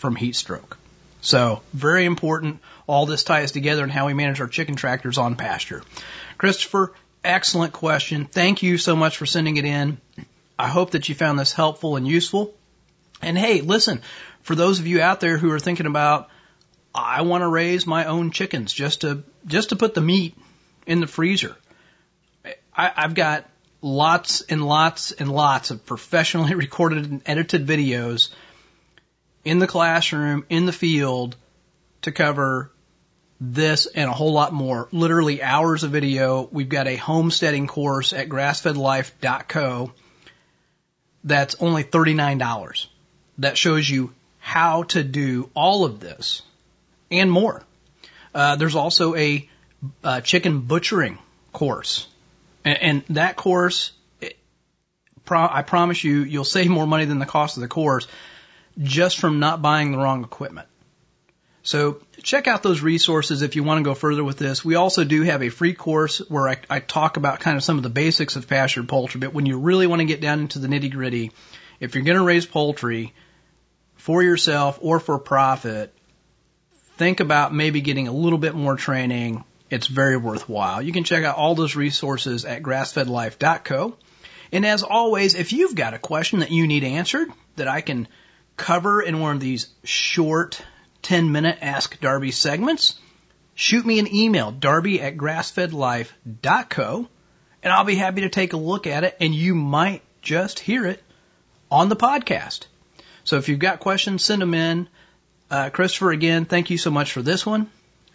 from 0.00 0.16
heat 0.16 0.34
stroke. 0.34 0.78
So 1.20 1.60
very 1.72 2.06
important. 2.06 2.60
All 2.86 3.06
this 3.06 3.22
ties 3.22 3.52
together 3.52 3.84
in 3.84 3.90
how 3.90 4.06
we 4.06 4.14
manage 4.14 4.40
our 4.40 4.48
chicken 4.48 4.74
tractors 4.74 5.18
on 5.18 5.36
pasture. 5.36 5.82
Christopher, 6.38 6.92
excellent 7.22 7.72
question. 7.72 8.24
Thank 8.24 8.62
you 8.62 8.78
so 8.78 8.96
much 8.96 9.18
for 9.18 9.26
sending 9.26 9.56
it 9.58 9.64
in. 9.64 9.98
I 10.58 10.68
hope 10.68 10.92
that 10.92 11.08
you 11.08 11.14
found 11.14 11.38
this 11.38 11.52
helpful 11.52 11.96
and 11.96 12.08
useful. 12.08 12.54
And 13.22 13.36
hey, 13.36 13.60
listen, 13.60 14.00
for 14.42 14.54
those 14.54 14.80
of 14.80 14.86
you 14.86 15.02
out 15.02 15.20
there 15.20 15.36
who 15.36 15.52
are 15.52 15.60
thinking 15.60 15.86
about, 15.86 16.30
I 16.94 17.22
want 17.22 17.42
to 17.42 17.48
raise 17.48 17.86
my 17.86 18.06
own 18.06 18.30
chickens 18.30 18.72
just 18.72 19.02
to, 19.02 19.22
just 19.46 19.68
to 19.68 19.76
put 19.76 19.94
the 19.94 20.00
meat 20.00 20.34
in 20.86 21.00
the 21.00 21.06
freezer. 21.06 21.54
I, 22.74 22.92
I've 22.96 23.14
got 23.14 23.48
lots 23.82 24.40
and 24.42 24.64
lots 24.64 25.12
and 25.12 25.30
lots 25.30 25.70
of 25.70 25.84
professionally 25.84 26.54
recorded 26.66 27.10
and 27.10 27.22
edited 27.26 27.66
videos 27.66 28.30
in 29.44 29.58
the 29.58 29.66
classroom, 29.66 30.44
in 30.48 30.66
the 30.66 30.72
field 30.72 31.36
to 32.02 32.12
cover 32.12 32.70
this 33.40 33.86
and 33.86 34.08
a 34.08 34.12
whole 34.12 34.32
lot 34.32 34.52
more. 34.52 34.88
Literally 34.92 35.42
hours 35.42 35.82
of 35.82 35.90
video. 35.90 36.48
We've 36.52 36.68
got 36.68 36.86
a 36.86 36.96
homesteading 36.96 37.66
course 37.66 38.12
at 38.12 38.28
grassfedlife.co 38.28 39.92
that's 41.24 41.56
only 41.60 41.84
$39. 41.84 42.86
That 43.38 43.56
shows 43.56 43.88
you 43.88 44.12
how 44.38 44.84
to 44.84 45.02
do 45.02 45.50
all 45.54 45.84
of 45.84 46.00
this 46.00 46.42
and 47.10 47.30
more. 47.30 47.62
Uh, 48.34 48.56
there's 48.56 48.74
also 48.76 49.14
a 49.14 49.48
uh, 50.04 50.20
chicken 50.20 50.60
butchering 50.60 51.18
course. 51.52 52.06
And, 52.64 52.78
and 52.82 53.04
that 53.16 53.36
course, 53.36 53.92
it, 54.20 54.36
pro- 55.24 55.48
I 55.50 55.62
promise 55.62 56.04
you, 56.04 56.20
you'll 56.22 56.44
save 56.44 56.70
more 56.70 56.86
money 56.86 57.06
than 57.06 57.18
the 57.18 57.26
cost 57.26 57.56
of 57.56 57.62
the 57.62 57.68
course 57.68 58.06
just 58.78 59.18
from 59.18 59.38
not 59.38 59.62
buying 59.62 59.92
the 59.92 59.98
wrong 59.98 60.24
equipment. 60.24 60.68
So 61.62 62.00
check 62.22 62.46
out 62.46 62.62
those 62.62 62.80
resources 62.80 63.42
if 63.42 63.54
you 63.54 63.62
want 63.62 63.78
to 63.78 63.84
go 63.84 63.94
further 63.94 64.24
with 64.24 64.38
this. 64.38 64.64
We 64.64 64.76
also 64.76 65.04
do 65.04 65.22
have 65.22 65.42
a 65.42 65.50
free 65.50 65.74
course 65.74 66.18
where 66.30 66.48
I, 66.48 66.58
I 66.70 66.80
talk 66.80 67.16
about 67.16 67.40
kind 67.40 67.56
of 67.56 67.62
some 67.62 67.76
of 67.76 67.82
the 67.82 67.90
basics 67.90 68.36
of 68.36 68.48
pastured 68.48 68.88
poultry, 68.88 69.20
but 69.20 69.34
when 69.34 69.46
you 69.46 69.58
really 69.58 69.86
want 69.86 70.00
to 70.00 70.06
get 70.06 70.20
down 70.20 70.40
into 70.40 70.58
the 70.58 70.68
nitty 70.68 70.90
gritty, 70.90 71.32
if 71.78 71.94
you're 71.94 72.04
going 72.04 72.16
to 72.16 72.24
raise 72.24 72.46
poultry 72.46 73.12
for 73.96 74.22
yourself 74.22 74.78
or 74.80 75.00
for 75.00 75.18
profit, 75.18 75.94
think 76.96 77.20
about 77.20 77.54
maybe 77.54 77.82
getting 77.82 78.08
a 78.08 78.12
little 78.12 78.38
bit 78.38 78.54
more 78.54 78.76
training. 78.76 79.44
It's 79.68 79.86
very 79.86 80.16
worthwhile. 80.16 80.80
You 80.80 80.92
can 80.92 81.04
check 81.04 81.24
out 81.24 81.36
all 81.36 81.54
those 81.54 81.76
resources 81.76 82.46
at 82.46 82.62
grassfedlife.co. 82.62 83.96
And 84.52 84.66
as 84.66 84.82
always, 84.82 85.34
if 85.34 85.52
you've 85.52 85.74
got 85.74 85.94
a 85.94 85.98
question 85.98 86.40
that 86.40 86.50
you 86.50 86.66
need 86.66 86.84
answered 86.84 87.28
that 87.56 87.68
I 87.68 87.82
can 87.82 88.08
cover 88.60 89.00
in 89.00 89.20
one 89.20 89.34
of 89.34 89.40
these 89.40 89.68
short 89.84 90.60
10 91.00 91.32
minute 91.32 91.58
Ask 91.62 91.98
Darby 91.98 92.30
segments, 92.30 93.00
shoot 93.54 93.86
me 93.86 93.98
an 93.98 94.14
email, 94.14 94.50
darby 94.50 95.00
at 95.00 95.16
grassfedlife.co, 95.16 97.08
and 97.62 97.72
I'll 97.72 97.84
be 97.84 97.94
happy 97.94 98.20
to 98.20 98.28
take 98.28 98.52
a 98.52 98.58
look 98.58 98.86
at 98.86 99.02
it 99.02 99.16
and 99.18 99.34
you 99.34 99.54
might 99.54 100.02
just 100.20 100.58
hear 100.58 100.84
it 100.84 101.02
on 101.70 101.88
the 101.88 101.96
podcast. 101.96 102.66
So 103.24 103.38
if 103.38 103.48
you've 103.48 103.58
got 103.58 103.80
questions, 103.80 104.22
send 104.22 104.42
them 104.42 104.52
in. 104.52 104.88
Uh, 105.50 105.70
Christopher, 105.70 106.10
again, 106.10 106.44
thank 106.44 106.68
you 106.68 106.76
so 106.76 106.90
much 106.90 107.12
for 107.12 107.22
this 107.22 107.46
one. 107.46 107.70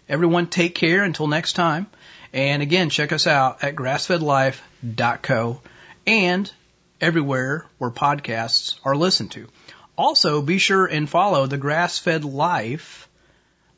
Everyone 0.08 0.46
take 0.46 0.76
care 0.76 1.02
until 1.02 1.26
next 1.26 1.54
time. 1.54 1.88
And 2.32 2.62
again, 2.62 2.88
check 2.88 3.12
us 3.12 3.26
out 3.26 3.64
at 3.64 3.74
grassfedlife.co 3.74 5.60
and 6.06 6.52
everywhere 7.00 7.66
where 7.78 7.90
podcasts 7.90 8.78
are 8.84 8.94
listened 8.94 9.32
to. 9.32 9.48
Also, 9.96 10.42
be 10.42 10.58
sure 10.58 10.86
and 10.86 11.08
follow 11.08 11.46
the 11.46 11.58
Grassfed 11.58 12.24
Life 12.30 13.08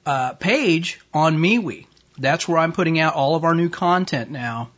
uh, 0.05 0.33
page 0.35 1.01
on 1.15 1.37
MeWe. 1.37 1.87
That's 2.19 2.49
where 2.49 2.59
I'm 2.59 2.73
putting 2.73 2.99
out 2.99 3.15
all 3.15 3.37
of 3.37 3.45
our 3.45 3.55
new 3.55 3.69
content 3.69 4.31
now. 4.31 4.71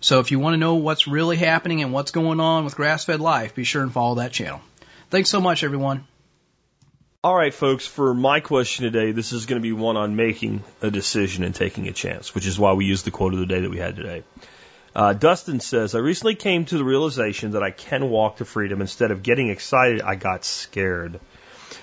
So 0.00 0.20
if 0.20 0.30
you 0.30 0.38
want 0.38 0.54
to 0.54 0.58
know 0.58 0.76
what's 0.76 1.06
really 1.06 1.36
happening 1.36 1.82
and 1.82 1.92
what's 1.92 2.10
going 2.10 2.40
on 2.40 2.64
with 2.64 2.76
Grassfed 2.76 3.18
Life, 3.18 3.54
be 3.54 3.64
sure 3.64 3.82
and 3.82 3.92
follow 3.92 4.16
that 4.16 4.32
channel. 4.32 4.60
Thanks 5.10 5.28
so 5.28 5.40
much, 5.40 5.64
everyone. 5.64 6.06
All 7.22 7.36
right, 7.36 7.52
folks, 7.52 7.86
for 7.86 8.14
my 8.14 8.40
question 8.40 8.84
today, 8.84 9.12
this 9.12 9.32
is 9.32 9.44
going 9.44 9.60
to 9.60 9.62
be 9.62 9.72
one 9.72 9.98
on 9.98 10.16
making 10.16 10.62
a 10.80 10.90
decision 10.90 11.44
and 11.44 11.54
taking 11.54 11.86
a 11.88 11.92
chance, 11.92 12.34
which 12.34 12.46
is 12.46 12.58
why 12.58 12.72
we 12.72 12.86
used 12.86 13.04
the 13.04 13.10
quote 13.10 13.34
of 13.34 13.40
the 13.40 13.46
day 13.46 13.60
that 13.60 13.70
we 13.70 13.76
had 13.76 13.96
today. 13.96 14.22
Uh, 14.94 15.12
Dustin 15.12 15.60
says, 15.60 15.94
I 15.94 15.98
recently 15.98 16.34
came 16.34 16.64
to 16.64 16.76
the 16.76 16.84
realization 16.84 17.52
that 17.52 17.62
I 17.62 17.70
can 17.70 18.10
walk 18.10 18.38
to 18.38 18.44
freedom. 18.44 18.80
Instead 18.80 19.12
of 19.12 19.22
getting 19.22 19.48
excited, 19.48 20.02
I 20.02 20.16
got 20.16 20.44
scared. 20.44 21.20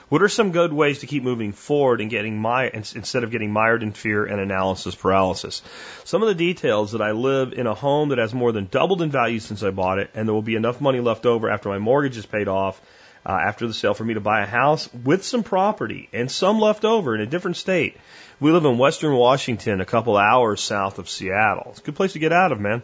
What 0.09 0.21
are 0.21 0.29
some 0.29 0.51
good 0.51 0.71
ways 0.71 0.99
to 0.99 1.07
keep 1.07 1.23
moving 1.23 1.51
forward 1.51 2.01
and 2.01 2.09
getting 2.09 2.37
my 2.37 2.69
instead 2.69 3.23
of 3.23 3.31
getting 3.31 3.51
mired 3.51 3.83
in 3.83 3.91
fear 3.91 4.25
and 4.25 4.39
analysis 4.39 4.95
paralysis? 4.95 5.61
Some 6.03 6.21
of 6.21 6.27
the 6.27 6.35
details 6.35 6.93
that 6.93 7.01
I 7.01 7.11
live 7.11 7.53
in 7.53 7.67
a 7.67 7.73
home 7.73 8.09
that 8.09 8.17
has 8.17 8.33
more 8.33 8.51
than 8.51 8.67
doubled 8.67 9.01
in 9.01 9.09
value 9.09 9.39
since 9.39 9.63
I 9.63 9.71
bought 9.71 9.99
it, 9.99 10.09
and 10.13 10.27
there 10.27 10.33
will 10.33 10.41
be 10.41 10.55
enough 10.55 10.79
money 10.79 10.99
left 10.99 11.25
over 11.25 11.49
after 11.49 11.69
my 11.69 11.77
mortgage 11.77 12.17
is 12.17 12.25
paid 12.25 12.47
off 12.47 12.81
uh, 13.25 13.31
after 13.31 13.67
the 13.67 13.73
sale 13.73 13.93
for 13.93 14.05
me 14.05 14.13
to 14.13 14.21
buy 14.21 14.41
a 14.41 14.45
house 14.45 14.89
with 14.93 15.25
some 15.25 15.43
property 15.43 16.07
and 16.13 16.31
some 16.31 16.59
left 16.59 16.85
over 16.85 17.13
in 17.13 17.19
a 17.19 17.25
different 17.25 17.57
state. 17.57 17.97
We 18.39 18.51
live 18.51 18.65
in 18.65 18.77
Western 18.77 19.15
Washington, 19.15 19.81
a 19.81 19.85
couple 19.85 20.15
hours 20.15 20.61
south 20.61 20.99
of 20.99 21.09
Seattle. 21.09 21.69
It's 21.71 21.79
a 21.79 21.83
good 21.83 21.95
place 21.95 22.13
to 22.13 22.19
get 22.19 22.31
out 22.31 22.51
of, 22.51 22.59
man. 22.59 22.83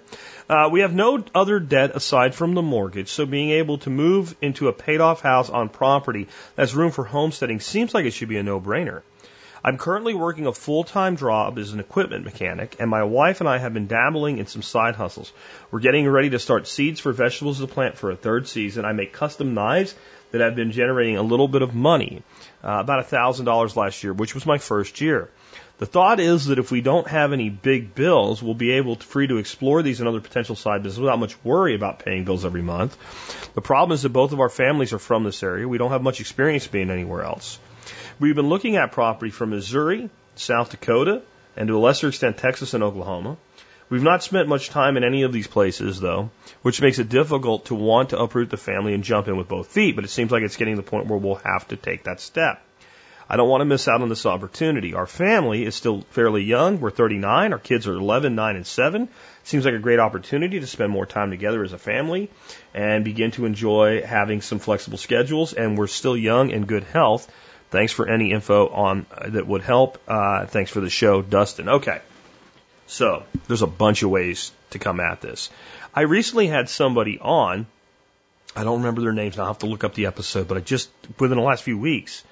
Uh, 0.49 0.70
we 0.72 0.80
have 0.80 0.95
no 0.95 1.24
other 1.36 1.60
debt 1.60 1.95
aside 1.95 2.34
from 2.34 2.56
the 2.56 2.64
mortgage, 2.64 3.10
so 3.10 3.28
being 3.28 3.51
able 3.51 3.78
to 3.80 3.91
move 3.91 4.36
into 4.41 4.68
a 4.68 4.74
paid 4.74 4.99
off 4.99 5.22
house 5.22 5.51
on 5.51 5.70
property 5.70 6.28
that's 6.56 6.74
room 6.74 6.89
for 6.89 7.04
homesteading 7.04 7.60
seems 7.60 7.93
like 7.93 8.06
it 8.06 8.14
should 8.14 8.30
be 8.30 8.38
a 8.38 8.43
no 8.43 8.60
brainer. 8.60 9.04
I'm 9.64 9.78
currently 9.78 10.16
working 10.16 10.47
a 10.47 10.54
full 10.54 10.86
time 10.86 11.18
job 11.18 11.60
as 11.60 11.72
an 11.72 11.80
equipment 11.80 12.26
mechanic, 12.26 12.78
and 12.80 12.89
my 12.89 13.04
wife 13.04 13.39
and 13.39 13.47
I 13.47 13.60
have 13.60 13.76
been 13.76 13.86
dabbling 13.86 14.39
in 14.39 14.47
some 14.47 14.64
side 14.64 14.95
hustles. 14.95 15.32
We're 15.70 15.82
getting 15.82 16.10
ready 16.10 16.32
to 16.32 16.39
start 16.39 16.66
seeds 16.66 16.99
for 16.99 17.12
vegetables 17.12 17.60
to 17.60 17.68
plant 17.68 17.99
for 17.99 18.10
a 18.10 18.16
third 18.16 18.47
season. 18.47 18.86
I 18.86 18.93
make 18.93 19.14
custom 19.14 19.54
knives 19.54 19.93
that 20.32 20.41
have 20.41 20.56
been 20.56 20.72
generating 20.72 21.18
a 21.18 21.22
little 21.22 21.47
bit 21.47 21.62
of 21.62 21.76
money, 21.76 22.24
uh, 22.64 22.80
about 22.80 23.01
a 23.01 23.04
thousand 23.04 23.45
dollars 23.45 23.78
last 23.78 24.04
year, 24.04 24.14
which 24.14 24.34
was 24.34 24.47
my 24.47 24.58
first 24.58 24.99
year. 24.99 25.30
The 25.80 25.86
thought 25.88 26.19
is 26.19 26.45
that 26.45 26.59
if 26.59 26.71
we 26.71 26.82
don't 26.82 27.07
have 27.07 27.34
any 27.34 27.49
big 27.49 27.95
bills, 27.95 28.43
we'll 28.43 28.53
be 28.53 28.71
able 28.74 28.95
to 28.95 29.05
free 29.05 29.28
to 29.28 29.38
explore 29.38 29.82
these 29.82 29.99
and 29.99 30.07
other 30.07 30.21
potential 30.21 30.55
side 30.55 30.84
businesses 30.84 31.01
without 31.01 31.19
much 31.19 31.43
worry 31.43 31.74
about 31.74 31.99
paying 31.99 32.26
bills 32.26 32.45
every 32.45 32.61
month. 32.61 32.95
The 33.55 33.61
problem 33.61 33.95
is 33.95 34.03
that 34.03 34.09
both 34.09 34.34
of 34.34 34.39
our 34.39 34.49
families 34.49 34.93
are 34.93 34.99
from 34.99 35.24
this 35.24 35.41
area. 35.41 35.67
We 35.67 35.80
don't 35.80 35.91
have 35.91 36.03
much 36.03 36.19
experience 36.19 36.67
being 36.67 36.91
anywhere 36.91 37.24
else. 37.24 37.59
We've 38.19 38.36
been 38.36 38.49
looking 38.49 38.76
at 38.76 38.91
property 38.91 39.32
from 39.32 39.49
Missouri, 39.49 40.09
South 40.36 40.69
Dakota, 40.69 41.24
and 41.57 41.67
to 41.67 41.78
a 41.78 41.80
lesser 41.80 42.07
extent 42.07 42.38
Texas 42.38 42.76
and 42.76 42.84
Oklahoma. 42.84 43.38
We've 43.89 44.03
not 44.03 44.24
spent 44.24 44.47
much 44.47 44.69
time 44.69 44.95
in 44.97 45.03
any 45.03 45.24
of 45.24 45.34
these 45.34 45.47
places, 45.47 45.99
though, 45.99 46.30
which 46.61 46.82
makes 46.82 46.99
it 46.99 47.09
difficult 47.09 47.65
to 47.65 47.76
want 47.76 48.09
to 48.09 48.19
uproot 48.19 48.49
the 48.49 48.57
family 48.57 48.93
and 48.93 49.03
jump 49.03 49.28
in 49.28 49.38
with 49.38 49.47
both 49.47 49.67
feet, 49.67 49.95
but 49.95 50.05
it 50.05 50.09
seems 50.09 50.32
like 50.32 50.43
it's 50.43 50.55
getting 50.55 50.76
to 50.76 50.82
the 50.82 50.89
point 50.89 51.07
where 51.07 51.19
we'll 51.19 51.36
have 51.36 51.67
to 51.67 51.76
take 51.76 52.03
that 52.05 52.19
step. 52.19 52.63
I 53.30 53.38
don't 53.38 53.49
want 53.49 53.61
to 53.61 53.65
miss 53.65 53.88
out 53.88 54.01
on 54.01 54.09
this 54.09 54.26
opportunity. 54.26 54.93
Our 54.93 55.07
family 55.07 55.63
is 55.63 55.76
still 55.76 56.01
fairly 56.11 56.43
young. 56.43 56.80
We're 56.80 56.91
39. 56.91 57.53
Our 57.53 57.59
kids 57.59 57.88
are 57.88 57.93
11, 57.93 58.36
9, 58.36 58.55
and 58.55 58.67
7. 58.67 59.09
Seems 59.43 59.65
like 59.65 59.74
a 59.74 59.80
great 59.80 59.99
opportunity 59.99 60.59
to 60.59 60.67
spend 60.67 60.91
more 60.91 61.05
time 61.05 61.32
together 61.32 61.63
as 61.63 61.74
a 61.74 61.78
family 61.78 62.30
and 62.74 63.05
begin 63.05 63.32
to 63.32 63.45
enjoy 63.45 64.01
having 64.01 64.41
some 64.41 64.59
flexible 64.59 64.97
schedules. 64.97 65.53
And 65.53 65.78
we're 65.78 65.88
still 65.88 66.17
young 66.17 66.51
and 66.51 66.67
good 66.67 66.84
health. 66.84 67.32
Thanks 67.71 67.91
for 67.91 68.07
any 68.07 68.32
info 68.32 68.67
on 68.67 69.05
uh, 69.11 69.30
that 69.32 69.47
would 69.47 69.63
help. 69.63 69.97
Uh, 70.07 70.45
thanks 70.45 70.69
for 70.69 70.80
the 70.80 70.89
show, 70.89 71.21
Dustin. 71.21 71.69
Okay. 71.69 72.01
So 72.86 73.24
there's 73.47 73.63
a 73.63 73.67
bunch 73.67 74.03
of 74.03 74.11
ways 74.11 74.51
to 74.71 74.80
come 74.80 74.99
at 74.99 75.21
this. 75.21 75.49
I 75.95 76.01
recently 76.01 76.47
had 76.47 76.69
somebody 76.69 77.17
on. 77.19 77.65
I 78.55 78.63
don't 78.63 78.80
remember 78.80 79.01
their 79.01 79.13
names. 79.13 79.39
I'll 79.39 79.47
have 79.47 79.59
to 79.59 79.65
look 79.65 79.84
up 79.84 79.95
the 79.95 80.05
episode, 80.05 80.47
but 80.47 80.57
I 80.57 80.59
just, 80.59 80.89
within 81.19 81.38
the 81.38 81.43
last 81.43 81.63
few 81.63 81.78
weeks, 81.78 82.24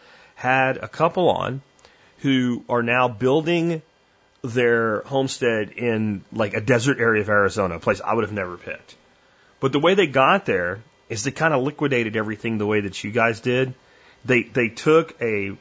had 0.41 0.77
a 0.77 0.87
couple 0.87 1.29
on 1.29 1.61
who 2.19 2.63
are 2.69 2.83
now 2.83 3.07
building 3.07 3.81
their 4.43 5.01
homestead 5.01 5.71
in 5.71 6.23
like 6.33 6.53
a 6.53 6.61
desert 6.61 6.99
area 6.99 7.21
of 7.21 7.29
Arizona, 7.29 7.75
a 7.75 7.79
place 7.79 8.01
I 8.01 8.13
would 8.13 8.23
have 8.23 8.33
never 8.33 8.57
picked. 8.57 8.95
But 9.59 9.71
the 9.71 9.79
way 9.79 9.93
they 9.93 10.07
got 10.07 10.45
there 10.45 10.81
is 11.09 11.23
they 11.23 11.31
kind 11.31 11.53
of 11.53 11.63
liquidated 11.63 12.15
everything 12.15 12.57
the 12.57 12.65
way 12.65 12.81
that 12.81 13.03
you 13.03 13.11
guys 13.11 13.41
did. 13.41 13.73
They 14.25 14.43
they 14.43 14.69
took 14.69 15.15
a 15.21 15.57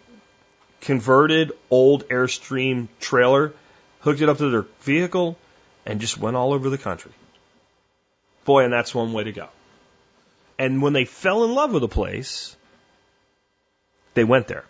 converted 0.80 1.52
old 1.70 2.08
Airstream 2.08 2.88
trailer 3.00 3.52
hooked 4.00 4.20
it 4.20 4.28
up 4.28 4.38
to 4.38 4.50
their 4.50 4.66
vehicle, 4.80 5.36
and 5.86 6.00
just 6.00 6.18
went 6.18 6.36
all 6.36 6.52
over 6.52 6.68
the 6.70 6.78
country. 6.78 7.12
Boy, 8.44 8.64
and 8.64 8.72
that's 8.72 8.94
one 8.94 9.12
way 9.12 9.24
to 9.24 9.32
go. 9.32 9.48
And 10.58 10.82
when 10.82 10.92
they 10.92 11.04
fell 11.04 11.44
in 11.44 11.54
love 11.54 11.72
with 11.72 11.84
a 11.84 11.88
place, 11.88 12.56
they 14.14 14.24
went 14.24 14.46
there. 14.46 14.64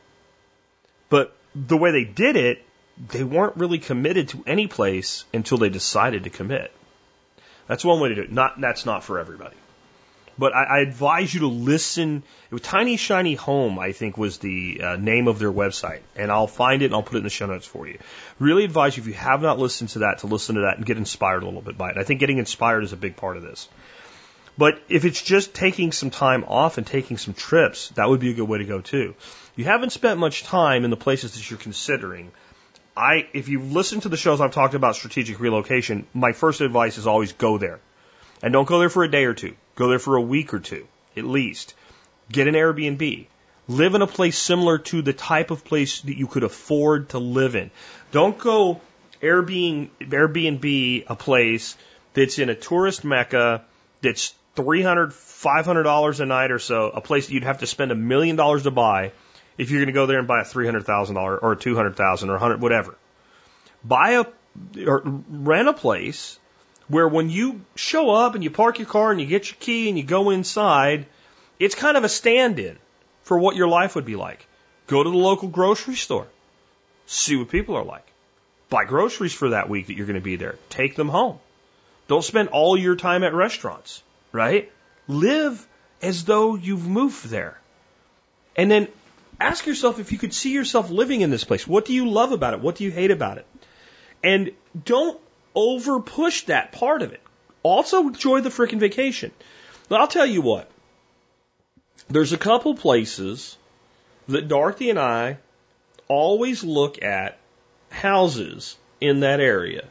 But 1.11 1.37
the 1.55 1.77
way 1.77 1.91
they 1.91 2.05
did 2.05 2.37
it, 2.37 2.65
they 3.09 3.25
weren't 3.25 3.57
really 3.57 3.79
committed 3.79 4.29
to 4.31 4.45
any 4.47 4.67
place 4.67 5.25
until 5.35 5.59
they 5.59 5.69
decided 5.69 6.25
to 6.25 6.31
commit. 6.31 6.73
That's 7.67 7.85
one 7.85 8.01
way 8.01 8.09
to 8.09 8.15
do 8.15 8.23
it. 8.23 8.33
Not 8.33 8.61
that's 8.61 8.87
not 8.87 9.05
for 9.05 9.19
everybody. 9.19 9.57
But 10.39 10.55
I, 10.55 10.65
I 10.65 10.79
advise 10.81 11.35
you 11.35 11.41
to 11.41 11.49
listen. 11.49 12.23
Tiny 12.63 12.97
Shiny 12.97 13.35
Home, 13.35 13.79
I 13.79 13.93
think, 13.93 14.17
was 14.17 14.39
the 14.39 14.81
uh, 14.83 14.97
name 14.97 15.29
of 15.29 15.39
their 15.39 15.53
website, 15.53 16.01
and 16.17 16.33
I'll 16.33 16.47
find 16.47 16.83
it 16.83 16.87
and 16.87 16.95
I'll 16.95 17.03
put 17.03 17.17
it 17.17 17.19
in 17.19 17.25
the 17.25 17.31
show 17.31 17.47
notes 17.47 17.67
for 17.67 17.87
you. 17.87 17.99
Really 18.39 18.65
advise 18.65 18.97
you 18.97 19.03
if 19.03 19.07
you 19.07 19.15
have 19.15 19.43
not 19.43 19.59
listened 19.59 19.91
to 19.91 20.01
that 20.01 20.21
to 20.21 20.29
listen 20.29 20.55
to 20.55 20.63
that 20.63 20.79
and 20.79 20.87
get 20.87 20.97
inspired 20.97 21.43
a 21.43 21.47
little 21.47 21.61
bit 21.61 21.77
by 21.77 21.91
it. 21.91 21.99
I 21.99 22.05
think 22.05 22.21
getting 22.21 22.39
inspired 22.39 22.85
is 22.85 22.93
a 22.93 22.97
big 22.97 23.17
part 23.17 23.37
of 23.37 23.43
this. 23.43 23.69
But 24.57 24.83
if 24.89 25.05
it's 25.05 25.23
just 25.23 25.55
taking 25.55 25.93
some 25.93 26.11
time 26.11 26.45
off 26.47 26.77
and 26.77 26.87
taking 26.87 27.19
some 27.19 27.35
trips, 27.35 27.91
that 27.91 28.09
would 28.09 28.21
be 28.21 28.31
a 28.31 28.35
good 28.35 28.49
way 28.49 28.59
to 28.59 28.65
go 28.65 28.81
too. 28.81 29.15
You 29.61 29.67
haven't 29.67 29.91
spent 29.91 30.19
much 30.19 30.43
time 30.43 30.85
in 30.85 30.91
the 30.91 30.97
places 30.97 31.35
that 31.35 31.51
you're 31.51 31.59
considering. 31.59 32.33
I, 32.97 33.29
if 33.35 33.49
you've 33.49 33.73
listened 33.73 34.05
to 34.05 34.09
the 34.09 34.17
shows 34.17 34.41
I've 34.41 34.55
talked 34.55 34.73
about 34.73 34.97
strategic 34.97 35.39
relocation, 35.39 36.07
my 36.15 36.33
first 36.33 36.63
advice 36.63 36.97
is 36.97 37.07
always 37.07 37.35
go 37.35 37.59
there. 37.59 37.79
And 38.43 38.55
don't 38.55 38.67
go 38.67 38.79
there 38.79 38.89
for 38.89 39.05
a 39.05 39.11
day 39.11 39.27
or 39.27 39.35
two. 39.35 39.55
Go 39.75 39.91
there 39.91 39.99
for 39.99 40.17
a 40.17 40.23
week 40.23 40.55
or 40.55 40.61
two, 40.61 40.87
at 41.15 41.25
least. 41.25 41.75
Get 42.33 42.49
an 42.49 42.55
Airbnb. 42.55 43.27
Live 43.69 43.95
in 43.95 44.01
a 44.01 44.07
place 44.07 44.39
similar 44.39 44.79
to 44.79 45.03
the 45.03 45.13
type 45.13 45.51
of 45.51 45.63
place 45.63 46.01
that 46.01 46.17
you 46.17 46.27
could 46.27 46.43
afford 46.43 47.11
to 47.11 47.19
live 47.19 47.55
in. 47.55 47.71
Don't 48.13 48.39
go 48.39 48.81
Airbnb, 49.21 49.91
Airbnb 50.01 51.05
a 51.07 51.17
place 51.17 51.77
that's 52.15 52.39
in 52.39 52.49
a 52.49 52.55
tourist 52.55 53.05
mecca 53.05 53.63
that's 54.01 54.33
$300, 54.57 55.13
$500 55.13 56.21
a 56.21 56.25
night 56.25 56.51
or 56.51 56.59
so, 56.59 56.89
a 56.89 57.03
place 57.03 57.27
that 57.27 57.35
you'd 57.35 57.45
have 57.45 57.59
to 57.59 57.67
spend 57.67 57.93
a 57.93 57.95
million 57.95 58.37
dollars 58.37 58.63
to 58.63 58.71
buy 58.71 59.13
if 59.61 59.71
you're 59.71 59.81
going 59.81 59.89
to 59.89 59.93
go 59.93 60.07
there 60.07 60.19
and 60.19 60.27
buy 60.27 60.41
a 60.41 60.45
$300,000 60.45 61.39
or 61.43 61.53
a 61.53 61.57
200,000 61.57 62.31
or 62.31 62.33
100, 62.33 62.63
whatever. 62.63 62.97
Buy 63.85 64.13
a, 64.13 64.25
or 64.87 65.03
rent 65.05 65.69
a 65.69 65.75
place 65.75 66.39
where 66.89 67.07
when 67.07 67.29
you 67.29 67.61
show 67.75 68.11
up 68.11 68.35
and 68.35 68.43
you 68.43 68.51
park 68.51 68.79
your 68.79 68.89
car 68.89 69.13
and 69.13 69.21
you 69.21 69.27
get 69.27 69.51
your 69.51 69.59
key 69.61 69.91
and 69.91 69.99
you 69.99 70.05
go 70.05 70.31
inside, 70.31 71.05
it's 71.59 71.75
kind 71.75 71.99
of 71.99 72.05
a 72.05 72.09
stand 72.09 72.59
in 72.59 72.79
for 73.23 73.39
what 73.39 73.55
your 73.55 73.69
life 73.69 73.97
would 73.97 74.07
be 74.07 74.17
like. 74.17 74.47
Go 74.87 75.03
to 75.03 75.11
the 75.11 75.17
local 75.17 75.49
grocery 75.49 75.95
store, 75.95 76.27
see 77.05 77.37
what 77.37 77.51
people 77.51 77.77
are 77.77 77.85
like. 77.85 78.07
Buy 78.71 78.87
groceries 78.87 79.35
for 79.35 79.51
that 79.51 79.69
week 79.69 79.89
that 79.89 79.95
you're 79.95 80.07
going 80.07 80.15
to 80.15 80.23
be 80.23 80.37
there. 80.37 80.57
Take 80.71 80.97
them 80.97 81.09
home. 81.09 81.39
Don't 82.09 82.25
spend 82.25 82.49
all 82.49 82.79
your 82.79 82.97
time 82.97 83.25
at 83.25 83.35
restaurants, 83.35 84.03
right? 84.33 84.73
Live 85.07 85.67
as 86.01 86.25
though 86.25 86.55
you've 86.55 86.89
moved 86.89 87.29
there. 87.29 87.61
And 88.57 88.71
then 88.71 88.89
ask 89.41 89.67
yourself 89.67 89.99
if 89.99 90.13
you 90.13 90.19
could 90.19 90.35
see 90.35 90.53
yourself 90.53 90.91
living 90.91 91.23
in 91.23 91.31
this 91.31 91.45
place. 91.45 91.67
What 91.67 91.85
do 91.85 91.95
you 91.95 92.09
love 92.09 92.33
about 92.33 92.55
it? 92.55 92.61
What 92.61 92.77
do 92.77 92.85
you 92.85 92.91
hate 92.91 93.11
about 93.11 93.39
it? 93.39 93.47
And 94.23 94.53
don't 94.85 95.21
over 95.55 96.01
push 96.01 96.43
that 96.45 96.73
part 96.73 97.03
of 97.03 97.13
it. 97.13 97.21
Also 97.63 98.09
enjoy 98.09 98.41
the 98.41 98.51
freaking 98.51 98.79
vacation. 98.79 99.33
But 99.89 100.01
I'll 100.01 100.09
tell 100.09 100.27
you 100.27 100.43
what. 100.43 100.71
There's 102.09 102.33
a 102.33 102.39
couple 102.39 102.75
places 102.75 103.57
that 104.29 104.49
Dorothy 104.49 104.91
and 104.91 104.99
I 104.99 105.39
always 106.09 106.63
look 106.65 107.03
at 107.03 107.39
houses 107.91 108.77
in 109.01 109.21
that 109.21 109.41
area 109.41 109.85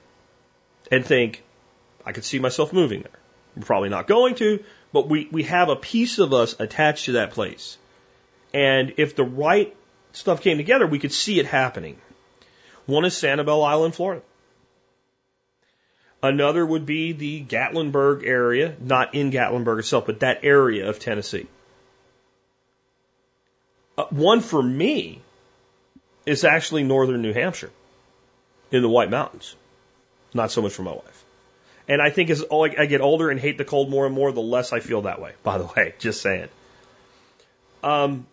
and 0.91 1.06
think, 1.06 1.43
I 2.06 2.12
could 2.12 2.26
see 2.26 2.39
myself 2.39 2.74
moving 2.74 3.02
there. 3.02 3.20
We're 3.56 3.64
probably 3.64 3.89
not 3.89 4.08
going 4.08 4.36
to, 4.36 4.64
but 4.93 5.08
we, 5.08 5.28
we 5.32 5.43
have 5.43 5.70
a 5.70 5.76
piece 5.76 6.20
of 6.20 6.34
us 6.34 6.56
attached 6.60 7.06
to 7.06 7.14
that 7.14 7.32
place. 7.32 7.78
And 8.54 8.93
if 8.97 9.16
the 9.16 9.24
right 9.24 9.76
stuff 10.14 10.41
came 10.41 10.58
together, 10.58 10.88
we 10.88 11.00
could 11.00 11.12
see 11.12 11.39
it 11.39 11.45
happening. 11.45 11.97
One 12.86 13.06
is 13.06 13.14
Sanibel 13.14 13.68
Island, 13.68 13.95
Florida. 13.95 14.24
Another 16.22 16.66
would 16.66 16.86
be 16.86 17.14
the 17.14 17.43
Gatlinburg 17.45 18.26
area, 18.26 18.76
not 18.80 19.16
in 19.16 19.32
Gatlinburg 19.32 19.80
itself, 19.80 20.06
but 20.06 20.20
that 20.20 20.39
area 20.43 20.89
of 20.89 21.00
Tennessee. 21.00 21.47
Uh, 23.97 24.06
one 24.10 24.41
for 24.41 24.62
me 24.62 25.22
is 26.26 26.43
actually 26.43 26.84
northern 26.84 27.22
New 27.22 27.34
Hampshire 27.34 27.72
in 28.72 28.82
the 28.82 28.89
White 28.89 29.10
Mountains. 29.10 29.56
Not 30.34 30.52
so 30.52 30.62
much 30.62 30.74
for 30.74 30.84
my 30.84 30.91
wife. 30.91 31.24
And 31.88 32.02
I 32.02 32.10
think 32.10 32.30
as 32.30 32.43
I 32.52 32.86
get 32.86 33.02
older 33.02 33.30
and 33.30 33.39
hate 33.39 33.58
the 33.58 33.66
cold 33.66 33.89
more 33.89 34.06
and 34.06 34.14
more, 34.14 34.32
the 34.32 34.41
less 34.41 34.74
I 34.74 34.80
feel 34.80 35.04
that 35.04 35.22
way, 35.22 35.34
by 35.43 35.58
the 35.58 35.66
way, 35.66 35.95
just 36.00 36.22
saying. 36.22 36.50
Um, 37.82 38.28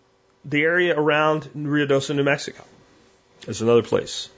the 0.47 0.63
area 0.63 0.97
around 0.97 1.43
Ruidoso, 1.55 2.15
New 2.15 2.23
Mexico 2.23 2.63
is 3.47 3.61
another 3.61 3.83
place 3.83 4.29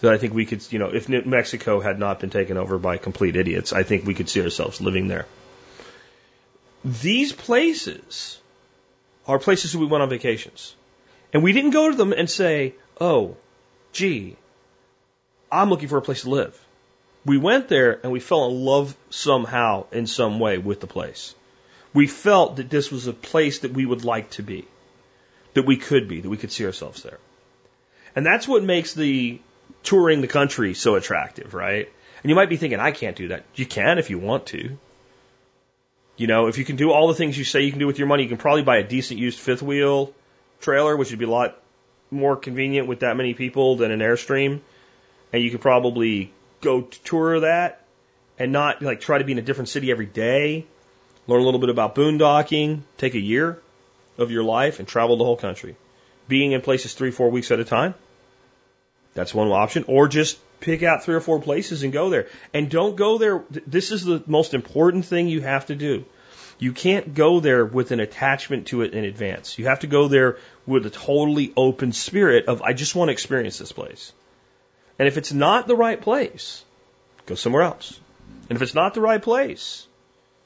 that 0.00 0.12
I 0.12 0.18
think 0.18 0.34
we 0.34 0.46
could, 0.46 0.70
you 0.70 0.78
know, 0.78 0.90
if 0.90 1.08
New 1.08 1.22
Mexico 1.22 1.80
had 1.80 1.98
not 1.98 2.20
been 2.20 2.30
taken 2.30 2.56
over 2.56 2.78
by 2.78 2.98
complete 2.98 3.34
idiots, 3.34 3.72
I 3.72 3.82
think 3.82 4.06
we 4.06 4.14
could 4.14 4.28
see 4.28 4.42
ourselves 4.42 4.80
living 4.80 5.08
there. 5.08 5.26
These 6.84 7.32
places 7.32 8.40
are 9.26 9.38
places 9.38 9.76
we 9.76 9.86
went 9.86 10.02
on 10.02 10.10
vacations. 10.10 10.74
And 11.32 11.42
we 11.42 11.52
didn't 11.52 11.70
go 11.70 11.90
to 11.90 11.96
them 11.96 12.12
and 12.12 12.30
say, 12.30 12.74
oh, 13.00 13.36
gee, 13.92 14.36
I'm 15.50 15.70
looking 15.70 15.88
for 15.88 15.98
a 15.98 16.02
place 16.02 16.22
to 16.22 16.30
live. 16.30 16.58
We 17.24 17.36
went 17.36 17.68
there 17.68 17.98
and 18.02 18.12
we 18.12 18.20
fell 18.20 18.46
in 18.46 18.64
love 18.64 18.96
somehow 19.10 19.86
in 19.92 20.06
some 20.06 20.38
way 20.38 20.58
with 20.58 20.80
the 20.80 20.86
place. 20.86 21.34
We 21.92 22.06
felt 22.06 22.56
that 22.56 22.70
this 22.70 22.90
was 22.90 23.06
a 23.06 23.12
place 23.12 23.60
that 23.60 23.72
we 23.72 23.84
would 23.84 24.04
like 24.04 24.30
to 24.30 24.42
be, 24.42 24.66
that 25.58 25.66
we 25.66 25.76
could 25.76 26.06
be, 26.06 26.20
that 26.20 26.28
we 26.28 26.36
could 26.36 26.52
see 26.52 26.64
ourselves 26.64 27.02
there. 27.02 27.18
And 28.14 28.24
that's 28.24 28.46
what 28.46 28.62
makes 28.62 28.94
the 28.94 29.40
touring 29.82 30.20
the 30.20 30.28
country 30.28 30.72
so 30.72 30.94
attractive, 30.94 31.52
right? 31.52 31.88
And 32.22 32.30
you 32.30 32.36
might 32.36 32.48
be 32.48 32.56
thinking, 32.56 32.78
I 32.78 32.92
can't 32.92 33.16
do 33.16 33.28
that. 33.28 33.44
You 33.56 33.66
can 33.66 33.98
if 33.98 34.08
you 34.08 34.20
want 34.20 34.46
to. 34.46 34.78
You 36.16 36.28
know, 36.28 36.46
if 36.46 36.58
you 36.58 36.64
can 36.64 36.76
do 36.76 36.92
all 36.92 37.08
the 37.08 37.14
things 37.14 37.36
you 37.36 37.42
say 37.42 37.62
you 37.62 37.72
can 37.72 37.80
do 37.80 37.88
with 37.88 37.98
your 37.98 38.06
money, 38.06 38.22
you 38.22 38.28
can 38.28 38.38
probably 38.38 38.62
buy 38.62 38.76
a 38.76 38.84
decent 38.84 39.18
used 39.18 39.40
fifth 39.40 39.62
wheel 39.62 40.14
trailer, 40.60 40.96
which 40.96 41.10
would 41.10 41.18
be 41.18 41.24
a 41.24 41.30
lot 41.30 41.60
more 42.12 42.36
convenient 42.36 42.86
with 42.86 43.00
that 43.00 43.16
many 43.16 43.34
people 43.34 43.74
than 43.78 43.90
an 43.90 43.98
Airstream. 43.98 44.60
And 45.32 45.42
you 45.42 45.50
could 45.50 45.60
probably 45.60 46.32
go 46.60 46.82
tour 46.82 47.40
that 47.40 47.84
and 48.38 48.52
not 48.52 48.80
like 48.80 49.00
try 49.00 49.18
to 49.18 49.24
be 49.24 49.32
in 49.32 49.38
a 49.38 49.42
different 49.42 49.70
city 49.70 49.90
every 49.90 50.06
day. 50.06 50.66
Learn 51.26 51.40
a 51.40 51.44
little 51.44 51.60
bit 51.60 51.68
about 51.68 51.96
boondocking, 51.96 52.82
take 52.96 53.16
a 53.16 53.20
year 53.20 53.60
of 54.18 54.30
your 54.30 54.44
life 54.44 54.78
and 54.78 54.88
travel 54.88 55.16
the 55.16 55.24
whole 55.24 55.36
country. 55.36 55.76
Being 56.26 56.52
in 56.52 56.60
places 56.60 56.94
three, 56.94 57.10
four 57.10 57.30
weeks 57.30 57.50
at 57.50 57.60
a 57.60 57.64
time 57.64 57.94
that's 59.18 59.34
one 59.34 59.50
option. 59.50 59.84
Or 59.88 60.06
just 60.06 60.38
pick 60.60 60.82
out 60.84 61.04
three 61.04 61.16
or 61.16 61.20
four 61.20 61.40
places 61.40 61.82
and 61.82 61.92
go 61.92 62.08
there. 62.08 62.28
And 62.54 62.70
don't 62.70 62.96
go 62.96 63.18
there. 63.18 63.44
This 63.66 63.90
is 63.90 64.04
the 64.04 64.22
most 64.26 64.54
important 64.54 65.06
thing 65.06 65.28
you 65.28 65.40
have 65.40 65.66
to 65.66 65.74
do. 65.74 66.04
You 66.60 66.72
can't 66.72 67.14
go 67.14 67.40
there 67.40 67.64
with 67.64 67.90
an 67.90 68.00
attachment 68.00 68.68
to 68.68 68.82
it 68.82 68.92
in 68.92 69.04
advance. 69.04 69.58
You 69.58 69.66
have 69.66 69.80
to 69.80 69.88
go 69.88 70.08
there 70.08 70.38
with 70.66 70.86
a 70.86 70.90
totally 70.90 71.52
open 71.56 71.92
spirit 71.92 72.46
of, 72.46 72.62
I 72.62 72.72
just 72.72 72.94
want 72.94 73.08
to 73.08 73.12
experience 73.12 73.58
this 73.58 73.72
place. 73.72 74.12
And 74.98 75.08
if 75.08 75.16
it's 75.16 75.32
not 75.32 75.66
the 75.66 75.76
right 75.76 76.00
place, 76.00 76.64
go 77.26 77.34
somewhere 77.34 77.62
else. 77.62 77.98
And 78.48 78.56
if 78.56 78.62
it's 78.62 78.74
not 78.74 78.94
the 78.94 79.00
right 79.00 79.22
place, 79.22 79.86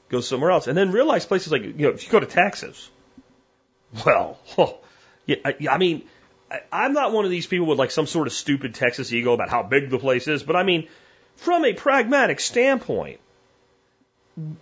go 0.09 0.21
somewhere 0.21 0.51
else. 0.51 0.67
And 0.67 0.77
then 0.77 0.91
realize 0.91 1.25
places 1.25 1.51
like, 1.51 1.63
you 1.63 1.73
know, 1.73 1.89
if 1.89 2.05
you 2.05 2.11
go 2.11 2.19
to 2.19 2.27
Texas, 2.27 2.89
well, 4.05 4.39
yeah, 5.25 5.37
I, 5.45 5.55
I 5.71 5.77
mean, 5.77 6.03
I'm 6.71 6.93
not 6.93 7.11
one 7.11 7.25
of 7.25 7.31
these 7.31 7.47
people 7.47 7.67
with 7.67 7.79
like 7.79 7.91
some 7.91 8.07
sort 8.07 8.27
of 8.27 8.33
stupid 8.33 8.75
Texas 8.75 9.11
ego 9.11 9.33
about 9.33 9.49
how 9.49 9.63
big 9.63 9.89
the 9.89 9.99
place 9.99 10.27
is, 10.27 10.43
but 10.43 10.55
I 10.55 10.63
mean, 10.63 10.87
from 11.35 11.65
a 11.65 11.73
pragmatic 11.73 12.39
standpoint, 12.39 13.19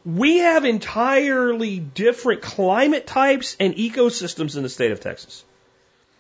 we 0.06 0.38
have 0.38 0.66
entirely 0.66 1.80
different 1.80 2.42
climate 2.42 3.08
types 3.08 3.56
and 3.60 3.76
ecosystems 3.76 4.58
in 4.58 4.64
the 4.64 4.70
state 4.70 4.92
of 4.92 5.00
Texas. 5.00 5.46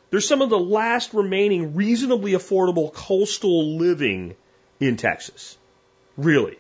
There's 0.10 0.28
some 0.28 0.42
of 0.42 0.50
the 0.50 0.60
last 0.60 1.14
remaining 1.14 1.76
reasonably 1.76 2.34
affordable 2.34 2.94
coastal 2.94 3.78
living 3.78 4.36
in 4.80 4.98
Texas. 4.98 5.58
Really. 6.18 6.58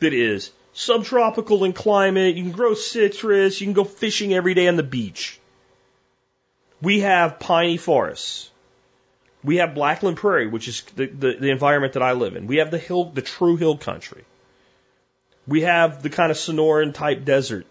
That 0.00 0.14
is 0.14 0.50
subtropical 0.72 1.64
in 1.64 1.72
climate. 1.72 2.36
You 2.36 2.42
can 2.42 2.52
grow 2.52 2.74
citrus. 2.74 3.60
You 3.60 3.66
can 3.66 3.74
go 3.74 3.84
fishing 3.84 4.32
every 4.32 4.54
day 4.54 4.68
on 4.68 4.76
the 4.76 4.82
beach. 4.82 5.38
We 6.82 7.00
have 7.00 7.38
piney 7.38 7.76
forests. 7.76 8.50
We 9.42 9.56
have 9.56 9.74
Blackland 9.74 10.16
Prairie, 10.16 10.48
which 10.48 10.68
is 10.68 10.82
the, 10.96 11.06
the, 11.06 11.36
the 11.38 11.50
environment 11.50 11.94
that 11.94 12.02
I 12.02 12.12
live 12.12 12.36
in. 12.36 12.46
We 12.46 12.56
have 12.56 12.70
the 12.70 12.78
hill, 12.78 13.04
the 13.04 13.22
true 13.22 13.56
hill 13.56 13.76
country. 13.76 14.24
We 15.46 15.62
have 15.62 16.02
the 16.02 16.10
kind 16.10 16.30
of 16.30 16.36
Sonoran 16.36 16.92
type 16.92 17.24
desert, 17.24 17.66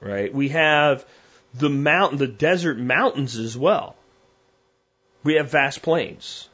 right? 0.00 0.32
We 0.32 0.48
have 0.48 1.04
the 1.52 1.68
mountain, 1.68 2.18
the 2.18 2.26
desert 2.26 2.78
mountains 2.78 3.36
as 3.36 3.56
well. 3.56 3.96
We 5.22 5.34
have 5.34 5.50
vast 5.50 5.82
plains. 5.82 6.48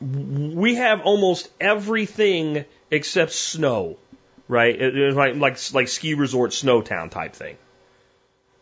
We 0.00 0.76
have 0.76 1.00
almost 1.00 1.48
everything 1.60 2.64
except 2.90 3.32
snow, 3.32 3.96
right? 4.46 4.78
Like, 4.78 5.36
like, 5.36 5.74
like 5.74 5.88
ski 5.88 6.14
resort, 6.14 6.52
snow 6.52 6.82
town 6.82 7.10
type 7.10 7.34
thing. 7.34 7.56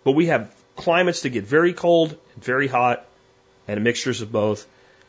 But 0.04 0.12
we 0.12 0.26
have 0.26 0.54
climates 0.76 1.22
that 1.22 1.30
get 1.30 1.44
very 1.44 1.72
cold 1.72 2.18
very 2.36 2.68
hot 2.68 3.06
and 3.66 3.82
mixtures 3.82 4.20
of 4.20 4.32
both. 4.32 4.66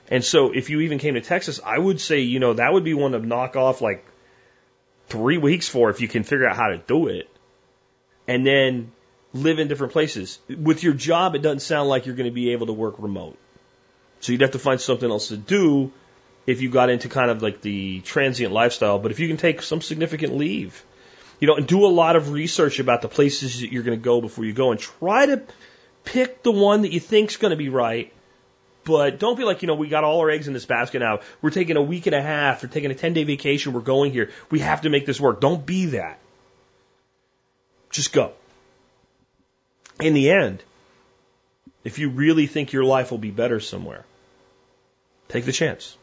And 0.10 0.24
so 0.24 0.52
if 0.52 0.70
you 0.70 0.82
even 0.82 1.00
came 1.00 1.16
to 1.16 1.22
Texas, 1.22 1.60
I 1.64 1.78
would 1.78 2.00
say, 2.00 2.22
you 2.22 2.40
know, 2.40 2.54
that 2.54 2.72
would 2.72 2.84
be 2.84 2.94
one 2.94 3.14
to 3.14 3.20
knock 3.20 3.56
off 3.56 3.82
like 3.82 4.06
three 5.08 5.38
weeks 5.38 5.68
for 5.68 5.90
if 5.90 6.02
you 6.02 6.08
can 6.08 6.24
figure 6.24 6.48
out 6.48 6.56
how 6.56 6.68
to 6.68 6.78
do 6.78 7.08
it. 7.08 7.30
And 8.28 8.46
then 8.46 8.92
live 9.34 9.60
in 9.60 9.68
different 9.68 9.94
places. 9.94 10.40
With 10.48 10.84
your 10.84 10.94
job, 10.94 11.36
it 11.36 11.42
doesn't 11.42 11.60
sound 11.60 11.90
like 11.90 12.06
you're 12.06 12.16
going 12.16 12.30
to 12.30 12.34
be 12.34 12.52
able 12.52 12.68
to 12.68 12.74
work 12.74 12.96
remote. 13.00 13.38
So 14.22 14.32
you'd 14.32 14.42
have 14.42 14.52
to 14.52 14.60
find 14.60 14.80
something 14.80 15.10
else 15.10 15.28
to 15.28 15.38
do 15.38 15.92
if 16.48 16.62
you 16.62 16.70
got 16.70 16.90
into 16.90 17.10
kind 17.10 17.30
of 17.30 17.42
like 17.42 17.62
the 17.62 18.02
transient 18.02 18.54
lifestyle. 18.54 19.00
But 19.00 19.12
if 19.12 19.20
you 19.20 19.28
can 19.28 19.38
take 19.38 19.62
some 19.62 19.82
significant 19.82 20.36
leave, 20.36 20.84
you 21.40 21.48
know, 21.48 21.56
and 21.56 21.68
do 21.68 21.86
a 21.86 21.88
lot 21.88 22.16
of 22.16 22.32
research 22.32 22.80
about 22.80 23.02
the 23.02 23.08
places 23.08 23.62
that 23.62 23.72
you're 23.72 23.84
going 23.84 23.98
to 23.98 24.04
go 24.04 24.22
before 24.22 24.46
you 24.46 24.54
go 24.54 24.72
and 24.72 24.80
try 24.80 25.26
to 25.26 25.42
pick 26.04 26.44
the 26.44 26.52
one 26.52 26.84
that 26.84 26.92
you 26.92 27.00
think's 27.00 27.38
going 27.38 27.52
to 27.52 27.58
be 27.58 27.70
right. 27.70 28.14
But 28.86 29.20
don't 29.20 29.36
be 29.36 29.44
like, 29.44 29.64
you 29.64 29.68
know, 29.68 29.76
we 29.76 29.90
got 29.90 30.04
all 30.04 30.20
our 30.20 30.30
eggs 30.30 30.48
in 30.48 30.54
this 30.54 30.66
basket 30.66 31.00
now. 31.00 31.22
We're 31.42 31.50
taking 31.50 31.76
a 31.76 31.82
week 31.82 32.06
and 32.06 32.16
a 32.16 32.22
half. 32.22 32.62
We're 32.62 32.70
taking 32.70 32.92
a 32.92 32.96
10 32.96 33.14
day 33.14 33.24
vacation. 33.24 33.74
We're 33.74 33.82
going 33.82 34.12
here. 34.12 34.30
We 34.52 34.60
have 34.60 34.82
to 34.82 34.90
make 34.90 35.06
this 35.06 35.20
work. 35.20 35.42
Don't 35.42 35.66
be 35.66 35.88
that. 35.88 36.20
Just 37.90 38.14
go. 38.14 38.34
In 40.00 40.14
the 40.14 40.30
end, 40.30 40.62
if 41.84 41.98
you 41.98 42.10
really 42.10 42.46
think 42.46 42.74
your 42.74 42.84
life 42.84 43.10
will 43.10 43.18
be 43.18 43.32
better 43.32 43.60
somewhere, 43.60 44.06
take 45.30 45.46
the 45.46 45.52
chance. 45.52 45.98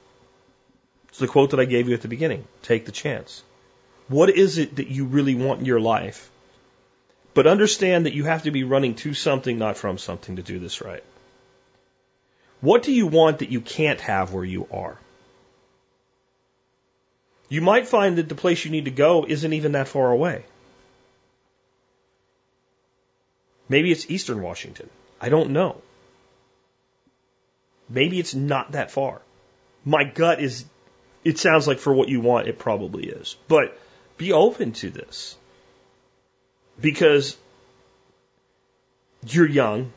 It's 1.08 1.18
the 1.18 1.28
quote 1.28 1.50
that 1.50 1.60
I 1.60 1.66
gave 1.66 1.88
you 1.88 1.94
at 1.94 2.00
the 2.00 2.08
beginning. 2.08 2.44
Take 2.62 2.86
the 2.86 2.92
chance. 2.92 3.42
What 4.12 4.28
is 4.28 4.58
it 4.58 4.76
that 4.76 4.88
you 4.88 5.06
really 5.06 5.34
want 5.34 5.60
in 5.60 5.64
your 5.64 5.80
life? 5.80 6.30
But 7.32 7.46
understand 7.46 8.04
that 8.04 8.12
you 8.12 8.24
have 8.24 8.42
to 8.42 8.50
be 8.50 8.62
running 8.62 8.94
to 8.96 9.14
something, 9.14 9.58
not 9.58 9.78
from 9.78 9.96
something 9.96 10.36
to 10.36 10.42
do 10.42 10.58
this 10.58 10.82
right. 10.82 11.02
What 12.60 12.82
do 12.82 12.92
you 12.92 13.06
want 13.06 13.38
that 13.38 13.48
you 13.48 13.62
can't 13.62 14.02
have 14.02 14.34
where 14.34 14.44
you 14.44 14.68
are? 14.70 14.98
You 17.48 17.62
might 17.62 17.88
find 17.88 18.18
that 18.18 18.28
the 18.28 18.34
place 18.34 18.66
you 18.66 18.70
need 18.70 18.84
to 18.84 18.90
go 18.90 19.24
isn't 19.26 19.52
even 19.54 19.72
that 19.72 19.88
far 19.88 20.10
away. 20.10 20.44
Maybe 23.70 23.90
it's 23.90 24.10
Eastern 24.10 24.42
Washington. 24.42 24.90
I 25.22 25.30
don't 25.30 25.52
know. 25.52 25.80
Maybe 27.88 28.20
it's 28.20 28.34
not 28.34 28.72
that 28.72 28.90
far. 28.90 29.22
My 29.86 30.04
gut 30.04 30.42
is, 30.42 30.66
it 31.24 31.38
sounds 31.38 31.66
like 31.66 31.78
for 31.78 31.94
what 31.94 32.10
you 32.10 32.20
want, 32.20 32.48
it 32.48 32.58
probably 32.58 33.06
is. 33.06 33.36
But 33.48 33.78
be 34.16 34.32
open 34.32 34.72
to 34.72 34.90
this. 34.90 35.36
Because 36.80 37.36
you're 39.26 39.48
young. 39.48 39.92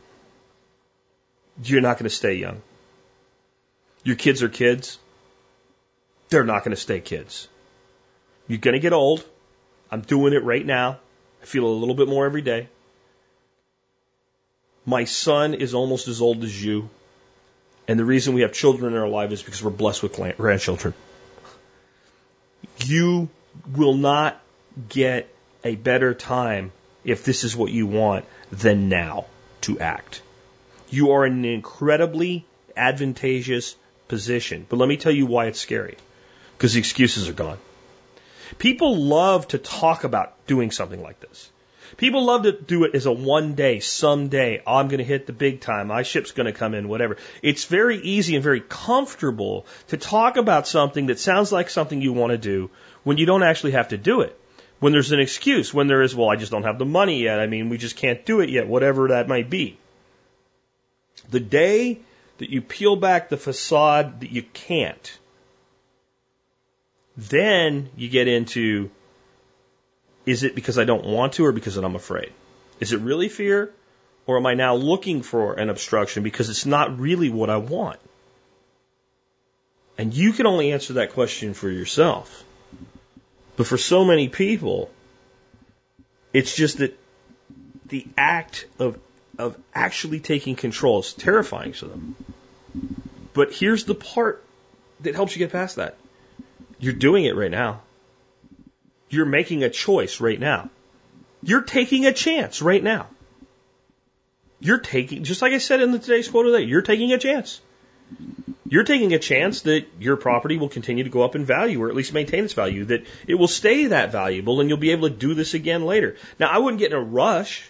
You're 1.63 1.81
not 1.81 1.97
going 1.97 2.05
to 2.05 2.15
stay 2.15 2.35
young. 2.35 2.61
Your 4.03 4.15
kids 4.15 4.43
are 4.43 4.49
kids. 4.49 4.99
They're 6.29 6.43
not 6.43 6.63
going 6.63 6.75
to 6.75 6.81
stay 6.81 6.99
kids. 6.99 7.47
You're 8.47 8.59
going 8.59 8.73
to 8.73 8.79
get 8.79 8.93
old. 8.93 9.25
I'm 9.91 10.01
doing 10.01 10.33
it 10.33 10.43
right 10.43 10.65
now. 10.65 10.99
I 11.41 11.45
feel 11.45 11.65
a 11.65 11.67
little 11.67 11.95
bit 11.95 12.07
more 12.07 12.25
every 12.25 12.41
day. 12.41 12.67
My 14.85 15.05
son 15.05 15.53
is 15.55 15.73
almost 15.73 16.07
as 16.07 16.21
old 16.21 16.43
as 16.43 16.63
you. 16.63 16.89
And 17.87 17.99
the 17.99 18.05
reason 18.05 18.33
we 18.33 18.41
have 18.41 18.53
children 18.53 18.93
in 18.93 18.99
our 18.99 19.07
life 19.07 19.31
is 19.31 19.41
because 19.41 19.63
we're 19.63 19.71
blessed 19.71 20.03
with 20.03 20.19
grandchildren. 20.37 20.93
You 22.79 23.29
will 23.73 23.95
not 23.95 24.41
get 24.89 25.33
a 25.63 25.75
better 25.75 26.13
time 26.13 26.71
if 27.03 27.23
this 27.23 27.43
is 27.43 27.55
what 27.55 27.71
you 27.71 27.87
want 27.87 28.25
than 28.51 28.89
now 28.89 29.25
to 29.61 29.79
act. 29.79 30.21
You 30.89 31.11
are 31.11 31.25
in 31.25 31.33
an 31.33 31.45
incredibly 31.45 32.45
advantageous 32.75 33.75
position. 34.07 34.65
But 34.67 34.77
let 34.77 34.89
me 34.89 34.97
tell 34.97 35.11
you 35.11 35.25
why 35.25 35.45
it's 35.47 35.59
scary. 35.59 35.97
Because 36.57 36.73
the 36.73 36.79
excuses 36.79 37.27
are 37.29 37.33
gone. 37.33 37.57
People 38.57 38.97
love 38.97 39.47
to 39.49 39.57
talk 39.57 40.03
about 40.03 40.45
doing 40.47 40.71
something 40.71 41.01
like 41.01 41.19
this. 41.19 41.49
People 41.97 42.25
love 42.25 42.43
to 42.43 42.51
do 42.51 42.83
it 42.83 42.93
as 42.93 43.05
a 43.05 43.11
one 43.11 43.55
day, 43.55 43.79
someday, 43.79 44.61
I'm 44.67 44.89
going 44.89 44.97
to 44.97 45.05
hit 45.05 45.27
the 45.27 45.33
big 45.33 45.61
time, 45.61 45.87
my 45.87 46.03
ship's 46.03 46.31
going 46.31 46.45
to 46.45 46.51
come 46.51 46.73
in, 46.73 46.89
whatever. 46.89 47.17
It's 47.41 47.65
very 47.65 47.97
easy 47.97 48.35
and 48.35 48.43
very 48.43 48.59
comfortable 48.59 49.65
to 49.87 49.97
talk 49.97 50.35
about 50.35 50.67
something 50.67 51.05
that 51.05 51.19
sounds 51.19 51.53
like 51.53 51.69
something 51.69 52.01
you 52.01 52.11
want 52.11 52.31
to 52.31 52.37
do 52.37 52.69
when 53.03 53.17
you 53.17 53.25
don't 53.25 53.43
actually 53.43 53.71
have 53.71 53.89
to 53.89 53.97
do 53.97 54.21
it. 54.21 54.37
When 54.79 54.91
there's 54.91 55.13
an 55.13 55.21
excuse, 55.21 55.73
when 55.73 55.87
there 55.87 56.01
is, 56.01 56.13
well, 56.13 56.29
I 56.29 56.35
just 56.35 56.51
don't 56.51 56.63
have 56.63 56.79
the 56.79 56.85
money 56.85 57.23
yet, 57.23 57.39
I 57.39 57.47
mean, 57.47 57.69
we 57.69 57.77
just 57.77 57.95
can't 57.95 58.25
do 58.25 58.41
it 58.41 58.49
yet, 58.49 58.67
whatever 58.67 59.07
that 59.09 59.29
might 59.29 59.49
be. 59.49 59.77
The 61.29 61.39
day 61.39 61.99
that 62.39 62.49
you 62.49 62.61
peel 62.61 62.97
back 62.97 63.29
the 63.29 63.37
facade 63.37 64.19
that 64.19 64.31
you 64.31 64.43
can't, 64.43 65.17
then 67.15 67.89
you 67.95 68.09
get 68.09 68.27
into 68.27 68.91
is 70.25 70.43
it 70.43 70.55
because 70.55 70.79
I 70.79 70.85
don't 70.85 71.05
want 71.05 71.33
to 71.33 71.45
or 71.45 71.51
because 71.51 71.77
I'm 71.77 71.95
afraid? 71.95 72.31
Is 72.79 72.93
it 72.93 73.01
really 73.01 73.29
fear? 73.29 73.71
Or 74.27 74.37
am 74.37 74.45
I 74.45 74.55
now 74.55 74.75
looking 74.75 75.21
for 75.21 75.53
an 75.53 75.69
obstruction 75.69 76.23
because 76.23 76.49
it's 76.49 76.65
not 76.65 76.99
really 76.99 77.29
what 77.29 77.49
I 77.49 77.57
want? 77.57 77.99
And 79.97 80.13
you 80.13 80.33
can 80.33 80.47
only 80.47 80.71
answer 80.71 80.93
that 80.93 81.13
question 81.13 81.53
for 81.53 81.69
yourself. 81.69 82.43
But 83.55 83.67
for 83.67 83.77
so 83.77 84.03
many 84.03 84.27
people, 84.27 84.89
it's 86.33 86.55
just 86.55 86.79
that 86.79 86.99
the 87.85 88.05
act 88.17 88.65
of, 88.79 88.97
of 89.37 89.57
actually 89.73 90.19
taking 90.19 90.55
control 90.55 90.99
is 90.99 91.13
terrifying 91.13 91.73
to 91.73 91.85
them. 91.85 92.15
But 93.33 93.53
here's 93.53 93.85
the 93.85 93.95
part 93.95 94.43
that 95.01 95.15
helps 95.15 95.35
you 95.35 95.39
get 95.39 95.51
past 95.51 95.77
that. 95.77 95.97
You're 96.79 96.93
doing 96.93 97.25
it 97.25 97.35
right 97.35 97.51
now. 97.51 97.81
You're 99.09 99.25
making 99.25 99.63
a 99.63 99.69
choice 99.69 100.19
right 100.19 100.39
now. 100.39 100.69
You're 101.43 101.61
taking 101.61 102.05
a 102.05 102.13
chance 102.13 102.61
right 102.61 102.83
now. 102.83 103.07
You're 104.59 104.79
taking, 104.79 105.23
just 105.23 105.41
like 105.41 105.53
I 105.53 105.59
said 105.59 105.81
in 105.81 105.91
the 105.91 105.99
today's 105.99 106.27
quote 106.27 106.45
today, 106.45 106.63
you're 106.63 106.81
taking 106.81 107.11
a 107.11 107.19
chance. 107.19 107.61
You're 108.67 108.83
taking 108.83 109.13
a 109.13 109.19
chance 109.19 109.61
that 109.61 109.85
your 109.99 110.15
property 110.15 110.57
will 110.57 110.69
continue 110.69 111.03
to 111.03 111.09
go 111.09 111.21
up 111.21 111.35
in 111.35 111.45
value 111.45 111.83
or 111.83 111.89
at 111.89 111.95
least 111.95 112.13
maintain 112.13 112.45
its 112.45 112.53
value, 112.53 112.85
that 112.85 113.05
it 113.27 113.35
will 113.35 113.47
stay 113.47 113.87
that 113.87 114.11
valuable 114.11 114.59
and 114.59 114.69
you'll 114.69 114.79
be 114.79 114.91
able 114.91 115.07
to 115.07 115.15
do 115.15 115.35
this 115.35 115.53
again 115.53 115.85
later. 115.85 116.15
Now, 116.39 116.49
I 116.49 116.57
wouldn't 116.57 116.79
get 116.79 116.91
in 116.91 116.97
a 116.97 117.01
rush 117.01 117.69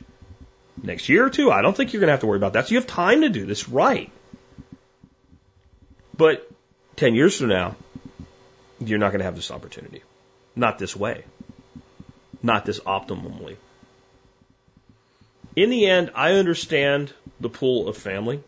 next 0.82 1.10
year 1.10 1.26
or 1.26 1.30
two. 1.30 1.52
I 1.52 1.62
don't 1.62 1.76
think 1.76 1.91
you're 1.91 1.99
going 1.99 2.07
to 2.07 2.14
have 2.14 2.22
to 2.22 2.28
worry 2.28 2.38
about 2.38 2.53
that. 2.53 2.68
So 2.68 2.72
you 2.72 2.80
have 2.80 2.88
time 2.88 3.22
to 3.22 3.30
do 3.30 3.45
this 3.45 3.68
right. 3.68 4.10
But 6.16 6.49
10 6.95 7.14
years 7.14 7.38
from 7.38 7.49
now, 7.49 7.76
you're 8.80 8.99
not 8.99 9.10
going 9.10 9.20
to 9.20 9.26
have 9.26 9.36
this 9.36 9.52
opportunity. 9.52 10.02
Not 10.56 10.80
this 10.80 10.95
way. 10.95 11.23
Not 12.41 12.65
this 12.65 12.80
optimally. 12.80 13.57
In 15.56 15.69
the 15.69 15.86
end, 15.88 16.11
I 16.15 16.34
understand 16.34 17.14
the 17.40 17.49
pull 17.49 17.88
of 17.88 17.98
family. 17.98 18.41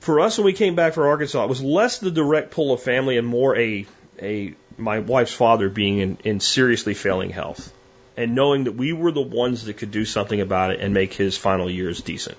For 0.00 0.20
us, 0.20 0.38
when 0.38 0.46
we 0.46 0.52
came 0.52 0.74
back 0.74 0.94
from 0.94 1.04
Arkansas, 1.04 1.44
it 1.44 1.48
was 1.48 1.62
less 1.62 1.98
the 1.98 2.10
direct 2.10 2.50
pull 2.52 2.72
of 2.72 2.82
family 2.82 3.18
and 3.18 3.26
more 3.26 3.56
a, 3.56 3.86
a 4.20 4.54
my 4.78 5.00
wife's 5.00 5.32
father 5.32 5.68
being 5.68 5.98
in, 5.98 6.18
in 6.24 6.40
seriously 6.40 6.94
failing 6.94 7.30
health 7.30 7.72
and 8.16 8.34
knowing 8.34 8.64
that 8.64 8.72
we 8.72 8.92
were 8.92 9.12
the 9.12 9.20
ones 9.20 9.64
that 9.64 9.74
could 9.74 9.90
do 9.90 10.04
something 10.04 10.40
about 10.40 10.70
it 10.72 10.80
and 10.80 10.92
make 10.92 11.12
his 11.12 11.36
final 11.36 11.70
years 11.70 12.02
decent. 12.02 12.36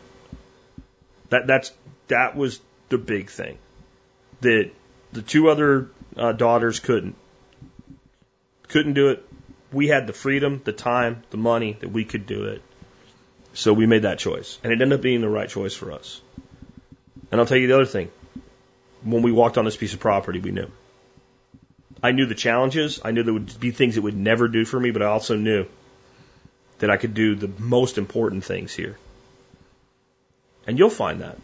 That 1.30 1.48
that's 1.48 1.72
that 2.08 2.36
was 2.36 2.60
the 2.90 2.98
big 2.98 3.30
thing. 3.30 3.58
That 4.42 4.72
the 5.14 5.22
two 5.22 5.50
other 5.50 5.90
uh, 6.16 6.34
daughters 6.34 6.80
couldn't. 6.80 7.16
Couldn't 8.72 8.94
do 8.94 9.10
it. 9.10 9.26
We 9.72 9.88
had 9.88 10.08
the 10.08 10.14
freedom, 10.14 10.62
the 10.64 10.74
time, 10.74 11.24
the 11.30 11.38
money 11.38 11.78
that 11.80 11.90
we 11.90 12.06
could 12.06 12.26
do 12.26 12.46
it. 12.46 12.62
So 13.54 13.74
we 13.74 13.86
made 13.86 14.04
that 14.04 14.20
choice. 14.20 14.58
And 14.64 14.72
it 14.72 14.82
ended 14.82 14.98
up 14.98 15.02
being 15.02 15.22
the 15.22 15.30
right 15.30 15.50
choice 15.50 15.74
for 15.74 15.92
us. 15.92 16.22
And 17.32 17.40
I'll 17.40 17.48
tell 17.48 17.58
you 17.58 17.68
the 17.68 17.76
other 17.76 17.86
thing. 17.86 18.10
When 19.04 19.24
we 19.24 19.32
walked 19.32 19.58
on 19.58 19.66
this 19.66 19.76
piece 19.76 19.94
of 19.94 20.00
property, 20.00 20.40
we 20.40 20.52
knew. 20.52 20.72
I 22.02 22.12
knew 22.12 22.26
the 22.26 22.36
challenges. 22.36 23.00
I 23.04 23.12
knew 23.12 23.24
there 23.24 23.34
would 23.34 23.60
be 23.60 23.72
things 23.72 23.98
it 23.98 24.04
would 24.04 24.18
never 24.18 24.48
do 24.48 24.66
for 24.66 24.80
me, 24.80 24.92
but 24.92 25.02
I 25.02 25.08
also 25.08 25.36
knew 25.36 25.66
that 26.80 26.90
I 26.90 26.98
could 26.98 27.14
do 27.14 27.36
the 27.36 27.52
most 27.60 27.98
important 27.98 28.44
things 28.44 28.74
here. 28.74 28.98
And 30.66 30.80
you'll 30.80 30.90
find 30.90 31.22
that 31.22 31.38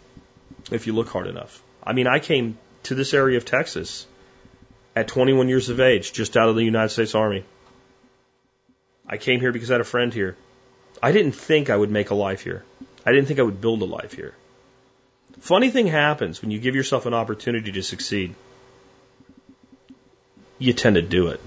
if 0.72 0.88
you 0.88 0.94
look 0.94 1.10
hard 1.10 1.28
enough. 1.28 1.62
I 1.84 1.94
mean, 1.94 2.08
I 2.08 2.20
came 2.20 2.58
to 2.84 2.96
this 2.96 3.14
area 3.14 3.38
of 3.38 3.46
Texas 3.46 4.06
at 4.98 5.08
21 5.08 5.48
years 5.48 5.70
of 5.70 5.80
age, 5.80 6.12
just 6.12 6.36
out 6.36 6.50
of 6.50 6.56
the 6.56 6.64
United 6.64 6.90
States 6.90 7.14
Army. 7.14 7.44
I 9.08 9.18
came 9.18 9.40
here 9.40 9.52
because 9.52 9.70
I 9.70 9.76
had 9.76 9.82
a 9.82 9.92
friend 9.96 10.12
here. 10.12 10.36
I 11.04 11.12
didn't 11.12 11.34
think 11.34 11.70
I 11.70 11.78
would 11.78 11.92
make 11.92 12.10
a 12.10 12.16
life 12.16 12.42
here. 12.42 12.64
I 13.06 13.12
didn't 13.12 13.28
think 13.28 13.40
I 13.40 13.44
would 13.44 13.62
build 13.62 13.84
a 13.84 13.86
life 13.86 14.14
here. 14.14 14.34
Funny 15.40 15.70
thing 15.70 15.86
happens 15.86 16.42
when 16.42 16.50
you 16.50 16.58
give 16.58 16.76
yourself 16.76 17.06
an 17.06 17.14
opportunity 17.14 17.72
to 17.74 17.84
succeed. 17.84 18.34
You 20.58 20.74
tend 20.74 20.96
to 20.96 21.04
do 21.04 21.28
it. 21.28 21.40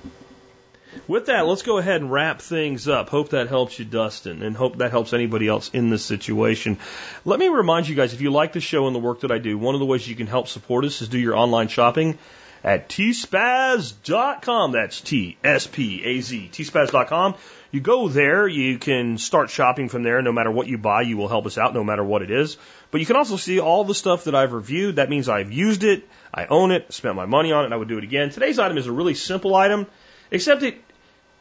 With 1.08 1.26
that, 1.26 1.46
let's 1.46 1.62
go 1.62 1.78
ahead 1.78 2.00
and 2.00 2.12
wrap 2.12 2.40
things 2.40 2.86
up. 2.86 3.08
Hope 3.08 3.30
that 3.30 3.48
helps 3.48 3.76
you, 3.80 3.84
Dustin, 3.84 4.44
and 4.44 4.56
hope 4.56 4.76
that 4.78 4.92
helps 4.92 5.12
anybody 5.12 5.48
else 5.48 5.70
in 5.72 5.90
this 5.90 6.04
situation. 6.04 6.78
Let 7.24 7.40
me 7.40 7.48
remind 7.48 7.88
you 7.88 7.96
guys, 7.96 8.14
if 8.14 8.20
you 8.20 8.30
like 8.30 8.52
the 8.52 8.60
show 8.60 8.86
and 8.86 8.94
the 8.94 9.00
work 9.00 9.20
that 9.20 9.32
I 9.32 9.38
do, 9.38 9.58
one 9.58 9.74
of 9.74 9.80
the 9.80 9.86
ways 9.86 10.06
you 10.06 10.14
can 10.14 10.28
help 10.28 10.46
support 10.46 10.84
us 10.84 11.02
is 11.02 11.08
do 11.08 11.18
your 11.18 11.36
online 11.36 11.66
shopping 11.66 12.16
at 12.62 12.88
tspaz.com. 12.88 14.72
That's 14.72 15.00
T-S-P-A-Z, 15.00 16.50
tspaz.com. 16.52 17.34
You 17.72 17.80
go 17.80 18.08
there, 18.08 18.48
you 18.48 18.78
can 18.78 19.16
start 19.18 19.50
shopping 19.50 19.88
from 19.88 20.02
there. 20.02 20.20
No 20.22 20.32
matter 20.32 20.50
what 20.50 20.66
you 20.66 20.76
buy, 20.76 21.02
you 21.02 21.16
will 21.16 21.28
help 21.28 21.46
us 21.46 21.56
out 21.56 21.72
no 21.72 21.84
matter 21.84 22.02
what 22.02 22.22
it 22.22 22.30
is. 22.30 22.56
But 22.90 23.00
you 23.00 23.06
can 23.06 23.16
also 23.16 23.36
see 23.36 23.60
all 23.60 23.84
the 23.84 23.94
stuff 23.94 24.24
that 24.24 24.34
I've 24.34 24.52
reviewed. 24.52 24.96
That 24.96 25.08
means 25.08 25.28
I've 25.28 25.52
used 25.52 25.84
it, 25.84 26.08
I 26.34 26.46
own 26.46 26.72
it, 26.72 26.92
spent 26.92 27.14
my 27.14 27.26
money 27.26 27.52
on 27.52 27.62
it, 27.62 27.66
and 27.66 27.74
I 27.74 27.76
would 27.76 27.88
do 27.88 27.98
it 27.98 28.04
again. 28.04 28.30
Today's 28.30 28.58
item 28.58 28.76
is 28.76 28.88
a 28.88 28.92
really 28.92 29.14
simple 29.14 29.54
item, 29.54 29.86
except 30.32 30.64
it, 30.64 30.82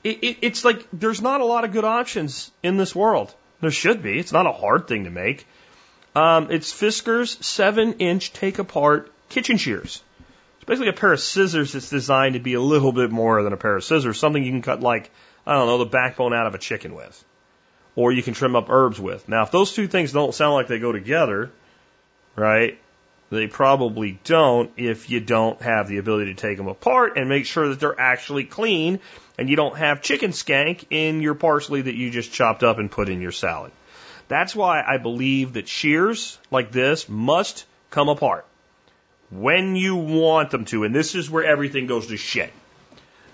it, 0.03 0.23
it 0.23 0.37
it's 0.41 0.63
like 0.63 0.85
there's 0.93 1.21
not 1.21 1.41
a 1.41 1.45
lot 1.45 1.63
of 1.63 1.71
good 1.71 1.85
options 1.85 2.51
in 2.61 2.77
this 2.77 2.95
world. 2.95 3.33
There 3.61 3.71
should 3.71 4.03
be. 4.03 4.19
It's 4.19 4.31
not 4.31 4.45
a 4.45 4.51
hard 4.51 4.87
thing 4.87 5.05
to 5.05 5.09
make. 5.09 5.47
Um, 6.15 6.51
it's 6.51 6.71
Fiskars 6.71 7.43
7 7.43 7.93
inch 7.93 8.33
take 8.33 8.59
apart 8.59 9.11
kitchen 9.29 9.57
shears 9.57 10.01
basically 10.69 10.89
a 10.89 10.93
pair 10.93 11.11
of 11.11 11.19
scissors 11.19 11.73
that's 11.73 11.89
designed 11.89 12.35
to 12.35 12.39
be 12.39 12.53
a 12.53 12.61
little 12.61 12.91
bit 12.91 13.09
more 13.09 13.41
than 13.41 13.53
a 13.53 13.57
pair 13.57 13.75
of 13.75 13.83
scissors, 13.83 14.19
something 14.19 14.43
you 14.43 14.51
can 14.51 14.61
cut 14.61 14.81
like, 14.81 15.09
I 15.43 15.55
don't 15.55 15.65
know, 15.65 15.79
the 15.79 15.85
backbone 15.85 16.31
out 16.31 16.45
of 16.45 16.53
a 16.53 16.59
chicken 16.59 16.93
with. 16.93 17.25
Or 17.95 18.11
you 18.11 18.21
can 18.21 18.35
trim 18.35 18.55
up 18.55 18.69
herbs 18.69 18.99
with. 18.99 19.27
Now, 19.27 19.41
if 19.41 19.49
those 19.49 19.73
two 19.73 19.87
things 19.87 20.11
don't 20.11 20.33
sound 20.33 20.53
like 20.53 20.67
they 20.67 20.77
go 20.77 20.91
together, 20.91 21.49
right, 22.35 22.77
they 23.31 23.47
probably 23.47 24.19
don't 24.23 24.71
if 24.77 25.09
you 25.09 25.19
don't 25.19 25.59
have 25.63 25.87
the 25.87 25.97
ability 25.97 26.35
to 26.35 26.39
take 26.39 26.57
them 26.57 26.67
apart 26.67 27.17
and 27.17 27.27
make 27.27 27.47
sure 27.47 27.69
that 27.69 27.79
they're 27.79 27.99
actually 27.99 28.43
clean 28.43 28.99
and 29.39 29.49
you 29.49 29.55
don't 29.55 29.75
have 29.75 30.03
chicken 30.03 30.29
skank 30.29 30.85
in 30.91 31.19
your 31.19 31.33
parsley 31.33 31.81
that 31.81 31.95
you 31.95 32.11
just 32.11 32.31
chopped 32.31 32.61
up 32.61 32.77
and 32.77 32.91
put 32.91 33.09
in 33.09 33.21
your 33.21 33.31
salad. 33.31 33.71
That's 34.27 34.55
why 34.55 34.83
I 34.87 34.97
believe 34.97 35.53
that 35.53 35.67
shears 35.67 36.37
like 36.51 36.71
this 36.71 37.09
must 37.09 37.65
come 37.89 38.07
apart 38.07 38.45
when 39.29 39.75
you 39.75 39.95
want 39.95 40.51
them 40.51 40.65
to. 40.65 40.83
And 40.83 40.93
this 40.93 41.15
is 41.15 41.29
where 41.29 41.43
everything 41.43 41.87
goes 41.87 42.07
to 42.07 42.17
shit. 42.17 42.51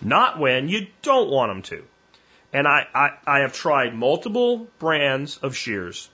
Not 0.01 0.39
when 0.39 0.67
you 0.67 0.87
don't 1.01 1.29
want 1.29 1.49
them 1.51 1.61
to. 1.63 1.83
And 2.53 2.67
I, 2.67 2.87
I, 2.93 3.09
I 3.25 3.39
have 3.39 3.53
tried 3.53 3.95
multiple 3.95 4.67
brands 4.79 5.37
of 5.37 5.55
shears. 5.55 6.09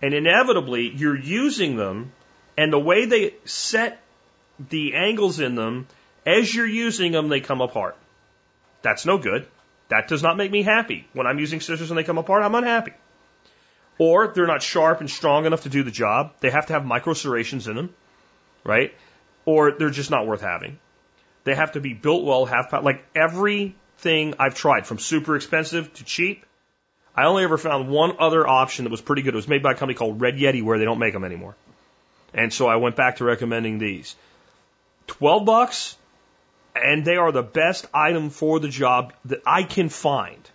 And 0.00 0.14
inevitably, 0.14 0.92
you're 0.94 1.18
using 1.18 1.76
them, 1.76 2.12
and 2.56 2.72
the 2.72 2.78
way 2.78 3.06
they 3.06 3.34
set 3.44 4.02
the 4.70 4.94
angles 4.94 5.40
in 5.40 5.54
them, 5.54 5.86
as 6.26 6.54
you're 6.54 6.66
using 6.66 7.12
them, 7.12 7.28
they 7.28 7.40
come 7.40 7.60
apart. 7.60 7.96
That's 8.82 9.06
no 9.06 9.18
good. 9.18 9.46
That 9.88 10.08
does 10.08 10.22
not 10.22 10.36
make 10.36 10.50
me 10.50 10.62
happy. 10.62 11.06
When 11.12 11.26
I'm 11.26 11.38
using 11.38 11.60
scissors 11.60 11.90
and 11.90 11.98
they 11.98 12.04
come 12.04 12.18
apart, 12.18 12.42
I'm 12.42 12.54
unhappy. 12.54 12.92
Or 13.98 14.28
they're 14.28 14.46
not 14.46 14.62
sharp 14.62 15.00
and 15.00 15.10
strong 15.10 15.46
enough 15.46 15.62
to 15.62 15.68
do 15.68 15.82
the 15.82 15.90
job. 15.90 16.32
They 16.40 16.50
have 16.50 16.66
to 16.66 16.72
have 16.72 16.84
micro 16.84 17.12
serrations 17.12 17.68
in 17.68 17.76
them, 17.76 17.94
right? 18.64 18.94
Or 19.44 19.72
they're 19.72 19.90
just 19.90 20.10
not 20.10 20.26
worth 20.26 20.40
having. 20.40 20.78
They 21.44 21.54
have 21.54 21.72
to 21.72 21.80
be 21.80 21.92
built 21.92 22.24
well, 22.24 22.46
have 22.46 22.72
like 22.82 23.04
everything 23.14 24.34
I've 24.38 24.54
tried 24.54 24.86
from 24.86 24.98
super 24.98 25.36
expensive 25.36 25.92
to 25.94 26.04
cheap. 26.04 26.44
I 27.14 27.24
only 27.24 27.44
ever 27.44 27.58
found 27.58 27.88
one 27.88 28.16
other 28.18 28.46
option 28.46 28.84
that 28.84 28.90
was 28.90 29.00
pretty 29.00 29.22
good. 29.22 29.34
It 29.34 29.36
was 29.36 29.48
made 29.48 29.62
by 29.62 29.72
a 29.72 29.74
company 29.74 29.94
called 29.94 30.20
Red 30.20 30.36
Yeti 30.36 30.62
where 30.62 30.78
they 30.78 30.84
don't 30.84 30.98
make 30.98 31.12
them 31.12 31.24
anymore. 31.24 31.54
And 32.32 32.52
so 32.52 32.66
I 32.66 32.76
went 32.76 32.96
back 32.96 33.16
to 33.16 33.24
recommending 33.24 33.78
these. 33.78 34.14
12 35.08 35.44
bucks 35.44 35.96
and 36.74 37.04
they 37.04 37.16
are 37.16 37.32
the 37.32 37.42
best 37.42 37.86
item 37.92 38.30
for 38.30 38.58
the 38.60 38.68
job 38.68 39.12
that 39.26 39.42
I 39.46 39.62
can 39.62 39.88
find. 39.88 40.48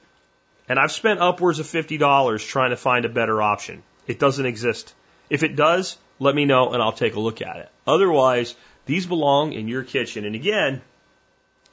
And 0.68 0.80
I've 0.80 0.92
spent 0.92 1.20
upwards 1.20 1.60
of 1.60 1.66
$50 1.66 2.48
trying 2.48 2.72
to 2.72 2.78
find 2.78 3.06
a 3.06 3.10
better 3.10 3.42
option. 3.42 3.84
It 4.08 4.20
doesn't 4.20 4.46
exist. 4.46 4.94
If 5.30 5.44
it 5.44 5.56
does, 5.56 5.98
let 6.20 6.34
me 6.34 6.46
know 6.46 6.72
and 6.72 6.82
I'll 6.82 6.94
take 6.94 7.16
a 7.16 7.20
look 7.20 7.42
at 7.42 7.58
it. 7.58 7.70
Otherwise, 7.86 8.56
these 8.88 9.06
belong 9.06 9.54
in 9.54 9.68
your 9.68 9.84
kitchen. 9.84 10.26
And 10.26 10.36
again, 10.36 10.82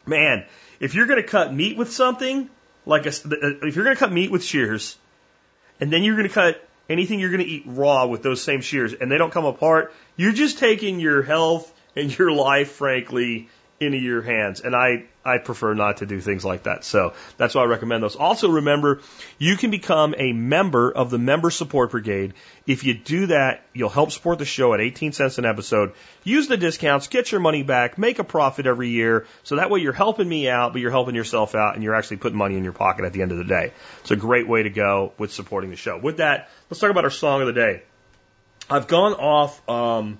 man, 0.06 0.44
if 0.80 0.94
you're 0.94 1.06
going 1.06 1.22
to 1.22 1.28
cut 1.28 1.54
meat 1.54 1.76
with 1.76 1.92
something, 1.92 2.50
like 2.84 3.06
a, 3.06 3.10
uh, 3.10 3.66
if 3.66 3.76
you're 3.76 3.84
going 3.84 3.96
to 3.96 4.00
cut 4.00 4.12
meat 4.12 4.30
with 4.30 4.44
shears, 4.44 4.96
and 5.80 5.92
then 5.92 6.02
you're 6.02 6.16
going 6.16 6.28
to 6.28 6.34
cut 6.34 6.68
anything 6.88 7.18
you're 7.18 7.30
going 7.30 7.42
to 7.42 7.48
eat 7.48 7.62
raw 7.66 8.06
with 8.06 8.22
those 8.22 8.42
same 8.42 8.60
shears, 8.60 8.92
and 8.92 9.10
they 9.10 9.18
don't 9.18 9.32
come 9.32 9.46
apart, 9.46 9.94
you're 10.16 10.32
just 10.32 10.58
taking 10.58 11.00
your 11.00 11.22
health 11.22 11.72
and 11.96 12.16
your 12.18 12.30
life, 12.30 12.72
frankly, 12.72 13.48
into 13.80 13.98
your 13.98 14.22
hands. 14.22 14.60
And 14.60 14.74
I, 14.74 15.04
I 15.24 15.38
prefer 15.38 15.74
not 15.74 15.98
to 15.98 16.06
do 16.06 16.20
things 16.20 16.44
like 16.44 16.64
that. 16.64 16.84
So 16.84 17.14
that's 17.36 17.54
why 17.54 17.62
I 17.62 17.66
recommend 17.66 18.02
those. 18.02 18.16
Also 18.16 18.48
remember, 18.48 19.00
you 19.38 19.56
can 19.56 19.70
become 19.70 20.14
a 20.16 20.32
member 20.32 20.90
of 20.92 21.10
the 21.10 21.18
Member 21.18 21.50
Support 21.50 21.90
Brigade. 21.90 22.34
If 22.66 22.84
you 22.84 22.94
do 22.94 23.26
that, 23.26 23.64
you'll 23.72 23.88
help 23.88 24.12
support 24.12 24.38
the 24.38 24.44
show 24.44 24.74
at 24.74 24.80
18 24.80 25.12
cents 25.12 25.38
an 25.38 25.44
episode. 25.44 25.92
Use 26.22 26.48
the 26.48 26.56
discounts, 26.56 27.08
get 27.08 27.32
your 27.32 27.40
money 27.40 27.62
back, 27.62 27.98
make 27.98 28.18
a 28.18 28.24
profit 28.24 28.66
every 28.66 28.90
year. 28.90 29.26
So 29.42 29.56
that 29.56 29.70
way 29.70 29.80
you're 29.80 29.92
helping 29.92 30.28
me 30.28 30.48
out, 30.48 30.72
but 30.72 30.80
you're 30.80 30.90
helping 30.90 31.14
yourself 31.14 31.54
out 31.54 31.74
and 31.74 31.82
you're 31.82 31.94
actually 31.94 32.18
putting 32.18 32.38
money 32.38 32.56
in 32.56 32.64
your 32.64 32.72
pocket 32.72 33.04
at 33.04 33.12
the 33.12 33.22
end 33.22 33.32
of 33.32 33.38
the 33.38 33.44
day. 33.44 33.72
It's 34.00 34.10
a 34.10 34.16
great 34.16 34.48
way 34.48 34.62
to 34.62 34.70
go 34.70 35.12
with 35.18 35.32
supporting 35.32 35.70
the 35.70 35.76
show. 35.76 35.98
With 35.98 36.18
that, 36.18 36.48
let's 36.70 36.80
talk 36.80 36.90
about 36.90 37.04
our 37.04 37.10
song 37.10 37.40
of 37.40 37.48
the 37.48 37.52
day. 37.52 37.82
I've 38.70 38.88
gone 38.88 39.14
off, 39.14 39.68
um, 39.68 40.18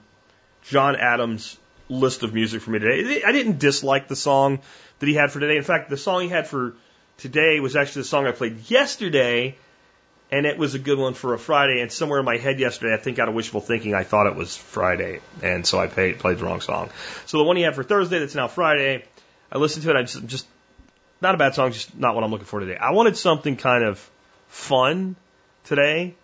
John 0.65 0.97
Adams' 0.97 1.59
list 1.89 2.23
of 2.23 2.35
music 2.35 2.63
for 2.63 2.71
me 2.71 2.79
today. 2.79 3.23
I 3.25 3.33
didn't 3.33 3.59
dislike 3.59 4.09
the 4.09 4.17
song 4.17 4.61
that 4.99 5.07
he 5.07 5.15
had 5.15 5.31
for 5.31 5.41
today. 5.41 5.57
In 5.57 5.63
fact, 5.63 5.91
the 5.91 5.97
song 5.97 6.23
he 6.23 6.29
had 6.29 6.47
for 6.47 6.75
today 7.19 7.61
was 7.61 7.77
actually 7.77 8.03
the 8.03 8.09
song 8.09 8.27
I 8.27 8.33
played 8.33 8.71
yesterday, 8.71 9.57
and 10.31 10.47
it 10.47 10.59
was 10.59 10.75
a 10.75 10.79
good 10.79 10.99
one 10.99 11.15
for 11.15 11.35
a 11.35 11.39
Friday. 11.39 11.81
And 11.81 11.93
somewhere 11.93 12.19
in 12.19 12.25
my 12.25 12.39
head 12.39 12.59
yesterday, 12.59 12.95
I 12.95 12.97
think 12.97 13.19
out 13.19 13.29
of 13.29 13.35
wishful 13.35 13.61
thinking, 13.61 13.95
I 13.95 14.05
thought 14.05 14.27
it 14.27 14.35
was 14.35 14.57
Friday, 14.57 15.21
and 15.43 15.67
so 15.67 15.79
I 15.79 15.87
played, 15.87 16.19
played 16.19 16.39
the 16.39 16.45
wrong 16.45 16.61
song. 16.61 16.91
So 17.27 17.39
the 17.39 17.45
one 17.45 17.57
he 17.57 17.63
had 17.63 17.75
for 17.75 17.85
Thursday, 17.85 18.19
that's 18.19 18.35
now 18.35 18.49
Friday, 18.49 19.05
I 19.53 19.59
listened 19.59 19.85
to 19.85 19.91
it. 19.91 19.97
I 19.97 20.03
just, 20.03 20.27
just 20.27 20.47
not 21.21 21.35
a 21.35 21.39
bad 21.39 21.55
song, 21.55 21.73
just 21.73 21.97
not 21.97 22.15
what 22.15 22.25
I'm 22.25 22.31
looking 22.31 22.47
for 22.47 22.61
today. 22.61 22.77
I 22.77 22.93
wanted 22.93 23.17
something 23.17 23.57
kind 23.57 23.85
of 23.85 24.11
fun 24.49 25.17
today. 25.65 26.15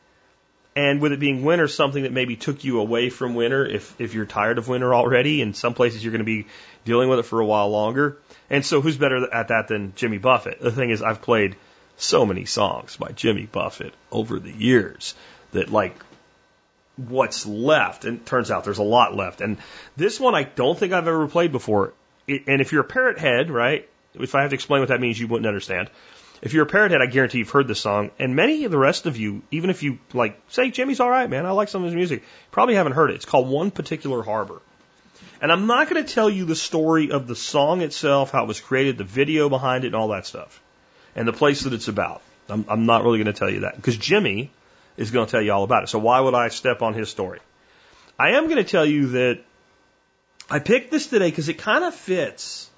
And 0.77 1.01
with 1.01 1.13
it 1.13 1.19
being 1.19 1.43
winter, 1.43 1.67
something 1.67 2.05
that 2.05 2.13
maybe 2.13 2.37
took 2.37 2.63
you 2.63 2.81
away 2.81 3.11
from 3.11 3.35
winter 3.35 3.67
if, 3.67 4.01
if 4.01 4.15
you're 4.15 4.27
tired 4.27 4.59
of 4.59 4.69
winter 4.69 4.95
already. 4.95 5.43
In 5.43 5.53
some 5.53 5.75
places, 5.75 6.05
you're 6.05 6.13
going 6.13 6.21
to 6.21 6.25
be 6.25 6.47
dealing 6.85 7.09
with 7.09 7.19
it 7.19 7.25
for 7.25 7.41
a 7.41 7.45
while 7.45 7.71
longer. 7.71 8.19
And 8.49 8.65
so, 8.65 8.81
who's 8.81 8.97
better 8.97 9.33
at 9.33 9.49
that 9.49 9.69
than 9.69 9.95
Jimmy 9.97 10.19
Buffett? 10.19 10.61
The 10.61 10.71
thing 10.71 10.91
is, 10.91 11.03
I've 11.03 11.23
played 11.23 11.57
so 11.97 12.25
many 12.25 12.45
songs 12.45 12.97
by 12.97 13.11
Jimmy 13.13 13.47
Buffett 13.47 13.95
over 14.13 14.39
the 14.39 14.53
years 14.53 15.15
that, 15.53 15.71
like, 15.71 15.97
what's 16.97 17.47
left, 17.47 18.05
and 18.05 18.25
turns 18.25 18.51
out 18.51 18.65
there's 18.65 18.79
a 18.79 18.83
lot 18.83 19.15
left. 19.15 19.41
And 19.41 19.59
this 19.97 20.21
one 20.21 20.35
I 20.35 20.45
don't 20.45 20.79
think 20.79 20.93
I've 20.93 21.09
ever 21.09 21.27
played 21.29 21.53
before. 21.53 21.95
It, 22.27 22.45
and 22.47 22.61
if 22.61 22.73
you're 22.73 22.83
a 22.83 22.85
parrot 22.85 23.19
head, 23.19 23.51
right? 23.51 23.89
If 24.15 24.35
I 24.35 24.43
have 24.43 24.51
to 24.51 24.55
explain 24.55 24.81
what 24.81 24.89
that 24.89 25.01
means, 25.01 25.19
you 25.19 25.29
wouldn't 25.29 25.47
understand. 25.47 25.91
If 26.43 26.55
you're 26.55 26.63
a 26.63 26.67
parrot 26.67 26.93
head, 26.93 27.03
I 27.03 27.07
guarantee 27.07 27.39
you've 27.39 27.51
heard 27.51 27.69
this 27.69 27.81
song. 27.81 28.11
And 28.19 28.35
many 28.35 28.65
of 28.65 28.71
the 28.71 28.79
rest 28.79 29.07
of 29.07 29.17
you, 29.17 29.43
even 29.51 29.69
if 29.69 29.83
you 29.83 29.99
like, 30.15 30.41
say, 30.49 30.71
Jimmy's 30.71 31.01
all 31.01 31.11
right, 31.11 31.29
man, 31.29 31.45
I 31.45 31.51
like 31.51 31.69
some 31.69 31.83
of 31.83 31.87
his 31.87 31.95
music, 31.95 32.23
probably 32.51 32.77
haven't 32.77 32.93
heard 32.93 33.11
it. 33.11 33.15
It's 33.15 33.27
called 33.27 33.49
One 33.49 33.71
Particular 33.71 34.23
Harbor. 34.23 34.63
And 35.43 35.53
I'm 35.53 35.67
not 35.67 35.89
going 35.89 36.05
to 36.05 36.15
tell 36.15 36.31
you 36.31 36.45
the 36.45 36.57
story 36.57 37.11
of 37.11 37.27
the 37.27 37.37
song 37.37 37.83
itself, 37.83 38.31
how 38.31 38.45
it 38.45 38.49
was 38.49 38.61
created, 38.61 38.99
the 38.99 39.05
video 39.05 39.49
behind 39.49 39.85
it, 39.85 39.89
and 39.89 39.97
all 39.97 40.09
that 40.09 40.27
stuff, 40.27 40.61
and 41.15 41.29
the 41.29 41.33
place 41.33 41.63
that 41.63 41.73
it's 41.73 41.89
about. 41.89 42.23
I'm, 42.49 42.65
I'm 42.69 42.87
not 42.87 43.05
really 43.05 43.19
going 43.19 43.33
to 43.33 43.39
tell 43.39 43.51
you 43.51 43.61
that 43.61 43.77
because 43.77 43.97
Jimmy 43.97 44.51
is 44.97 45.11
going 45.11 45.27
to 45.27 45.31
tell 45.31 45.43
you 45.43 45.53
all 45.53 45.65
about 45.65 45.85
it. 45.85 45.89
So 45.89 45.99
why 45.99 46.21
would 46.21 46.35
I 46.35 46.49
step 46.49 46.83
on 46.83 46.95
his 46.95 47.09
story? 47.09 47.41
I 48.19 48.33
am 48.33 48.45
going 48.45 48.57
to 48.57 48.65
tell 48.65 48.85
you 48.85 49.09
that 49.09 49.41
I 50.51 50.59
picked 50.59 50.91
this 50.91 51.07
today 51.07 51.31
because 51.31 51.49
it 51.49 51.59
kind 51.59 51.85
of 51.85 51.95
fits 51.95 52.70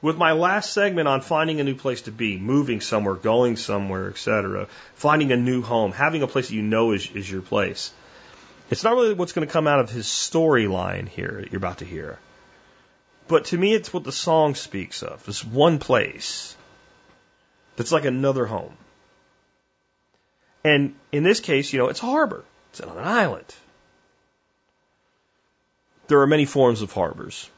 with 0.00 0.16
my 0.16 0.32
last 0.32 0.72
segment 0.72 1.08
on 1.08 1.20
finding 1.20 1.60
a 1.60 1.64
new 1.64 1.74
place 1.74 2.02
to 2.02 2.12
be, 2.12 2.38
moving 2.38 2.80
somewhere, 2.80 3.14
going 3.14 3.56
somewhere, 3.56 4.08
etc., 4.08 4.68
finding 4.94 5.32
a 5.32 5.36
new 5.36 5.62
home, 5.62 5.92
having 5.92 6.22
a 6.22 6.26
place 6.26 6.48
that 6.48 6.54
you 6.54 6.62
know 6.62 6.92
is, 6.92 7.10
is 7.10 7.30
your 7.30 7.42
place. 7.42 7.92
It's 8.70 8.84
not 8.84 8.94
really 8.94 9.14
what's 9.14 9.32
going 9.32 9.46
to 9.46 9.52
come 9.52 9.66
out 9.66 9.80
of 9.80 9.90
his 9.90 10.06
storyline 10.06 11.08
here 11.08 11.40
that 11.40 11.50
you're 11.50 11.58
about 11.58 11.78
to 11.78 11.84
hear. 11.84 12.18
But 13.26 13.46
to 13.46 13.58
me, 13.58 13.74
it's 13.74 13.92
what 13.92 14.04
the 14.04 14.12
song 14.12 14.54
speaks 14.54 15.02
of. 15.02 15.24
This 15.24 15.44
one 15.44 15.78
place 15.78 16.56
that's 17.76 17.92
like 17.92 18.04
another 18.04 18.46
home. 18.46 18.76
And 20.64 20.94
in 21.12 21.22
this 21.22 21.40
case, 21.40 21.72
you 21.72 21.78
know, 21.78 21.88
it's 21.88 22.02
a 22.02 22.06
harbor. 22.06 22.44
It's 22.70 22.80
on 22.80 22.96
an 22.96 23.04
island. 23.04 23.54
There 26.08 26.20
are 26.20 26.26
many 26.26 26.44
forms 26.44 26.82
of 26.82 26.92
harbors. 26.92 27.48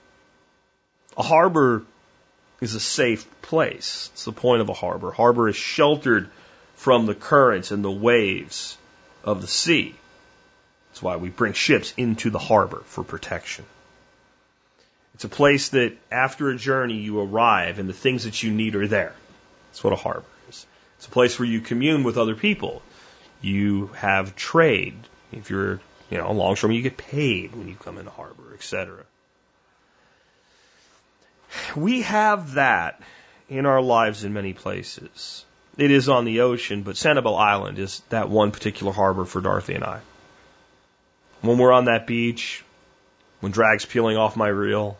A 1.17 1.23
harbor 1.23 1.85
is 2.61 2.75
a 2.75 2.81
safe 2.81 3.27
place. 3.43 4.11
It's 4.13 4.25
the 4.25 4.33
point 4.33 4.61
of 4.61 4.69
a 4.69 4.75
harbor. 4.75 5.11
Harbor 5.11 5.49
is 5.49 5.57
sheltered 5.57 6.29
from 6.75 7.07
the 7.07 7.15
currents 7.15 7.71
and 7.71 7.85
the 7.85 7.91
waves 7.91 8.77
of 9.25 9.41
the 9.41 9.47
sea. 9.47 9.95
That's 10.91 11.03
why 11.03 11.17
we 11.17 11.29
bring 11.29 11.53
ships 11.53 11.95
into 11.97 12.31
the 12.31 12.39
harbor 12.39 12.83
for 12.87 13.05
protection. 13.05 13.65
It's 15.15 15.25
a 15.25 15.29
place 15.29 15.71
that 15.71 15.93
after 16.11 16.49
a 16.49 16.57
journey 16.57 16.97
you 16.97 17.21
arrive 17.21 17.79
and 17.79 17.89
the 17.89 17.95
things 17.95 18.25
that 18.25 18.43
you 18.43 18.51
need 18.51 18.75
are 18.75 18.89
there. 18.89 19.15
That's 19.69 19.85
what 19.85 19.93
a 19.93 19.97
harbor 19.97 20.25
is. 20.49 20.67
It's 20.97 21.07
a 21.07 21.11
place 21.11 21.39
where 21.39 21.49
you 21.49 21.61
commune 21.61 22.05
with 22.05 22.19
other 22.19 22.35
people. 22.35 22.83
You 23.41 23.89
have 23.97 24.37
trade. 24.37 24.97
If 25.33 25.51
you're, 25.51 25.81
you 26.11 26.19
know, 26.19 26.31
a 26.31 26.33
longshoreman, 26.33 26.77
you 26.77 26.83
get 26.83 26.97
paid 26.97 27.55
when 27.55 27.69
you 27.69 27.77
come 27.77 27.99
into 27.99 28.11
harbor, 28.11 28.55
etc. 28.55 29.05
We 31.77 32.03
have 32.03 32.55
that 32.55 33.01
in 33.49 33.67
our 33.67 33.83
lives 33.83 34.25
in 34.25 34.33
many 34.33 34.53
places. 34.53 35.45
It 35.77 35.91
is 35.91 36.09
on 36.09 36.25
the 36.25 36.41
ocean, 36.41 36.83
but 36.83 36.97
Sanibel 36.97 37.39
Island 37.39 37.79
is 37.79 38.03
that 38.11 38.29
one 38.29 38.51
particular 38.51 38.93
harbor 38.93 39.25
for 39.25 39.41
Dorothy 39.41 39.75
and 39.75 39.85
I. 39.85 40.01
When 41.41 41.59
we're 41.59 41.73
on 41.73 41.87
that 41.87 42.07
beach, 42.07 42.65
when 43.41 43.53
drag's 43.53 43.87
peeling 43.87 44.17
off 44.17 44.37
my 44.37 44.49
reel, 44.49 44.99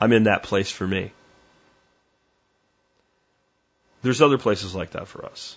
I'm 0.00 0.12
in 0.12 0.24
that 0.24 0.42
place 0.42 0.70
for 0.70 0.86
me. 0.86 1.12
There's 4.02 4.22
other 4.22 4.38
places 4.38 4.74
like 4.74 4.90
that 4.90 5.08
for 5.08 5.24
us. 5.24 5.56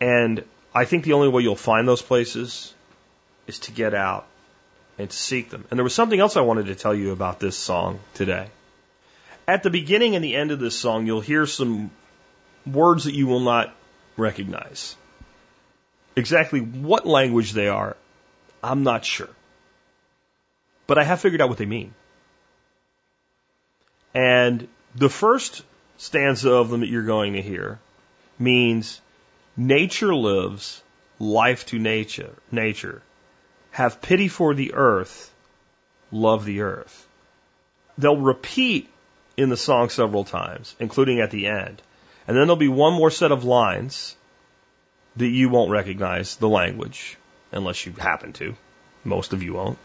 And 0.00 0.44
I 0.74 0.84
think 0.84 1.04
the 1.04 1.12
only 1.12 1.28
way 1.28 1.42
you'll 1.42 1.56
find 1.56 1.86
those 1.86 2.02
places 2.02 2.74
is 3.46 3.60
to 3.60 3.72
get 3.72 3.94
out 3.94 4.26
and 4.98 5.10
to 5.10 5.16
seek 5.16 5.50
them. 5.50 5.64
And 5.70 5.78
there 5.78 5.84
was 5.84 5.94
something 5.94 6.20
else 6.20 6.36
I 6.36 6.42
wanted 6.42 6.66
to 6.66 6.74
tell 6.74 6.94
you 6.94 7.12
about 7.12 7.40
this 7.40 7.56
song 7.56 8.00
today. 8.14 8.48
At 9.48 9.62
the 9.62 9.70
beginning 9.70 10.14
and 10.14 10.24
the 10.24 10.34
end 10.34 10.50
of 10.50 10.60
this 10.60 10.78
song, 10.78 11.06
you'll 11.06 11.20
hear 11.20 11.46
some 11.46 11.90
words 12.66 13.04
that 13.04 13.14
you 13.14 13.26
will 13.26 13.40
not 13.40 13.74
recognize. 14.16 14.96
Exactly 16.14 16.60
what 16.60 17.06
language 17.06 17.52
they 17.52 17.68
are, 17.68 17.96
I'm 18.62 18.82
not 18.82 19.04
sure. 19.04 19.30
But 20.86 20.98
I 20.98 21.04
have 21.04 21.20
figured 21.20 21.40
out 21.40 21.48
what 21.48 21.58
they 21.58 21.66
mean. 21.66 21.94
And 24.14 24.68
the 24.94 25.08
first 25.08 25.62
stanza 25.96 26.52
of 26.52 26.68
them 26.68 26.80
that 26.80 26.88
you're 26.88 27.04
going 27.04 27.32
to 27.32 27.42
hear 27.42 27.78
means 28.38 29.00
nature 29.56 30.14
lives, 30.14 30.82
life 31.18 31.66
to 31.66 31.78
nature, 31.78 32.34
nature. 32.50 33.02
Have 33.72 34.02
pity 34.02 34.28
for 34.28 34.54
the 34.54 34.74
earth, 34.74 35.32
love 36.10 36.44
the 36.44 36.60
earth. 36.60 37.06
They'll 37.98 38.16
repeat 38.16 38.88
in 39.36 39.48
the 39.48 39.56
song 39.56 39.88
several 39.88 40.24
times, 40.24 40.74
including 40.78 41.20
at 41.20 41.30
the 41.30 41.46
end. 41.46 41.82
And 42.26 42.36
then 42.36 42.46
there'll 42.46 42.56
be 42.56 42.68
one 42.68 42.92
more 42.92 43.10
set 43.10 43.32
of 43.32 43.44
lines 43.44 44.14
that 45.16 45.28
you 45.28 45.48
won't 45.48 45.70
recognize 45.70 46.36
the 46.36 46.48
language, 46.48 47.16
unless 47.50 47.84
you 47.84 47.92
happen 47.92 48.32
to. 48.34 48.54
Most 49.04 49.32
of 49.32 49.42
you 49.42 49.54
won't. 49.54 49.78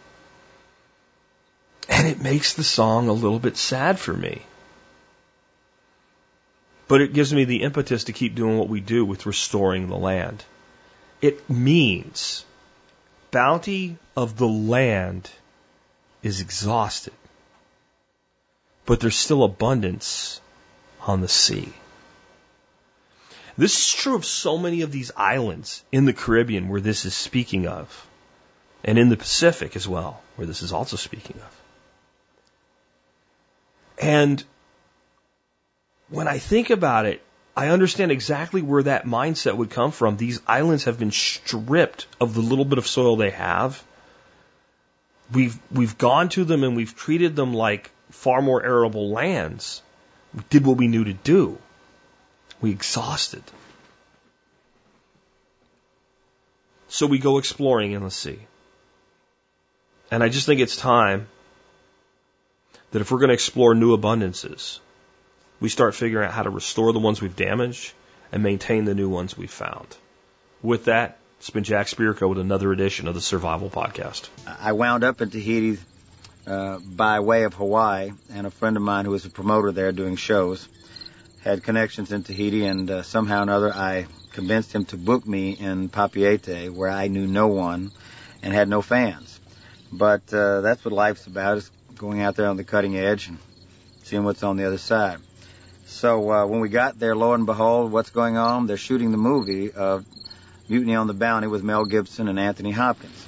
And 1.90 2.08
it 2.08 2.22
makes 2.22 2.54
the 2.54 2.64
song 2.64 3.08
a 3.08 3.14
little 3.14 3.40
bit 3.40 3.58
sad 3.58 4.00
for 4.00 4.14
me. 4.14 4.42
But 6.88 7.02
it 7.02 7.14
gives 7.14 7.34
me 7.34 7.46
the 7.46 7.64
impetus 7.64 8.06
to 8.06 8.14
keep 8.14 8.36
doing 8.36 8.58
what 8.58 8.70
we 8.70 8.80
do 8.80 9.04
with 9.04 9.26
restoring 9.26 9.88
the 9.88 9.98
land. 9.98 10.44
It 11.22 11.50
means 11.50 12.46
bounty 13.32 13.98
of 14.16 14.38
the 14.38 14.48
land 14.48 15.30
is 16.24 16.42
exhausted, 16.42 17.14
but 18.86 19.00
there's 19.00 19.16
still 19.16 19.44
abundance 19.44 20.42
on 21.02 21.22
the 21.22 21.28
sea. 21.28 21.74
This 23.58 23.78
is 23.78 23.94
true 23.94 24.16
of 24.16 24.26
so 24.26 24.58
many 24.58 24.82
of 24.82 24.92
these 24.92 25.12
islands 25.16 25.84
in 25.92 26.06
the 26.06 26.14
Caribbean 26.14 26.70
where 26.70 26.82
this 26.82 27.06
is 27.06 27.16
speaking 27.16 27.68
of, 27.68 28.08
and 28.84 29.00
in 29.00 29.10
the 29.10 29.18
Pacific 29.18 29.76
as 29.76 29.88
well, 29.88 30.22
where 30.36 30.46
this 30.46 30.62
is 30.62 30.72
also 30.72 30.96
speaking 30.96 31.38
of. 31.38 31.62
And 34.00 34.44
when 36.10 36.28
I 36.28 36.38
think 36.38 36.70
about 36.70 37.08
it, 37.08 37.22
I 37.58 37.70
understand 37.70 38.12
exactly 38.12 38.62
where 38.62 38.84
that 38.84 39.06
mindset 39.08 39.58
would 39.58 39.72
come 39.72 39.92
from. 39.92 40.16
These 40.16 40.42
islands 40.46 40.84
have 40.84 41.00
been 41.00 41.12
stripped 41.12 42.06
of 42.22 42.36
the 42.36 42.42
little 42.42 42.66
bit 42.66 42.78
of 42.78 42.86
soil 42.86 43.16
they 43.16 43.32
have. 43.32 43.84
We've, 45.34 45.58
we've 45.72 45.98
gone 45.98 46.30
to 46.30 46.46
them 46.46 46.64
and 46.64 46.76
we've 46.76 46.96
treated 46.96 47.36
them 47.36 47.56
like 47.56 47.90
far 48.12 48.44
more 48.44 48.64
arable 48.64 49.10
lands. 49.10 49.82
We 50.36 50.44
did 50.52 50.68
what 50.68 50.78
we 50.78 50.88
knew 50.88 51.06
to 51.06 51.14
do. 51.14 51.58
We 52.62 52.70
exhausted. 52.70 53.42
So 56.90 57.08
we 57.08 57.18
go 57.18 57.40
exploring 57.40 57.94
in 57.94 58.04
the 58.04 58.12
sea. 58.12 58.40
And 60.12 60.22
I 60.22 60.30
just 60.30 60.46
think 60.46 60.62
it's 60.62 60.78
time 60.78 61.28
that 62.92 63.02
if 63.02 63.10
we're 63.10 63.18
going 63.18 63.30
to 63.30 63.34
explore 63.34 63.74
new 63.74 63.98
abundances, 63.98 64.80
we 65.60 65.70
start 65.70 65.96
figuring 65.96 66.28
out 66.28 66.34
how 66.34 66.44
to 66.44 66.50
restore 66.50 66.94
the 66.94 67.00
ones 67.00 67.22
we've 67.22 67.36
damaged 67.36 67.94
and 68.32 68.44
maintain 68.44 68.86
the 68.86 68.96
new 68.96 69.10
ones 69.10 69.38
we've 69.38 69.52
found. 69.52 69.88
With 70.62 70.86
that, 70.86 71.18
it's 71.40 71.50
been 71.50 71.64
Jack 71.64 71.88
Spirko 71.88 72.30
with 72.30 72.40
another 72.40 72.72
edition 72.72 73.08
of 73.08 73.14
the 73.14 73.22
Survival 73.22 73.70
Podcast. 73.70 74.30
I 74.60 74.74
wound 74.74 75.04
up 75.04 75.22
in 75.22 75.30
Tahiti 75.30 75.80
uh, 76.48 76.80
by 76.80 77.20
way 77.20 77.44
of 77.44 77.54
Hawaii, 77.54 78.12
and 78.32 78.48
a 78.48 78.52
friend 78.52 78.76
of 78.76 78.84
mine 78.84 79.06
who 79.06 79.12
was 79.12 79.26
a 79.26 79.30
promoter 79.30 79.72
there 79.72 79.92
doing 79.92 80.16
shows 80.16 80.68
had 81.44 81.64
connections 81.64 82.12
in 82.12 82.24
Tahiti, 82.24 82.66
and 82.66 82.90
uh, 82.90 83.04
somehow 83.04 83.40
or 83.40 83.44
another 83.44 83.74
I 83.74 84.08
convinced 84.32 84.74
him 84.74 84.86
to 84.86 84.98
book 84.98 85.26
me 85.28 85.52
in 85.52 85.90
Papeete, 85.90 86.74
where 86.74 86.90
I 86.90 87.08
knew 87.08 87.28
no 87.28 87.48
one 87.48 87.92
and 88.42 88.54
had 88.54 88.68
no 88.68 88.82
fans. 88.82 89.40
But 89.92 90.34
uh, 90.34 90.62
that's 90.62 90.84
what 90.84 90.94
life's 90.94 91.28
about: 91.28 91.58
is 91.58 91.72
going 91.96 92.22
out 92.22 92.36
there 92.36 92.48
on 92.48 92.58
the 92.58 92.64
cutting 92.64 92.98
edge 92.98 93.28
and 93.28 93.38
seeing 94.04 94.24
what's 94.24 94.44
on 94.44 94.58
the 94.58 94.66
other 94.66 94.78
side. 94.78 95.20
So 95.88 96.30
uh, 96.30 96.46
when 96.46 96.60
we 96.60 96.68
got 96.68 97.00
there, 97.00 97.16
lo 97.16 97.34
and 97.34 97.46
behold, 97.46 97.94
what's 97.94 98.10
going 98.10 98.36
on? 98.36 98.68
They're 98.68 98.76
shooting 98.76 99.12
the 99.12 99.18
movie 99.18 99.72
of 99.72 100.06
Mutiny 100.68 100.96
on 100.96 101.08
the 101.08 101.14
Bounty 101.14 101.48
with 101.48 101.64
Mel 101.64 101.86
Gibson 101.86 102.28
and 102.28 102.38
Anthony 102.38 102.72
Hopkins. 102.72 103.26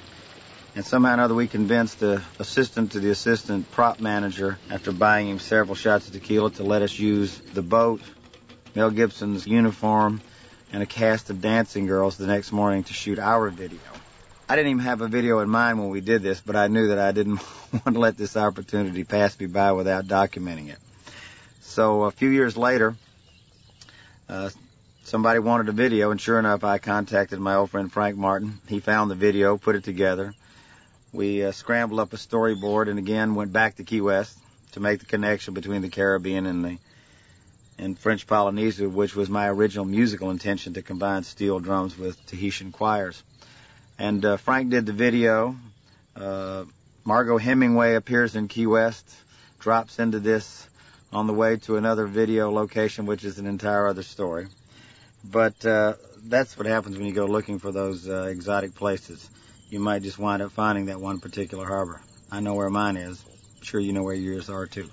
And 0.76 0.86
somehow 0.86 1.12
or 1.12 1.14
another, 1.14 1.36
we 1.36 1.48
convinced 1.48 2.02
the 2.02 2.22
assistant 2.38 2.92
to 2.92 3.00
the 3.00 3.12
assistant 3.12 3.72
prop 3.72 4.02
manager, 4.02 4.60
after 4.70 4.92
buying 4.92 5.30
him 5.30 5.40
several 5.40 5.74
shots 5.74 6.08
of 6.08 6.14
tequila, 6.14 6.52
to 6.52 6.64
let 6.64 6.82
us 6.82 7.00
use 7.00 7.40
the 7.40 7.62
boat, 7.62 8.02
Mel 8.76 8.92
Gibson's 8.92 9.48
uniform, 9.48 10.20
and 10.74 10.84
a 10.84 10.86
cast 10.86 11.30
of 11.30 11.42
dancing 11.42 11.88
girls 11.88 12.18
the 12.18 12.28
next 12.28 12.52
morning 12.52 12.84
to 12.84 12.94
shoot 12.94 13.20
our 13.20 13.50
video. 13.50 13.80
I 14.50 14.58
didn't 14.58 14.72
even 14.72 14.84
have 14.84 15.00
a 15.00 15.08
video 15.08 15.40
in 15.40 15.50
mind 15.50 15.80
when 15.80 15.90
we 15.90 16.02
did 16.02 16.22
this, 16.22 16.42
but 16.42 16.58
I 16.58 16.68
knew 16.68 16.90
that 16.90 17.00
I 17.00 17.14
didn't 17.14 17.40
want 17.72 17.96
to 17.96 18.00
let 18.00 18.18
this 18.18 18.36
opportunity 18.36 19.06
pass 19.06 19.40
me 19.40 19.46
by 19.46 19.72
without 19.72 20.06
documenting 20.06 20.70
it. 20.70 20.78
So 21.70 22.06
a 22.06 22.12
few 22.12 22.30
years 22.30 22.58
later, 22.58 22.96
uh, 24.28 24.50
somebody 25.04 25.38
wanted 25.38 25.70
a 25.70 25.72
video, 25.72 26.10
and 26.10 26.20
sure 26.20 26.40
enough, 26.40 26.64
I 26.64 26.80
contacted 26.80 27.40
my 27.40 27.54
old 27.54 27.70
friend 27.70 27.94
Frank 27.94 28.18
Martin. 28.18 28.60
He 28.68 28.80
found 28.80 29.12
the 29.12 29.16
video, 29.16 29.56
put 29.56 29.76
it 29.76 29.84
together. 29.84 30.34
We 31.14 31.44
uh, 31.44 31.52
scrambled 31.52 32.00
up 32.00 32.12
a 32.12 32.16
storyboard, 32.16 32.90
and 32.90 32.98
again 32.98 33.36
went 33.36 33.54
back 33.54 33.76
to 33.76 33.84
Key 33.84 34.02
West 34.02 34.36
to 34.72 34.80
make 34.80 35.00
the 35.00 35.06
connection 35.06 35.54
between 35.54 35.84
the 35.84 35.90
Caribbean 35.90 36.48
and 36.48 36.66
the 36.66 36.78
and 37.78 37.98
French 37.98 38.26
Polynesia, 38.26 38.90
which 38.90 39.16
was 39.16 39.30
my 39.30 39.48
original 39.48 39.86
musical 39.86 40.32
intention 40.32 40.74
to 40.74 40.82
combine 40.82 41.24
steel 41.24 41.60
drums 41.60 41.96
with 41.96 42.18
Tahitian 42.26 42.72
choirs. 42.72 43.22
And 44.00 44.26
uh, 44.26 44.38
Frank 44.38 44.72
did 44.72 44.88
the 44.88 44.92
video. 44.92 45.56
Uh, 46.16 46.66
Margaux 47.06 47.38
Hemingway 47.38 47.94
appears 47.94 48.36
in 48.36 48.48
Key 48.48 48.66
West, 48.66 49.08
drops 49.60 50.00
into 50.00 50.20
this 50.20 50.69
on 51.12 51.28
the 51.28 51.34
way 51.34 51.58
to 51.58 51.78
another 51.78 52.06
video 52.06 52.52
location, 52.52 53.06
which 53.06 53.24
is 53.24 53.40
an 53.40 53.48
entire 53.48 53.88
other 53.88 54.04
story. 54.04 54.48
But 55.24 55.66
uh, 55.66 55.94
that's 56.24 56.58
what 56.58 56.68
happens 56.68 56.98
when 56.98 57.08
you 57.08 57.14
go 57.14 57.26
looking 57.26 57.60
for 57.60 57.72
those 57.72 58.08
uh, 58.08 58.28
exotic 58.30 58.76
places. 58.76 59.30
You 59.70 59.80
might 59.80 60.04
just 60.04 60.20
wind 60.20 60.42
up 60.42 60.52
finding 60.52 60.86
that 60.88 61.00
one 61.00 61.20
particular 61.20 61.66
harbor. 61.66 62.02
I 62.32 62.40
know 62.40 62.54
where 62.56 62.70
mine 62.70 62.98
is. 62.98 63.24
I'm 63.58 63.66
sure 63.66 63.80
you 63.80 63.94
know 63.94 64.04
where 64.04 64.16
yours 64.16 64.50
are 64.50 64.66
too. 64.66 64.90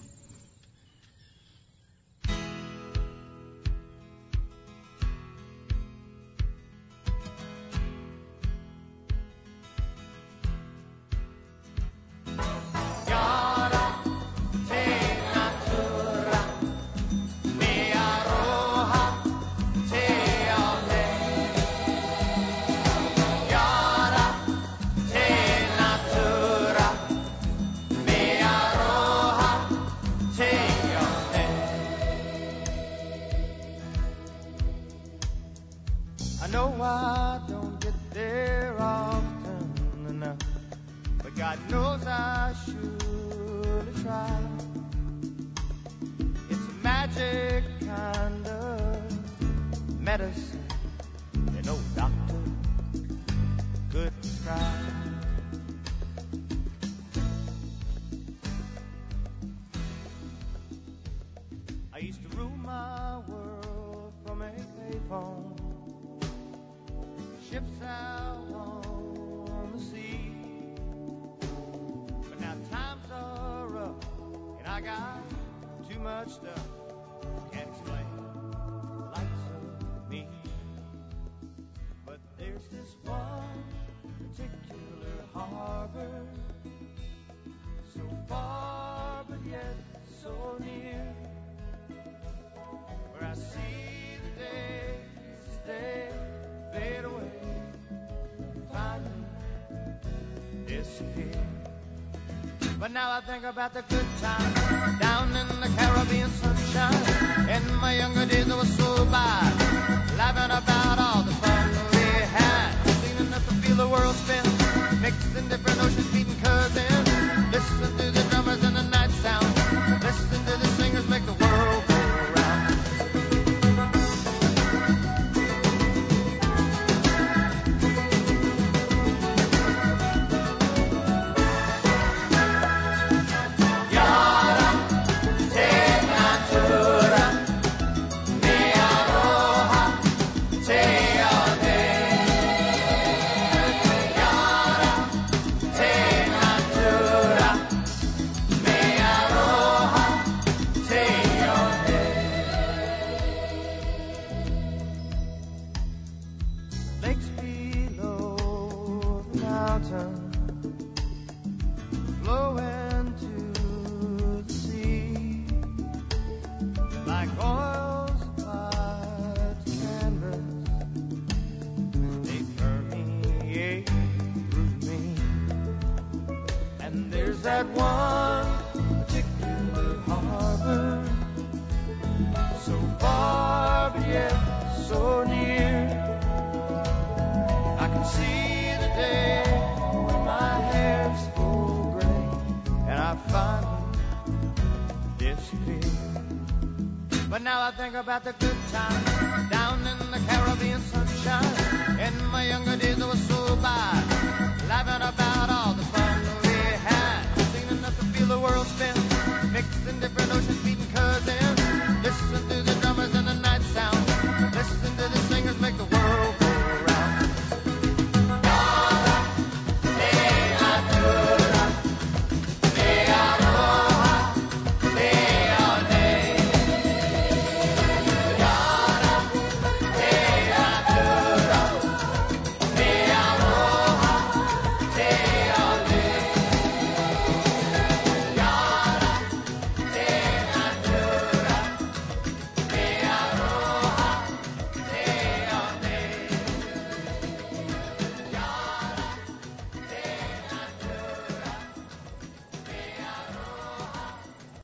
But 102.87 102.93
now 102.93 103.11
I 103.11 103.21
think 103.21 103.43
about 103.43 103.75
the 103.75 103.83
good 103.83 104.07
times 104.23 105.01
down 105.01 105.35
in 105.35 105.49
the 105.61 105.69
Caribbean 105.77 106.31
sunshine. 106.31 107.49
In 107.51 107.75
my 107.81 107.97
younger 107.97 108.25
days, 108.27 108.49
I 108.49 108.55
was 108.55 108.73
so 108.77 109.05
bad, 109.07 110.17
laughing 110.17 110.53
about 110.57 110.97
all 111.01 111.23
the 111.25 111.33
fun 111.33 111.69
we 111.91 112.07
had, 112.39 112.71
seeming 113.03 113.29
not 113.29 113.43
to 113.43 113.55
feel 113.55 113.75
the 113.75 113.89
world 113.89 114.15
spin, 114.15 115.01
mixing 115.03 115.49
different 115.49 115.83
oceans, 115.83 116.13
beating 116.13 116.39
in. 116.77 117.06